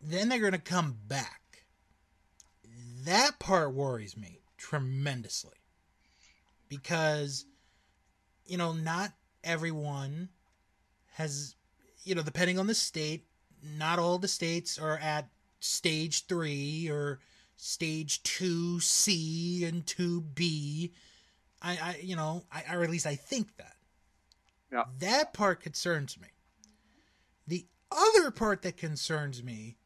then 0.00 0.30
they're 0.30 0.40
going 0.40 0.52
to 0.52 0.58
come 0.58 0.96
back. 1.06 1.64
That 3.04 3.38
part 3.38 3.74
worries 3.74 4.16
me 4.16 4.40
tremendously 4.56 5.58
because, 6.68 7.44
you 8.46 8.56
know, 8.56 8.72
not 8.72 9.12
everyone 9.44 10.30
has, 11.18 11.56
you 12.04 12.14
know, 12.14 12.22
depending 12.22 12.58
on 12.58 12.66
the 12.66 12.74
state, 12.74 13.26
not 13.76 13.98
all 13.98 14.18
the 14.18 14.28
states 14.28 14.78
are 14.78 14.98
at 14.98 15.28
stage 15.60 16.26
three 16.26 16.88
or 16.88 17.18
stage 17.56 18.22
two 18.22 18.78
C 18.80 19.64
and 19.64 19.84
two 19.84 20.20
B. 20.20 20.92
I, 21.60 21.72
I 21.72 22.00
you 22.02 22.16
know, 22.16 22.44
I, 22.52 22.74
or 22.74 22.84
at 22.84 22.90
least 22.90 23.06
I 23.06 23.16
think 23.16 23.56
that. 23.56 23.74
Yeah. 24.72 24.84
That 25.00 25.32
part 25.32 25.60
concerns 25.60 26.18
me. 26.20 26.28
The 27.46 27.66
other 27.90 28.30
part 28.30 28.62
that 28.62 28.76
concerns 28.76 29.42
me 29.42 29.76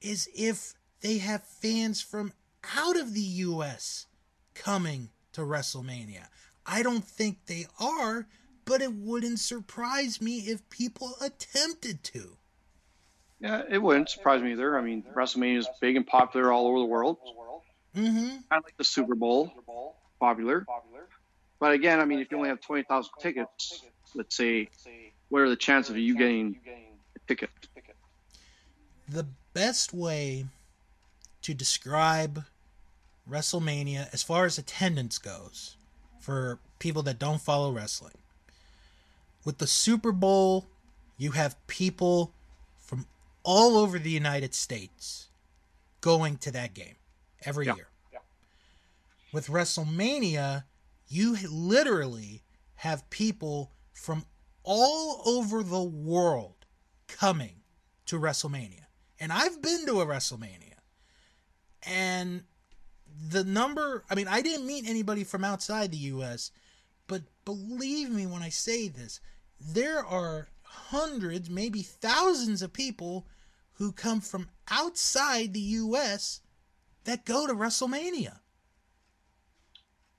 is 0.00 0.28
if 0.34 0.74
they 1.00 1.18
have 1.18 1.42
fans 1.42 2.02
from 2.02 2.32
out 2.76 2.98
of 2.98 3.14
the 3.14 3.20
U.S. 3.20 4.06
coming 4.54 5.10
to 5.32 5.40
WrestleMania. 5.42 6.26
I 6.66 6.82
don't 6.82 7.04
think 7.04 7.46
they 7.46 7.66
are, 7.80 8.26
but 8.66 8.82
it 8.82 8.92
wouldn't 8.92 9.38
surprise 9.38 10.20
me 10.20 10.40
if 10.40 10.68
people 10.68 11.14
attempted 11.22 12.02
to. 12.02 12.36
yeah, 13.40 13.62
it 13.70 13.78
wouldn't 13.82 14.10
surprise 14.10 14.42
me 14.42 14.52
either. 14.52 14.76
I 14.78 14.82
mean, 14.82 15.02
WrestleMania 15.14 15.58
is 15.58 15.68
big 15.80 15.96
and 15.96 16.06
popular 16.06 16.52
all 16.52 16.66
over 16.66 16.78
the 16.78 16.84
world. 16.84 17.16
Mm-hmm. 17.96 18.28
Kind 18.28 18.42
of 18.50 18.64
like 18.64 18.76
the 18.76 18.84
Super 18.84 19.14
Bowl, 19.14 19.50
popular. 20.20 20.66
But 21.58 21.72
again, 21.72 22.00
I 22.00 22.04
mean, 22.04 22.18
if 22.18 22.30
you 22.30 22.36
only 22.36 22.50
have 22.50 22.60
20,000 22.60 23.10
tickets, 23.20 23.82
let's 24.14 24.36
say, 24.36 24.68
what 25.30 25.40
are 25.40 25.48
the 25.48 25.56
chances 25.56 25.90
of 25.90 25.98
you 25.98 26.14
getting 26.16 26.60
a 26.66 27.18
ticket? 27.26 27.50
The 29.08 29.26
best 29.54 29.94
way 29.94 30.46
to 31.42 31.54
describe 31.54 32.44
WrestleMania 33.30 34.12
as 34.12 34.22
far 34.22 34.44
as 34.44 34.58
attendance 34.58 35.18
goes 35.18 35.76
for 36.20 36.58
people 36.78 37.02
that 37.04 37.18
don't 37.18 37.40
follow 37.40 37.70
wrestling. 37.72 38.12
With 39.46 39.58
the 39.58 39.66
Super 39.68 40.10
Bowl, 40.10 40.66
you 41.16 41.30
have 41.30 41.64
people 41.68 42.34
from 42.76 43.06
all 43.44 43.78
over 43.78 43.96
the 43.96 44.10
United 44.10 44.56
States 44.56 45.28
going 46.00 46.36
to 46.38 46.50
that 46.50 46.74
game 46.74 46.96
every 47.42 47.66
Yeah. 47.66 47.76
year. 47.76 47.88
With 49.32 49.46
WrestleMania, 49.46 50.64
you 51.06 51.36
literally 51.48 52.42
have 52.76 53.08
people 53.08 53.72
from 53.92 54.26
all 54.64 55.22
over 55.24 55.62
the 55.62 55.82
world 55.82 56.66
coming 57.06 57.62
to 58.06 58.18
WrestleMania. 58.18 58.86
And 59.20 59.32
I've 59.32 59.62
been 59.62 59.86
to 59.86 60.00
a 60.00 60.06
WrestleMania. 60.06 60.78
And 61.82 62.44
the 63.28 63.44
number, 63.44 64.04
I 64.10 64.16
mean, 64.16 64.26
I 64.26 64.42
didn't 64.42 64.66
meet 64.66 64.88
anybody 64.88 65.22
from 65.22 65.44
outside 65.44 65.92
the 65.92 65.98
US, 65.98 66.50
but 67.06 67.22
believe 67.44 68.10
me 68.10 68.26
when 68.26 68.42
I 68.42 68.48
say 68.48 68.88
this, 68.88 69.20
there 69.60 70.04
are 70.04 70.48
hundreds, 70.62 71.50
maybe 71.50 71.82
thousands 71.82 72.62
of 72.62 72.72
people 72.72 73.26
who 73.74 73.92
come 73.92 74.20
from 74.20 74.48
outside 74.70 75.52
the 75.52 75.60
US 75.60 76.40
that 77.04 77.24
go 77.24 77.46
to 77.46 77.54
WrestleMania. 77.54 78.38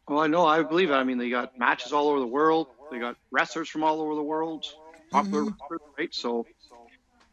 Well, 0.08 0.20
I 0.20 0.28
know, 0.28 0.46
I 0.46 0.64
believe 0.64 0.90
it. 0.90 0.94
I 0.94 1.04
mean, 1.04 1.18
they 1.18 1.30
got 1.30 1.58
matches 1.60 1.92
all 1.92 2.08
over 2.08 2.20
the 2.20 2.28
world. 2.28 2.68
They 2.92 3.00
got 3.00 3.18
wrestlers 3.32 3.68
from 3.68 3.84
all 3.84 4.02
over 4.02 4.16
the 4.16 4.24
world, 4.24 4.66
popular 5.12 5.42
mm-hmm. 5.42 5.52
wrestlers, 5.62 5.82
right? 5.98 6.14
So, 6.14 6.46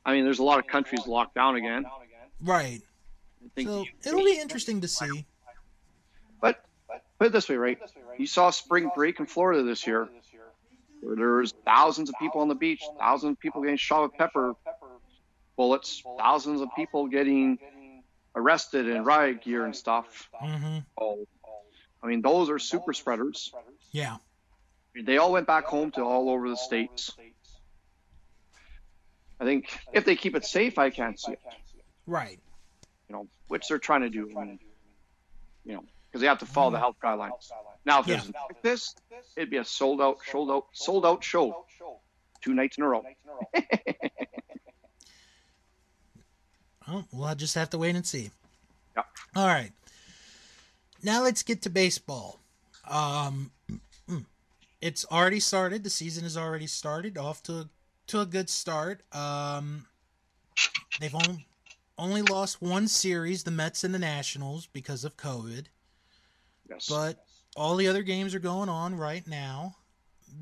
I 0.04 0.12
mean, 0.12 0.24
there's 0.24 0.40
a 0.40 0.44
lot 0.44 0.58
of 0.58 0.66
countries 0.66 1.06
locked 1.06 1.36
down 1.36 1.56
again. 1.56 1.84
Right. 2.40 2.80
So 3.62 3.84
it'll 4.04 4.24
be 4.24 4.38
interesting 4.40 4.80
to 4.80 4.88
see. 4.88 5.24
But 6.40 6.64
put 7.18 7.28
it 7.28 7.32
this 7.32 7.48
way, 7.48 7.56
right? 7.56 7.78
You 8.18 8.26
saw 8.26 8.50
spring 8.50 8.90
break 8.94 9.20
in 9.20 9.26
Florida 9.26 9.62
this 9.62 9.86
year, 9.86 10.08
where 11.04 11.16
there 11.16 11.36
was 11.36 11.52
thousands 11.64 12.08
of 12.08 12.14
people 12.18 12.40
on 12.40 12.48
the 12.48 12.54
beach, 12.54 12.82
thousands 12.98 13.32
of 13.32 13.40
people 13.40 13.60
getting 13.62 13.76
shot 13.76 14.02
with 14.02 14.16
pepper 14.16 14.54
bullets, 15.56 16.02
thousands 16.18 16.60
of 16.60 16.68
people 16.76 17.06
getting 17.06 17.58
arrested 18.34 18.88
in 18.88 19.04
riot 19.04 19.42
gear 19.42 19.64
and 19.64 19.76
stuff. 19.76 20.28
hmm 20.40 20.78
Oh, 20.98 21.26
I 22.02 22.06
mean, 22.06 22.22
those 22.22 22.50
are 22.50 22.58
super 22.58 22.92
spreaders. 22.92 23.52
Yeah. 23.92 24.16
They 24.94 25.18
all 25.18 25.32
went 25.32 25.46
back 25.46 25.66
home 25.66 25.90
to 25.92 26.02
all 26.02 26.30
over 26.30 26.48
the 26.48 26.56
states. 26.56 27.10
I 29.40 29.44
think 29.44 29.66
if 29.92 30.04
they 30.04 30.14
keep 30.16 30.36
it 30.36 30.44
safe, 30.44 30.78
I 30.78 30.90
can't 30.90 31.18
see 31.18 31.32
it. 31.32 31.40
Right. 32.06 32.38
You 33.08 33.16
know, 33.16 33.26
which 33.48 33.68
they're 33.68 33.78
trying 33.78 34.02
to 34.02 34.10
do. 34.10 34.30
I 34.36 34.44
mean, 34.44 34.58
you 35.64 35.74
know, 35.74 35.84
because 36.06 36.20
they 36.20 36.28
have 36.28 36.38
to 36.38 36.46
follow 36.46 36.70
the 36.70 36.78
health 36.78 36.96
guidelines. 37.02 37.50
Now, 37.84 38.00
if 38.00 38.06
Yeah. 38.06 38.14
it 38.14 38.20
was 38.26 38.32
like 38.50 38.62
this, 38.62 38.94
it'd 39.36 39.50
be 39.50 39.58
a 39.58 39.64
sold 39.64 40.00
out, 40.00 40.18
sold 40.30 40.50
out, 40.50 40.66
sold 40.72 41.04
out 41.04 41.22
show 41.24 41.64
two 42.40 42.54
nights 42.54 42.76
in 42.78 42.84
a 42.84 42.88
row. 42.88 43.04
Oh, 46.88 47.04
we'll 47.12 47.34
just 47.34 47.54
have 47.54 47.70
to 47.70 47.78
wait 47.78 47.96
and 47.96 48.06
see. 48.06 48.30
Yep. 48.96 49.06
All 49.36 49.46
right. 49.46 49.72
Now 51.02 51.22
let's 51.22 51.42
get 51.42 51.62
to 51.62 51.70
baseball. 51.70 52.38
Um, 52.88 53.50
it's 54.80 55.04
already 55.10 55.40
started. 55.40 55.84
The 55.84 55.90
season 55.90 56.24
has 56.24 56.36
already 56.36 56.66
started. 56.66 57.18
Off 57.18 57.42
to 57.44 57.68
to 58.08 58.20
a 58.20 58.26
good 58.26 58.48
start. 58.50 59.00
Um, 59.12 59.86
they've 61.00 61.14
only 61.14 61.46
only 61.98 62.22
lost 62.22 62.60
one 62.60 62.88
series, 62.88 63.44
the 63.44 63.50
Mets 63.50 63.84
and 63.84 63.94
the 63.94 63.98
Nationals, 63.98 64.66
because 64.66 65.04
of 65.04 65.16
COVID. 65.16 65.64
Yes. 66.68 66.88
But 66.88 67.24
all 67.56 67.76
the 67.76 67.88
other 67.88 68.02
games 68.02 68.34
are 68.34 68.40
going 68.40 68.68
on 68.68 68.96
right 68.96 69.26
now. 69.26 69.76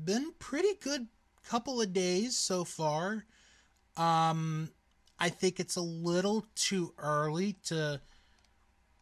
Been 0.05 0.33
pretty 0.39 0.75
good 0.81 1.07
couple 1.43 1.81
of 1.81 1.91
days 1.93 2.37
so 2.37 2.63
far. 2.63 3.25
Um 3.97 4.69
I 5.19 5.29
think 5.29 5.59
it's 5.59 5.75
a 5.75 5.81
little 5.81 6.45
too 6.55 6.93
early 6.97 7.53
to 7.65 8.01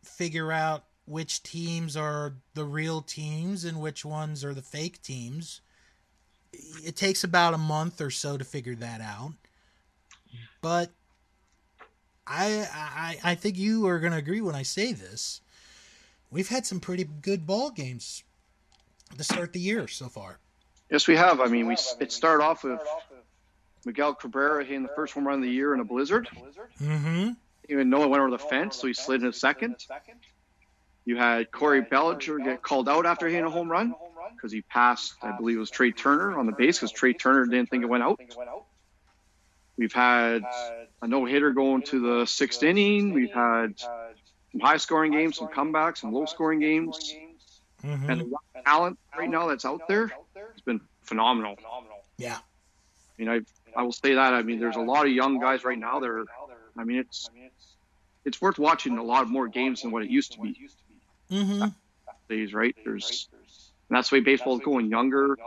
figure 0.03 0.51
out 0.51 0.85
which 1.05 1.43
teams 1.43 1.95
are 1.97 2.35
the 2.53 2.65
real 2.65 3.01
teams 3.01 3.65
and 3.65 3.81
which 3.81 4.05
ones 4.05 4.43
are 4.43 4.53
the 4.53 4.61
fake 4.61 5.01
teams. 5.01 5.61
It 6.53 6.95
takes 6.95 7.23
about 7.23 7.53
a 7.53 7.57
month 7.57 8.01
or 8.01 8.09
so 8.09 8.37
to 8.37 8.43
figure 8.43 8.75
that 8.75 9.01
out. 9.01 9.33
But 10.61 10.91
I 12.27 12.67
I 12.71 13.31
I 13.31 13.35
think 13.35 13.57
you 13.57 13.87
are 13.87 13.99
going 13.99 14.11
to 14.11 14.17
agree 14.17 14.41
when 14.41 14.55
I 14.55 14.63
say 14.63 14.93
this. 14.93 15.41
We've 16.31 16.47
had 16.47 16.65
some 16.65 16.79
pretty 16.79 17.03
good 17.03 17.45
ball 17.45 17.71
games 17.71 18.23
to 19.17 19.23
start 19.23 19.51
the 19.51 19.59
year 19.59 19.87
so 19.87 20.07
far. 20.07 20.39
yes, 20.89 21.07
we 21.07 21.15
have. 21.17 21.41
I 21.41 21.47
mean, 21.47 21.67
we 21.67 21.75
it 21.99 22.11
started 22.11 22.43
off 22.43 22.63
with 22.63 22.79
Miguel 23.85 24.13
Cabrera 24.15 24.63
hitting 24.63 24.83
the 24.83 24.93
first 24.95 25.13
home 25.13 25.27
run 25.27 25.39
of 25.39 25.43
the 25.43 25.49
year 25.49 25.73
in 25.73 25.81
a 25.81 25.85
blizzard. 25.85 26.29
Mm-hmm. 26.81 27.31
Even 27.69 27.89
though 27.89 28.03
it 28.03 28.09
went 28.09 28.21
over 28.21 28.31
the 28.31 28.39
fence, 28.39 28.77
so 28.77 28.87
he 28.87 28.93
slid 28.93 29.21
in 29.21 29.27
a 29.27 29.33
second. 29.33 29.75
You 31.03 31.17
had 31.17 31.51
Cody 31.51 31.81
Bellinger 31.81 32.39
get 32.39 32.61
called 32.61 32.87
out 32.87 33.05
after 33.05 33.27
hitting 33.27 33.45
a 33.45 33.49
home 33.49 33.69
run 33.69 33.93
because 34.35 34.51
he 34.51 34.61
passed, 34.61 35.15
I 35.21 35.31
believe 35.31 35.57
it 35.57 35.59
was 35.59 35.69
Trea 35.69 35.91
Turner 35.91 36.37
on 36.37 36.45
the 36.45 36.51
base 36.51 36.77
because 36.77 36.91
Trea 36.91 37.13
Turner 37.13 37.45
didn't 37.45 37.69
think 37.69 37.83
it 37.83 37.87
went 37.87 38.03
out. 38.03 38.19
We've 39.77 39.93
had 39.93 40.43
a 41.01 41.07
no 41.07 41.25
hitter 41.25 41.51
going 41.51 41.81
to 41.83 41.99
the 41.99 42.25
sixth 42.25 42.61
inning. 42.63 43.13
We've 43.13 43.33
had 43.33 43.81
some 44.51 44.61
high 44.61 44.77
scoring 44.77 45.11
games, 45.11 45.37
some 45.37 45.47
comebacks, 45.47 45.99
some 45.99 46.11
low 46.11 46.25
scoring 46.25 46.59
games. 46.59 47.15
Mm-hmm. 47.83 48.09
And 48.09 48.21
the 48.21 48.25
young 48.25 48.63
talent 48.65 48.99
right 49.17 49.29
now 49.29 49.47
that's 49.47 49.65
out 49.65 49.87
there 49.87 50.07
has 50.07 50.61
been 50.65 50.81
phenomenal. 51.01 51.57
Yeah. 52.17 52.37
I 52.37 52.41
mean, 53.17 53.29
I 53.29 53.41
I 53.75 53.83
will 53.83 53.91
say 53.91 54.15
that. 54.15 54.33
I 54.33 54.41
mean, 54.41 54.59
there's 54.59 54.75
a 54.75 54.81
lot 54.81 55.05
of 55.05 55.11
young 55.11 55.39
guys 55.39 55.63
right 55.63 55.77
now 55.77 55.99
that 55.99 56.09
are. 56.09 56.25
I 56.77 56.83
mean, 56.83 56.99
it's 56.99 57.29
it's 58.25 58.41
worth 58.41 58.59
watching 58.59 58.97
a 58.97 59.03
lot 59.03 59.27
more 59.27 59.47
games 59.47 59.81
than 59.81 59.91
what 59.91 60.03
it 60.03 60.09
used 60.09 60.33
to 60.33 60.41
be. 60.41 60.69
Mm-hmm. 61.31 61.67
Days, 62.29 62.53
right? 62.53 62.75
There's 62.83 63.27
and 63.89 63.97
that's 63.97 64.09
the 64.09 64.17
way 64.17 64.19
baseball 64.21 64.55
is 64.55 64.63
going. 64.63 64.89
Younger 64.89 65.37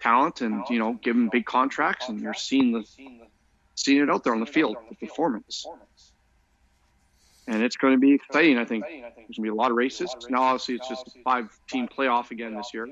talent, 0.00 0.40
and 0.40 0.64
you 0.68 0.78
know, 0.78 0.94
give 0.94 1.14
them 1.14 1.28
big 1.30 1.46
contracts, 1.46 2.08
and 2.08 2.20
you're 2.20 2.34
seeing 2.34 2.72
the 2.72 2.84
seeing 3.74 4.02
it 4.02 4.10
out 4.10 4.24
there 4.24 4.34
on 4.34 4.40
the 4.40 4.46
field, 4.46 4.76
the 4.88 4.96
performance. 4.96 5.66
And 7.46 7.62
it's 7.62 7.76
going 7.76 7.92
to 7.92 7.98
be 7.98 8.12
exciting. 8.12 8.58
I 8.58 8.64
think 8.64 8.84
there's 8.84 9.02
going 9.14 9.34
to 9.34 9.42
be 9.42 9.48
a 9.48 9.54
lot 9.54 9.70
of 9.70 9.76
races. 9.76 10.14
Now, 10.30 10.42
obviously, 10.42 10.76
it's 10.76 10.88
just 10.88 11.08
a 11.08 11.10
five-team 11.22 11.88
playoff 11.88 12.30
again 12.30 12.54
this 12.54 12.72
year. 12.72 12.88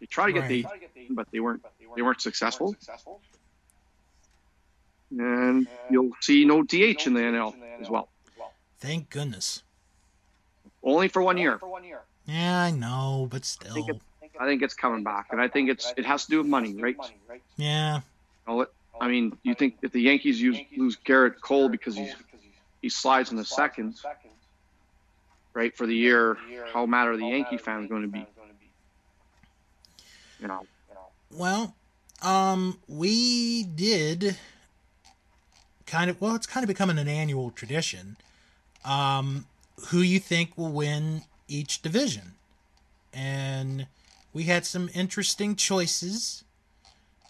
They 0.00 0.06
tried 0.06 0.32
to 0.32 0.32
get 0.32 0.48
the, 0.48 0.66
but 1.10 1.28
they 1.30 1.40
weren't 1.40 1.64
they 1.94 2.02
weren't 2.02 2.20
successful. 2.20 2.74
And 5.16 5.68
you'll 5.90 6.10
see 6.20 6.44
no 6.44 6.62
DH 6.62 7.06
in 7.06 7.14
the 7.14 7.20
NL 7.20 7.54
as 7.80 7.88
well, 7.88 8.08
Thank 8.80 9.10
goodness. 9.10 9.62
only 10.82 11.08
for 11.08 11.22
one 11.22 11.38
year. 11.38 11.60
Yeah, 12.26 12.62
I 12.62 12.70
know, 12.72 13.28
but 13.30 13.44
still. 13.44 13.74
think 13.74 13.90
I 14.40 14.46
think 14.46 14.62
it's 14.62 14.74
coming 14.74 15.04
back, 15.04 15.28
and 15.30 15.40
I 15.40 15.46
think 15.46 15.70
it's 15.70 15.92
it 15.96 16.04
has 16.04 16.24
to 16.24 16.30
do 16.30 16.38
with 16.38 16.46
money, 16.48 16.74
right? 16.74 16.96
Yeah. 17.56 18.00
You 18.48 18.54
know, 18.54 18.60
it- 18.62 18.72
I 19.00 19.08
mean, 19.08 19.36
you 19.42 19.54
think 19.54 19.76
if 19.82 19.90
the 19.92 20.00
Yankees 20.00 20.40
use, 20.40 20.56
lose 20.76 20.96
Gerrit 21.04 21.40
Cole 21.40 21.68
because 21.68 21.96
he's 21.96 22.14
he 22.84 22.90
slides 22.90 23.30
in 23.30 23.38
the 23.38 23.46
second, 23.46 23.94
right, 25.54 25.74
for 25.74 25.86
the 25.86 25.94
year, 25.94 26.36
how 26.70 26.84
mad 26.84 27.08
are 27.08 27.16
the 27.16 27.24
Yankee 27.24 27.56
fans 27.56 27.88
going 27.88 28.02
to 28.02 28.08
be? 28.08 28.26
You 30.38 30.48
know, 30.48 30.66
Well, 31.30 31.74
um, 32.20 32.78
we 32.86 33.64
did 33.64 34.36
kind 35.86 36.10
of 36.10 36.20
well, 36.20 36.34
it's 36.34 36.46
kind 36.46 36.62
of 36.62 36.68
becoming 36.68 36.98
an 36.98 37.08
annual 37.08 37.52
tradition. 37.52 38.18
Um, 38.84 39.46
who 39.88 40.00
you 40.00 40.20
think 40.20 40.58
will 40.58 40.70
win 40.70 41.22
each 41.48 41.80
division? 41.80 42.32
And 43.14 43.86
we 44.34 44.42
had 44.42 44.66
some 44.66 44.90
interesting 44.92 45.56
choices. 45.56 46.44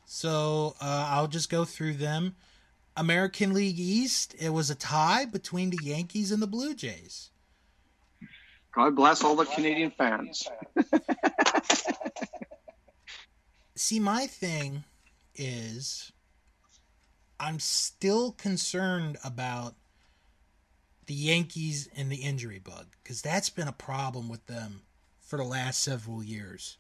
So 0.05 0.75
uh, 0.81 1.07
I'll 1.11 1.29
just 1.29 1.49
go 1.49 1.65
through 1.65 1.95
them. 1.95 2.35
American 2.97 3.53
League 3.53 3.79
East, 3.79 4.35
it 4.39 4.51
was 4.51 4.71
a 4.71 4.75
tie 4.75 5.25
between 5.25 5.71
the 5.71 5.81
Yankees 5.83 6.31
and 6.31 6.41
the 6.41 6.47
Blue 6.47 6.75
Jays. 6.75 7.31
God 8.73 8.97
bless 8.97 9.23
all 9.23 9.37
the 9.37 9.47
Canadian 9.47 9.91
fans. 9.91 10.49
See, 13.77 14.01
my 14.01 14.27
thing 14.27 14.85
is 15.37 16.13
I'm 17.39 17.59
still 17.59 18.33
concerned 18.33 19.17
about 19.25 19.75
the 21.07 21.15
Yankees 21.15 21.89
and 21.97 22.11
the 22.11 22.17
injury 22.17 22.59
bug 22.59 22.87
because 23.03 23.21
that's 23.21 23.51
been 23.51 23.69
a 23.69 23.73
problem 23.73 24.29
with 24.29 24.47
them 24.47 24.83
for 25.21 25.37
the 25.37 25.45
last 25.45 25.83
several 25.83 26.23
years. 26.23 26.79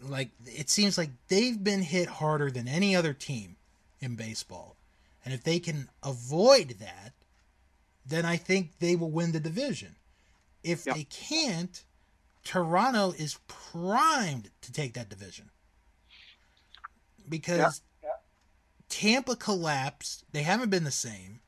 Like, 0.00 0.30
it 0.46 0.70
seems 0.70 0.96
like 0.96 1.10
they've 1.28 1.62
been 1.62 1.82
hit 1.82 2.08
harder 2.08 2.50
than 2.50 2.68
any 2.68 2.96
other 2.96 3.12
team 3.12 3.56
in 4.00 4.14
baseball. 4.14 4.76
And 5.28 5.34
if 5.34 5.44
they 5.44 5.58
can 5.58 5.90
avoid 6.02 6.76
that, 6.80 7.12
then 8.06 8.24
I 8.24 8.38
think 8.38 8.78
they 8.78 8.96
will 8.96 9.10
win 9.10 9.32
the 9.32 9.40
division. 9.40 9.96
If 10.64 10.86
Yep. 10.86 10.94
they 10.96 11.04
can't, 11.04 11.84
Toronto 12.44 13.12
is 13.12 13.38
primed 13.46 14.50
to 14.62 14.72
take 14.72 14.94
that 14.94 15.10
division 15.10 15.50
because 17.28 17.82
Tampa 18.88 19.36
collapsed. 19.36 20.24
They 20.32 20.44
haven't 20.44 20.70
been 20.70 20.84
the 20.84 20.90
same. 20.90 21.40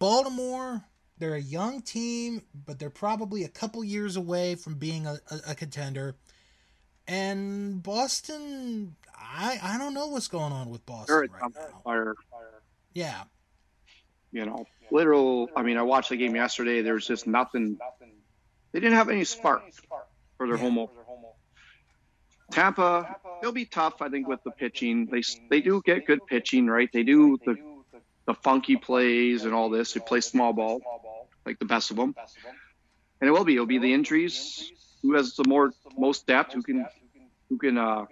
Baltimore, 0.00 0.82
they're 1.18 1.36
a 1.36 1.40
young 1.40 1.82
team, 1.82 2.42
but 2.66 2.80
they're 2.80 2.90
probably 2.90 3.44
a 3.44 3.48
couple 3.48 3.84
years 3.84 4.16
away 4.16 4.56
from 4.56 4.74
being 4.74 5.06
a, 5.06 5.20
a, 5.30 5.40
a 5.50 5.54
contender. 5.54 6.16
And 7.06 7.80
Boston, 7.80 8.96
I 9.16 9.60
I 9.62 9.78
don't 9.78 9.94
know 9.94 10.08
what's 10.08 10.26
going 10.26 10.52
on 10.52 10.68
with 10.68 10.84
Boston 10.84 11.14
right 11.16 11.30
now. 11.30 11.82
fire. 11.84 12.14
Yeah, 12.94 13.24
You 14.32 14.46
know, 14.46 14.66
literal. 14.90 15.48
I 15.56 15.62
mean, 15.62 15.76
I 15.78 15.82
watched 15.82 16.10
the 16.10 16.16
game 16.16 16.34
yesterday. 16.36 16.82
There 16.82 16.94
was 16.94 17.06
just 17.06 17.26
nothing. 17.26 17.78
They 18.72 18.80
didn't 18.80 18.96
have 18.96 19.08
any 19.08 19.24
spark 19.24 19.62
for 20.36 20.46
their 20.46 20.56
Yeah. 20.56 20.62
home. 20.62 20.88
Tampa, 22.50 23.16
they'll 23.40 23.52
be 23.52 23.64
tough, 23.64 24.02
I 24.02 24.08
think, 24.08 24.28
with 24.28 24.42
the 24.44 24.50
pitching. 24.50 25.06
They 25.06 25.22
they 25.50 25.60
do 25.60 25.80
get 25.84 26.06
good 26.06 26.20
pitching, 26.26 26.66
right? 26.66 26.88
They 26.92 27.02
do 27.02 27.38
the 27.44 27.56
the 28.26 28.34
funky 28.34 28.76
plays 28.76 29.44
and 29.44 29.54
all 29.54 29.70
this. 29.70 29.92
They 29.92 30.00
play 30.00 30.20
small 30.20 30.52
ball, 30.52 30.80
like 31.46 31.58
the 31.58 31.64
best 31.64 31.90
of 31.90 31.96
them. 31.96 32.14
And 33.20 33.28
it 33.28 33.32
will 33.32 33.44
be. 33.44 33.54
It'll 33.54 33.66
be 33.66 33.78
the 33.78 33.92
injuries. 33.94 34.70
Who 35.02 35.14
has 35.14 35.34
the 35.34 35.44
more 35.48 35.72
most 35.96 36.26
depth? 36.26 36.52
Who 36.52 36.62
can 36.62 36.86
who 37.48 37.58
can 37.58 37.78
uh, 37.78 38.04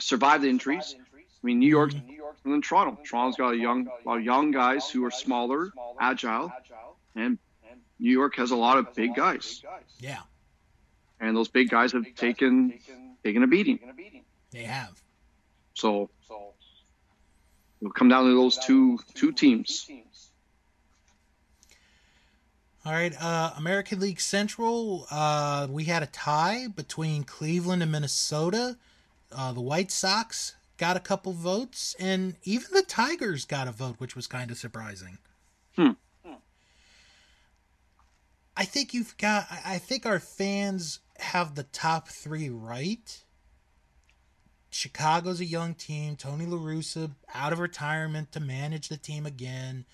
survive 0.00 0.42
the 0.42 0.48
injuries? 0.50 0.94
I 1.42 1.46
mean, 1.46 1.58
New 1.58 1.68
York 1.68 1.92
and 2.44 2.52
then 2.52 2.60
Toronto. 2.62 2.98
Toronto's 3.04 3.36
got 3.36 3.54
a 3.54 3.56
young 3.56 3.88
a 4.04 4.08
lot 4.08 4.18
of 4.18 4.24
young 4.24 4.50
guys 4.50 4.90
who 4.90 5.04
are 5.04 5.10
smaller, 5.10 5.70
agile, 6.00 6.52
and 7.14 7.38
New 7.98 8.10
York 8.10 8.36
has 8.36 8.50
a 8.50 8.56
lot 8.56 8.78
of 8.78 8.92
big 8.94 9.14
guys. 9.14 9.62
yeah, 10.00 10.20
And 11.20 11.36
those 11.36 11.48
big 11.48 11.70
guys 11.70 11.92
have 11.92 12.04
taken 12.16 12.78
taken 13.24 13.42
a 13.42 13.46
beating. 13.46 13.78
they 14.50 14.64
have. 14.64 15.00
So 15.74 16.10
it'll 17.80 17.92
come 17.92 18.08
down 18.08 18.24
to 18.24 18.34
those 18.34 18.58
two 18.58 18.98
two 19.14 19.32
teams. 19.32 19.88
All 22.84 22.92
right, 22.92 23.14
uh, 23.22 23.52
American 23.56 24.00
League 24.00 24.20
Central. 24.20 25.06
Uh, 25.08 25.68
we 25.70 25.84
had 25.84 26.02
a 26.02 26.06
tie 26.06 26.66
between 26.66 27.22
Cleveland 27.22 27.80
and 27.80 27.92
Minnesota. 27.92 28.76
Uh, 29.30 29.52
the 29.52 29.60
White 29.60 29.92
Sox 29.92 30.56
got 30.82 30.96
a 30.96 31.00
couple 31.00 31.32
votes, 31.32 31.94
and 32.00 32.34
even 32.42 32.66
the 32.72 32.82
Tigers 32.82 33.44
got 33.44 33.68
a 33.68 33.70
vote, 33.70 33.94
which 33.98 34.16
was 34.16 34.26
kind 34.26 34.50
of 34.50 34.58
surprising. 34.58 35.16
Hmm. 35.76 35.90
I 38.56 38.64
think 38.64 38.92
you've 38.92 39.16
got. 39.16 39.46
I 39.64 39.78
think 39.78 40.04
our 40.04 40.18
fans 40.18 40.98
have 41.18 41.54
the 41.54 41.62
top 41.62 42.08
three 42.08 42.50
right. 42.50 43.22
Chicago's 44.70 45.38
a 45.38 45.44
young 45.44 45.74
team. 45.74 46.16
Tony 46.16 46.46
La 46.46 46.58
Russa 46.58 47.12
out 47.32 47.52
of 47.52 47.60
retirement 47.60 48.32
to 48.32 48.40
manage 48.40 48.88
the 48.88 48.96
team 48.96 49.24
again. 49.24 49.84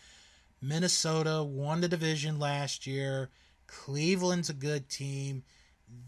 Minnesota 0.62 1.43
won 1.43 1.82
the 1.82 1.89
division 1.89 2.39
last 2.39 2.86
year. 2.86 3.28
Cleveland's 3.66 4.49
a 4.49 4.55
good 4.55 4.89
team. 4.89 5.43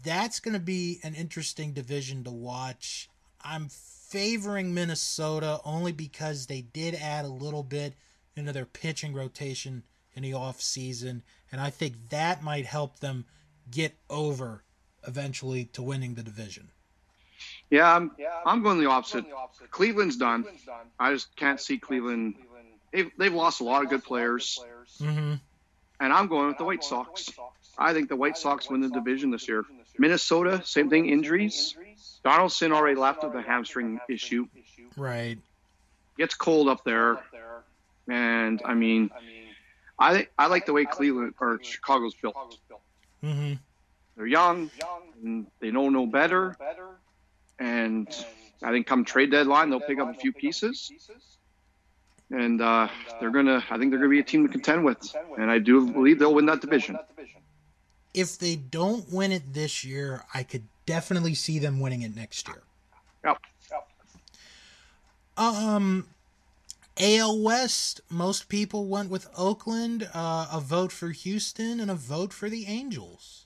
That's 0.03 0.39
going 0.39 0.55
to 0.55 0.59
be 0.59 0.99
an 1.03 1.13
interesting 1.13 1.71
division 1.71 2.23
to 2.23 2.31
watch. 2.31 3.09
I'm 3.43 3.69
favoring 4.11 4.73
Minnesota 4.73 5.61
only 5.63 5.93
because 5.93 6.47
they 6.47 6.61
did 6.61 6.93
add 6.95 7.23
a 7.23 7.29
little 7.29 7.63
bit 7.63 7.93
into 8.35 8.51
their 8.51 8.65
pitching 8.65 9.13
rotation 9.13 9.83
in 10.13 10.23
the 10.23 10.33
off 10.33 10.61
season, 10.61 11.23
and 11.51 11.61
I 11.61 11.69
think 11.69 12.09
that 12.09 12.43
might 12.43 12.65
help 12.65 12.99
them 12.99 13.25
get 13.71 13.95
over 14.09 14.63
eventually 15.07 15.65
to 15.65 15.81
winning 15.81 16.15
the 16.15 16.23
division. 16.23 16.69
Yeah, 17.69 17.95
I'm, 17.95 18.11
I'm 18.45 18.61
going 18.61 18.79
the 18.79 18.89
opposite. 18.89 19.25
Cleveland's 19.71 20.17
done. 20.17 20.45
I 20.99 21.13
just 21.13 21.33
can't 21.37 21.59
see 21.59 21.77
Cleveland. 21.77 22.35
They've, 22.91 23.09
they've 23.17 23.33
lost 23.33 23.61
a 23.61 23.63
lot 23.63 23.81
of 23.81 23.89
good 23.89 24.03
players. 24.03 24.59
Mm-hmm. 24.99 25.35
And 26.01 26.13
I'm 26.13 26.27
going 26.27 26.47
with 26.47 26.57
the 26.57 26.65
White 26.65 26.83
Sox. 26.83 27.31
I 27.77 27.93
think 27.93 28.09
the 28.09 28.17
White 28.17 28.37
Sox 28.37 28.69
win 28.69 28.81
the 28.81 28.89
division 28.89 29.31
this 29.31 29.47
year. 29.47 29.63
Minnesota, 29.97 30.61
same 30.63 30.89
thing, 30.89 31.09
injuries. 31.09 31.75
Donaldson 32.23 32.71
already 32.71 32.95
left 32.95 33.23
with 33.23 33.35
a 33.35 33.41
hamstring 33.41 33.99
issue. 34.09 34.47
Right. 34.95 35.37
Gets 36.17 36.35
cold 36.35 36.67
up 36.67 36.83
there. 36.83 37.19
And, 38.07 38.61
I 38.65 38.73
mean, 38.73 39.11
I 40.01 40.27
I 40.37 40.47
like 40.47 40.65
the 40.65 40.73
way 40.73 40.85
Cleveland 40.85 41.35
or 41.39 41.59
Chicago's 41.61 42.15
built. 42.15 42.35
Mm-hmm. 43.23 43.53
They're 44.17 44.25
young, 44.25 44.71
and 45.23 45.45
they 45.59 45.69
don't 45.69 45.93
know 45.93 46.07
better. 46.07 46.57
And 47.59 48.07
I 48.63 48.71
think 48.71 48.87
come 48.87 49.05
trade 49.05 49.29
deadline, 49.31 49.69
they'll 49.69 49.79
pick 49.79 49.99
up 49.99 50.09
a 50.09 50.13
few 50.15 50.33
pieces. 50.33 50.91
And 52.31 52.61
uh, 52.61 52.87
they're 53.19 53.29
gonna. 53.29 53.63
I 53.69 53.77
think 53.77 53.91
they're 53.91 53.99
gonna 53.99 54.09
be 54.09 54.19
a 54.19 54.23
team 54.23 54.47
to 54.47 54.51
contend 54.51 54.83
with, 54.83 55.15
and 55.37 55.51
I 55.51 55.59
do 55.59 55.85
believe 55.85 56.17
they'll 56.17 56.33
win 56.33 56.47
that 56.47 56.61
division. 56.61 56.97
If 58.13 58.37
they 58.37 58.55
don't 58.55 59.11
win 59.11 59.31
it 59.31 59.53
this 59.53 59.83
year, 59.83 60.23
I 60.33 60.43
could 60.43 60.63
definitely 60.85 61.33
see 61.33 61.59
them 61.59 61.79
winning 61.79 62.01
it 62.01 62.15
next 62.15 62.47
year. 62.47 62.63
Yep. 63.23 63.37
Um, 65.37 66.07
AL 66.99 67.41
West, 67.41 68.01
most 68.09 68.49
people 68.49 68.85
went 68.85 69.09
with 69.09 69.27
Oakland, 69.37 70.09
uh, 70.13 70.47
a 70.51 70.59
vote 70.59 70.91
for 70.91 71.09
Houston, 71.09 71.79
and 71.79 71.89
a 71.89 71.95
vote 71.95 72.33
for 72.33 72.49
the 72.49 72.65
Angels. 72.67 73.45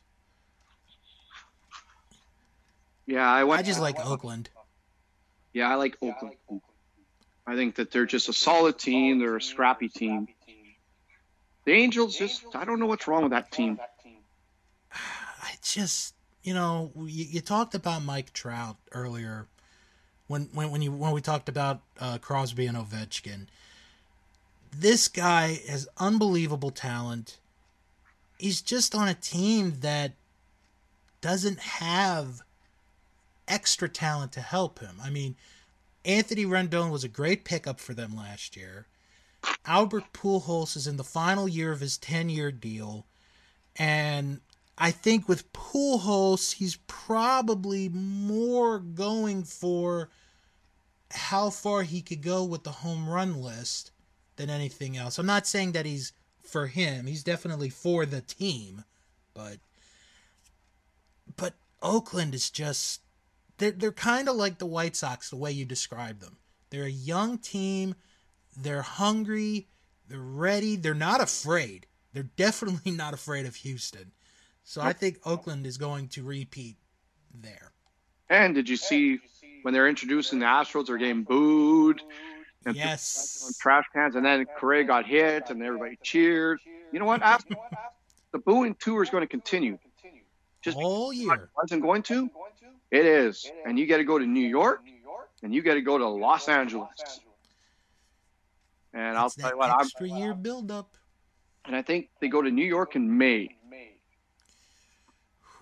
Yeah, 3.05 3.31
I 3.31 3.43
went. 3.43 3.59
I 3.59 3.63
just 3.63 3.79
like 3.79 4.03
Oakland. 4.03 4.49
Yeah, 5.53 5.69
I 5.69 5.75
like 5.75 5.95
Oakland. 6.01 6.35
I 7.47 7.55
think 7.55 7.75
that 7.75 7.91
they're 7.91 8.07
just 8.07 8.27
a 8.27 8.33
solid 8.33 8.79
team. 8.79 9.19
They're 9.19 9.37
a 9.37 9.41
scrappy 9.41 9.89
team. 9.89 10.27
The 11.65 11.71
Angels 11.71 12.17
just, 12.17 12.43
I 12.55 12.65
don't 12.65 12.79
know 12.79 12.87
what's 12.87 13.07
wrong 13.07 13.23
with 13.23 13.31
that 13.31 13.51
team. 13.51 13.79
Just, 15.65 16.13
you 16.43 16.53
know, 16.53 16.91
you, 16.95 17.25
you 17.25 17.41
talked 17.41 17.73
about 17.73 18.03
Mike 18.03 18.33
Trout 18.33 18.77
earlier 18.91 19.47
when 20.27 20.49
when 20.53 20.69
when 20.71 20.81
you 20.81 20.91
when 20.91 21.11
we 21.11 21.21
talked 21.21 21.49
about 21.49 21.81
uh, 21.99 22.17
Crosby 22.19 22.67
and 22.67 22.77
Ovechkin. 22.77 23.47
This 24.71 25.07
guy 25.07 25.59
has 25.67 25.87
unbelievable 25.97 26.69
talent. 26.69 27.37
He's 28.37 28.61
just 28.61 28.93
on 28.93 29.07
a 29.07 29.13
team 29.13 29.79
that 29.79 30.11
doesn't 31.21 31.59
have 31.59 32.41
extra 33.47 33.89
talent 33.89 34.31
to 34.33 34.41
help 34.41 34.79
him. 34.79 34.97
I 35.01 35.09
mean, 35.09 35.35
Anthony 36.03 36.45
Rendon 36.45 36.91
was 36.91 37.03
a 37.03 37.09
great 37.09 37.45
pickup 37.45 37.79
for 37.79 37.93
them 37.93 38.15
last 38.15 38.55
year. 38.55 38.85
Albert 39.65 40.13
Pujols 40.13 40.75
is 40.75 40.85
in 40.85 40.97
the 40.97 41.03
final 41.03 41.47
year 41.47 41.71
of 41.71 41.79
his 41.79 41.97
10-year 41.97 42.51
deal, 42.51 43.05
and 43.75 44.41
I 44.77 44.91
think 44.91 45.29
with 45.29 45.51
Pujols, 45.53 46.53
he's 46.53 46.77
probably 46.87 47.87
more 47.89 48.79
going 48.79 49.43
for 49.43 50.09
how 51.11 51.49
far 51.49 51.83
he 51.83 52.01
could 52.01 52.21
go 52.21 52.43
with 52.43 52.63
the 52.63 52.71
home 52.71 53.07
run 53.07 53.41
list 53.41 53.91
than 54.35 54.49
anything 54.49 54.97
else. 54.97 55.17
I'm 55.17 55.25
not 55.25 55.47
saying 55.47 55.71
that 55.73 55.85
he's 55.85 56.11
for 56.41 56.67
him. 56.67 57.07
He's 57.07 57.23
definitely 57.23 57.69
for 57.69 58.05
the 58.05 58.21
team, 58.21 58.83
but 59.33 59.57
but 61.37 61.53
Oakland 61.81 62.35
is 62.35 62.49
just 62.49 63.01
they're 63.57 63.71
they're 63.71 63.91
kind 63.91 64.27
of 64.27 64.35
like 64.35 64.57
the 64.57 64.65
White 64.65 64.95
Sox 64.95 65.29
the 65.29 65.37
way 65.37 65.51
you 65.51 65.65
describe 65.65 66.19
them. 66.19 66.37
They're 66.69 66.83
a 66.83 66.89
young 66.89 67.37
team. 67.37 67.95
They're 68.57 68.81
hungry. 68.81 69.67
They're 70.07 70.19
ready. 70.19 70.75
They're 70.75 70.93
not 70.93 71.21
afraid. 71.21 71.87
They're 72.13 72.23
definitely 72.23 72.91
not 72.93 73.13
afraid 73.13 73.45
of 73.45 73.55
Houston. 73.57 74.11
So 74.65 74.81
I 74.81 74.93
think 74.93 75.19
Oakland 75.25 75.65
is 75.65 75.77
going 75.77 76.09
to 76.09 76.23
repeat 76.23 76.75
there. 77.33 77.71
And 78.29 78.55
did 78.55 78.67
you 78.67 78.75
see 78.75 79.19
when 79.61 79.73
they're 79.73 79.87
introducing 79.87 80.39
the 80.39 80.45
Astros, 80.45 80.87
they're 80.87 80.97
getting 80.97 81.23
booed 81.23 82.01
and 82.65 82.75
Yes. 82.75 83.55
trash 83.61 83.85
cans, 83.93 84.15
and 84.15 84.25
then 84.25 84.45
Correa 84.57 84.83
got 84.83 85.05
hit, 85.05 85.51
and 85.51 85.61
everybody 85.61 85.97
cheered. 86.01 86.59
You 86.91 86.99
know 86.99 87.05
what? 87.05 87.21
After, 87.21 87.55
the 88.31 88.39
booing 88.39 88.75
tour 88.75 89.03
is 89.03 89.09
going 89.11 89.21
to 89.21 89.27
continue. 89.27 89.77
Just 90.63 90.77
Whole 90.77 91.13
year. 91.13 91.49
wasn't 91.55 91.83
going 91.83 92.01
to. 92.03 92.29
It 92.89 93.05
is, 93.05 93.49
and 93.65 93.77
you 93.77 93.85
got 93.85 93.97
to 93.97 94.03
go 94.03 94.17
to 94.17 94.25
New 94.25 94.47
York, 94.47 94.81
and 95.43 95.53
you 95.53 95.61
got 95.61 95.75
to 95.75 95.81
go 95.81 95.99
to 95.99 96.07
Los 96.07 96.49
Angeles. 96.49 97.21
And 98.93 99.15
I'll 99.15 99.29
tell 99.29 99.51
you 99.51 99.57
what, 99.57 99.69
I'm, 99.69 99.81
extra 99.81 100.07
year 100.07 100.33
buildup. 100.33 100.95
and 101.65 101.75
I 101.75 101.83
think 101.83 102.09
they 102.19 102.29
go 102.29 102.41
to 102.41 102.49
New 102.49 102.65
York 102.65 102.95
in 102.95 103.15
May, 103.17 103.49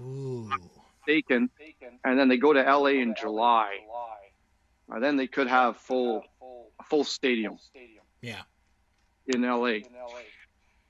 Ooh. 0.03 0.49
taken, 1.07 1.49
and 2.03 2.19
then 2.19 2.27
they 2.27 2.37
go 2.37 2.53
to 2.53 2.61
LA 2.61 3.01
in 3.01 3.15
July. 3.19 3.79
And 4.89 5.03
then 5.03 5.15
they 5.17 5.27
could 5.27 5.47
have 5.47 5.77
full 5.77 6.23
a 6.79 6.83
full 6.83 7.03
stadium 7.03 7.57
Yeah. 8.21 8.41
in 9.27 9.41
LA. 9.41 9.79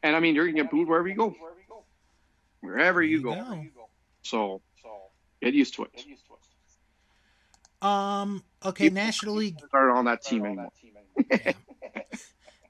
And 0.01 0.15
I 0.15 0.19
mean, 0.19 0.35
you're 0.35 0.45
gonna 0.47 0.61
get 0.63 0.71
booed 0.71 0.87
wherever 0.87 1.07
you 1.07 1.15
go, 1.15 1.35
wherever 2.61 3.01
you 3.01 3.21
There 3.21 3.35
go. 3.43 3.53
you 3.53 3.71
So 4.23 4.61
get 5.41 5.53
used 5.53 5.75
to 5.75 5.83
it. 5.83 5.91
Um. 7.81 8.43
Okay. 8.63 8.89
National 8.89 9.35
League. 9.35 9.59
Started 9.67 9.93
on 9.93 10.05
that 10.05 10.23
team 10.23 10.45
anymore. 10.45 10.71
Yeah. 11.29 11.51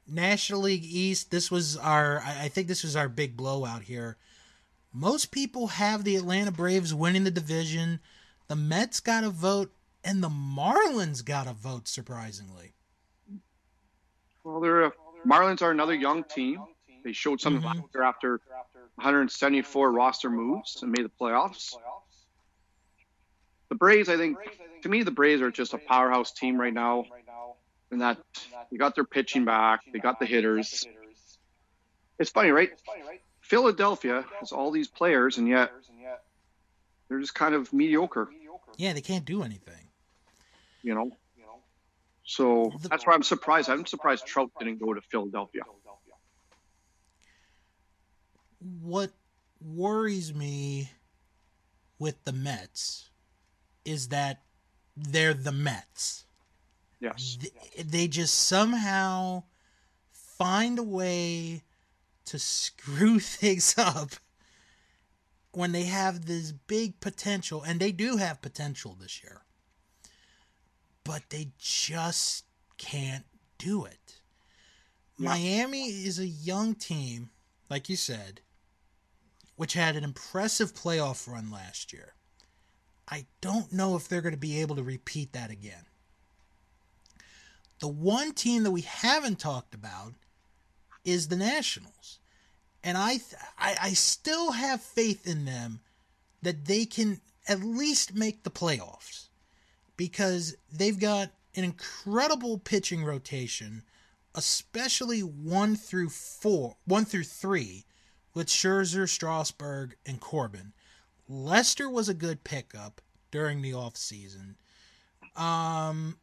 National 0.08 0.62
League 0.62 0.84
East. 0.84 1.32
This 1.32 1.50
was 1.50 1.78
our. 1.78 2.20
I 2.22 2.44
I 2.46 2.48
think 2.50 2.68
this 2.68 2.84
was 2.84 2.96
our 2.96 3.08
big 3.08 3.38
blowout 3.38 3.84
here. 3.84 4.18
Most 4.94 5.32
people 5.32 5.68
have 5.68 6.04
the 6.04 6.16
Atlanta 6.16 6.52
Braves 6.52 6.94
winning 6.94 7.24
the 7.24 7.32
division. 7.32 8.00
The 8.48 8.56
Mets 8.56 9.00
got 9.00 9.24
a 9.24 9.30
vote, 9.32 9.74
and 10.04 10.22
the 10.24 10.30
Marlins 10.30 11.26
got 11.26 11.48
a 11.48 11.54
vote. 11.54 11.88
Surprisingly. 11.88 12.74
Well, 14.44 14.60
they're 14.60 14.84
a, 14.84 14.92
Marlins 15.26 15.64
are 15.64 15.72
another 15.72 15.96
young 15.96 16.24
team. 16.24 16.64
They 17.04 17.12
showed 17.12 17.42
something 17.42 17.64
Mhm. 17.64 18.04
after 18.04 18.40
174 18.98 19.92
roster 19.92 20.30
moves 20.30 20.84
and 20.84 20.92
made 20.92 21.06
the 21.06 21.10
playoffs. 21.10 21.76
The 23.70 23.76
Braves, 23.76 24.10
I 24.10 24.18
think, 24.18 24.38
to 24.84 24.90
me, 24.90 25.02
the 25.02 25.12
Braves 25.12 25.42
are 25.42 25.50
just 25.50 25.74
a 25.74 25.80
powerhouse 25.80 26.32
team 26.34 26.60
right 26.60 26.74
now. 26.74 27.06
In 27.92 28.00
that 28.00 28.20
they 28.70 28.78
got 28.78 28.96
their 28.96 29.04
pitching 29.04 29.46
back, 29.46 29.82
they 29.92 30.00
got 30.00 30.20
the 30.20 30.26
hitters. 30.26 30.86
It's 32.20 32.30
funny, 32.30 32.52
right? 32.52 32.70
Philadelphia 33.44 34.26
has 34.40 34.52
all 34.52 34.72
these 34.72 34.88
players, 34.88 35.38
and 35.38 35.48
yet 35.48 35.72
they're 37.10 37.20
just 37.20 37.36
kind 37.36 37.54
of 37.54 37.72
mediocre, 37.74 38.30
Yeah, 38.78 38.94
they 38.94 39.02
can't 39.02 39.26
do 39.26 39.44
anything. 39.44 39.90
you 40.82 40.94
know. 40.96 41.12
So 42.26 42.72
The- 42.82 42.88
that's 42.90 43.06
why 43.06 43.14
I'm 43.14 43.22
surprised. 43.24 43.70
I'm 43.70 43.86
surprised 43.86 44.26
Trout 44.26 44.50
didn't 44.58 44.78
go 44.80 44.94
to 44.94 45.02
Philadelphia. 45.02 45.64
What 48.82 49.12
worries 49.60 50.34
me 50.34 50.90
with 52.00 52.24
the 52.24 52.32
Mets 52.32 53.10
is 53.84 54.08
that 54.10 54.44
they're 54.96 55.34
the 55.34 55.52
Mets. 55.52 56.26
Yes. 57.02 57.38
Th- 57.42 57.86
They 57.86 58.08
just 58.08 58.36
somehow 58.36 59.44
find 60.12 60.80
a 60.80 60.84
way 60.84 61.64
to 62.26 62.40
screw 62.40 63.20
things 63.22 63.76
up 63.78 64.12
when 65.52 65.72
they 65.72 65.84
have 65.84 66.26
this 66.26 66.52
big 66.52 67.00
potential, 67.00 67.62
and 67.64 67.80
they 67.80 67.92
do 67.92 68.18
have 68.18 68.42
potential 68.42 68.98
this 69.00 69.22
year, 69.24 69.42
but 71.04 71.24
they 71.30 71.50
just 71.60 72.46
can't 72.78 73.26
do 73.58 73.86
it. 73.86 74.22
Yeah. 75.18 75.30
Miami 75.30 75.86
is 75.90 76.20
a 76.20 76.28
young 76.28 76.76
team, 76.76 77.30
like 77.70 77.88
you 77.90 77.96
said. 77.96 78.42
which 79.56 79.74
had 79.74 79.96
an 79.96 80.04
impressive 80.04 80.74
playoff 80.74 81.28
run 81.32 81.52
last 81.52 81.94
year. 81.94 82.16
I 83.08 83.26
don't 83.42 83.72
know 83.72 83.96
if 83.96 84.08
they're 84.08 84.22
going 84.22 84.34
to 84.34 84.40
be 84.40 84.62
able 84.62 84.76
to 84.78 84.84
repeat 84.84 85.34
that 85.34 85.52
again. 85.52 85.86
The 87.80 87.88
one 87.88 88.32
team 88.34 88.64
that 88.64 88.72
we 88.72 88.82
haven't 88.82 89.40
talked 89.40 89.74
about 89.76 90.14
is 91.04 91.28
the 91.28 91.36
Nationals. 91.36 92.20
And 92.84 92.98
I, 92.98 93.20
I, 93.58 93.76
I 93.82 93.94
still 93.94 94.52
have 94.52 94.82
faith 94.82 95.28
in 95.28 95.46
them 95.46 95.80
that 96.42 96.66
they 96.66 96.86
can 96.86 97.22
at 97.48 97.62
least 97.62 98.14
make 98.14 98.44
the 98.44 98.52
playoffs 98.52 99.28
because 99.96 100.56
they've 100.72 101.00
got 101.00 101.32
an 101.56 101.64
incredible 101.64 102.58
pitching 102.58 103.04
rotation, 103.04 103.84
especially 104.36 105.22
one 105.22 105.76
through 105.76 106.10
four, 106.10 106.76
one 106.86 107.06
through 107.06 107.24
three, 107.24 107.86
with 108.34 108.48
Scherzer, 108.48 109.08
Strasburg, 109.08 109.96
and 110.06 110.20
Corbin. 110.20 110.74
Lester 111.30 111.90
was 111.90 112.10
a 112.10 112.14
good 112.14 112.44
pickup 112.44 113.02
during 113.32 113.62
the 113.62 113.72
offseason. 113.72 114.56
Um, 115.36 116.18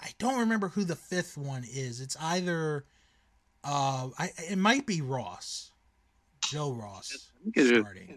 I 0.00 0.10
don't 0.18 0.40
remember 0.40 0.68
who 0.68 0.84
the 0.84 0.96
fifth 0.96 1.36
one 1.36 1.64
is. 1.64 2.00
It's 2.00 2.16
either, 2.20 2.84
uh, 3.64 4.08
I, 4.18 4.30
it 4.50 4.58
might 4.58 4.86
be 4.86 5.00
Ross, 5.00 5.70
Joe 6.46 6.72
Ross 6.72 7.30
starting. 7.82 8.14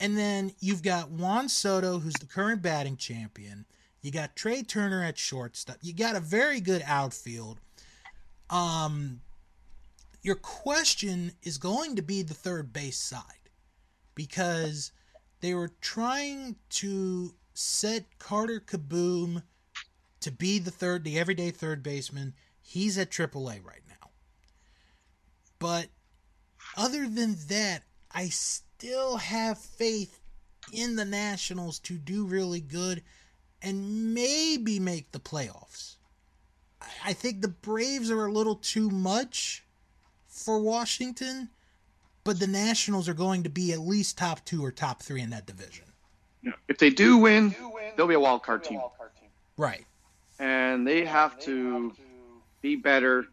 And 0.00 0.16
then 0.16 0.52
you've 0.60 0.82
got 0.82 1.10
Juan 1.10 1.48
Soto, 1.48 1.98
who's 1.98 2.14
the 2.14 2.26
current 2.26 2.62
batting 2.62 2.96
champion. 2.96 3.64
You 4.00 4.12
got 4.12 4.36
Trea 4.36 4.62
Turner 4.62 5.02
at 5.02 5.18
shortstop. 5.18 5.78
You 5.82 5.92
got 5.92 6.14
a 6.14 6.20
very 6.20 6.60
good 6.60 6.82
outfield. 6.86 7.58
Um, 8.48 9.20
your 10.22 10.36
question 10.36 11.32
is 11.42 11.58
going 11.58 11.96
to 11.96 12.02
be 12.02 12.22
the 12.22 12.34
third 12.34 12.72
base 12.72 12.98
side 12.98 13.22
because 14.14 14.92
they 15.40 15.54
were 15.54 15.70
trying 15.80 16.56
to 16.70 17.34
set 17.54 18.04
Carter 18.18 18.60
Kieboom 18.60 19.42
to 20.20 20.30
be 20.30 20.58
the 20.58 20.70
third, 20.70 21.04
the 21.04 21.18
everyday 21.18 21.50
third 21.50 21.82
baseman. 21.82 22.34
He's 22.60 22.98
at 22.98 23.10
AAA 23.10 23.64
right 23.64 23.82
now. 23.87 23.87
But 25.58 25.88
other 26.76 27.08
than 27.08 27.36
that, 27.48 27.82
I 28.10 28.28
still 28.28 29.16
have 29.16 29.58
faith 29.58 30.20
in 30.72 30.96
the 30.96 31.04
Nationals 31.04 31.78
to 31.80 31.94
do 31.94 32.24
really 32.24 32.60
good 32.60 33.02
and 33.62 34.14
maybe 34.14 34.78
make 34.78 35.10
the 35.12 35.18
playoffs. 35.18 35.96
I 37.04 37.12
think 37.12 37.42
the 37.42 37.48
Braves 37.48 38.10
are 38.10 38.26
a 38.26 38.32
little 38.32 38.54
too 38.54 38.88
much 38.88 39.64
for 40.28 40.60
Washington, 40.60 41.48
but 42.22 42.38
the 42.38 42.46
Nationals 42.46 43.08
are 43.08 43.14
going 43.14 43.42
to 43.42 43.50
be 43.50 43.72
at 43.72 43.80
least 43.80 44.16
top 44.16 44.44
two 44.44 44.64
or 44.64 44.70
top 44.70 45.02
three 45.02 45.20
in 45.20 45.30
that 45.30 45.46
division. 45.46 45.86
If 46.68 46.78
they 46.78 46.90
do 46.90 47.16
win, 47.16 47.54
they'll 47.96 48.06
be 48.06 48.14
a 48.14 48.20
wild 48.20 48.42
card 48.42 48.62
team. 48.62 48.80
Right. 49.56 49.84
And 50.38 50.86
they 50.86 51.04
have 51.04 51.38
to 51.40 51.92
be 52.60 52.76
better 52.76 53.26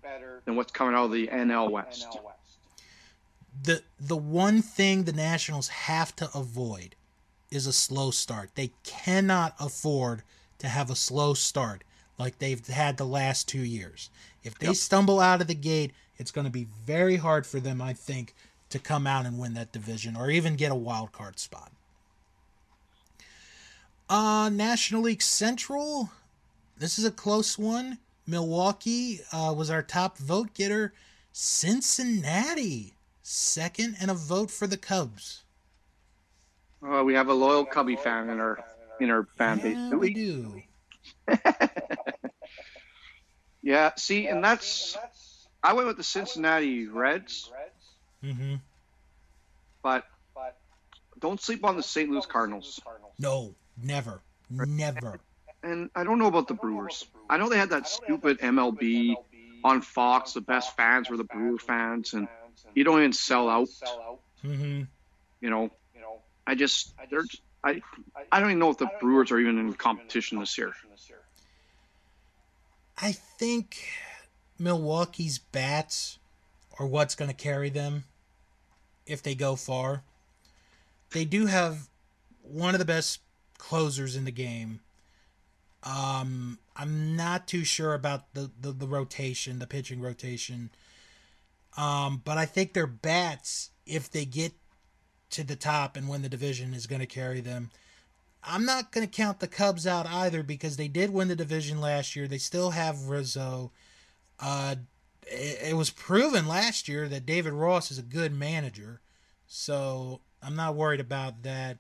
than 0.45 0.55
what's 0.55 0.71
coming 0.71 0.95
out 0.95 1.05
of 1.05 1.11
the 1.11 1.27
NL 1.27 1.71
West 1.71 2.07
the 3.63 3.81
the 3.99 4.17
one 4.17 4.61
thing 4.61 5.03
the 5.03 5.13
Nationals 5.13 5.67
have 5.69 6.15
to 6.17 6.29
avoid 6.35 6.95
is 7.51 7.67
a 7.67 7.73
slow 7.73 8.11
start. 8.11 8.51
They 8.55 8.71
cannot 8.83 9.55
afford 9.59 10.23
to 10.59 10.67
have 10.67 10.89
a 10.89 10.95
slow 10.95 11.33
start 11.33 11.83
like 12.17 12.39
they've 12.39 12.65
had 12.67 12.97
the 12.97 13.05
last 13.05 13.47
two 13.47 13.59
years. 13.59 14.09
If 14.43 14.57
they 14.57 14.67
yep. 14.67 14.75
stumble 14.75 15.19
out 15.19 15.41
of 15.41 15.47
the 15.47 15.55
gate, 15.55 15.91
it's 16.17 16.31
going 16.31 16.45
to 16.45 16.51
be 16.51 16.67
very 16.85 17.17
hard 17.17 17.45
for 17.45 17.59
them, 17.59 17.81
I 17.81 17.93
think, 17.93 18.33
to 18.69 18.79
come 18.79 19.05
out 19.05 19.25
and 19.25 19.37
win 19.37 19.53
that 19.53 19.71
division 19.71 20.15
or 20.15 20.29
even 20.29 20.55
get 20.55 20.71
a 20.71 20.75
wild 20.75 21.11
card 21.11 21.39
spot. 21.39 21.71
Uh, 24.09 24.49
National 24.49 25.01
League 25.01 25.21
Central. 25.21 26.11
This 26.77 26.99
is 26.99 27.05
a 27.05 27.11
close 27.11 27.57
one. 27.57 27.97
Milwaukee 28.27 29.21
uh, 29.31 29.53
was 29.55 29.69
our 29.69 29.83
top 29.83 30.17
vote 30.17 30.53
getter. 30.53 30.93
Cincinnati 31.31 32.93
second 33.21 33.97
and 33.99 34.09
a 34.09 34.13
vote 34.13 34.51
for 34.51 34.67
the 34.67 34.77
Cubs. 34.77 35.43
Oh, 36.81 37.03
we 37.03 37.15
have 37.15 37.27
a 37.27 37.33
loyal 37.33 37.65
Cubby 37.65 37.95
fan 37.95 38.29
in 38.29 38.39
our 38.39 38.63
in 38.99 39.09
our 39.09 39.27
fan 39.37 39.57
base. 39.57 39.75
Yeah, 39.75 39.89
do 39.89 39.97
we? 39.97 40.07
we 40.07 40.13
do. 40.13 40.61
yeah, 43.61 43.91
see, 43.95 44.27
and 44.27 44.43
that's 44.43 44.97
I 45.63 45.73
went 45.73 45.87
with 45.87 45.97
the 45.97 46.03
Cincinnati 46.03 46.87
Reds. 46.87 47.51
Mm-hmm. 48.23 48.55
But 49.81 50.05
don't 51.19 51.41
sleep 51.41 51.65
on 51.65 51.75
the 51.75 51.83
St. 51.83 52.09
Louis 52.09 52.25
Cardinals. 52.25 52.79
No, 53.19 53.55
never, 53.81 54.21
never. 54.49 55.19
And 55.63 55.89
I 55.95 56.03
don't 56.03 56.19
know 56.19 56.27
about 56.27 56.47
the 56.47 56.53
Brewers. 56.53 57.05
I 57.29 57.37
know 57.37 57.49
they 57.49 57.57
had 57.57 57.69
that 57.69 57.87
stupid 57.87 58.39
MLB 58.39 59.15
on 59.63 59.81
Fox. 59.81 60.33
The 60.33 60.41
best 60.41 60.75
fans 60.75 61.09
were 61.09 61.17
the 61.17 61.23
Brewer 61.23 61.57
fans, 61.57 62.13
and 62.13 62.27
you 62.73 62.83
don't 62.83 62.99
even 62.99 63.13
sell 63.13 63.49
out. 63.49 63.69
Mm-hmm. 64.43 64.83
You 65.41 65.49
know, 65.49 65.71
I 66.45 66.55
just 66.55 66.93
they're 67.09 67.25
I 67.63 67.81
I 68.31 68.39
don't 68.39 68.49
even 68.49 68.59
know 68.59 68.69
if 68.69 68.77
the 68.77 68.89
Brewers 68.99 69.31
are 69.31 69.39
even 69.39 69.57
in 69.57 69.73
competition 69.73 70.39
this 70.39 70.57
year. 70.57 70.73
I 73.01 73.11
think 73.11 73.89
Milwaukee's 74.57 75.39
bats 75.39 76.17
are 76.79 76.85
what's 76.85 77.15
going 77.15 77.29
to 77.29 77.35
carry 77.35 77.69
them 77.69 78.05
if 79.05 79.21
they 79.21 79.35
go 79.35 79.55
far. 79.55 80.03
They 81.11 81.25
do 81.25 81.47
have 81.47 81.89
one 82.41 82.73
of 82.73 82.79
the 82.79 82.85
best 82.85 83.19
closers 83.57 84.15
in 84.15 84.25
the 84.25 84.31
game. 84.31 84.79
Um, 85.83 86.57
I'm 86.75 87.15
not 87.15 87.47
too 87.47 87.63
sure 87.63 87.93
about 87.93 88.33
the, 88.33 88.51
the, 88.59 88.71
the 88.71 88.87
rotation, 88.87 89.59
the 89.59 89.67
pitching 89.67 90.01
rotation. 90.01 90.71
Um, 91.77 92.21
but 92.23 92.37
I 92.37 92.45
think 92.45 92.73
their 92.73 92.87
bats, 92.87 93.71
if 93.85 94.09
they 94.09 94.25
get 94.25 94.53
to 95.31 95.43
the 95.43 95.55
top 95.55 95.95
and 95.95 96.09
win 96.09 96.21
the 96.21 96.29
division, 96.29 96.73
is 96.73 96.87
going 96.87 97.01
to 97.01 97.05
carry 97.05 97.41
them. 97.41 97.71
I'm 98.43 98.65
not 98.65 98.91
going 98.91 99.07
to 99.07 99.11
count 99.11 99.39
the 99.39 99.47
Cubs 99.47 99.87
out 99.87 100.05
either 100.05 100.43
because 100.43 100.77
they 100.77 100.87
did 100.87 101.09
win 101.11 101.29
the 101.29 101.35
division 101.35 101.81
last 101.81 102.15
year. 102.15 102.27
They 102.27 102.37
still 102.37 102.71
have 102.71 103.09
Rizzo. 103.09 103.71
Uh, 104.39 104.75
it, 105.23 105.69
it 105.69 105.75
was 105.75 105.89
proven 105.89 106.47
last 106.47 106.87
year 106.87 107.07
that 107.07 107.25
David 107.25 107.53
Ross 107.53 107.89
is 107.89 107.97
a 107.97 108.03
good 108.03 108.33
manager, 108.33 109.01
so 109.47 110.21
I'm 110.43 110.55
not 110.55 110.75
worried 110.75 110.99
about 110.99 111.43
that. 111.43 111.79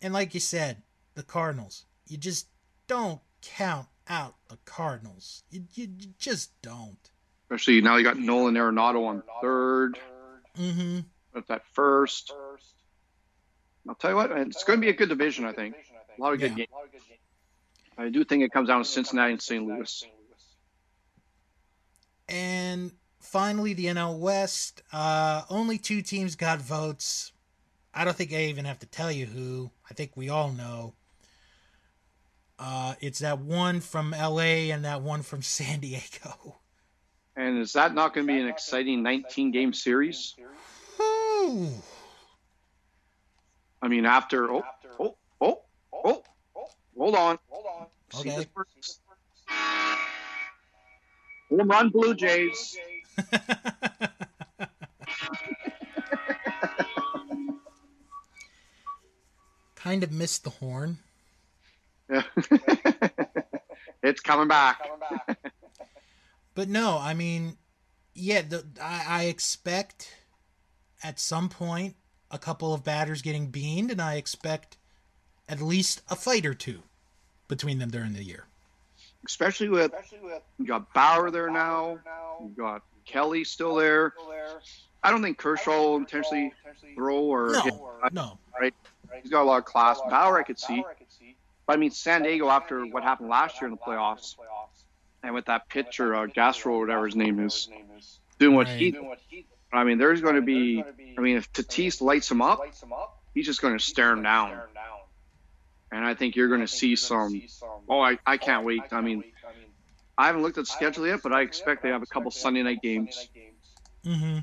And 0.00 0.14
like 0.14 0.32
you 0.34 0.40
said, 0.40 0.82
the 1.14 1.24
Cardinals, 1.24 1.86
you 2.06 2.16
just 2.16 2.46
don't 2.86 3.20
count 3.42 3.88
out 4.08 4.34
the 4.48 4.58
Cardinals. 4.64 5.42
You, 5.50 5.64
you, 5.74 5.88
you 5.98 6.08
just 6.18 6.60
don't. 6.62 7.10
Especially 7.44 7.80
now 7.80 7.96
you 7.96 8.04
got 8.04 8.18
Nolan 8.18 8.54
Arenado 8.54 9.06
on 9.06 9.22
3rd 9.42 9.94
Mm-hmm. 10.58 11.00
At 11.36 11.48
that 11.48 11.62
first. 11.72 12.32
I'll 13.88 13.94
tell 13.94 14.10
you 14.10 14.16
what, 14.16 14.32
it's 14.32 14.64
going 14.64 14.80
to 14.80 14.84
be 14.84 14.90
a 14.90 14.94
good 14.94 15.08
division, 15.08 15.44
I 15.44 15.52
think. 15.52 15.76
A 16.18 16.20
lot 16.20 16.32
of 16.32 16.40
good 16.40 16.52
yeah. 16.52 16.56
games. 16.56 16.68
I 17.98 18.08
do 18.08 18.24
think 18.24 18.42
it 18.42 18.52
comes 18.52 18.68
down 18.68 18.82
to 18.82 18.88
Cincinnati 18.88 19.32
and 19.32 19.42
St. 19.42 19.64
Louis. 19.64 20.04
And 22.28 22.92
finally, 23.20 23.74
the 23.74 23.86
NL 23.86 24.18
West. 24.18 24.82
Uh, 24.92 25.42
only 25.48 25.78
two 25.78 26.02
teams 26.02 26.34
got 26.34 26.60
votes. 26.60 27.32
I 27.94 28.04
don't 28.04 28.16
think 28.16 28.32
I 28.32 28.44
even 28.44 28.64
have 28.64 28.78
to 28.80 28.86
tell 28.86 29.12
you 29.12 29.26
who. 29.26 29.70
I 29.88 29.94
think 29.94 30.12
we 30.16 30.28
all 30.28 30.52
know. 30.52 30.94
Uh, 32.58 32.94
it's 33.00 33.18
that 33.18 33.38
one 33.38 33.80
from 33.80 34.12
LA 34.12 34.72
and 34.72 34.84
that 34.84 35.02
one 35.02 35.22
from 35.22 35.42
San 35.42 35.80
Diego. 35.80 36.56
And 37.36 37.58
is 37.58 37.74
that 37.74 37.94
not 37.94 38.14
going 38.14 38.26
to 38.26 38.32
be 38.32 38.40
an 38.40 38.48
exciting 38.48 39.02
19 39.02 39.50
game 39.50 39.72
series? 39.74 40.34
I 43.82 43.88
mean, 43.88 44.06
after 44.06 44.50
oh 44.50 44.64
oh 44.98 45.16
oh 45.42 45.62
oh, 45.92 46.22
hold 46.96 47.14
on, 47.14 47.38
hold 47.50 47.66
on. 47.78 47.86
Okay. 48.20 48.46
Home 51.50 51.68
run, 51.68 51.90
Blue 51.90 52.14
Jays. 52.14 52.76
kind 59.76 60.02
of 60.02 60.10
missed 60.10 60.42
the 60.42 60.50
horn. 60.50 60.98
it's 64.02 64.20
coming 64.20 64.48
back. 64.48 64.88
But 66.56 66.70
no, 66.70 66.98
I 66.98 67.12
mean, 67.12 67.58
yeah, 68.14 68.40
the, 68.40 68.64
I, 68.82 69.04
I 69.06 69.24
expect 69.24 70.16
at 71.04 71.20
some 71.20 71.50
point 71.50 71.96
a 72.30 72.38
couple 72.38 72.72
of 72.72 72.82
batters 72.82 73.20
getting 73.20 73.48
beaned, 73.48 73.90
and 73.90 74.00
I 74.00 74.14
expect 74.14 74.78
at 75.50 75.60
least 75.60 76.00
a 76.08 76.16
fight 76.16 76.46
or 76.46 76.54
two 76.54 76.82
between 77.46 77.78
them 77.78 77.90
during 77.90 78.14
the 78.14 78.24
year. 78.24 78.46
Especially 79.26 79.68
with, 79.68 79.92
you 80.58 80.64
got 80.66 80.92
Bauer 80.94 81.30
there 81.30 81.50
now, 81.50 81.98
you 82.40 82.54
got 82.56 82.82
Kelly 83.04 83.44
still 83.44 83.74
there. 83.74 84.14
I 85.02 85.10
don't 85.10 85.22
think 85.22 85.36
Kershaw 85.36 85.78
will 85.78 85.96
intentionally 85.96 86.54
throw 86.94 87.18
or 87.18 87.60
hit. 87.62 87.74
No, 88.12 88.38
right? 88.58 88.74
He's 89.22 89.30
got 89.30 89.42
a 89.42 89.44
lot 89.44 89.58
of 89.58 89.66
class. 89.66 90.00
Bauer, 90.08 90.38
I 90.38 90.42
could 90.42 90.58
see. 90.58 90.82
But 91.66 91.74
I 91.74 91.76
mean, 91.76 91.90
San 91.90 92.22
Diego, 92.22 92.48
after 92.48 92.84
what 92.86 93.02
happened 93.02 93.28
last 93.28 93.60
year 93.60 93.68
in 93.68 93.72
the 93.72 93.80
playoffs, 93.80 94.36
and 95.22 95.34
with 95.34 95.46
that 95.46 95.68
pitcher, 95.68 96.14
uh, 96.14 96.26
Gastro, 96.26 96.78
whatever 96.78 97.06
his 97.06 97.16
name 97.16 97.44
is, 97.44 97.68
doing 98.38 98.54
what 98.54 98.66
Right. 98.68 98.76
he. 98.78 99.46
I 99.72 99.84
mean, 99.84 99.98
there's 99.98 100.20
going 100.20 100.36
to 100.36 100.42
be. 100.42 100.82
I 101.18 101.20
mean, 101.20 101.36
if 101.36 101.52
Tatis 101.52 102.00
lights 102.00 102.30
him 102.30 102.40
up, 102.42 102.60
he's 103.34 103.46
just 103.46 103.60
going 103.60 103.76
to 103.76 103.82
stare 103.82 104.12
him 104.12 104.22
down. 104.22 104.60
And 105.90 106.04
I 106.04 106.14
think 106.14 106.36
you're 106.36 106.48
going 106.48 106.60
to 106.60 106.68
see 106.68 106.94
some. 106.96 107.42
Oh, 107.88 108.00
I, 108.00 108.18
I 108.26 108.36
can't 108.36 108.64
wait. 108.64 108.82
I 108.92 109.00
mean, 109.00 109.24
I 110.16 110.26
haven't 110.26 110.42
looked 110.42 110.58
at 110.58 110.62
the 110.62 110.70
schedule 110.70 111.06
yet, 111.06 111.20
but 111.22 111.32
I 111.32 111.42
expect 111.42 111.82
they 111.82 111.90
have 111.90 112.02
a 112.02 112.06
couple 112.06 112.30
Sunday 112.30 112.62
night 112.62 112.80
games. 112.82 113.28
Mm-hmm. 114.04 114.38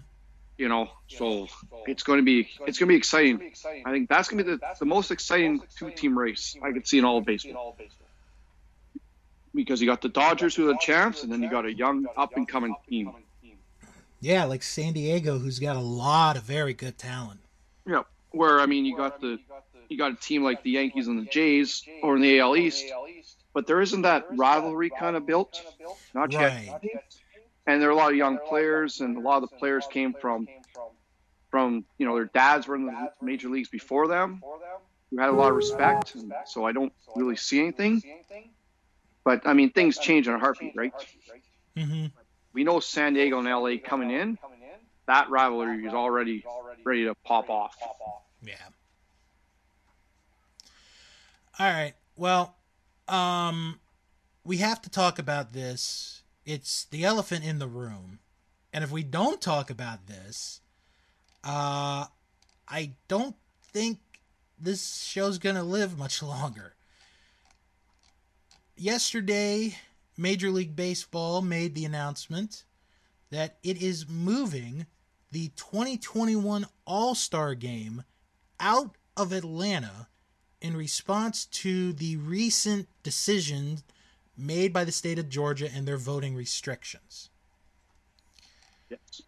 You 0.58 0.70
know, 0.70 0.90
so 1.08 1.48
it's 1.88 2.04
going 2.04 2.20
to 2.20 2.24
be 2.24 2.50
it's 2.68 2.78
going 2.78 2.88
to 2.88 2.94
be 2.94 2.96
exciting. 2.96 3.54
I 3.86 3.92
think 3.92 4.08
that's 4.08 4.30
going 4.30 4.38
to 4.38 4.44
be 4.44 4.52
the, 4.52 4.62
the 4.80 4.86
most 4.86 5.10
exciting 5.10 5.62
two 5.78 5.90
team 5.90 6.18
race 6.18 6.56
I 6.62 6.72
could 6.72 6.88
see 6.88 7.00
in 7.00 7.06
all 7.06 7.18
of 7.18 7.26
baseball 7.26 7.76
because 9.56 9.82
you 9.82 9.88
got 9.88 10.02
the 10.02 10.10
Dodgers 10.10 10.56
who 10.56 10.68
have 10.68 10.76
a 10.76 10.80
chance, 10.80 11.24
and 11.24 11.32
then 11.32 11.42
you 11.42 11.50
got 11.50 11.66
a 11.66 11.74
young 11.74 12.08
up 12.18 12.36
and 12.36 12.48
coming 12.48 12.76
team. 12.90 13.12
Yeah, 14.20 14.46
like 14.46 14.64
San 14.64 14.94
Diego, 14.94 15.38
who's 15.38 15.60
got 15.60 15.76
a 15.76 15.82
lot 15.82 16.38
of 16.38 16.44
very 16.44 16.74
good 16.74 16.98
talent. 16.98 17.40
Yeah, 17.86 18.04
where 18.32 18.60
I 18.60 18.66
mean, 18.66 18.86
you 18.86 18.96
got 18.96 19.20
the 19.22 19.40
you 19.90 19.98
got 19.98 20.12
a 20.12 20.16
team 20.16 20.44
like 20.44 20.64
the 20.64 20.72
Yankees 20.72 21.08
and 21.08 21.20
the 21.20 21.30
Jays, 21.30 21.84
or 22.02 22.16
in 22.16 22.22
the 22.22 22.40
AL 22.40 22.56
East, 22.58 22.86
but 23.54 23.68
there 23.68 23.82
isn't 23.82 24.04
that 24.04 24.26
rivalry 24.32 24.90
kind 24.90 25.16
of 25.16 25.26
built, 25.26 25.62
not 26.14 26.32
yet. 26.32 26.42
Right. 26.42 26.92
And 27.66 27.82
there 27.82 27.90
are 27.90 27.92
a 27.92 27.96
lot 27.96 28.12
of 28.12 28.18
young 28.18 28.40
players, 28.48 29.00
and 29.00 29.18
a 29.18 29.20
lot 29.20 29.42
of 29.42 29.50
the 29.50 29.56
players 29.56 29.86
came 29.90 30.14
from 30.14 30.48
from 31.50 31.86
you 31.98 32.06
know 32.06 32.16
their 32.16 32.26
dads 32.34 32.68
were 32.68 32.76
in 32.76 32.86
the 32.86 33.12
major 33.22 33.48
leagues 33.48 33.70
before 33.70 34.08
them, 34.08 34.42
who 35.12 35.20
had 35.20 35.30
a 35.30 35.34
lot 35.34 35.50
of 35.50 35.56
respect. 35.56 36.16
And 36.16 36.34
so 36.46 36.66
I 36.66 36.72
don't 36.72 36.92
really 37.16 37.36
see 37.36 37.60
anything. 37.60 38.02
But 39.24 39.48
I 39.48 39.54
mean, 39.54 39.72
things 39.72 39.98
change 39.98 40.28
in 40.28 40.34
a 40.34 40.40
heartbeat, 40.40 40.74
right? 40.76 40.94
Mm-hmm. 41.78 42.08
We 42.54 42.64
know 42.64 42.80
San 42.80 43.14
Diego 43.14 43.40
and 43.40 43.48
LA 43.48 43.76
coming 43.84 44.12
in. 44.12 44.38
That 45.06 45.30
rivalry 45.30 45.86
is 45.86 45.94
already 45.94 46.46
ready 46.84 47.06
to 47.06 47.16
pop 47.24 47.50
off. 47.50 47.76
Yeah. 48.42 48.54
All 51.60 51.72
right. 51.72 51.94
Well, 52.16 52.56
um, 53.08 53.80
we 54.44 54.58
have 54.58 54.82
to 54.82 54.90
talk 54.90 55.20
about 55.20 55.54
this. 55.54 56.23
It's 56.46 56.86
the 56.86 57.06
elephant 57.06 57.46
in 57.46 57.60
the 57.60 57.68
room, 57.68 58.20
and 58.74 58.84
if 58.84 58.92
we 58.92 59.04
don't 59.04 59.42
talk 59.42 59.70
about 59.70 60.08
this, 60.08 60.62
uh, 61.44 62.06
I 62.68 62.92
don't 63.08 63.36
think 63.62 64.00
this 64.60 65.02
show's 65.04 65.38
gonna 65.38 65.64
live 65.64 65.98
much 65.98 66.22
longer. 66.24 66.76
Yesterday, 68.76 69.78
Major 70.18 70.50
League 70.50 70.76
Baseball 70.76 71.42
made 71.42 71.76
the 71.76 71.86
announcement 71.86 72.64
that 73.30 73.58
it 73.64 73.82
is 73.82 74.08
moving 74.08 74.86
the 75.32 75.50
2021 75.56 76.66
All 76.86 77.16
Star 77.16 77.56
Game 77.56 78.04
out 78.60 78.96
of 79.18 79.32
Atlanta 79.32 80.08
in 80.62 80.78
response 80.78 81.46
to 81.46 81.94
the 81.94 82.16
recent 82.18 82.88
decision 83.04 83.80
made 84.38 84.74
by 84.74 84.84
the 84.84 84.92
state 84.92 85.20
of 85.20 85.30
Georgia 85.30 85.70
and 85.74 85.88
their 85.88 85.98
voting 85.98 86.36
restrictions. 86.36 87.30
Yes. 88.90 89.22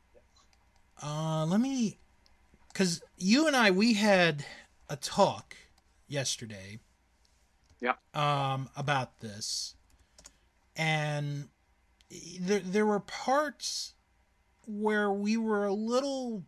Uh, 1.02 1.45
let 1.45 1.60
me, 1.60 1.99
because 2.72 3.02
you 3.18 3.48
and 3.48 3.56
I, 3.56 3.72
we 3.72 3.94
had 3.94 4.45
a 4.90 4.95
talk 4.95 5.56
yesterday. 6.07 6.80
Yeah. 7.82 7.95
Um, 8.14 8.69
about 8.77 9.19
this, 9.19 9.76
and 10.76 11.49
there 12.40 12.61
there 12.61 12.86
were 12.86 13.02
parts 13.02 13.94
where 14.65 15.11
we 15.11 15.36
were 15.38 15.65
a 15.65 15.73
little 15.73 16.45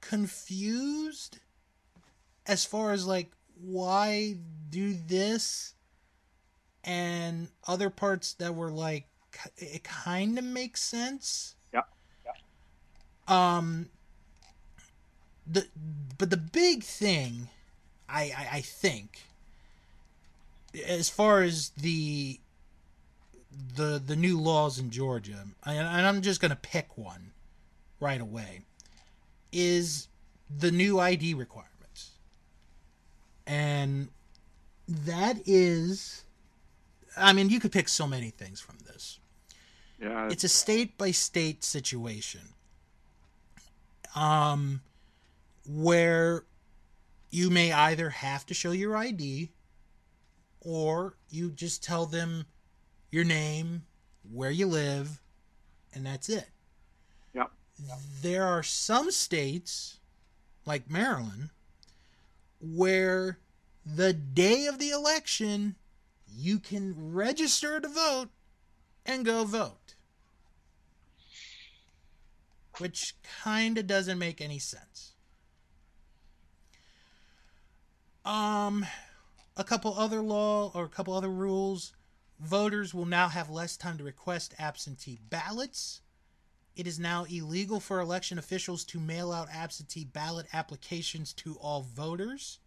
confused 0.00 1.38
as 2.44 2.64
far 2.64 2.92
as 2.92 3.06
like 3.06 3.32
why 3.60 4.36
do 4.68 4.92
this 4.94 5.74
and 6.86 7.48
other 7.66 7.90
parts 7.90 8.32
that 8.34 8.54
were 8.54 8.70
like 8.70 9.06
it 9.58 9.84
kind 9.84 10.38
of 10.38 10.44
makes 10.44 10.80
sense 10.80 11.56
Yeah. 11.72 11.82
yeah. 12.24 12.32
um 13.58 13.90
the 15.46 15.66
but 16.16 16.30
the 16.30 16.36
big 16.36 16.82
thing 16.82 17.48
I, 18.08 18.22
I 18.22 18.48
i 18.54 18.60
think 18.60 19.24
as 20.86 21.08
far 21.10 21.42
as 21.42 21.70
the 21.70 22.40
the 23.74 24.00
the 24.04 24.16
new 24.16 24.38
laws 24.40 24.78
in 24.78 24.90
georgia 24.90 25.44
and, 25.64 25.78
and 25.78 26.06
i'm 26.06 26.22
just 26.22 26.40
gonna 26.40 26.56
pick 26.56 26.96
one 26.96 27.32
right 28.00 28.20
away 28.20 28.60
is 29.52 30.08
the 30.58 30.70
new 30.70 30.98
id 31.00 31.34
requirements 31.34 32.10
and 33.46 34.08
that 34.88 35.38
is 35.46 36.22
i 37.16 37.32
mean 37.32 37.48
you 37.50 37.60
could 37.60 37.72
pick 37.72 37.88
so 37.88 38.06
many 38.06 38.30
things 38.30 38.60
from 38.60 38.76
this 38.86 39.18
Yeah. 40.00 40.28
it's 40.30 40.44
a 40.44 40.48
state 40.48 40.96
by 40.98 41.10
state 41.10 41.64
situation 41.64 42.40
um 44.14 44.80
where 45.68 46.44
you 47.30 47.50
may 47.50 47.72
either 47.72 48.10
have 48.10 48.46
to 48.46 48.54
show 48.54 48.70
your 48.70 48.96
ID 48.96 49.50
or 50.60 51.14
you 51.28 51.50
just 51.50 51.82
tell 51.82 52.06
them 52.06 52.44
your 53.10 53.24
name, 53.24 53.82
where 54.32 54.50
you 54.50 54.66
live, 54.66 55.20
and 55.94 56.04
that's 56.04 56.28
it. 56.28 56.48
Yep. 57.34 57.50
There 58.20 58.44
are 58.44 58.62
some 58.64 59.10
states 59.12 59.98
like 60.64 60.90
Maryland 60.90 61.50
where 62.60 63.38
the 63.84 64.12
day 64.12 64.66
of 64.66 64.78
the 64.78 64.90
election 64.90 65.76
you 66.36 66.58
can 66.58 67.14
register 67.14 67.80
to 67.80 67.88
vote 67.88 68.28
and 69.04 69.24
go 69.24 69.44
vote. 69.44 69.94
Which 72.78 73.14
kind 73.42 73.78
of 73.78 73.86
doesn't 73.86 74.18
make 74.18 74.40
any 74.40 74.58
sense. 74.58 75.14
Um, 78.24 78.84
a 79.56 79.64
couple 79.64 79.94
other 79.96 80.20
law 80.20 80.70
or 80.74 80.84
a 80.84 80.88
couple 80.88 81.14
other 81.14 81.30
rules. 81.30 81.92
Voters 82.38 82.92
will 82.92 83.06
now 83.06 83.28
have 83.28 83.48
less 83.48 83.76
time 83.78 83.96
to 83.96 84.04
request 84.04 84.54
absentee 84.58 85.18
ballots. 85.30 86.02
It 86.74 86.86
is 86.86 86.98
now 86.98 87.24
illegal 87.24 87.80
for 87.80 88.00
election 88.00 88.38
officials 88.38 88.84
to 88.86 89.00
mail 89.00 89.32
out 89.32 89.48
absentee 89.50 90.04
ballot 90.04 90.46
applications 90.52 91.32
to 91.34 91.54
all 91.54 91.80
voters. 91.80 92.58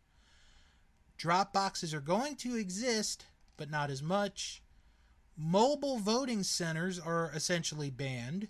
Drop 1.17 1.53
boxes 1.53 1.93
are 1.93 1.99
going 1.99 2.35
to 2.37 2.55
exist, 2.55 3.25
but 3.59 3.69
not 3.69 3.91
as 3.91 4.01
much. 4.01 4.63
Mobile 5.37 5.99
voting 5.99 6.41
centers 6.41 6.97
are 6.99 7.31
essentially 7.35 7.91
banned. 7.91 8.47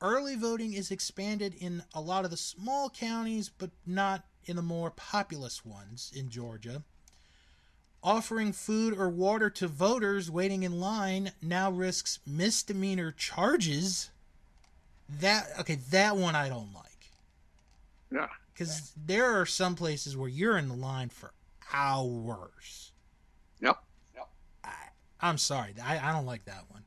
Early 0.00 0.34
voting 0.34 0.72
is 0.72 0.90
expanded 0.90 1.54
in 1.54 1.84
a 1.94 2.00
lot 2.00 2.24
of 2.24 2.32
the 2.32 2.36
small 2.36 2.90
counties, 2.90 3.48
but 3.48 3.70
not 3.86 4.24
in 4.46 4.56
the 4.56 4.62
more 4.62 4.90
populous 4.90 5.64
ones 5.64 6.10
in 6.14 6.30
Georgia. 6.30 6.82
Offering 8.02 8.52
food 8.52 8.98
or 8.98 9.08
water 9.08 9.50
to 9.50 9.68
voters 9.68 10.30
waiting 10.30 10.64
in 10.64 10.80
line 10.80 11.32
now 11.40 11.70
risks 11.70 12.18
misdemeanor 12.26 13.12
charges. 13.12 14.10
That 15.08 15.48
okay, 15.60 15.76
that 15.90 16.16
one 16.16 16.34
I 16.34 16.48
don't 16.48 16.72
like 16.72 16.90
yeah. 18.10 18.28
because 18.52 18.92
there 18.96 19.40
are 19.40 19.46
some 19.46 19.74
places 19.74 20.16
where 20.16 20.28
you're 20.28 20.58
in 20.58 20.68
the 20.68 20.74
line 20.74 21.08
for 21.08 21.32
hours. 21.72 22.92
Yep. 23.60 23.76
I'm 25.22 25.38
sorry, 25.38 25.74
I, 25.82 25.98
I 25.98 26.12
don't 26.12 26.26
like 26.26 26.44
that 26.46 26.64
one. 26.68 26.84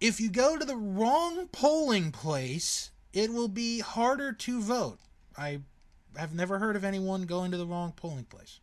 If 0.00 0.20
you 0.20 0.28
go 0.28 0.58
to 0.58 0.64
the 0.64 0.76
wrong 0.76 1.48
polling 1.48 2.12
place, 2.12 2.90
it 3.12 3.32
will 3.32 3.48
be 3.48 3.80
harder 3.80 4.32
to 4.32 4.60
vote. 4.60 4.98
I 5.36 5.60
have 6.16 6.34
never 6.34 6.58
heard 6.58 6.76
of 6.76 6.84
anyone 6.84 7.22
going 7.22 7.50
to 7.50 7.56
the 7.56 7.66
wrong 7.66 7.92
polling 7.96 8.24
place. 8.24 8.60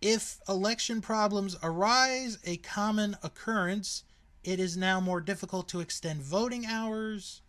If 0.00 0.38
election 0.48 1.00
problems 1.00 1.56
arise, 1.62 2.38
a 2.44 2.58
common 2.58 3.16
occurrence, 3.22 4.04
it 4.42 4.60
is 4.60 4.76
now 4.76 5.00
more 5.00 5.20
difficult 5.20 5.68
to 5.70 5.80
extend 5.80 6.20
voting 6.20 6.66
hours. 6.66 7.40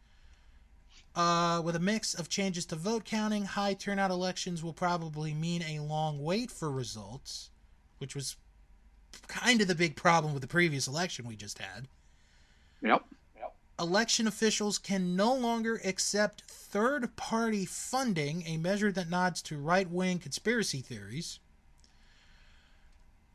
Uh, 1.15 1.61
with 1.63 1.75
a 1.75 1.79
mix 1.79 2.13
of 2.13 2.29
changes 2.29 2.65
to 2.67 2.75
vote 2.75 3.03
counting, 3.05 3.45
high 3.45 3.73
turnout 3.73 4.11
elections 4.11 4.63
will 4.63 4.73
probably 4.73 5.33
mean 5.33 5.63
a 5.63 5.79
long 5.79 6.23
wait 6.23 6.51
for 6.51 6.71
results, 6.71 7.49
which 7.97 8.15
was 8.15 8.35
kind 9.27 9.61
of 9.61 9.67
the 9.67 9.75
big 9.75 9.95
problem 9.95 10.33
with 10.33 10.41
the 10.41 10.47
previous 10.47 10.87
election 10.87 11.25
we 11.27 11.35
just 11.35 11.59
had. 11.59 11.87
Yep. 12.81 13.03
election 13.79 14.27
officials 14.27 14.77
can 14.77 15.15
no 15.15 15.33
longer 15.33 15.81
accept 15.83 16.41
third 16.41 17.15
party 17.15 17.65
funding, 17.65 18.43
a 18.45 18.57
measure 18.57 18.91
that 18.91 19.09
nods 19.09 19.41
to 19.43 19.57
right 19.57 19.89
wing 19.89 20.19
conspiracy 20.19 20.81
theories. 20.81 21.39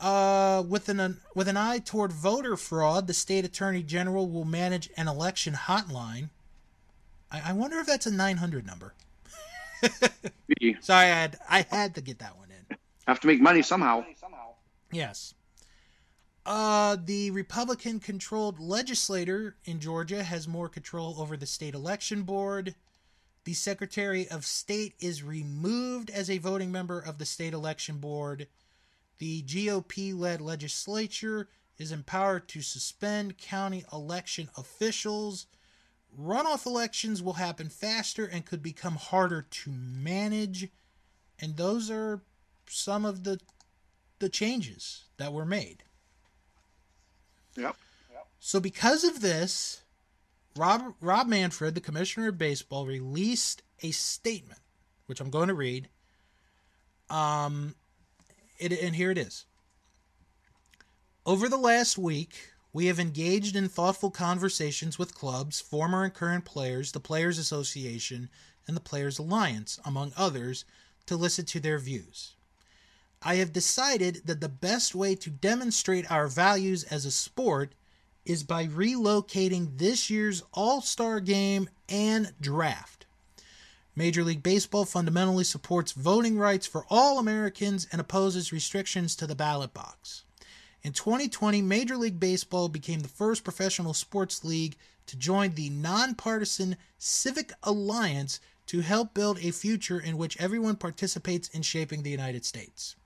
Uh, 0.01 0.63
with 0.67 0.89
an 0.89 1.21
with 1.35 1.47
an 1.47 1.59
eye 1.59 1.79
toward 1.79 2.11
voter 2.11 2.57
fraud, 2.57 3.07
the 3.07 3.13
state 3.13 3.45
attorney 3.45 3.83
general 3.83 4.31
will 4.31 4.47
manage 4.47 4.89
an 4.97 5.09
election 5.09 5.53
hotline. 5.53 6.31
I, 7.31 7.51
I 7.51 7.53
wonder 7.53 7.79
if 7.79 7.87
that's 7.87 8.07
a 8.07 8.11
900 8.11 8.65
number. 8.67 8.95
Sorry, 10.81 10.81
I 10.89 11.05
had 11.05 11.39
I 11.49 11.67
had 11.71 11.95
to 11.97 12.01
get 12.01 12.19
that 12.21 12.39
one 12.39 12.49
in. 12.51 12.77
Have 13.07 13.21
to 13.21 13.27
make 13.27 13.41
money 13.43 13.61
somehow. 13.61 14.05
Yes. 14.93 15.35
Uh, 16.45 16.97
the 17.05 17.31
Republican 17.31 18.01
controlled 18.01 18.59
legislator 18.59 19.57
in 19.65 19.79
Georgia 19.79 20.23
has 20.23 20.49
more 20.49 20.69
control 20.69 21.15
over 21.19 21.37
the 21.37 21.47
state 21.47 21.75
election 21.75 22.23
board. 22.23 22.75
The 23.45 23.55
Secretary 23.55 24.29
of 24.29 24.45
State 24.45 24.95
is 25.01 25.23
removed 25.23 26.11
as 26.11 26.29
a 26.29 26.39
voting 26.39 26.73
member 26.73 26.99
of 26.99 27.19
the 27.19 27.27
state 27.27 27.53
election 27.55 27.99
board. 27.99 28.49
The 29.19 29.43
GOP 29.43 30.19
led 30.19 30.41
legislature 30.41 31.49
is 31.79 31.93
empowered 31.93 32.49
to 32.49 32.63
suspend 32.63 33.39
county 33.39 33.85
election 33.93 34.51
officials. 34.57 35.47
Runoff 36.19 36.67
elections 36.67 37.23
will 37.23 37.35
happen 37.35 37.69
faster 37.69 38.27
and 38.27 38.45
could 38.45 38.63
become 38.63 38.97
harder 38.97 39.43
to 39.43 39.71
manage. 39.71 40.69
And 41.39 41.57
those 41.57 41.91
are 41.91 42.23
some 42.67 43.05
of 43.05 43.25
the 43.25 43.41
the 44.21 44.29
changes 44.29 45.05
that 45.17 45.33
were 45.33 45.45
made. 45.45 45.83
Yep. 47.57 47.77
So 48.39 48.61
because 48.61 49.05
of 49.05 49.21
this, 49.21 49.83
Rob 50.57 50.95
Rob 51.01 51.27
Manfred, 51.27 51.75
the 51.75 51.81
commissioner 51.81 52.29
of 52.29 52.39
baseball, 52.39 52.87
released 52.87 53.63
a 53.83 53.91
statement, 53.91 54.61
which 55.07 55.21
I'm 55.21 55.31
going 55.31 55.49
to 55.49 55.55
read. 55.55 55.89
Um, 57.11 57.75
it, 58.59 58.73
and 58.73 58.95
here 58.95 59.11
it 59.11 59.19
is. 59.19 59.45
Over 61.27 61.49
the 61.49 61.59
last 61.59 61.99
week, 61.99 62.51
we 62.73 62.87
have 62.87 62.99
engaged 62.99 63.57
in 63.57 63.69
thoughtful 63.69 64.11
conversations 64.11 64.99
with 64.99 65.15
clubs, 65.15 65.61
former 65.61 66.05
and 66.05 66.15
current 66.15 66.45
players, 66.45 66.93
the 66.93 67.01
Players 67.01 67.39
Association, 67.39 68.31
and 68.67 68.77
the 68.77 68.81
Players 68.81 69.19
Alliance, 69.19 69.79
among 69.85 70.13
others, 70.17 70.65
to 71.07 71.17
listen 71.17 71.45
to 71.47 71.61
their 71.61 71.79
views. 71.79 72.35
I 73.23 73.35
have 73.35 73.53
decided 73.53 74.23
that 74.25 74.41
the 74.41 74.49
best 74.49 74.95
way 74.95 75.15
to 75.17 75.29
demonstrate 75.29 76.11
our 76.11 76.27
values 76.27 76.85
as 76.85 77.05
a 77.05 77.11
sport 77.11 77.75
is 78.25 78.43
by 78.45 78.67
relocating 78.67 79.77
this 79.77 80.09
year's 80.09 80.43
All 80.55 80.81
Star 80.81 81.21
game 81.21 81.69
and 81.87 82.33
draft. 82.41 83.05
Major 83.95 84.25
League 84.25 84.43
Baseball 84.43 84.87
fundamentally 84.87 85.45
supports 85.45 85.93
voting 85.93 86.39
rights 86.39 86.67
for 86.67 86.87
all 86.89 87.19
Americans 87.19 87.87
and 87.93 88.01
opposes 88.01 88.53
restrictions 88.53 89.15
to 89.17 89.27
the 89.27 89.35
ballot 89.35 89.75
box. 89.75 90.25
In 90.83 90.95
2020, 90.95 91.61
Major 91.61 91.99
League 91.99 92.19
Baseball 92.19 92.71
became 92.71 93.01
the 93.01 93.09
first 93.09 93.45
professional 93.45 93.93
sports 93.93 94.45
league 94.45 94.77
to 95.05 95.17
join 95.19 95.51
the 95.51 95.69
nonpartisan 95.69 96.77
Civic 96.97 97.53
Alliance 97.65 98.41
to 98.69 98.81
help 98.81 99.13
build 99.13 99.39
a 99.41 99.51
future 99.51 100.01
in 100.01 100.17
which 100.17 100.41
everyone 100.41 100.77
participates 100.77 101.49
in 101.49 101.61
shaping 101.61 102.03
the 102.03 102.11
United 102.11 102.47
States. 102.47 102.97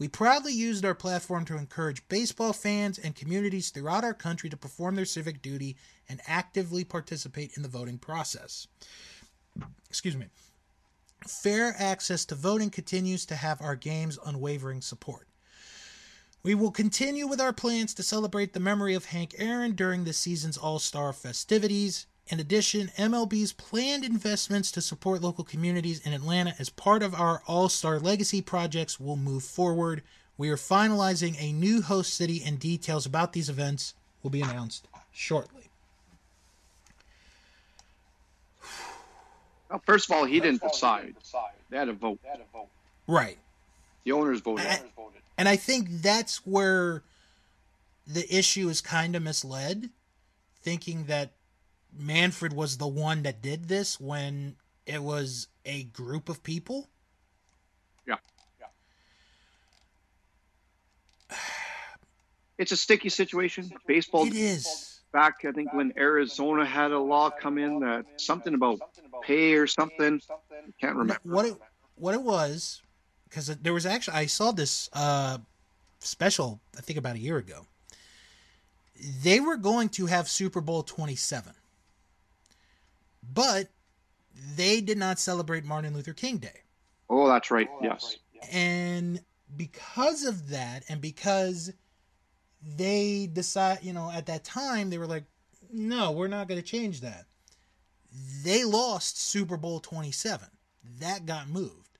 We 0.00 0.08
proudly 0.08 0.54
used 0.54 0.86
our 0.86 0.94
platform 0.94 1.44
to 1.44 1.58
encourage 1.58 2.08
baseball 2.08 2.54
fans 2.54 2.98
and 2.98 3.14
communities 3.14 3.68
throughout 3.68 4.02
our 4.02 4.14
country 4.14 4.48
to 4.48 4.56
perform 4.56 4.96
their 4.96 5.04
civic 5.04 5.42
duty 5.42 5.76
and 6.08 6.22
actively 6.26 6.84
participate 6.84 7.52
in 7.54 7.62
the 7.62 7.68
voting 7.68 7.98
process. 7.98 8.66
Excuse 9.90 10.16
me. 10.16 10.28
Fair 11.28 11.74
access 11.78 12.24
to 12.24 12.34
voting 12.34 12.70
continues 12.70 13.26
to 13.26 13.36
have 13.36 13.60
our 13.60 13.76
game's 13.76 14.18
unwavering 14.24 14.80
support. 14.80 15.28
We 16.42 16.54
will 16.54 16.70
continue 16.70 17.26
with 17.26 17.38
our 17.38 17.52
plans 17.52 17.92
to 17.92 18.02
celebrate 18.02 18.54
the 18.54 18.58
memory 18.58 18.94
of 18.94 19.04
Hank 19.04 19.34
Aaron 19.36 19.72
during 19.72 20.04
this 20.04 20.16
season's 20.16 20.56
All 20.56 20.78
Star 20.78 21.12
festivities. 21.12 22.06
In 22.30 22.38
addition, 22.38 22.92
MLB's 22.96 23.52
planned 23.52 24.04
investments 24.04 24.70
to 24.72 24.80
support 24.80 25.20
local 25.20 25.42
communities 25.42 26.06
in 26.06 26.12
Atlanta 26.12 26.54
as 26.60 26.70
part 26.70 27.02
of 27.02 27.12
our 27.12 27.42
All 27.48 27.68
Star 27.68 27.98
Legacy 27.98 28.40
projects 28.40 29.00
will 29.00 29.16
move 29.16 29.42
forward. 29.42 30.02
We 30.38 30.48
are 30.50 30.56
finalizing 30.56 31.34
a 31.40 31.52
new 31.52 31.82
host 31.82 32.14
city, 32.14 32.40
and 32.46 32.60
details 32.60 33.04
about 33.04 33.32
these 33.32 33.48
events 33.48 33.94
will 34.22 34.30
be 34.30 34.42
announced 34.42 34.86
shortly. 35.10 35.64
Well, 39.68 39.82
first 39.84 40.08
of 40.08 40.16
all, 40.16 40.24
he 40.24 40.38
didn't 40.38 40.62
decide. 40.62 41.16
They 41.68 41.78
had 41.78 41.88
a 41.88 41.92
vote. 41.92 42.20
Right. 43.08 43.38
The 44.04 44.12
owners 44.12 44.40
voted. 44.40 44.66
I, 44.66 44.80
and 45.36 45.48
I 45.48 45.56
think 45.56 45.88
that's 45.90 46.46
where 46.46 47.02
the 48.06 48.24
issue 48.32 48.68
is 48.68 48.80
kind 48.80 49.16
of 49.16 49.22
misled, 49.22 49.90
thinking 50.62 51.04
that 51.06 51.32
Manfred 51.96 52.52
was 52.52 52.78
the 52.78 52.86
one 52.86 53.22
that 53.22 53.42
did 53.42 53.68
this 53.68 54.00
when 54.00 54.56
it 54.86 55.02
was 55.02 55.48
a 55.64 55.84
group 55.84 56.28
of 56.28 56.42
people. 56.42 56.88
Yeah. 58.06 58.16
yeah. 58.60 58.66
It's 62.58 62.72
a 62.72 62.76
sticky 62.76 63.08
situation. 63.08 63.70
Baseball. 63.86 64.26
It 64.26 64.34
is. 64.34 65.00
Back, 65.12 65.44
I 65.44 65.50
think 65.50 65.72
when 65.74 65.92
Arizona 65.96 66.64
had 66.64 66.92
a 66.92 66.98
law 66.98 67.30
come 67.30 67.58
in 67.58 67.80
that 67.80 68.06
something 68.16 68.54
about 68.54 68.78
pay 69.22 69.54
or 69.54 69.66
something. 69.66 70.20
I 70.30 70.72
can't 70.80 70.94
remember 70.94 71.20
what 71.24 71.46
it 71.46 71.56
what 71.96 72.14
it 72.14 72.22
was 72.22 72.80
because 73.28 73.46
there 73.46 73.72
was 73.72 73.86
actually 73.86 74.16
I 74.16 74.26
saw 74.26 74.52
this 74.52 74.88
uh, 74.92 75.38
special 75.98 76.60
I 76.78 76.80
think 76.80 76.98
about 76.98 77.16
a 77.16 77.18
year 77.18 77.38
ago. 77.38 77.66
They 79.22 79.40
were 79.40 79.56
going 79.56 79.88
to 79.90 80.06
have 80.06 80.28
Super 80.28 80.60
Bowl 80.60 80.82
27 80.82 81.54
but 83.22 83.68
they 84.56 84.80
did 84.80 84.98
not 84.98 85.18
celebrate 85.18 85.64
Martin 85.64 85.94
Luther 85.94 86.12
King 86.12 86.38
Day. 86.38 86.62
Oh, 87.08 87.28
that's 87.28 87.50
right. 87.50 87.68
Oh, 87.70 87.78
yes. 87.82 88.16
And 88.52 89.20
because 89.56 90.24
of 90.24 90.50
that, 90.50 90.84
and 90.88 91.00
because 91.00 91.72
they 92.76 93.28
decide, 93.32 93.80
you 93.82 93.92
know, 93.92 94.10
at 94.10 94.26
that 94.26 94.44
time 94.44 94.90
they 94.90 94.98
were 94.98 95.06
like, 95.06 95.24
no, 95.72 96.12
we're 96.12 96.28
not 96.28 96.48
going 96.48 96.60
to 96.60 96.66
change 96.66 97.00
that. 97.00 97.26
They 98.42 98.64
lost 98.64 99.20
Super 99.20 99.56
Bowl 99.56 99.80
27. 99.80 100.48
That 100.98 101.26
got 101.26 101.48
moved. 101.48 101.98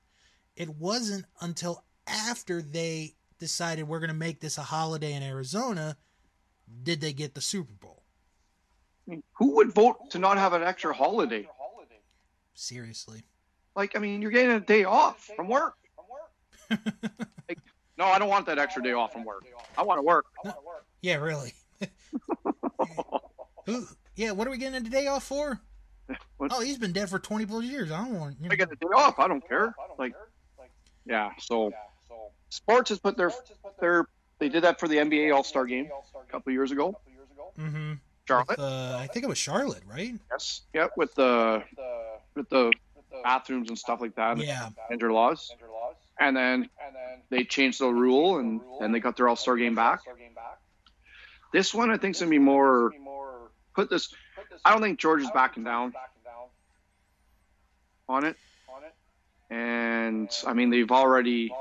It 0.55 0.69
wasn't 0.69 1.25
until 1.39 1.83
after 2.07 2.61
they 2.61 3.15
decided 3.39 3.87
we're 3.87 3.99
going 3.99 4.09
to 4.09 4.13
make 4.13 4.39
this 4.39 4.57
a 4.57 4.63
holiday 4.63 5.13
in 5.13 5.23
Arizona 5.23 5.97
did 6.83 7.01
they 7.01 7.13
get 7.13 7.33
the 7.33 7.41
Super 7.41 7.73
Bowl 7.73 8.00
mean, 9.11 9.23
who 9.33 9.55
would 9.55 9.73
vote 9.73 10.09
to 10.11 10.19
not 10.19 10.37
have 10.37 10.53
an 10.53 10.63
extra 10.63 10.93
holiday? 10.93 11.47
Seriously. 12.53 13.23
Like, 13.75 13.95
I 13.95 13.99
mean, 13.99 14.21
you're 14.21 14.31
getting 14.31 14.51
a 14.51 14.59
day 14.59 14.83
off 14.83 15.29
from 15.35 15.47
work. 15.47 15.75
like, 16.69 17.59
no, 17.97 18.05
I 18.05 18.19
don't 18.19 18.29
want 18.29 18.45
that 18.47 18.59
extra 18.59 18.83
day 18.83 18.93
off 18.93 19.13
from 19.13 19.23
work. 19.23 19.45
I 19.77 19.83
want 19.83 19.97
to 19.97 20.03
work. 20.03 20.25
No, 20.43 20.53
yeah, 21.01 21.15
really. 21.15 21.53
Who? 23.65 23.85
Yeah, 24.15 24.31
what 24.31 24.47
are 24.47 24.51
we 24.51 24.57
getting 24.57 24.75
a 24.85 24.89
day 24.89 25.07
off 25.07 25.23
for? 25.23 25.59
What? 26.37 26.51
Oh, 26.53 26.61
he's 26.61 26.77
been 26.77 26.91
dead 26.91 27.09
for 27.09 27.19
20 27.19 27.45
plus 27.45 27.63
years. 27.63 27.91
I 27.91 28.03
don't 28.03 28.19
want. 28.19 28.37
You 28.41 28.49
know. 28.49 28.53
I 28.53 28.55
get 28.55 28.69
the 28.69 28.75
day 28.75 28.87
off. 28.93 29.19
I 29.19 29.27
don't 29.27 29.47
care. 29.47 29.73
Like, 29.97 30.13
yeah. 31.05 31.31
So, 31.39 31.71
sports 32.49 32.89
has 32.89 32.99
put 32.99 33.15
their 33.15 33.31
their 33.79 34.05
they 34.39 34.49
did 34.49 34.63
that 34.63 34.79
for 34.79 34.87
the 34.87 34.97
NBA 34.97 35.33
All 35.33 35.43
Star 35.43 35.65
Game 35.65 35.89
a 36.15 36.31
couple 36.31 36.51
years 36.51 36.71
ago. 36.71 36.99
Mm-hmm. 37.57 37.93
Charlotte. 38.27 38.49
With, 38.49 38.59
uh, 38.59 38.97
I 38.99 39.07
think 39.07 39.25
it 39.25 39.29
was 39.29 39.37
Charlotte, 39.37 39.83
right? 39.87 40.13
Yes. 40.31 40.61
Yep. 40.73 40.91
With 40.97 41.13
the 41.15 41.63
with 42.35 42.49
the 42.49 42.71
bathrooms 43.23 43.69
and 43.69 43.77
stuff 43.77 44.01
like 44.01 44.15
that. 44.15 44.37
Yeah. 44.37 44.69
And 44.89 45.01
laws. 45.01 45.51
And 46.19 46.35
then 46.35 46.69
they 47.29 47.43
changed 47.43 47.79
the 47.79 47.87
rule, 47.87 48.37
and 48.37 48.61
then 48.79 48.91
they 48.91 48.99
got 48.99 49.17
their 49.17 49.27
All 49.27 49.35
Star 49.35 49.55
game 49.57 49.75
back. 49.75 50.01
This 51.51 51.73
one, 51.73 51.91
I 51.91 51.97
think, 51.97 52.15
is 52.15 52.19
gonna 52.21 52.29
be 52.29 52.39
more. 52.39 52.91
Put 53.75 53.89
this. 53.89 54.13
I 54.63 54.71
don't 54.71 54.81
think 54.81 54.99
George 54.99 55.21
is 55.21 55.31
backing 55.31 55.63
down 55.63 55.93
on 58.07 58.25
it. 58.25 58.35
And 59.49 60.29
I 60.45 60.53
mean, 60.53 60.69
they've 60.69 60.91
already 60.91 61.53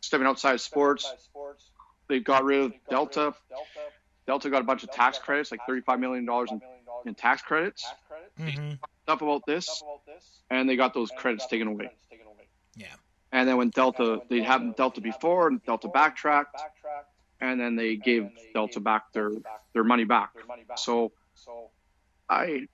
stepping 0.00 0.26
outside 0.26 0.60
sports. 0.60 1.12
They've 2.08 2.24
got 2.24 2.44
rid 2.44 2.60
of 2.60 2.72
Delta. 2.88 3.34
Delta 4.28 4.50
got 4.50 4.60
a 4.60 4.64
bunch 4.64 4.84
of 4.84 4.90
tax 4.90 5.18
credits, 5.18 5.50
like 5.50 5.60
$35 5.66 6.00
million 6.00 6.28
in, 6.50 6.60
in 7.06 7.14
tax 7.14 7.40
credits. 7.40 7.90
Mm-hmm. 8.38 8.74
Stuff 9.04 9.22
about 9.22 9.46
this, 9.46 9.82
and 10.50 10.68
they 10.68 10.76
got 10.76 10.92
those 10.92 11.10
credits 11.16 11.46
taken 11.46 11.66
away. 11.66 11.90
Yeah. 12.76 12.88
And 13.32 13.48
then 13.48 13.56
when 13.56 13.70
Delta, 13.70 14.20
they 14.28 14.42
had 14.42 14.76
Delta 14.76 15.00
before, 15.00 15.48
and 15.48 15.64
Delta 15.64 15.88
backtracked, 15.88 16.60
and 17.40 17.58
then 17.58 17.74
they 17.74 17.96
gave 17.96 18.28
Delta 18.52 18.80
back 18.80 19.12
their 19.14 19.30
their 19.72 19.84
money 19.84 20.04
back. 20.04 20.30
So 20.76 21.10
I, 22.28 22.68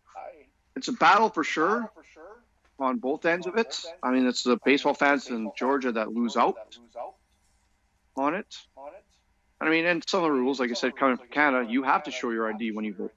it's 0.75 0.89
a 0.89 0.93
battle 0.93 1.29
for 1.29 1.45
sure 1.45 1.89
on 2.81 2.99
both 2.99 3.25
ends 3.25 3.47
of 3.47 3.57
it. 3.57 3.81
I 4.03 4.11
mean, 4.11 4.27
it's 4.27 4.43
the 4.43 4.59
baseball 4.65 4.95
fans 4.95 5.29
in 5.29 5.53
Georgia 5.57 5.93
that 5.93 6.13
lose 6.13 6.37
out 6.37 6.57
on 8.17 8.35
it. 8.35 8.57
I 9.65 9.71
mean, 9.71 9.87
and 9.87 10.07
some 10.07 10.23
of 10.23 10.25
the 10.25 10.33
rules, 10.33 10.61
like 10.61 10.71
I 10.71 10.75
said, 10.75 10.97
coming 10.97 11.17
from 11.17 11.29
Canada, 11.29 11.71
you 11.71 11.83
have 11.83 12.05
to 12.05 12.11
show 12.11 12.31
your 12.31 12.53
ID 12.53 12.73
when 12.73 12.85
you 12.85 12.95
vote. 12.95 13.13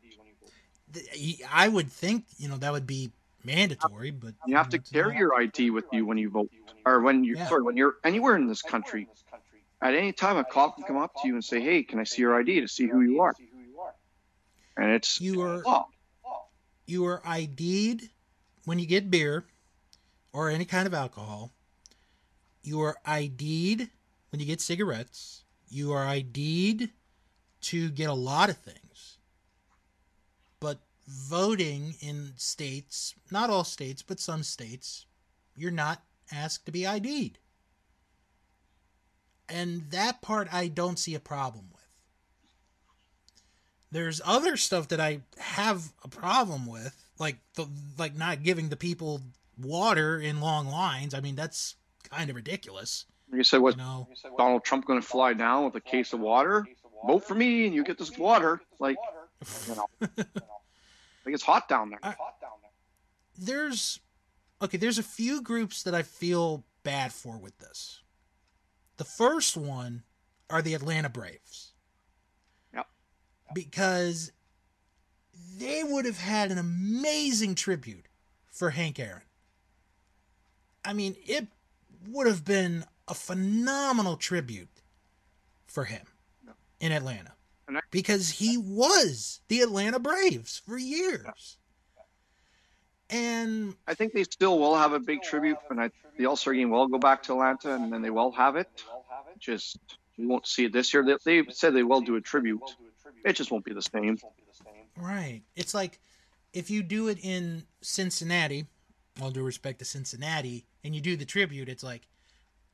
I 1.52 1.68
would 1.68 1.92
think 1.92 2.26
you 2.38 2.48
know 2.48 2.58
that 2.58 2.72
would 2.72 2.88
be 2.88 3.12
mandatory, 3.44 4.12
but 4.12 4.34
you 4.46 4.56
have 4.56 4.70
to 4.70 4.80
carry 4.80 5.18
your 5.18 5.36
ID 5.36 5.72
with 5.72 5.86
you 5.92 6.06
when 6.06 6.18
you 6.18 6.30
vote, 6.30 6.50
or 6.86 7.02
when 7.02 7.24
you 7.24 7.36
yeah. 7.36 7.48
sorry 7.48 7.64
when 7.64 7.76
you're 7.76 7.96
anywhere 8.04 8.36
in 8.36 8.48
this 8.48 8.62
country. 8.62 9.08
At 9.82 9.94
any 9.94 10.12
time, 10.12 10.38
a 10.38 10.44
cop 10.44 10.76
can 10.76 10.86
come 10.86 10.98
up 10.98 11.14
to 11.22 11.28
you 11.28 11.34
and 11.34 11.44
say, 11.44 11.60
"Hey, 11.60 11.84
can 11.84 12.00
I 12.00 12.04
see 12.04 12.22
your 12.22 12.40
ID 12.40 12.62
to 12.62 12.68
see 12.68 12.88
who 12.88 13.02
you 13.02 13.22
are?" 13.22 13.34
And 14.78 14.92
it's 14.92 15.20
you 15.20 15.42
are 15.42 15.86
you 16.86 17.06
are 17.06 17.22
ID'd 17.26 18.10
when 18.64 18.80
you 18.80 18.86
get 18.86 19.12
beer 19.12 19.46
or 20.32 20.50
any 20.50 20.66
kind 20.66 20.88
of 20.88 20.94
alcohol. 20.94 21.52
You 22.64 22.82
are 22.82 22.96
ID'd 23.06 23.90
when 24.30 24.40
you 24.40 24.46
get 24.46 24.62
cigarettes. 24.62 25.44
You 25.70 25.92
are 25.94 26.06
ID'd 26.06 26.90
to 27.62 27.90
get 27.90 28.10
a 28.10 28.14
lot 28.14 28.50
of 28.50 28.58
things. 28.58 29.18
But 30.60 30.80
voting 31.08 31.96
in 32.00 32.34
states, 32.38 33.16
not 33.32 33.50
all 33.50 33.64
states, 33.64 34.02
but 34.02 34.20
some 34.20 34.44
states, 34.44 35.06
you're 35.56 35.72
not 35.72 36.04
asked 36.32 36.66
to 36.66 36.72
be 36.72 36.86
ID'd. 36.86 37.40
And 39.50 39.90
that 39.92 40.22
part 40.22 40.54
I 40.54 40.68
don't 40.68 41.00
see 41.00 41.16
a 41.16 41.20
problem 41.20 41.66
with. 41.72 41.78
There's 43.92 44.22
other 44.26 44.58
stuff 44.58 44.90
that 44.90 45.00
I 45.00 45.22
have 45.38 45.94
a 46.04 46.10
problem 46.10 46.66
with, 46.66 47.06
like 47.18 47.38
the 47.56 47.68
like 47.98 48.16
not 48.16 48.44
giving 48.44 48.68
the 48.68 48.76
people 48.76 49.22
water 49.58 50.20
in 50.20 50.42
long 50.42 50.68
lines. 50.68 51.14
I 51.14 51.22
mean, 51.22 51.36
that's 51.36 51.76
kind 52.10 52.30
of 52.30 52.36
ridiculous. 52.36 53.06
You 53.32 53.44
said, 53.44 53.60
"What? 53.60 53.76
You 53.76 53.84
know, 53.84 54.08
Donald 54.38 54.64
Trump 54.64 54.86
going 54.86 55.02
to 55.02 55.06
fly 55.06 55.34
down 55.34 55.66
with 55.66 55.76
a 55.76 55.82
case 55.82 56.14
of 56.14 56.20
water? 56.20 56.66
Vote 57.06 57.26
for 57.26 57.36
me, 57.36 57.66
and 57.66 57.76
you 57.76 57.84
get 57.84 57.98
this 57.98 58.18
water." 58.18 58.62
Like, 58.80 58.98
you 59.68 59.76
know, 59.76 59.88
like 60.02 60.08
it's 61.28 61.44
hot 61.44 61.68
down 61.68 61.90
there. 61.90 62.00
I, 62.02 62.16
there's 63.38 64.00
okay. 64.62 64.78
There's 64.78 64.98
a 64.98 65.04
few 65.04 65.42
groups 65.42 65.84
that 65.84 65.94
I 65.94 66.04
feel 66.04 66.64
bad 66.84 67.12
for 67.12 67.38
with 67.38 67.58
this. 67.60 68.02
The 68.98 69.04
first 69.04 69.58
one 69.58 70.04
are 70.50 70.62
the 70.62 70.74
Atlanta 70.74 71.10
Braves. 71.10 71.74
Yep. 72.74 72.88
Because 73.54 74.32
they 75.58 75.84
would 75.84 76.06
have 76.06 76.20
had 76.20 76.52
an 76.52 76.58
amazing 76.58 77.56
tribute 77.56 78.08
for 78.52 78.72
Hank 78.72 79.00
Aaron. 79.00 79.22
I 80.84 80.94
mean, 80.94 81.16
it 81.26 81.48
would 82.08 82.28
have 82.28 82.46
been 82.46 82.86
a 83.08 83.14
phenomenal 83.14 84.18
tribute 84.18 84.82
for 85.66 85.86
him 85.86 86.06
in 86.80 86.92
Atlanta 86.92 87.34
because 87.92 88.30
he 88.32 88.58
was 88.58 89.42
the 89.48 89.62
Atlanta 89.62 90.00
Braves 90.00 90.62
for 90.66 90.78
years. 90.78 91.58
And 93.10 93.76
I 93.88 93.94
think 93.94 94.14
they 94.14 94.24
still 94.24 94.60
will 94.60 94.76
have 94.76 94.92
a 94.92 95.00
big 95.00 95.22
tribute, 95.22 95.58
and 95.70 95.80
I, 95.80 95.92
the 96.18 96.26
All 96.26 96.36
Star 96.36 96.54
game 96.54 96.72
will 96.72 96.88
go 96.88 96.98
back 96.98 97.24
to 97.24 97.34
Atlanta, 97.34 97.74
and 97.74 97.92
then 97.92 98.02
they 98.02 98.10
will 98.10 98.32
have 98.32 98.58
it. 98.58 98.70
Just 99.40 99.78
we 100.18 100.26
won't 100.26 100.46
see 100.46 100.66
it 100.66 100.74
this 100.74 100.94
year. 100.94 101.06
They, 101.06 101.42
they 101.42 101.52
said 101.52 101.74
they 101.74 101.84
will 101.84 102.02
do 102.02 102.16
a 102.18 102.22
tribute. 102.22 102.62
It 103.24 103.34
just 103.34 103.50
won't 103.50 103.64
be 103.64 103.74
the 103.74 103.82
same. 103.82 104.18
Right. 104.98 105.42
It's 105.56 105.74
like 105.74 106.00
if 106.54 106.70
you 106.70 106.84
do 106.84 107.08
it 107.08 107.20
in 107.24 107.64
Cincinnati, 107.82 108.66
all 109.22 109.32
due 109.32 109.44
respect 109.44 109.80
to 109.80 109.86
Cincinnati, 109.86 110.66
and 110.84 110.94
you 110.96 111.02
do 111.02 111.16
the 111.16 111.26
tribute, 111.26 111.70
it's 111.70 111.84
like, 111.84 112.08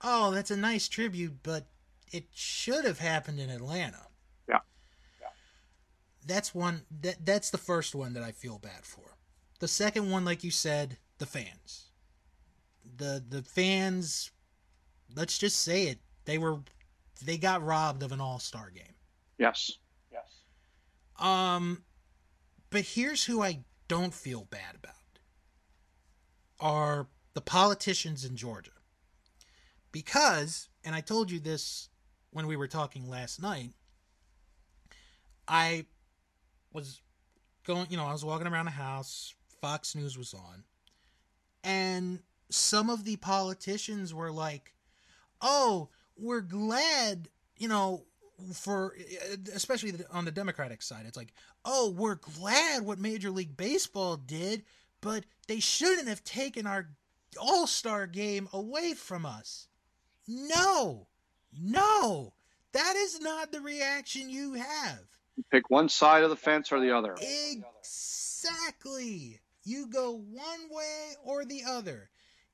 oh, 0.03 0.31
that's 0.31 0.51
a 0.51 0.57
nice 0.57 0.87
tribute, 0.87 1.37
but 1.43 1.67
it 2.11 2.25
should 2.33 2.85
have 2.85 2.99
happened 2.99 3.39
in 3.39 3.49
Atlanta. 3.49 4.07
Yeah. 4.47 4.59
yeah. 5.19 5.27
That's 6.25 6.53
one 6.53 6.83
that 7.01 7.25
that's 7.25 7.49
the 7.49 7.57
first 7.57 7.95
one 7.95 8.13
that 8.13 8.23
I 8.23 8.31
feel 8.31 8.59
bad 8.59 8.83
for. 8.85 9.17
The 9.59 9.67
second 9.67 10.11
one, 10.11 10.25
like 10.25 10.43
you 10.43 10.51
said, 10.51 10.97
the 11.17 11.25
fans. 11.25 11.89
The 12.97 13.23
the 13.27 13.41
fans 13.41 14.31
let's 15.15 15.37
just 15.37 15.61
say 15.61 15.87
it, 15.87 15.99
they 16.25 16.37
were 16.37 16.59
they 17.23 17.37
got 17.37 17.63
robbed 17.63 18.03
of 18.03 18.11
an 18.11 18.21
all-star 18.21 18.69
game. 18.69 18.95
Yes. 19.37 19.71
Yes. 20.11 20.43
Um 21.17 21.83
but 22.69 22.81
here's 22.81 23.25
who 23.25 23.41
I 23.41 23.63
don't 23.87 24.13
feel 24.13 24.45
bad 24.45 24.75
about 24.75 24.93
are 26.59 27.07
the 27.33 27.41
politicians 27.41 28.23
in 28.23 28.35
Georgia. 28.35 28.71
Because, 29.93 30.67
and 30.83 30.93
I 30.93 30.99
told 30.99 31.31
you 31.31 31.39
this 31.39 31.87
when 32.31 32.47
we 32.47 32.57
were 32.57 32.67
talking 32.67 33.09
last 33.09 33.41
night, 33.41 33.69
I 35.47 35.85
was 36.73 36.99
going, 37.65 37.87
you 37.89 37.95
know, 37.95 38.05
I 38.05 38.11
was 38.11 38.25
walking 38.25 38.47
around 38.47 38.65
the 38.65 38.71
house, 38.71 39.35
Fox 39.61 39.95
News 39.95 40.17
was 40.17 40.33
on, 40.33 40.63
and 41.63 42.19
some 42.49 42.89
of 42.89 43.05
the 43.05 43.15
politicians 43.17 44.13
were 44.13 44.31
like, 44.31 44.73
oh, 45.41 45.89
we're 46.17 46.41
glad, 46.41 47.29
you 47.57 47.67
know, 47.67 48.03
for 48.51 48.95
especially 49.53 49.93
on 50.11 50.25
the 50.25 50.31
Democratic 50.31 50.81
side, 50.81 51.05
it's 51.05 51.17
like, 51.17 51.33
oh, 51.65 51.93
we're 51.95 52.15
glad 52.15 52.83
what 52.83 52.99
Major 52.99 53.29
League 53.29 53.55
Baseball 53.55 54.17
did, 54.17 54.63
but 55.01 55.23
they 55.47 55.59
shouldn't 55.59 56.07
have 56.07 56.23
taken 56.23 56.65
our 56.65 56.89
All 57.39 57.67
Star 57.67 58.07
game 58.07 58.49
away 58.51 58.95
from 58.95 59.25
us. 59.25 59.67
No, 60.27 61.07
no, 61.59 62.33
that 62.71 62.95
is 62.95 63.19
not 63.19 63.51
the 63.51 63.61
reaction 63.61 64.29
you 64.29 64.53
have. 64.53 64.99
You 65.35 65.43
pick 65.51 65.69
one 65.69 65.89
side 65.89 66.23
of 66.23 66.29
the 66.29 66.35
fence 66.35 66.71
or 66.71 66.79
the 66.79 66.95
other. 66.95 67.15
Exactly. 67.51 69.39
You 69.63 69.87
go 69.87 70.11
one 70.11 70.69
way 70.69 71.13
or 71.23 71.45
the 71.45 71.63
other. 71.67 72.09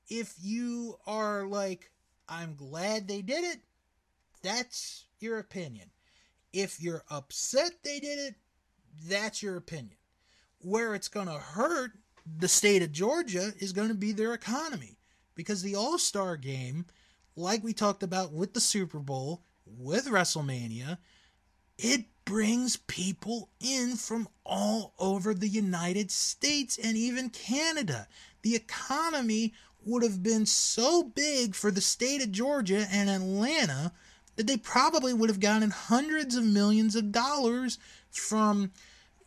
If 0.08 0.34
you 0.40 0.96
are 1.06 1.46
like, 1.46 1.90
I'm 2.28 2.54
glad 2.54 3.06
they 3.06 3.22
did 3.22 3.44
it, 3.44 3.60
that's 4.42 5.04
your 5.20 5.38
opinion. 5.38 5.90
If 6.52 6.80
you're 6.80 7.04
upset 7.10 7.72
they 7.84 8.00
did 8.00 8.18
it, 8.18 8.34
that's 9.08 9.42
your 9.42 9.56
opinion. 9.56 9.96
Where 10.60 10.94
it's 10.94 11.08
going 11.08 11.28
to 11.28 11.34
hurt 11.34 11.92
the 12.38 12.48
state 12.48 12.82
of 12.82 12.92
Georgia 12.92 13.52
is 13.58 13.72
going 13.72 13.88
to 13.88 13.94
be 13.94 14.12
their 14.12 14.34
economy 14.34 14.98
because 15.34 15.62
the 15.62 15.76
All 15.76 15.98
Star 15.98 16.36
game, 16.36 16.86
like 17.40 17.64
we 17.64 17.72
talked 17.72 18.02
about 18.02 18.32
with 18.32 18.54
the 18.54 18.60
Super 18.60 18.98
Bowl, 18.98 19.42
with 19.78 20.06
WrestleMania, 20.06 20.98
it 21.78 22.04
brings 22.24 22.76
people 22.76 23.48
in 23.60 23.96
from 23.96 24.28
all 24.44 24.92
over 24.98 25.34
the 25.34 25.48
United 25.48 26.10
States 26.10 26.78
and 26.78 26.96
even 26.96 27.30
Canada. 27.30 28.06
The 28.42 28.54
economy 28.54 29.54
would 29.84 30.02
have 30.02 30.22
been 30.22 30.46
so 30.46 31.02
big 31.02 31.54
for 31.54 31.70
the 31.70 31.80
state 31.80 32.22
of 32.22 32.30
Georgia 32.30 32.86
and 32.90 33.08
Atlanta 33.08 33.92
that 34.36 34.46
they 34.46 34.56
probably 34.56 35.12
would 35.12 35.30
have 35.30 35.40
gotten 35.40 35.70
hundreds 35.70 36.36
of 36.36 36.44
millions 36.44 36.94
of 36.94 37.12
dollars 37.12 37.78
from, 38.10 38.70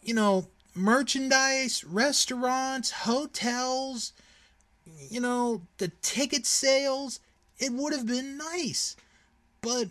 you 0.01 0.13
know, 0.13 0.47
merchandise, 0.75 1.83
restaurants, 1.83 2.91
hotels, 2.91 4.13
you 5.09 5.19
know, 5.19 5.63
the 5.77 5.89
ticket 6.01 6.45
sales. 6.45 7.19
It 7.63 7.71
would 7.71 7.93
have 7.93 8.05
been 8.05 8.37
nice. 8.37 8.97
But 9.61 9.87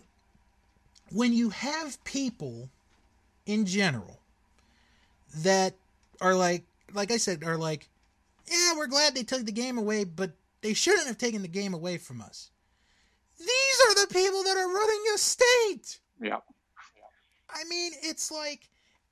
when 1.11 1.33
you 1.33 1.49
have 1.49 2.03
people 2.03 2.69
in 3.47 3.65
general 3.65 4.19
that 5.37 5.73
are 6.21 6.35
like, 6.35 6.63
like 6.93 7.11
I 7.11 7.17
said, 7.17 7.43
are 7.43 7.57
like, 7.57 7.89
yeah, 8.47 8.77
we're 8.77 8.85
glad 8.85 9.15
they 9.15 9.23
took 9.23 9.45
the 9.45 9.51
game 9.51 9.79
away, 9.79 10.03
but 10.03 10.33
they 10.61 10.75
shouldn't 10.75 11.07
have 11.07 11.17
taken 11.17 11.41
the 11.41 11.47
game 11.47 11.73
away 11.73 11.97
from 11.97 12.21
us. 12.21 12.51
These 13.39 13.79
are 13.87 13.95
the 13.95 14.13
people 14.13 14.43
that 14.43 14.55
are 14.55 14.71
running 14.71 15.01
a 15.15 15.17
state. 15.17 15.99
Yeah. 16.21 16.41
I 17.49 17.63
mean, 17.67 17.93
it's 18.03 18.31
like 18.31 18.69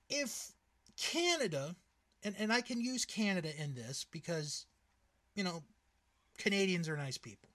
if 0.08 0.52
Canada, 0.98 1.76
and, 2.24 2.36
and 2.38 2.54
I 2.54 2.62
can 2.62 2.80
use 2.80 3.06
Canada 3.06 3.50
in 3.60 3.74
this 3.74 4.06
because, 4.12 4.68
you 5.34 5.44
know, 5.44 5.64
Canadians 6.38 6.88
are 6.88 6.98
nice 6.98 7.18
people. 7.18 7.50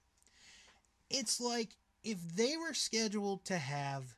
It's 1.10 1.40
like 1.40 1.76
if 2.02 2.18
they 2.34 2.56
were 2.56 2.74
scheduled 2.74 3.44
to 3.46 3.58
have 3.58 4.16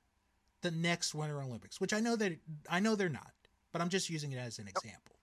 the 0.62 0.70
next 0.70 1.14
Winter 1.14 1.40
Olympics, 1.40 1.80
which 1.80 1.92
I 1.92 2.00
know 2.00 2.16
that 2.16 2.32
I 2.68 2.80
know 2.80 2.96
they're 2.96 3.08
not, 3.08 3.32
but 3.72 3.80
I'm 3.80 3.88
just 3.88 4.10
using 4.10 4.32
it 4.32 4.38
as 4.38 4.58
an 4.58 4.68
example. 4.68 5.16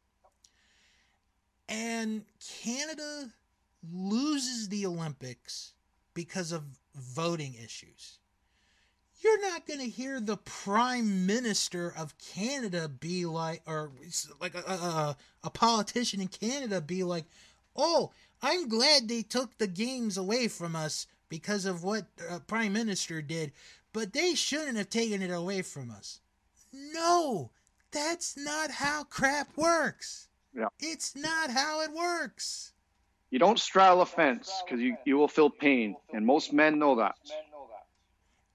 And 1.67 2.23
Canada 2.61 3.31
loses 3.91 4.69
the 4.69 4.85
Olympics 4.85 5.73
because 6.13 6.51
of 6.51 6.63
voting 6.95 7.55
issues. 7.55 8.19
you're 9.21 9.41
not 9.41 9.65
going 9.65 9.79
to 9.79 9.89
hear 9.89 10.19
the 10.19 10.37
prime 10.37 11.25
minister 11.25 11.91
of 11.97 12.17
Canada 12.17 12.87
be 12.87 13.25
like, 13.25 13.61
or 13.65 13.91
like 14.39 14.53
a, 14.55 14.59
a, 14.59 15.17
a, 15.43 15.49
politician 15.49 16.21
in 16.21 16.27
Canada 16.27 16.79
be 16.79 17.03
like, 17.03 17.25
oh, 17.75 18.11
I'm 18.41 18.67
glad 18.67 19.07
they 19.07 19.23
took 19.23 19.57
the 19.57 19.67
games 19.67 20.17
away 20.17 20.47
from 20.47 20.75
us 20.75 21.07
because 21.29 21.65
of 21.65 21.83
what 21.83 22.05
uh, 22.29 22.39
prime 22.47 22.73
minister 22.73 23.21
did, 23.21 23.51
but 23.93 24.13
they 24.13 24.35
shouldn't 24.35 24.77
have 24.77 24.89
taken 24.89 25.21
it 25.21 25.31
away 25.31 25.61
from 25.61 25.91
us. 25.91 26.19
No, 26.73 27.51
that's 27.91 28.35
not 28.37 28.71
how 28.71 29.03
crap 29.05 29.55
works. 29.55 30.27
Yeah. 30.55 30.67
It's 30.79 31.15
not 31.15 31.49
how 31.49 31.81
it 31.81 31.91
works. 31.91 32.73
You 33.29 33.39
don't 33.39 33.59
straddle 33.59 34.01
a 34.01 34.05
fence 34.05 34.51
because 34.63 34.81
you, 34.81 34.97
you 35.05 35.17
will 35.17 35.27
feel 35.27 35.49
pain, 35.49 35.95
and 36.13 36.25
most 36.25 36.53
men 36.53 36.79
know 36.79 36.95
that. 36.95 37.15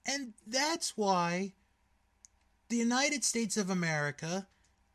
And 0.05 0.33
that's 0.47 0.97
why 0.97 1.53
the 2.69 2.77
United 2.77 3.23
States 3.23 3.57
of 3.57 3.69
America 3.69 4.47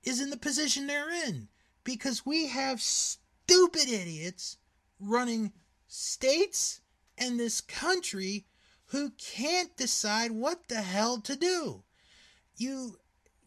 is 0.02 0.20
in 0.20 0.30
the 0.30 0.36
position 0.36 0.86
they're 0.86 1.10
in. 1.10 1.48
Because 1.84 2.26
we 2.26 2.48
have 2.48 2.80
stupid 2.80 3.88
idiots 3.88 4.56
running 4.98 5.52
states 5.86 6.80
and 7.18 7.38
this 7.38 7.60
country 7.60 8.47
who 8.86 9.10
can't 9.10 9.76
decide 9.76 10.30
what 10.30 10.68
the 10.68 10.82
hell 10.82 11.20
to 11.20 11.36
do. 11.36 11.82
You 12.56 12.98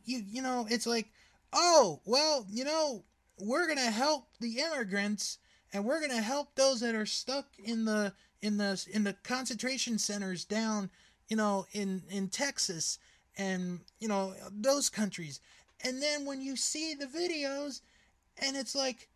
you 0.05 0.23
you 0.27 0.41
know, 0.41 0.67
it's 0.69 0.87
like, 0.87 1.09
"Oh, 1.53 2.01
well, 2.05 2.45
you 2.49 2.63
know, 2.63 3.03
we're 3.39 3.73
to 3.73 3.91
help 3.91 4.27
the 4.39 4.59
immigrants 4.59 5.37
and 5.71 5.85
we're 5.85 6.05
to 6.07 6.21
help 6.21 6.55
those 6.55 6.79
that 6.81 6.95
are 6.95 7.05
stuck 7.05 7.47
in 7.63 7.85
the 7.85 8.13
in 8.41 8.57
the 8.57 8.85
in 8.91 9.03
the 9.03 9.13
concentration 9.23 9.97
centers 9.97 10.45
down 10.45 10.89
you 11.29 11.37
know, 11.37 11.67
in 11.71 12.01
in 12.09 12.27
Texas 12.27 12.97
and 13.37 13.79
you 13.99 14.07
know 14.07 14.33
those 14.51 14.89
countries. 14.89 15.39
And 15.83 16.01
then 16.01 16.25
when 16.25 16.41
you 16.41 16.57
see 16.57 16.93
the 16.93 17.05
videos, 17.05 17.81
and 18.37 18.57
it's 18.57 18.75
like, 18.75 19.07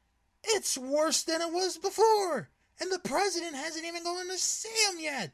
it's 0.43 0.77
worse 0.77 1.23
than 1.23 1.41
it 1.41 1.51
was 1.51 1.77
before, 1.77 2.49
and 2.79 2.91
the 2.91 2.99
president 2.99 3.55
hasn't 3.55 3.85
even 3.85 4.03
gone 4.03 4.27
to 4.27 4.37
see 4.37 4.69
him 4.89 4.99
yet. 4.99 5.31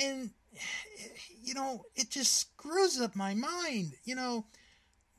And 0.00 0.30
you 1.42 1.54
know, 1.54 1.84
it 1.94 2.10
just 2.10 2.36
screws 2.36 3.00
up 3.00 3.16
my 3.16 3.34
mind. 3.34 3.94
You 4.04 4.14
know, 4.14 4.46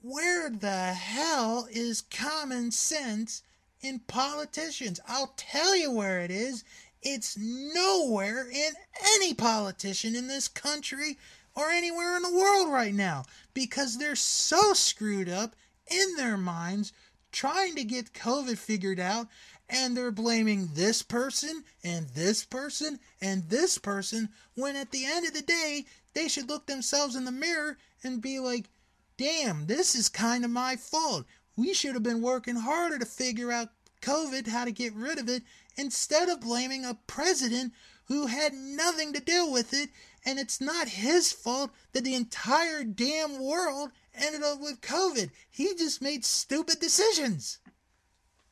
where 0.02 0.49
the 0.49 0.94
hell 0.94 1.68
is 1.72 2.02
common 2.02 2.72
sense 2.72 3.44
in 3.82 3.99
politicians? 3.99 4.99
I'll 5.07 5.34
tell 5.38 5.76
you 5.76 5.91
where 5.91 6.22
it 6.22 6.32
is. 6.32 6.64
It's 7.02 7.38
nowhere 7.38 8.49
in 8.49 8.72
any 9.15 9.34
politician 9.34 10.15
in 10.15 10.28
this 10.28 10.48
country 10.48 11.18
or 11.56 11.70
anywhere 11.70 12.15
in 12.15 12.24
the 12.24 12.34
world 12.34 12.72
right 12.72 12.94
now 12.94 13.26
because 13.53 13.98
they're 13.98 14.15
so 14.15 14.74
screwed 14.74 15.30
up 15.30 15.56
in 15.91 16.15
their 16.15 16.38
minds 16.38 16.94
trying 17.34 17.76
to 17.76 17.84
get 17.84 18.14
COVID 18.14 18.57
figured 18.57 18.99
out 18.99 19.27
and 19.69 19.97
they're 19.97 20.11
blaming 20.11 20.69
this 20.73 21.01
person 21.01 21.64
and 21.84 22.07
this 22.10 22.45
person 22.45 22.99
and 23.22 23.43
this 23.49 23.77
person 23.77 24.30
when 24.55 24.76
at 24.76 24.91
the 24.91 25.05
end 25.05 25.26
of 25.26 25.34
the 25.34 25.41
day 25.41 25.85
they 26.14 26.27
should 26.27 26.47
look 26.47 26.68
themselves 26.68 27.15
in 27.15 27.26
the 27.26 27.31
mirror 27.31 27.77
and 28.03 28.22
be 28.22 28.39
like, 28.39 28.69
damn, 29.18 29.65
this 29.65 29.95
is 29.95 30.10
kind 30.10 30.45
of 30.45 30.51
my 30.51 30.76
fault. 30.76 31.26
We 31.55 31.73
should 31.73 31.93
have 31.93 32.03
been 32.03 32.22
working 32.22 32.55
harder 32.55 32.99
to 32.99 33.05
figure 33.05 33.51
out 33.51 33.69
COVID, 34.01 34.47
how 34.47 34.65
to 34.65 34.72
get 34.72 34.93
rid 34.93 35.18
of 35.18 35.30
it, 35.30 35.43
instead 35.76 36.30
of 36.30 36.41
blaming 36.41 36.85
a 36.85 36.97
president 37.07 37.73
who 38.05 38.27
had 38.27 38.53
nothing 38.53 39.14
to 39.14 39.22
do 39.22 39.47
with 39.47 39.73
it, 39.73 39.89
and 40.26 40.38
it's 40.38 40.60
not 40.60 40.88
his 40.89 41.31
fault 41.31 41.72
that 41.93 42.03
the 42.03 42.15
entire 42.15 42.84
damn 42.84 43.41
world 43.41 43.91
ended 44.15 44.44
up 44.44 44.60
with 44.60 44.81
COVID. 44.81 45.31
He 45.49 45.73
just 45.76 46.02
made 46.02 46.26
stupid 46.26 46.80
decisions. 46.80 47.60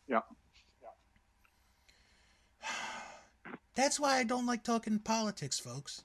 Yeah. 0.07 0.21
That's 3.75 3.99
why 3.99 4.17
I 4.17 4.23
don't 4.23 4.45
like 4.45 4.63
talking 4.63 4.99
politics, 4.99 5.59
folks, 5.59 6.03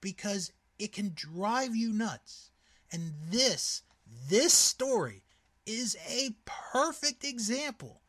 because 0.00 0.52
it 0.78 0.92
can 0.92 1.12
drive 1.14 1.74
you 1.74 1.92
nuts. 1.92 2.50
And 2.92 3.12
this, 3.30 3.82
this 4.28 4.52
story 4.52 5.22
is 5.64 5.96
a 6.08 6.36
perfect 6.44 7.24
example 7.24 8.02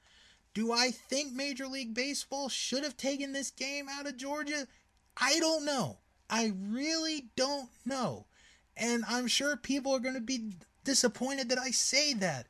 do 0.57 0.71
I 0.71 0.89
think 0.89 1.33
Major 1.33 1.67
League 1.67 1.93
Baseball 1.93 2.49
should 2.49 2.83
have 2.83 2.97
taken 2.97 3.31
this 3.31 3.51
game 3.51 3.85
out 3.87 4.07
of 4.07 4.17
Georgia? 4.17 4.67
I 5.15 5.37
don't 5.37 5.63
know. 5.65 5.99
I 6.31 6.51
really 6.59 7.29
don't 7.35 7.69
know. 7.85 8.25
And 8.75 9.05
I'm 9.07 9.27
sure 9.27 9.55
people 9.55 9.91
are 9.91 9.99
going 9.99 10.15
to 10.15 10.19
be 10.19 10.55
disappointed 10.87 11.49
that 11.49 11.59
I 11.59 11.71
say 11.71 12.13
that. 12.13 12.47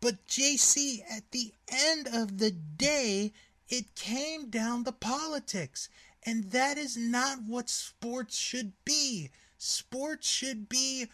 But 0.00 0.26
JC, 0.26 1.00
at 1.10 1.30
the 1.32 1.52
end 1.68 2.08
of 2.12 2.38
the 2.38 2.50
day, 2.50 3.32
it 3.68 3.94
came 3.94 4.48
down 4.48 4.84
to 4.84 4.92
politics. 4.92 5.90
And 6.24 6.50
that 6.52 6.78
is 6.78 6.96
not 6.96 7.38
what 7.46 7.68
sports 7.68 8.38
should 8.38 8.72
be. 8.86 9.30
Sports 9.58 10.26
should 10.26 10.66
be 10.68 11.08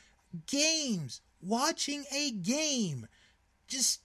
games, 0.46 1.20
watching 1.42 2.04
a 2.12 2.30
game. 2.30 3.08
Just, 3.66 4.00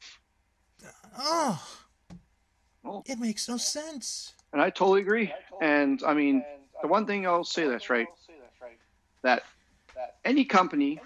oh. 1.17 1.63
Oh. 2.83 3.03
It 3.05 3.19
makes 3.19 3.47
no 3.47 3.57
sense. 3.57 4.33
And 4.53 4.61
I 4.61 4.71
totally 4.71 5.01
agree. 5.01 5.31
And 5.61 6.01
I 6.03 6.15
mean, 6.15 6.43
the 6.81 6.87
one 6.87 7.05
thing 7.05 7.27
I'll 7.27 7.43
say 7.43 7.67
this, 7.67 7.91
right? 7.91 8.07
That 9.21 9.43
any 10.23 10.45
company, 10.45 10.99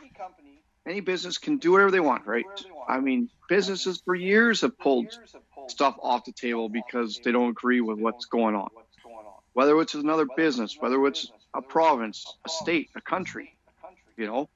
any 0.89 1.01
business 1.01 1.37
can 1.37 1.57
do 1.57 1.71
whatever 1.71 1.91
they 1.91 1.99
want, 1.99 2.25
right? 2.25 2.45
I 2.87 2.99
mean, 2.99 3.29
businesses 3.47 4.01
for 4.03 4.15
years 4.15 4.61
have 4.61 4.77
pulled 4.79 5.07
stuff 5.67 5.95
off 6.01 6.25
the 6.25 6.31
table 6.31 6.67
because 6.67 7.19
they 7.23 7.31
don't 7.31 7.49
agree 7.49 7.79
with 7.79 7.99
what's 7.99 8.25
going 8.25 8.55
on. 8.55 8.69
Whether 9.53 9.79
it's 9.81 9.93
another 9.93 10.25
business, 10.35 10.77
whether 10.79 11.05
it's 11.05 11.31
a 11.53 11.61
province, 11.61 12.25
a 12.45 12.49
state, 12.49 12.89
a 12.95 13.01
country, 13.01 13.55
you 14.17 14.25
know, 14.25 14.49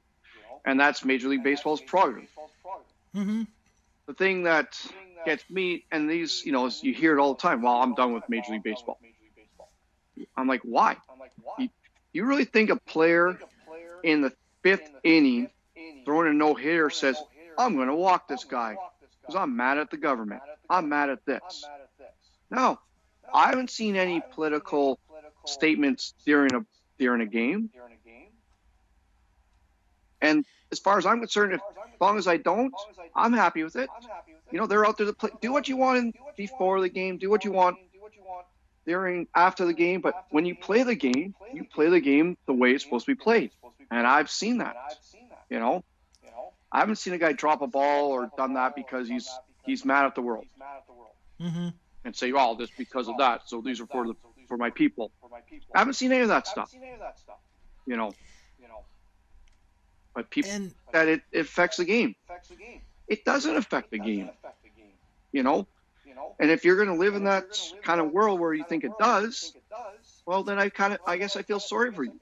and 0.65 0.79
that's 0.79 1.05
Major 1.05 1.27
League 1.27 1.43
Baseball's 1.43 1.81
prerogative. 1.81 2.29
Mm-hmm. 3.15 3.43
The 4.07 4.13
thing 4.13 4.43
that 4.43 4.79
gets 5.25 5.47
me, 5.49 5.85
and 5.91 6.09
these, 6.09 6.43
you 6.45 6.51
know, 6.51 6.69
you 6.81 6.93
hear 6.93 7.17
it 7.17 7.21
all 7.21 7.35
the 7.35 7.41
time. 7.41 7.61
Well, 7.61 7.73
I'm 7.73 7.93
done 7.93 8.13
with 8.13 8.27
Major 8.27 8.53
League 8.53 8.63
Baseball. 8.63 8.99
I'm 10.35 10.47
like, 10.47 10.61
why? 10.63 10.97
You, 11.59 11.69
you 12.11 12.25
really 12.25 12.45
think 12.45 12.69
a 12.69 12.75
player 12.75 13.37
in 14.03 14.21
the 14.21 14.33
fifth 14.61 14.89
inning 15.03 15.49
throwing 16.05 16.29
a 16.29 16.33
no 16.33 16.53
hitter 16.53 16.89
says, 16.89 17.21
I'm 17.57 17.75
going 17.75 17.87
to 17.87 17.95
walk 17.95 18.27
this 18.27 18.43
guy 18.43 18.75
because 19.21 19.35
I'm 19.35 19.55
mad 19.55 19.77
at 19.77 19.89
the 19.91 19.97
government. 19.97 20.41
I'm 20.69 20.89
mad 20.89 21.09
at 21.09 21.25
this. 21.25 21.65
No, 22.49 22.79
I 23.33 23.49
haven't 23.49 23.69
seen 23.69 23.95
any 23.95 24.21
political 24.33 24.99
statements 25.45 26.13
during 26.25 26.53
a 26.53 26.65
during 26.97 27.21
a 27.21 27.25
game. 27.25 27.69
And 30.21 30.45
as 30.71 30.79
far 30.79 30.97
as 30.97 31.05
I'm 31.05 31.19
concerned, 31.19 31.53
if, 31.53 31.61
as 31.77 32.01
long 32.01 32.17
as 32.17 32.27
I 32.27 32.37
don't, 32.37 32.73
I'm 33.15 33.33
happy 33.33 33.63
with 33.63 33.75
it. 33.75 33.89
You 34.51 34.59
know, 34.59 34.67
they're 34.67 34.85
out 34.85 34.97
there 34.97 35.07
to 35.07 35.13
play. 35.13 35.31
Do 35.41 35.51
what 35.51 35.67
you 35.67 35.77
want 35.77 36.15
before 36.37 36.79
the 36.79 36.89
game. 36.89 37.17
Do 37.17 37.29
what 37.29 37.43
you 37.43 37.51
want 37.51 37.77
during 38.85 39.27
after 39.35 39.65
the 39.65 39.73
game. 39.73 40.01
But 40.01 40.25
when 40.29 40.45
you 40.45 40.55
play 40.55 40.83
the 40.83 40.95
game, 40.95 41.35
you 41.53 41.65
play 41.65 41.89
the 41.89 41.99
game 41.99 42.37
the 42.45 42.53
way 42.53 42.71
it's 42.71 42.83
supposed 42.83 43.05
to 43.05 43.15
be 43.15 43.21
played. 43.21 43.51
And 43.91 44.07
I've 44.07 44.29
seen 44.29 44.59
that. 44.59 44.75
You 45.53 45.59
know, 45.59 45.83
I 46.71 46.79
haven't 46.79 46.95
seen 46.95 47.13
a 47.13 47.19
guy 47.19 47.31
drop 47.33 47.61
a 47.61 47.67
ball 47.67 48.09
or 48.09 48.31
done 48.35 48.55
that 48.55 48.75
because 48.75 49.07
he's 49.07 49.29
he's 49.63 49.85
mad 49.85 50.05
at 50.05 50.15
the 50.15 50.21
world. 50.23 50.47
Mm-hmm. 51.39 51.67
And 52.05 52.15
say, 52.15 52.33
"Oh, 52.35 52.55
this 52.55 52.71
because 52.75 53.07
of 53.07 53.17
that." 53.19 53.47
So 53.47 53.61
these 53.61 53.79
are 53.79 53.85
for 53.85 54.07
the 54.07 54.15
for 54.47 54.57
my 54.57 54.71
people. 54.71 55.11
I 55.75 55.77
haven't 55.77 55.93
seen 55.93 56.11
any 56.11 56.23
of 56.23 56.29
that 56.29 56.47
stuff. 56.47 56.73
You 57.85 57.97
know. 57.97 58.15
But 60.15 60.31
people 60.31 60.49
And 60.49 60.73
that 60.91 61.07
it, 61.07 61.21
it 61.31 61.41
affects 61.41 61.77
the 61.77 61.85
game. 61.85 62.15
It 63.07 63.23
doesn't 63.23 63.55
affect 63.55 63.91
the 63.91 63.99
game. 63.99 64.31
You 65.31 65.43
know. 65.43 65.67
And 66.39 66.49
if 66.49 66.65
you're 66.65 66.77
going 66.77 66.87
to 66.87 66.95
live 66.95 67.13
in 67.13 67.25
that 67.25 67.45
kind 67.83 68.01
of 68.01 68.11
world 68.11 68.39
where 68.39 68.55
you 68.55 68.63
think 68.63 68.83
it 68.83 68.91
does, 68.99 69.53
well, 70.25 70.43
then 70.43 70.57
I 70.57 70.69
kind 70.69 70.93
of, 70.93 70.99
I 71.05 71.17
guess 71.17 71.35
I 71.35 71.43
feel 71.43 71.59
sorry 71.59 71.91
for 71.91 72.03
you, 72.03 72.13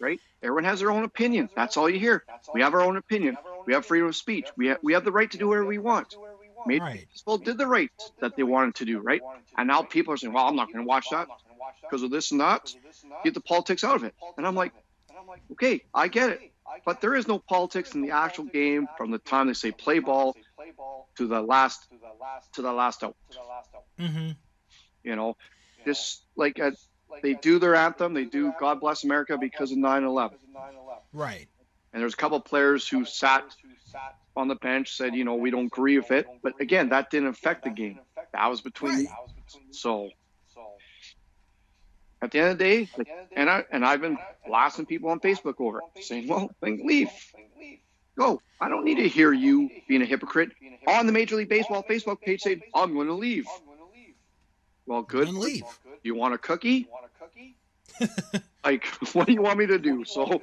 right? 0.00 0.20
Everyone 0.42 0.64
has 0.64 0.80
their 0.80 0.90
own 0.90 1.04
opinion. 1.04 1.48
That's 1.54 1.76
all 1.76 1.88
you 1.88 1.98
hear. 1.98 2.24
We 2.54 2.62
have 2.62 2.74
our 2.74 2.82
own 2.82 2.96
opinion. 2.96 3.36
We 3.66 3.74
have 3.74 3.86
freedom 3.86 4.08
of 4.08 4.16
speech. 4.16 4.48
We 4.56 4.68
have, 4.68 4.78
we 4.82 4.94
have 4.94 5.04
the 5.04 5.12
right 5.12 5.30
to 5.30 5.38
do 5.38 5.48
whatever 5.48 5.66
we 5.66 5.78
want. 5.78 6.14
Major 6.66 6.84
Right. 6.84 7.06
Baseball 7.10 7.38
did 7.38 7.58
the 7.58 7.66
right 7.66 7.90
that 8.20 8.36
they 8.36 8.42
wanted 8.42 8.76
to 8.76 8.84
do, 8.84 9.00
right? 9.00 9.20
And 9.56 9.68
now 9.68 9.82
people 9.82 10.14
are 10.14 10.16
saying, 10.16 10.32
well, 10.32 10.46
I'm 10.46 10.56
not 10.56 10.72
going 10.72 10.84
to 10.84 10.88
watch 10.88 11.06
that 11.10 11.28
because 11.82 12.02
of 12.02 12.10
this 12.10 12.30
and 12.30 12.40
that. 12.40 12.72
Get 13.24 13.34
the 13.34 13.40
politics 13.40 13.84
out 13.84 13.96
of 13.96 14.04
it. 14.04 14.14
And 14.36 14.46
I'm 14.46 14.54
like, 14.54 14.72
okay, 15.52 15.82
I 15.94 16.08
get 16.08 16.30
it. 16.30 16.52
But 16.84 17.00
there 17.00 17.14
is 17.14 17.28
no 17.28 17.38
politics 17.38 17.94
in 17.94 18.02
the 18.02 18.12
actual 18.12 18.44
game 18.44 18.88
from 18.96 19.10
the 19.10 19.18
time 19.18 19.48
they 19.48 19.52
say 19.54 19.72
play 19.72 19.98
ball 19.98 20.36
to 21.16 21.26
the 21.26 21.40
last 21.42 21.88
to 22.54 22.62
the 22.62 22.72
last 22.72 23.02
out. 23.04 23.16
mm-hmm. 23.98 24.30
You 25.04 25.16
know, 25.16 25.36
just 25.84 26.24
like 26.36 26.60
uh, 26.60 26.70
they 27.22 27.34
do 27.34 27.58
their 27.58 27.74
anthem, 27.74 28.14
they 28.14 28.24
do 28.24 28.52
God 28.58 28.80
Bless 28.80 29.04
America 29.04 29.36
because 29.38 29.72
of 29.72 29.78
9/11. 29.78 30.32
Right. 31.12 31.48
And 31.92 32.00
there's 32.00 32.14
a 32.14 32.16
couple 32.16 32.38
of 32.38 32.44
players 32.44 32.88
who 32.88 33.04
sat 33.04 33.44
on 34.34 34.48
the 34.48 34.54
bench 34.54 34.96
said, 34.96 35.14
you 35.14 35.24
know, 35.24 35.34
we 35.34 35.50
don't 35.50 35.66
agree 35.66 35.98
with 35.98 36.10
it. 36.10 36.26
But 36.42 36.60
again, 36.60 36.88
that 36.88 37.10
didn't 37.10 37.28
affect 37.28 37.64
the 37.64 37.70
game. 37.70 38.00
That 38.32 38.48
was 38.48 38.62
between. 38.62 39.04
Right. 39.04 39.08
So 39.70 40.08
at 42.22 42.30
the 42.30 42.38
end 42.38 42.52
of 42.52 42.58
the 42.58 42.64
day, 42.64 42.88
like, 42.96 43.08
and 43.36 43.50
I 43.50 43.64
and 43.70 43.84
I've 43.84 44.00
been 44.00 44.16
blasting 44.46 44.86
people 44.86 45.10
on 45.10 45.20
Facebook 45.20 45.54
over 45.58 45.80
it, 45.96 46.04
saying, 46.04 46.28
well, 46.28 46.50
then 46.60 46.80
leave, 46.86 47.10
go. 48.16 48.40
I 48.60 48.68
don't 48.68 48.84
need 48.84 48.96
to 48.96 49.08
hear 49.08 49.32
you 49.32 49.68
being 49.88 50.02
a 50.02 50.06
hypocrite 50.06 50.52
on 50.86 51.06
the 51.06 51.12
Major 51.12 51.36
League 51.36 51.48
Baseball 51.48 51.82
Facebook 51.82 52.20
page 52.20 52.40
saying, 52.42 52.62
I'm 52.74 52.94
going 52.94 53.08
to 53.08 53.14
leave. 53.14 53.46
Well, 54.86 55.02
good. 55.02 55.28
Then 55.28 55.38
leave. 55.38 55.64
You 56.02 56.14
want 56.14 56.34
a 56.34 56.38
cookie? 56.38 56.88
Like, 58.64 58.86
what 59.12 59.26
do 59.26 59.32
you 59.32 59.42
want 59.42 59.58
me 59.58 59.66
to 59.66 59.78
do? 59.78 60.04
So, 60.06 60.40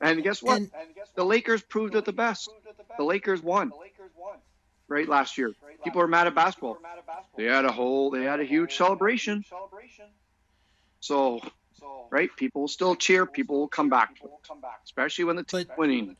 and 0.00 0.22
guess 0.22 0.42
what? 0.42 0.56
And- 0.58 0.70
the 1.14 1.24
Lakers 1.24 1.62
proved 1.62 1.94
it 1.94 2.04
the 2.06 2.12
best. 2.14 2.48
The 2.96 3.04
Lakers 3.04 3.42
won, 3.42 3.72
right, 4.88 5.08
last 5.08 5.36
year. 5.38 5.52
People 5.84 6.00
are 6.00 6.08
mad 6.08 6.26
at 6.26 6.34
basketball. 6.34 6.78
They 7.36 7.44
had 7.44 7.64
a 7.66 7.70
whole, 7.72 8.10
they 8.10 8.24
had 8.24 8.40
a 8.40 8.44
huge 8.44 8.74
celebration. 8.76 9.44
So, 11.00 11.40
right, 12.10 12.30
people 12.36 12.62
will 12.62 12.68
still 12.68 12.96
cheer. 12.96 13.26
People 13.26 13.58
will 13.60 13.68
come 13.68 13.90
back, 13.90 14.18
to 14.20 14.24
it, 14.24 14.30
especially 14.84 15.24
when 15.24 15.36
the 15.36 15.44
team's 15.44 15.66
But- 15.66 15.78
winning. 15.78 16.16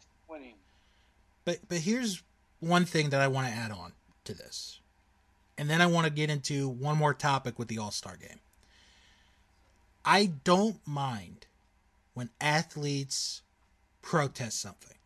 But 1.44 1.58
but 1.68 1.78
here's 1.78 2.22
one 2.60 2.84
thing 2.84 3.10
that 3.10 3.20
I 3.20 3.28
want 3.28 3.46
to 3.48 3.52
add 3.52 3.70
on 3.70 3.92
to 4.24 4.34
this. 4.34 4.80
And 5.56 5.70
then 5.70 5.80
I 5.80 5.86
want 5.86 6.06
to 6.06 6.12
get 6.12 6.30
into 6.30 6.68
one 6.68 6.96
more 6.96 7.14
topic 7.14 7.58
with 7.58 7.68
the 7.68 7.78
All-Star 7.78 8.16
game. 8.16 8.40
I 10.04 10.32
don't 10.44 10.86
mind 10.86 11.46
when 12.12 12.30
athletes 12.40 13.42
protest 14.02 14.60
something. 14.60 14.96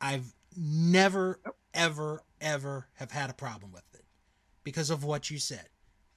I've 0.00 0.34
never 0.56 1.40
ever 1.72 2.22
ever 2.40 2.86
have 2.94 3.10
had 3.12 3.30
a 3.30 3.34
problem 3.34 3.72
with 3.72 3.84
it 3.94 4.04
because 4.64 4.90
of 4.90 5.04
what 5.04 5.30
you 5.30 5.38
said. 5.38 5.68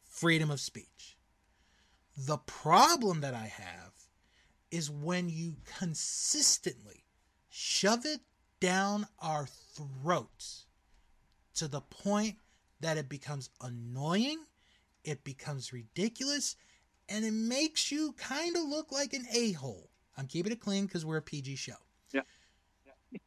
Freedom 0.04 0.50
of 0.52 0.60
speech. 0.60 1.18
The 2.18 2.38
problem 2.38 3.22
that 3.22 3.34
I 3.34 3.48
have 3.48 3.94
is 4.72 4.90
when 4.90 5.30
you 5.30 5.56
consistently 5.78 7.06
shove 7.50 8.06
it 8.06 8.22
down 8.60 9.08
our 9.20 9.46
throats 9.46 10.66
to 11.56 11.68
the 11.68 11.82
point 11.82 12.38
that 12.82 12.98
it 12.98 13.10
becomes 13.10 13.50
annoying, 13.62 14.40
it 15.04 15.24
becomes 15.24 15.74
ridiculous, 15.74 16.56
and 17.10 17.24
it 17.26 17.34
makes 17.34 17.92
you 17.92 18.14
kind 18.14 18.56
of 18.56 18.64
look 18.64 18.92
like 18.92 19.14
an 19.14 19.26
a 19.34 19.52
hole. 19.54 19.90
I'm 20.18 20.28
keeping 20.28 20.52
it 20.52 20.60
clean 20.62 20.86
because 20.86 21.06
we're 21.06 21.18
a 21.18 21.22
PG 21.22 21.56
show. 21.58 21.74
Yeah. 22.14 22.22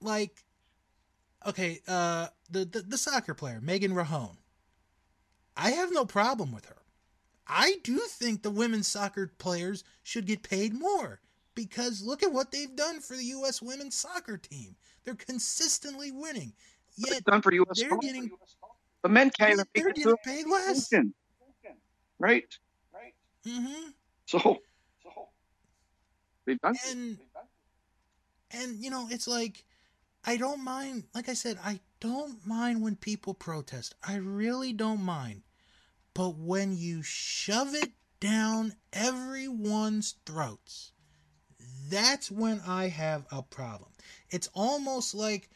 like, 0.00 0.44
okay, 1.46 1.80
uh, 1.88 2.28
the, 2.50 2.64
the 2.64 2.82
the 2.82 2.98
soccer 2.98 3.34
player 3.34 3.60
Megan 3.60 3.92
Rapinoe. 3.92 4.36
I 5.56 5.70
have 5.72 5.92
no 5.92 6.06
problem 6.06 6.52
with 6.52 6.66
her. 6.66 6.82
I 7.46 7.76
do 7.82 7.98
think 7.98 8.42
the 8.42 8.50
women's 8.50 8.88
soccer 8.88 9.32
players 9.38 9.84
should 10.02 10.26
get 10.26 10.42
paid 10.42 10.72
more 10.72 11.20
because 11.54 12.02
look 12.02 12.22
at 12.22 12.32
what 12.32 12.50
they've 12.50 12.74
done 12.74 13.00
for 13.00 13.16
the 13.16 13.24
U.S. 13.24 13.60
women's 13.60 13.94
soccer 13.94 14.38
team. 14.38 14.76
They're 15.04 15.14
consistently 15.14 16.10
winning, 16.12 16.54
yet 16.96 17.24
done 17.24 17.42
for 17.42 17.52
U.S. 17.52 17.80
they're 17.80 17.98
getting 17.98 18.30
The 19.02 19.08
men 19.08 19.30
can't 19.30 19.52
even 19.52 19.66
they're 19.74 19.86
make 19.86 19.96
it 19.96 20.00
getting 20.00 20.12
to 20.12 20.16
paid 20.24 20.46
less. 20.46 20.88
the 20.88 21.12
right? 22.18 22.44
hmm 23.46 23.90
So 24.26 24.58
they've 26.46 26.60
done. 26.60 26.76
And 26.88 27.18
and 28.52 28.82
you 28.82 28.90
know, 28.90 29.08
it's 29.10 29.26
like 29.26 29.64
I 30.24 30.36
don't 30.36 30.62
mind. 30.62 31.04
Like 31.14 31.28
I 31.28 31.34
said, 31.34 31.58
I 31.64 31.80
don't 32.00 32.46
mind 32.46 32.82
when 32.82 32.96
people 32.96 33.34
protest. 33.34 33.94
I 34.06 34.16
really 34.16 34.72
don't 34.72 35.02
mind. 35.02 35.42
But 36.14 36.36
when 36.36 36.76
you 36.76 37.02
shove 37.02 37.74
it 37.74 37.92
down 38.20 38.74
everyone's 38.92 40.16
throats, 40.26 40.92
that's 41.88 42.30
when 42.30 42.60
I 42.66 42.88
have 42.88 43.26
a 43.32 43.42
problem. 43.42 43.90
It's 44.30 44.48
almost 44.54 45.14
like 45.14 45.48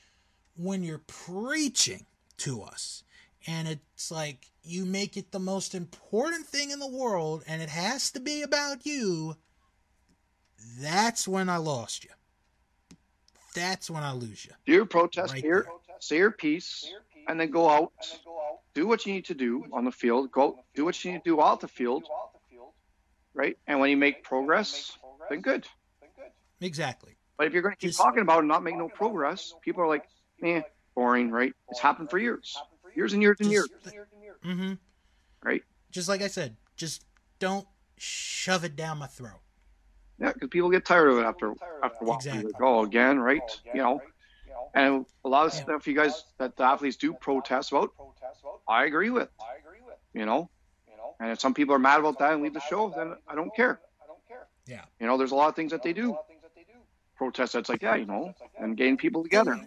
when 0.56 0.82
you're 0.82 1.02
preaching 1.06 2.06
to 2.38 2.62
us 2.62 3.04
and 3.46 3.68
it's 3.68 4.10
like 4.10 4.46
you 4.62 4.84
make 4.84 5.16
it 5.16 5.32
the 5.32 5.38
most 5.38 5.74
important 5.74 6.46
thing 6.46 6.70
in 6.70 6.80
the 6.80 6.88
world 6.88 7.44
and 7.46 7.62
it 7.62 7.68
has 7.68 8.10
to 8.12 8.20
be 8.20 8.42
about 8.42 8.84
you. 8.84 9.36
That's 10.80 11.28
when 11.28 11.48
I 11.48 11.58
lost 11.58 12.04
you. 12.04 12.10
That's 13.54 13.88
when 13.88 14.02
I 14.02 14.12
lose 14.12 14.44
you. 14.44 14.52
Do 14.66 14.72
your 14.72 14.84
protest 14.86 15.32
Right 15.32 15.42
here, 15.42 15.66
say 16.00 16.18
your 16.18 16.30
piece, 16.30 16.90
and 17.26 17.40
then 17.40 17.50
go 17.50 17.70
out, 17.70 17.92
do 18.74 18.86
what 18.86 19.06
you 19.06 19.14
need 19.14 19.24
to 19.26 19.34
do 19.34 19.64
on 19.72 19.84
the 19.84 19.92
field. 19.92 20.30
Go 20.30 20.58
do 20.74 20.84
what 20.84 21.02
you 21.04 21.12
need 21.12 21.24
to 21.24 21.30
do 21.30 21.40
out 21.40 21.60
the 21.60 21.68
field, 21.68 22.04
right? 23.32 23.56
And 23.66 23.80
when 23.80 23.90
you 23.90 23.96
make 23.96 24.22
progress, 24.22 24.98
then 25.30 25.40
good. 25.40 25.66
Exactly. 26.60 27.16
But 27.38 27.46
if 27.46 27.52
you're 27.52 27.62
going 27.62 27.74
to 27.74 27.78
keep 27.78 27.90
Just- 27.90 28.00
talking 28.00 28.22
about 28.22 28.36
it 28.36 28.40
and 28.40 28.48
not 28.48 28.62
make 28.62 28.76
no 28.76 28.88
progress, 28.88 29.54
people 29.62 29.82
are 29.82 29.88
like, 29.88 30.04
eh, 30.42 30.62
boring, 30.94 31.30
right? 31.30 31.52
It's 31.70 31.80
happened 31.80 32.10
for 32.10 32.18
years, 32.18 32.56
years 32.96 33.12
and 33.12 33.22
years 33.22 33.36
and 33.40 33.50
years, 33.50 33.68
Mm-hmm. 34.44 34.74
right? 35.42 35.62
Just 35.90 36.08
like 36.08 36.22
I 36.22 36.28
said, 36.28 36.56
just 36.76 37.04
don't 37.38 37.66
shove 37.96 38.64
it 38.64 38.76
down 38.76 38.98
my 38.98 39.06
throat. 39.06 39.40
Yeah, 40.18 40.32
because 40.32 40.48
people 40.48 40.70
get 40.70 40.84
tired 40.84 41.08
of 41.08 41.18
it 41.18 41.22
after 41.24 41.52
after 41.82 42.04
a 42.04 42.06
while. 42.06 42.18
They're 42.22 42.32
Exactly. 42.32 42.52
Like, 42.52 42.62
oh, 42.62 42.84
again, 42.84 43.18
right? 43.18 43.42
You 43.74 43.82
know, 43.82 44.02
and 44.74 45.04
a 45.24 45.28
lot 45.28 45.46
of 45.46 45.54
Yeah. 45.54 45.62
stuff 45.62 45.86
you 45.86 45.94
guys 45.94 46.24
that 46.38 46.56
the 46.56 46.64
athletes 46.64 46.96
do 46.96 47.12
protest 47.14 47.72
about, 47.72 47.92
I 48.68 48.84
agree 48.84 49.10
with. 49.10 49.28
I 49.40 49.56
agree 49.58 49.80
with. 49.84 49.96
You 50.14 50.24
know, 50.26 50.48
You 50.90 50.96
know. 50.96 51.14
and 51.20 51.30
if 51.30 51.40
some 51.40 51.54
people 51.54 51.74
are 51.74 51.78
mad 51.78 52.00
about 52.00 52.18
that 52.18 52.32
and 52.32 52.42
leave 52.42 52.54
the 52.54 52.60
show, 52.60 52.90
then 52.96 53.14
I 53.28 53.34
don't 53.34 53.54
care. 53.54 53.80
I 54.02 54.06
don't 54.06 54.26
care. 54.26 54.46
Yeah. 54.66 54.84
You 55.00 55.06
know, 55.06 55.16
there's 55.18 55.32
a 55.32 55.36
lot 55.36 55.48
of 55.48 55.56
things 55.56 55.72
that 55.72 55.82
they 55.82 55.92
do 55.92 56.16
protest. 57.16 57.52
That's 57.54 57.68
like, 57.68 57.82
yeah, 57.82 57.96
you 57.96 58.06
know, 58.06 58.34
and 58.58 58.76
getting 58.76 58.96
people 58.96 59.22
together. 59.22 59.60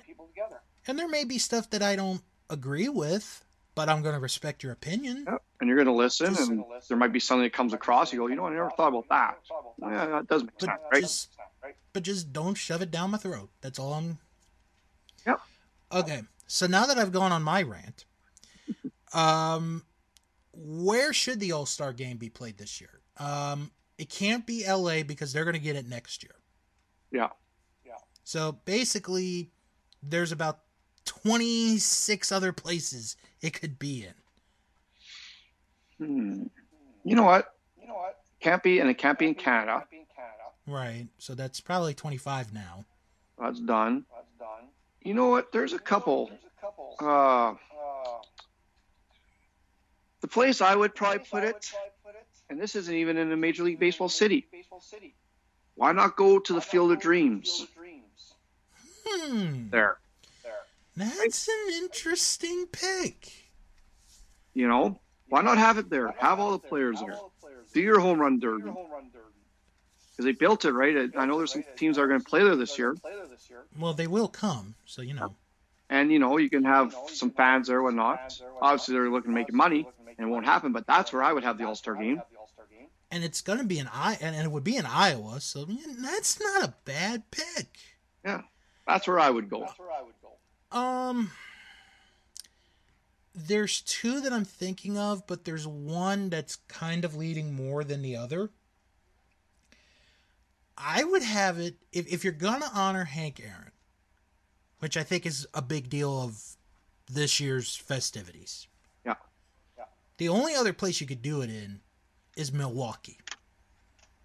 And 0.87 0.97
there 0.97 1.07
may 1.09 1.23
be 1.25 1.37
stuff 1.37 1.69
that 1.71 1.83
I 1.83 1.95
don't 1.95 2.21
agree 2.49 2.89
with, 2.89 3.43
but 3.75 3.89
I'm 3.89 4.01
going 4.01 4.15
to 4.15 4.19
respect 4.19 4.63
your 4.63 4.71
opinion. 4.71 5.25
Yeah, 5.27 5.37
and 5.59 5.67
you're 5.67 5.77
going 5.77 5.87
to 5.87 5.93
listen, 5.93 6.33
Just- 6.35 6.49
and 6.49 6.63
there 6.87 6.97
might 6.97 7.13
be 7.13 7.19
something 7.19 7.43
that 7.43 7.53
comes 7.53 7.73
across. 7.73 8.11
You 8.11 8.19
go, 8.19 8.27
you 8.27 8.35
know, 8.35 8.45
I 8.47 8.53
never 8.53 8.69
thought 8.71 8.89
about 8.89 9.07
that. 9.09 9.37
Yeah, 9.81 10.05
that 10.07 10.27
does 10.27 10.43
make 10.43 10.53
But 10.59 10.65
sense, 10.65 10.79
right? 10.91 11.01
just, 11.01 11.29
but 11.93 12.03
just 12.03 12.33
don't 12.33 12.55
shove 12.55 12.81
it 12.81 12.91
down 12.91 13.11
my 13.11 13.17
throat. 13.17 13.49
That's 13.61 13.79
all 13.79 13.93
I'm. 13.93 14.17
Yep. 15.25 15.39
Okay, 15.91 16.21
so 16.47 16.67
now 16.67 16.85
that 16.85 16.97
I've 16.97 17.11
gone 17.11 17.31
on 17.31 17.41
my 17.43 17.61
rant, 17.61 18.05
um, 19.13 19.83
where 20.53 21.13
should 21.13 21.39
the 21.39 21.51
All 21.51 21.65
Star 21.65 21.93
Game 21.93 22.17
be 22.17 22.29
played 22.29 22.57
this 22.57 22.79
year? 22.79 23.01
Um, 23.17 23.71
it 23.97 24.09
can't 24.09 24.45
be 24.45 24.65
L.A. 24.65 25.03
because 25.03 25.33
they're 25.33 25.43
going 25.43 25.55
to 25.55 25.59
get 25.61 25.75
it 25.75 25.87
next 25.87 26.23
year. 26.23 26.35
Yeah. 27.11 27.29
Yeah. 27.85 27.93
So 28.23 28.53
basically, 28.65 29.49
there's 30.03 30.31
about 30.31 30.59
26 31.23 32.31
other 32.31 32.51
places 32.51 33.15
it 33.41 33.59
could 33.59 33.79
be 33.79 34.05
in. 34.05 34.13
Hmm. 36.05 36.43
You 37.03 37.15
know 37.15 37.23
what? 37.23 37.53
You 37.81 37.87
know 37.87 37.95
what? 37.95 38.19
Can't 38.39 38.63
be, 38.63 38.79
and 38.79 38.89
it 38.89 38.97
can't 38.97 39.19
be 39.19 39.27
in 39.27 39.35
Canada. 39.35 39.85
Right. 40.67 41.07
So 41.17 41.33
that's 41.33 41.59
probably 41.59 41.93
25 41.93 42.53
now. 42.53 42.85
That's 43.39 43.59
done. 43.59 44.05
That's 44.13 44.31
done. 44.37 44.69
You 45.01 45.13
know 45.13 45.29
what? 45.29 45.51
There's 45.51 45.73
a 45.73 45.79
couple. 45.79 46.29
Uh, 46.99 47.53
the 50.21 50.27
place 50.27 50.61
I 50.61 50.75
would 50.75 50.93
probably 50.93 51.19
put 51.19 51.43
it, 51.43 51.71
and 52.49 52.59
this 52.59 52.75
isn't 52.75 52.93
even 52.93 53.17
in 53.17 53.31
a 53.31 53.37
Major 53.37 53.63
League 53.63 53.79
Baseball 53.79 54.09
city. 54.09 54.45
Why 55.75 55.93
not 55.93 56.17
go 56.17 56.39
to 56.39 56.53
the 56.53 56.61
Field 56.61 56.91
of 56.91 56.99
Dreams? 56.99 57.65
Hmm. 59.07 59.69
There. 59.69 59.97
That's 60.95 61.47
an 61.47 61.73
interesting 61.81 62.65
pick. 62.71 63.31
You 64.53 64.67
know, 64.67 64.99
why 65.29 65.41
not 65.41 65.57
have 65.57 65.77
it 65.77 65.89
there? 65.89 66.13
Have 66.17 66.39
all 66.39 66.51
the 66.51 66.59
players 66.59 66.99
there. 66.99 67.17
Do 67.73 67.81
your 67.81 67.99
home 67.99 68.19
run 68.19 68.39
derby 68.39 68.71
because 70.19 70.25
they 70.25 70.37
built 70.37 70.65
it 70.65 70.73
right. 70.73 71.09
I 71.15 71.25
know 71.25 71.37
there's 71.37 71.53
some 71.53 71.63
teams 71.77 71.95
that 71.95 72.01
are 72.01 72.07
going 72.07 72.19
to 72.19 72.29
play 72.29 72.43
there 72.43 72.57
this 72.57 72.77
year, 72.77 72.93
Well, 73.79 73.93
they 73.93 74.05
will 74.07 74.27
come, 74.27 74.75
so 74.85 75.01
you 75.01 75.13
know. 75.13 75.33
and 75.89 76.11
you 76.11 76.19
know 76.19 76.35
you 76.35 76.49
can 76.49 76.65
have 76.65 76.93
some 77.07 77.31
fans 77.31 77.69
there, 77.69 77.81
whatnot. 77.81 78.37
Obviously, 78.61 78.95
they're 78.95 79.09
looking 79.09 79.31
to 79.31 79.35
make 79.35 79.53
money, 79.53 79.87
and 80.17 80.27
it 80.27 80.29
won't 80.29 80.43
happen. 80.43 80.73
But 80.73 80.85
that's 80.85 81.13
where 81.13 81.23
I 81.23 81.31
would 81.31 81.45
have 81.45 81.57
the 81.57 81.63
All 81.63 81.75
Star 81.75 81.95
game. 81.95 82.21
And 83.09 83.23
it's 83.23 83.39
going 83.39 83.59
to 83.59 83.63
be 83.63 83.79
in 83.79 83.87
I 83.87 84.17
and 84.19 84.35
and 84.35 84.43
it 84.45 84.51
would 84.51 84.65
be 84.65 84.75
in 84.75 84.85
Iowa, 84.85 85.39
so 85.39 85.65
that's 86.03 86.37
not 86.37 86.63
a 86.65 86.73
bad 86.83 87.31
pick. 87.31 87.77
Yeah, 88.25 88.41
that's 88.85 89.07
where 89.07 89.21
I 89.21 89.29
would 89.29 89.49
go. 89.49 89.67
Um 90.71 91.31
there's 93.33 93.81
two 93.81 94.19
that 94.21 94.33
I'm 94.33 94.45
thinking 94.45 94.97
of, 94.97 95.25
but 95.25 95.45
there's 95.45 95.67
one 95.67 96.29
that's 96.29 96.57
kind 96.67 97.05
of 97.05 97.15
leading 97.15 97.53
more 97.53 97.83
than 97.83 98.01
the 98.01 98.15
other. 98.15 98.49
I 100.77 101.03
would 101.03 101.23
have 101.23 101.59
it 101.59 101.75
if, 101.91 102.07
if 102.11 102.23
you're 102.23 102.33
gonna 102.33 102.69
honor 102.73 103.05
Hank 103.05 103.41
Aaron, 103.43 103.71
which 104.79 104.97
I 104.97 105.03
think 105.03 105.25
is 105.25 105.47
a 105.53 105.61
big 105.61 105.89
deal 105.89 106.21
of 106.21 106.41
this 107.09 107.39
year's 107.39 107.75
festivities. 107.75 108.67
Yeah. 109.05 109.15
yeah. 109.77 109.85
The 110.17 110.29
only 110.29 110.55
other 110.55 110.73
place 110.73 111.01
you 111.01 111.07
could 111.07 111.21
do 111.21 111.41
it 111.41 111.49
in 111.49 111.81
is 112.37 112.53
Milwaukee. 112.53 113.17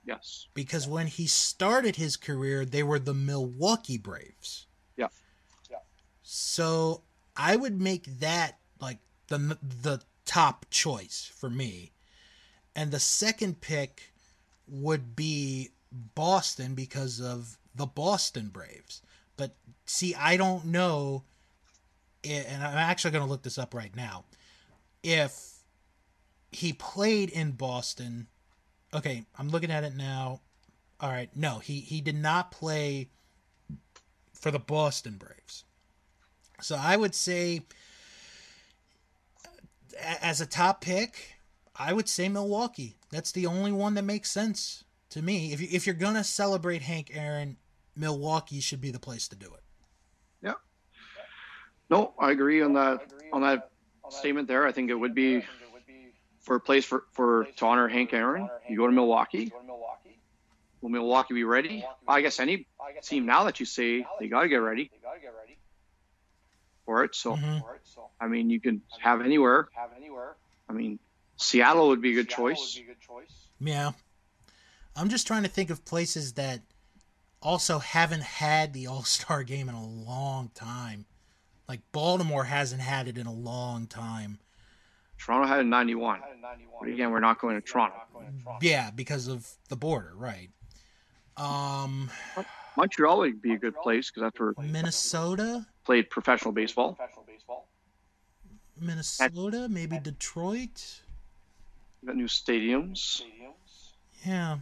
Yes. 0.04 0.46
Because 0.54 0.86
when 0.86 1.06
he 1.06 1.26
started 1.26 1.96
his 1.96 2.16
career, 2.16 2.64
they 2.64 2.82
were 2.82 2.98
the 2.98 3.14
Milwaukee 3.14 3.98
Braves. 3.98 4.66
So 6.24 7.02
I 7.36 7.54
would 7.54 7.80
make 7.80 8.06
that 8.20 8.58
like 8.80 8.98
the 9.28 9.58
the 9.62 10.00
top 10.24 10.66
choice 10.70 11.30
for 11.36 11.50
me. 11.50 11.92
And 12.74 12.90
the 12.90 12.98
second 12.98 13.60
pick 13.60 14.12
would 14.66 15.14
be 15.14 15.70
Boston 15.92 16.74
because 16.74 17.20
of 17.20 17.58
the 17.74 17.86
Boston 17.86 18.48
Braves. 18.48 19.02
But 19.36 19.54
see, 19.84 20.14
I 20.14 20.36
don't 20.36 20.64
know, 20.64 21.24
and 22.24 22.62
I'm 22.62 22.78
actually 22.78 23.12
going 23.12 23.24
to 23.24 23.30
look 23.30 23.42
this 23.42 23.58
up 23.58 23.74
right 23.74 23.94
now. 23.94 24.24
If 25.02 25.58
he 26.50 26.72
played 26.72 27.30
in 27.30 27.52
Boston, 27.52 28.28
okay, 28.94 29.24
I'm 29.38 29.50
looking 29.50 29.70
at 29.70 29.84
it 29.84 29.94
now. 29.94 30.40
All 31.00 31.10
right, 31.10 31.28
no, 31.36 31.58
he 31.58 31.80
he 31.80 32.00
did 32.00 32.16
not 32.16 32.50
play 32.50 33.10
for 34.32 34.50
the 34.50 34.58
Boston 34.58 35.16
Braves. 35.16 35.64
So 36.60 36.76
I 36.76 36.96
would 36.96 37.14
say, 37.14 37.62
as 40.00 40.40
a 40.40 40.46
top 40.46 40.80
pick, 40.80 41.34
I 41.76 41.92
would 41.92 42.08
say 42.08 42.28
Milwaukee. 42.28 42.96
That's 43.10 43.32
the 43.32 43.46
only 43.46 43.72
one 43.72 43.94
that 43.94 44.04
makes 44.04 44.30
sense 44.30 44.84
to 45.10 45.22
me. 45.22 45.52
If 45.52 45.60
you, 45.60 45.68
if 45.70 45.86
you're 45.86 45.94
gonna 45.94 46.24
celebrate 46.24 46.82
Hank 46.82 47.10
Aaron, 47.14 47.56
Milwaukee 47.96 48.60
should 48.60 48.80
be 48.80 48.90
the 48.90 48.98
place 48.98 49.28
to 49.28 49.36
do 49.36 49.46
it. 49.46 49.62
Yeah. 50.42 50.54
No, 51.90 52.14
I 52.18 52.30
agree 52.30 52.62
on 52.62 52.74
that 52.74 53.12
on 53.32 53.42
that 53.42 53.70
statement 54.10 54.48
there. 54.48 54.66
I 54.66 54.72
think 54.72 54.90
it 54.90 54.94
would 54.94 55.14
be 55.14 55.44
for 56.40 56.56
a 56.56 56.60
place 56.60 56.84
for, 56.84 57.04
for 57.12 57.46
to 57.56 57.66
honor 57.66 57.88
Hank 57.88 58.12
Aaron. 58.12 58.48
You 58.68 58.76
go 58.76 58.86
to 58.86 58.92
Milwaukee. 58.92 59.52
Will 60.80 60.90
Milwaukee 60.90 61.32
be 61.32 61.44
ready? 61.44 61.84
I 62.06 62.20
guess 62.20 62.38
any 62.38 62.66
team 63.02 63.24
now 63.24 63.44
that 63.44 63.58
you 63.58 63.64
say 63.64 64.06
they 64.20 64.28
got 64.28 64.42
to 64.42 64.48
get 64.48 64.56
ready 64.56 64.90
for 66.84 67.04
it. 67.04 67.14
So, 67.14 67.36
Mhm. 67.36 67.62
I 68.20 68.26
mean, 68.26 68.50
you 68.50 68.60
can 68.60 68.82
have 69.00 69.20
anywhere. 69.20 69.68
Have 69.74 69.92
anywhere. 69.96 70.36
I 70.68 70.72
mean, 70.72 70.98
Seattle 71.36 71.88
would 71.88 72.00
be 72.00 72.12
a 72.12 72.14
good 72.14 72.28
choice. 72.28 72.78
Yeah. 73.60 73.92
I'm 74.96 75.08
just 75.08 75.26
trying 75.26 75.42
to 75.42 75.48
think 75.48 75.70
of 75.70 75.84
places 75.84 76.34
that 76.34 76.60
also 77.42 77.78
haven't 77.78 78.22
had 78.22 78.72
the 78.72 78.86
All 78.86 79.02
Star 79.04 79.42
game 79.44 79.68
in 79.68 79.74
a 79.74 79.84
long 79.86 80.50
time. 80.54 81.06
Like 81.68 81.80
Baltimore 81.92 82.44
hasn't 82.44 82.82
had 82.82 83.08
it 83.08 83.16
in 83.18 83.26
a 83.26 83.32
long 83.32 83.86
time. 83.86 84.38
Toronto 85.18 85.46
had 85.48 85.60
a 85.60 85.64
91. 85.64 86.20
But 86.80 86.88
again, 86.88 87.10
we're 87.10 87.20
not 87.20 87.40
going 87.40 87.54
to 87.56 87.60
Toronto. 87.66 87.96
Yeah, 88.60 88.90
because 88.90 89.26
of 89.28 89.48
the 89.68 89.76
border, 89.76 90.12
right? 90.14 90.50
Um, 91.36 92.10
Montreal 92.76 93.18
would 93.18 93.42
be 93.42 93.54
a 93.54 93.58
good 93.58 93.76
place 93.76 94.10
because 94.10 94.22
that's 94.22 94.40
where 94.40 94.52
Minnesota, 94.58 95.66
played 95.84 96.10
professional 96.10 96.52
baseball. 96.52 96.98
Minnesota, 98.80 99.68
maybe 99.68 99.98
Detroit. 99.98 101.00
We 102.02 102.06
got 102.06 102.16
new 102.16 102.26
stadiums. 102.26 103.22
Yeah. 104.26 104.58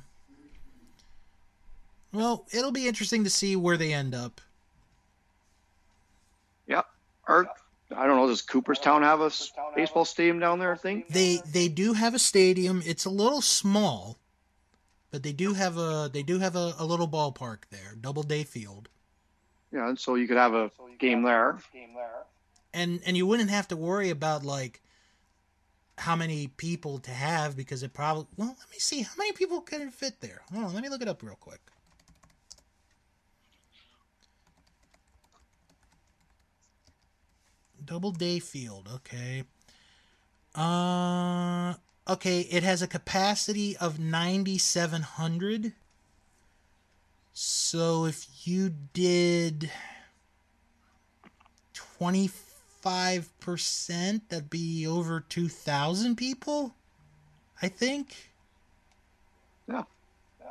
Well, 2.12 2.46
it'll 2.52 2.72
be 2.72 2.86
interesting 2.86 3.24
to 3.24 3.30
see 3.30 3.56
where 3.56 3.76
they 3.76 3.92
end 3.92 4.14
up. 4.14 4.40
Yeah. 6.66 6.82
Or 7.26 7.48
I 7.96 8.06
don't 8.06 8.16
know. 8.16 8.26
Does 8.26 8.42
Cooperstown 8.42 9.02
have 9.02 9.20
a 9.20 9.30
baseball 9.74 10.04
stadium 10.04 10.38
down 10.38 10.58
there? 10.58 10.72
I 10.72 10.76
think. 10.76 11.08
They 11.08 11.40
they 11.46 11.68
do 11.68 11.94
have 11.94 12.14
a 12.14 12.18
stadium. 12.18 12.82
It's 12.84 13.04
a 13.04 13.10
little 13.10 13.40
small, 13.40 14.18
but 15.12 15.22
they 15.22 15.32
do 15.32 15.52
have 15.52 15.76
a 15.76 16.10
they 16.12 16.24
do 16.24 16.40
have 16.40 16.56
a, 16.56 16.74
a 16.78 16.84
little 16.84 17.06
ballpark 17.06 17.64
there, 17.70 17.94
Doubleday 18.00 18.42
Field. 18.42 18.88
Yeah, 19.70 19.88
and 19.88 19.98
so 19.98 20.16
you 20.16 20.26
could 20.26 20.38
have 20.38 20.54
a 20.54 20.70
game 20.98 21.22
there. 21.22 21.58
Game 21.72 21.94
there. 21.94 22.24
And 22.74 23.00
and 23.06 23.16
you 23.16 23.26
wouldn't 23.26 23.50
have 23.50 23.68
to 23.68 23.76
worry 23.76 24.10
about 24.10 24.42
like 24.42 24.80
how 25.98 26.16
many 26.16 26.48
people 26.48 26.98
to 27.00 27.10
have 27.10 27.56
because 27.56 27.82
it 27.82 27.92
probably 27.92 28.26
well, 28.36 28.56
let 28.58 28.70
me 28.70 28.78
see 28.78 29.02
how 29.02 29.12
many 29.18 29.32
people 29.32 29.60
can 29.60 29.82
it 29.82 29.92
fit 29.92 30.20
there. 30.20 30.40
Hold 30.50 30.64
on, 30.64 30.74
let 30.74 30.82
me 30.82 30.88
look 30.88 31.02
it 31.02 31.08
up 31.08 31.22
real 31.22 31.36
quick. 31.38 31.60
Doubleday 37.84 38.38
Field, 38.38 38.88
okay. 38.94 39.44
Uh 40.54 41.74
okay, 42.08 42.40
it 42.40 42.62
has 42.62 42.82
a 42.82 42.86
capacity 42.86 43.76
of 43.76 43.98
9700. 43.98 45.72
So 47.32 48.04
if 48.04 48.46
you 48.46 48.72
did 48.92 49.70
25%, 52.00 54.20
that'd 54.28 54.50
be 54.50 54.86
over 54.86 55.20
2,000 55.20 56.16
people, 56.16 56.74
I 57.60 57.68
think. 57.68 58.30
Yeah. 59.68 59.82
yeah. 60.40 60.46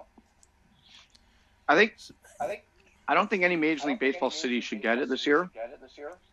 I 1.67 1.75
think. 1.75 1.93
I 2.39 2.47
think, 2.47 2.63
I 3.07 3.13
don't 3.13 3.29
think 3.29 3.43
any 3.43 3.55
Major 3.55 3.87
League 3.87 3.99
Baseball 3.99 4.31
city 4.31 4.61
should 4.61 4.81
get 4.81 4.97
it 4.97 5.09
this 5.09 5.27
year 5.27 5.47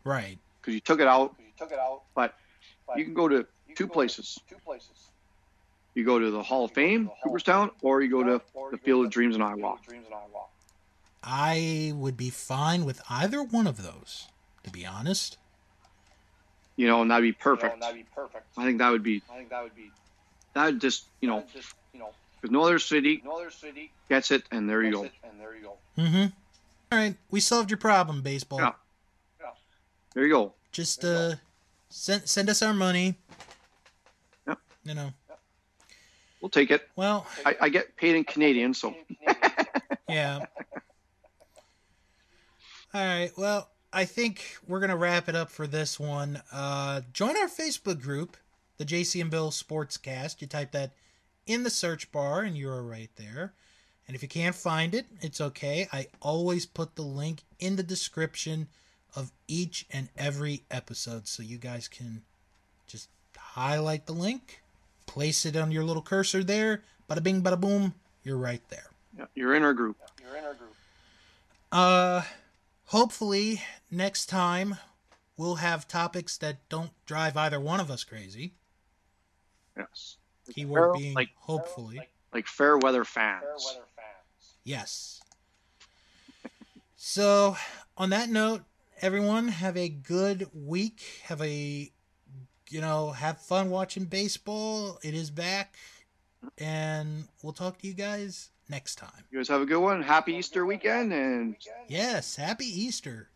Right. 0.04 0.38
because 0.60 0.72
you 0.72 0.80
took 0.80 1.00
it 1.00 1.08
out. 1.08 1.34
You 1.38 1.44
took 1.58 1.72
it 1.72 1.78
out. 1.78 2.02
But 2.14 2.34
you 2.96 3.04
can 3.04 3.12
go 3.12 3.28
to 3.28 3.46
two 3.74 3.86
places. 3.86 4.38
two 4.48 4.56
places. 4.64 5.07
You 5.98 6.04
go 6.04 6.16
to 6.16 6.30
the 6.30 6.44
Hall 6.44 6.66
of 6.66 6.70
Fame, 6.70 7.10
Cooperstown, 7.24 7.72
or 7.82 8.00
you 8.02 8.08
go 8.08 8.22
to 8.22 8.40
the 8.70 8.78
Field 8.78 9.06
of 9.06 9.10
Dreams 9.10 9.34
in 9.34 9.42
Iowa. 9.42 9.56
I 9.56 9.60
Walk. 10.32 10.50
I 11.24 11.92
would 11.96 12.16
be 12.16 12.30
fine 12.30 12.84
with 12.84 13.02
either 13.10 13.42
one 13.42 13.66
of 13.66 13.82
those, 13.82 14.28
to 14.62 14.70
be 14.70 14.86
honest. 14.86 15.38
You 16.76 16.86
know, 16.86 17.02
and 17.02 17.10
that'd 17.10 17.24
be 17.24 17.32
perfect. 17.32 17.74
You 17.74 17.80
know, 17.80 17.86
that'd 17.86 18.00
be 18.00 18.06
perfect. 18.14 18.46
I 18.56 18.64
think 18.64 18.78
that 18.78 18.92
would 18.92 19.02
be 19.02 19.22
I 19.28 19.38
think 19.38 19.50
that 19.50 19.60
would 19.60 19.74
be. 19.74 19.90
That 20.54 20.78
just 20.78 21.06
you 21.20 21.28
know 21.28 21.42
just, 21.52 21.74
you 21.92 21.98
know, 21.98 22.10
because 22.40 22.52
no 22.52 22.62
other 22.62 22.78
city 22.78 23.20
gets 24.08 24.30
it, 24.30 24.44
and 24.52 24.70
there 24.70 24.84
you 24.84 24.92
go. 24.92 25.02
It, 25.02 25.12
and 25.24 25.40
there 25.40 25.56
you 25.56 25.62
go. 25.62 25.72
Mm-hmm. 26.00 26.26
All 26.92 26.98
right, 27.00 27.16
we 27.32 27.40
solved 27.40 27.72
your 27.72 27.78
problem, 27.78 28.22
baseball. 28.22 28.60
Yeah. 28.60 28.72
There 30.14 30.24
you 30.24 30.32
go. 30.32 30.54
Just 30.70 31.04
uh, 31.04 31.34
send 31.88 32.28
send 32.28 32.48
us 32.48 32.62
our 32.62 32.72
money. 32.72 33.16
Yep. 34.46 34.58
You 34.84 34.94
know. 34.94 35.12
We'll 36.40 36.48
take 36.48 36.70
it. 36.70 36.88
Well, 36.96 37.26
I, 37.44 37.56
I 37.62 37.68
get 37.68 37.96
paid 37.96 38.14
in 38.14 38.24
Canadian, 38.24 38.74
so 38.74 38.94
yeah. 40.08 40.40
All 42.94 43.04
right. 43.04 43.30
Well, 43.36 43.68
I 43.92 44.04
think 44.04 44.56
we're 44.66 44.80
gonna 44.80 44.96
wrap 44.96 45.28
it 45.28 45.34
up 45.34 45.50
for 45.50 45.66
this 45.66 45.98
one. 45.98 46.40
Uh, 46.52 47.02
join 47.12 47.36
our 47.36 47.48
Facebook 47.48 48.00
group, 48.00 48.36
the 48.76 48.84
JC 48.84 49.20
and 49.20 49.30
Bill 49.30 49.50
Sportscast. 49.50 50.40
You 50.40 50.46
type 50.46 50.72
that 50.72 50.92
in 51.46 51.64
the 51.64 51.70
search 51.70 52.12
bar, 52.12 52.42
and 52.42 52.56
you're 52.56 52.82
right 52.82 53.10
there. 53.16 53.54
And 54.06 54.14
if 54.14 54.22
you 54.22 54.28
can't 54.28 54.54
find 54.54 54.94
it, 54.94 55.06
it's 55.20 55.40
okay. 55.40 55.86
I 55.92 56.06
always 56.20 56.64
put 56.64 56.96
the 56.96 57.02
link 57.02 57.42
in 57.58 57.76
the 57.76 57.82
description 57.82 58.68
of 59.14 59.32
each 59.46 59.86
and 59.90 60.08
every 60.16 60.62
episode, 60.70 61.26
so 61.28 61.42
you 61.42 61.58
guys 61.58 61.88
can 61.88 62.22
just 62.86 63.08
highlight 63.36 64.06
the 64.06 64.12
link, 64.12 64.62
place 65.08 65.44
it 65.44 65.56
on 65.56 65.72
your 65.72 65.82
little 65.82 66.02
cursor 66.02 66.44
there. 66.44 66.82
Bada 67.10 67.22
bing, 67.22 67.42
bada 67.42 67.58
boom. 67.60 67.94
You're 68.22 68.36
right 68.36 68.62
there. 68.68 68.90
yeah, 69.18 69.24
you're 69.34 69.54
in 69.56 69.64
our 69.64 69.74
group. 69.74 69.96
You're 70.22 70.36
in 70.36 70.44
our 70.44 70.54
group. 70.54 70.74
Uh, 71.72 72.22
hopefully 72.84 73.62
next 73.90 74.26
time 74.26 74.76
we'll 75.36 75.56
have 75.56 75.88
topics 75.88 76.36
that 76.38 76.56
don't 76.68 76.90
drive 77.06 77.36
either 77.36 77.58
one 77.58 77.80
of 77.80 77.90
us 77.90 78.04
crazy. 78.04 78.52
Yes, 79.76 80.16
Keyword 80.54 80.94
being 80.98 81.14
like 81.14 81.30
hopefully. 81.36 82.00
like 82.32 82.46
fair 82.46 82.76
weather 82.78 83.04
fans. 83.04 83.78
Yes. 84.64 85.20
So, 86.96 87.56
on 87.96 88.10
that 88.10 88.28
note, 88.28 88.62
everyone 89.00 89.48
have 89.48 89.76
a 89.76 89.88
good 89.88 90.48
week. 90.52 91.22
Have 91.24 91.40
a 91.40 91.90
you 92.70 92.80
know, 92.80 93.10
have 93.10 93.40
fun 93.40 93.70
watching 93.70 94.04
baseball. 94.04 94.98
It 95.02 95.14
is 95.14 95.30
back 95.30 95.76
and 96.58 97.24
we'll 97.42 97.52
talk 97.52 97.78
to 97.78 97.86
you 97.86 97.94
guys 97.94 98.50
next 98.68 98.96
time. 98.96 99.24
You 99.30 99.38
guys 99.38 99.48
have 99.48 99.60
a 99.60 99.66
good 99.66 99.80
one. 99.80 100.02
Happy 100.02 100.34
Easter 100.34 100.64
weekend, 100.66 101.12
and 101.12 101.56
Yes, 101.88 102.36
happy 102.36 102.66
Easter. 102.66 103.28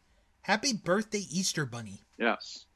Happy 0.43 0.73
birthday 0.73 1.25
Easter 1.31 1.65
bunny. 1.67 2.03
yes. 2.19 2.67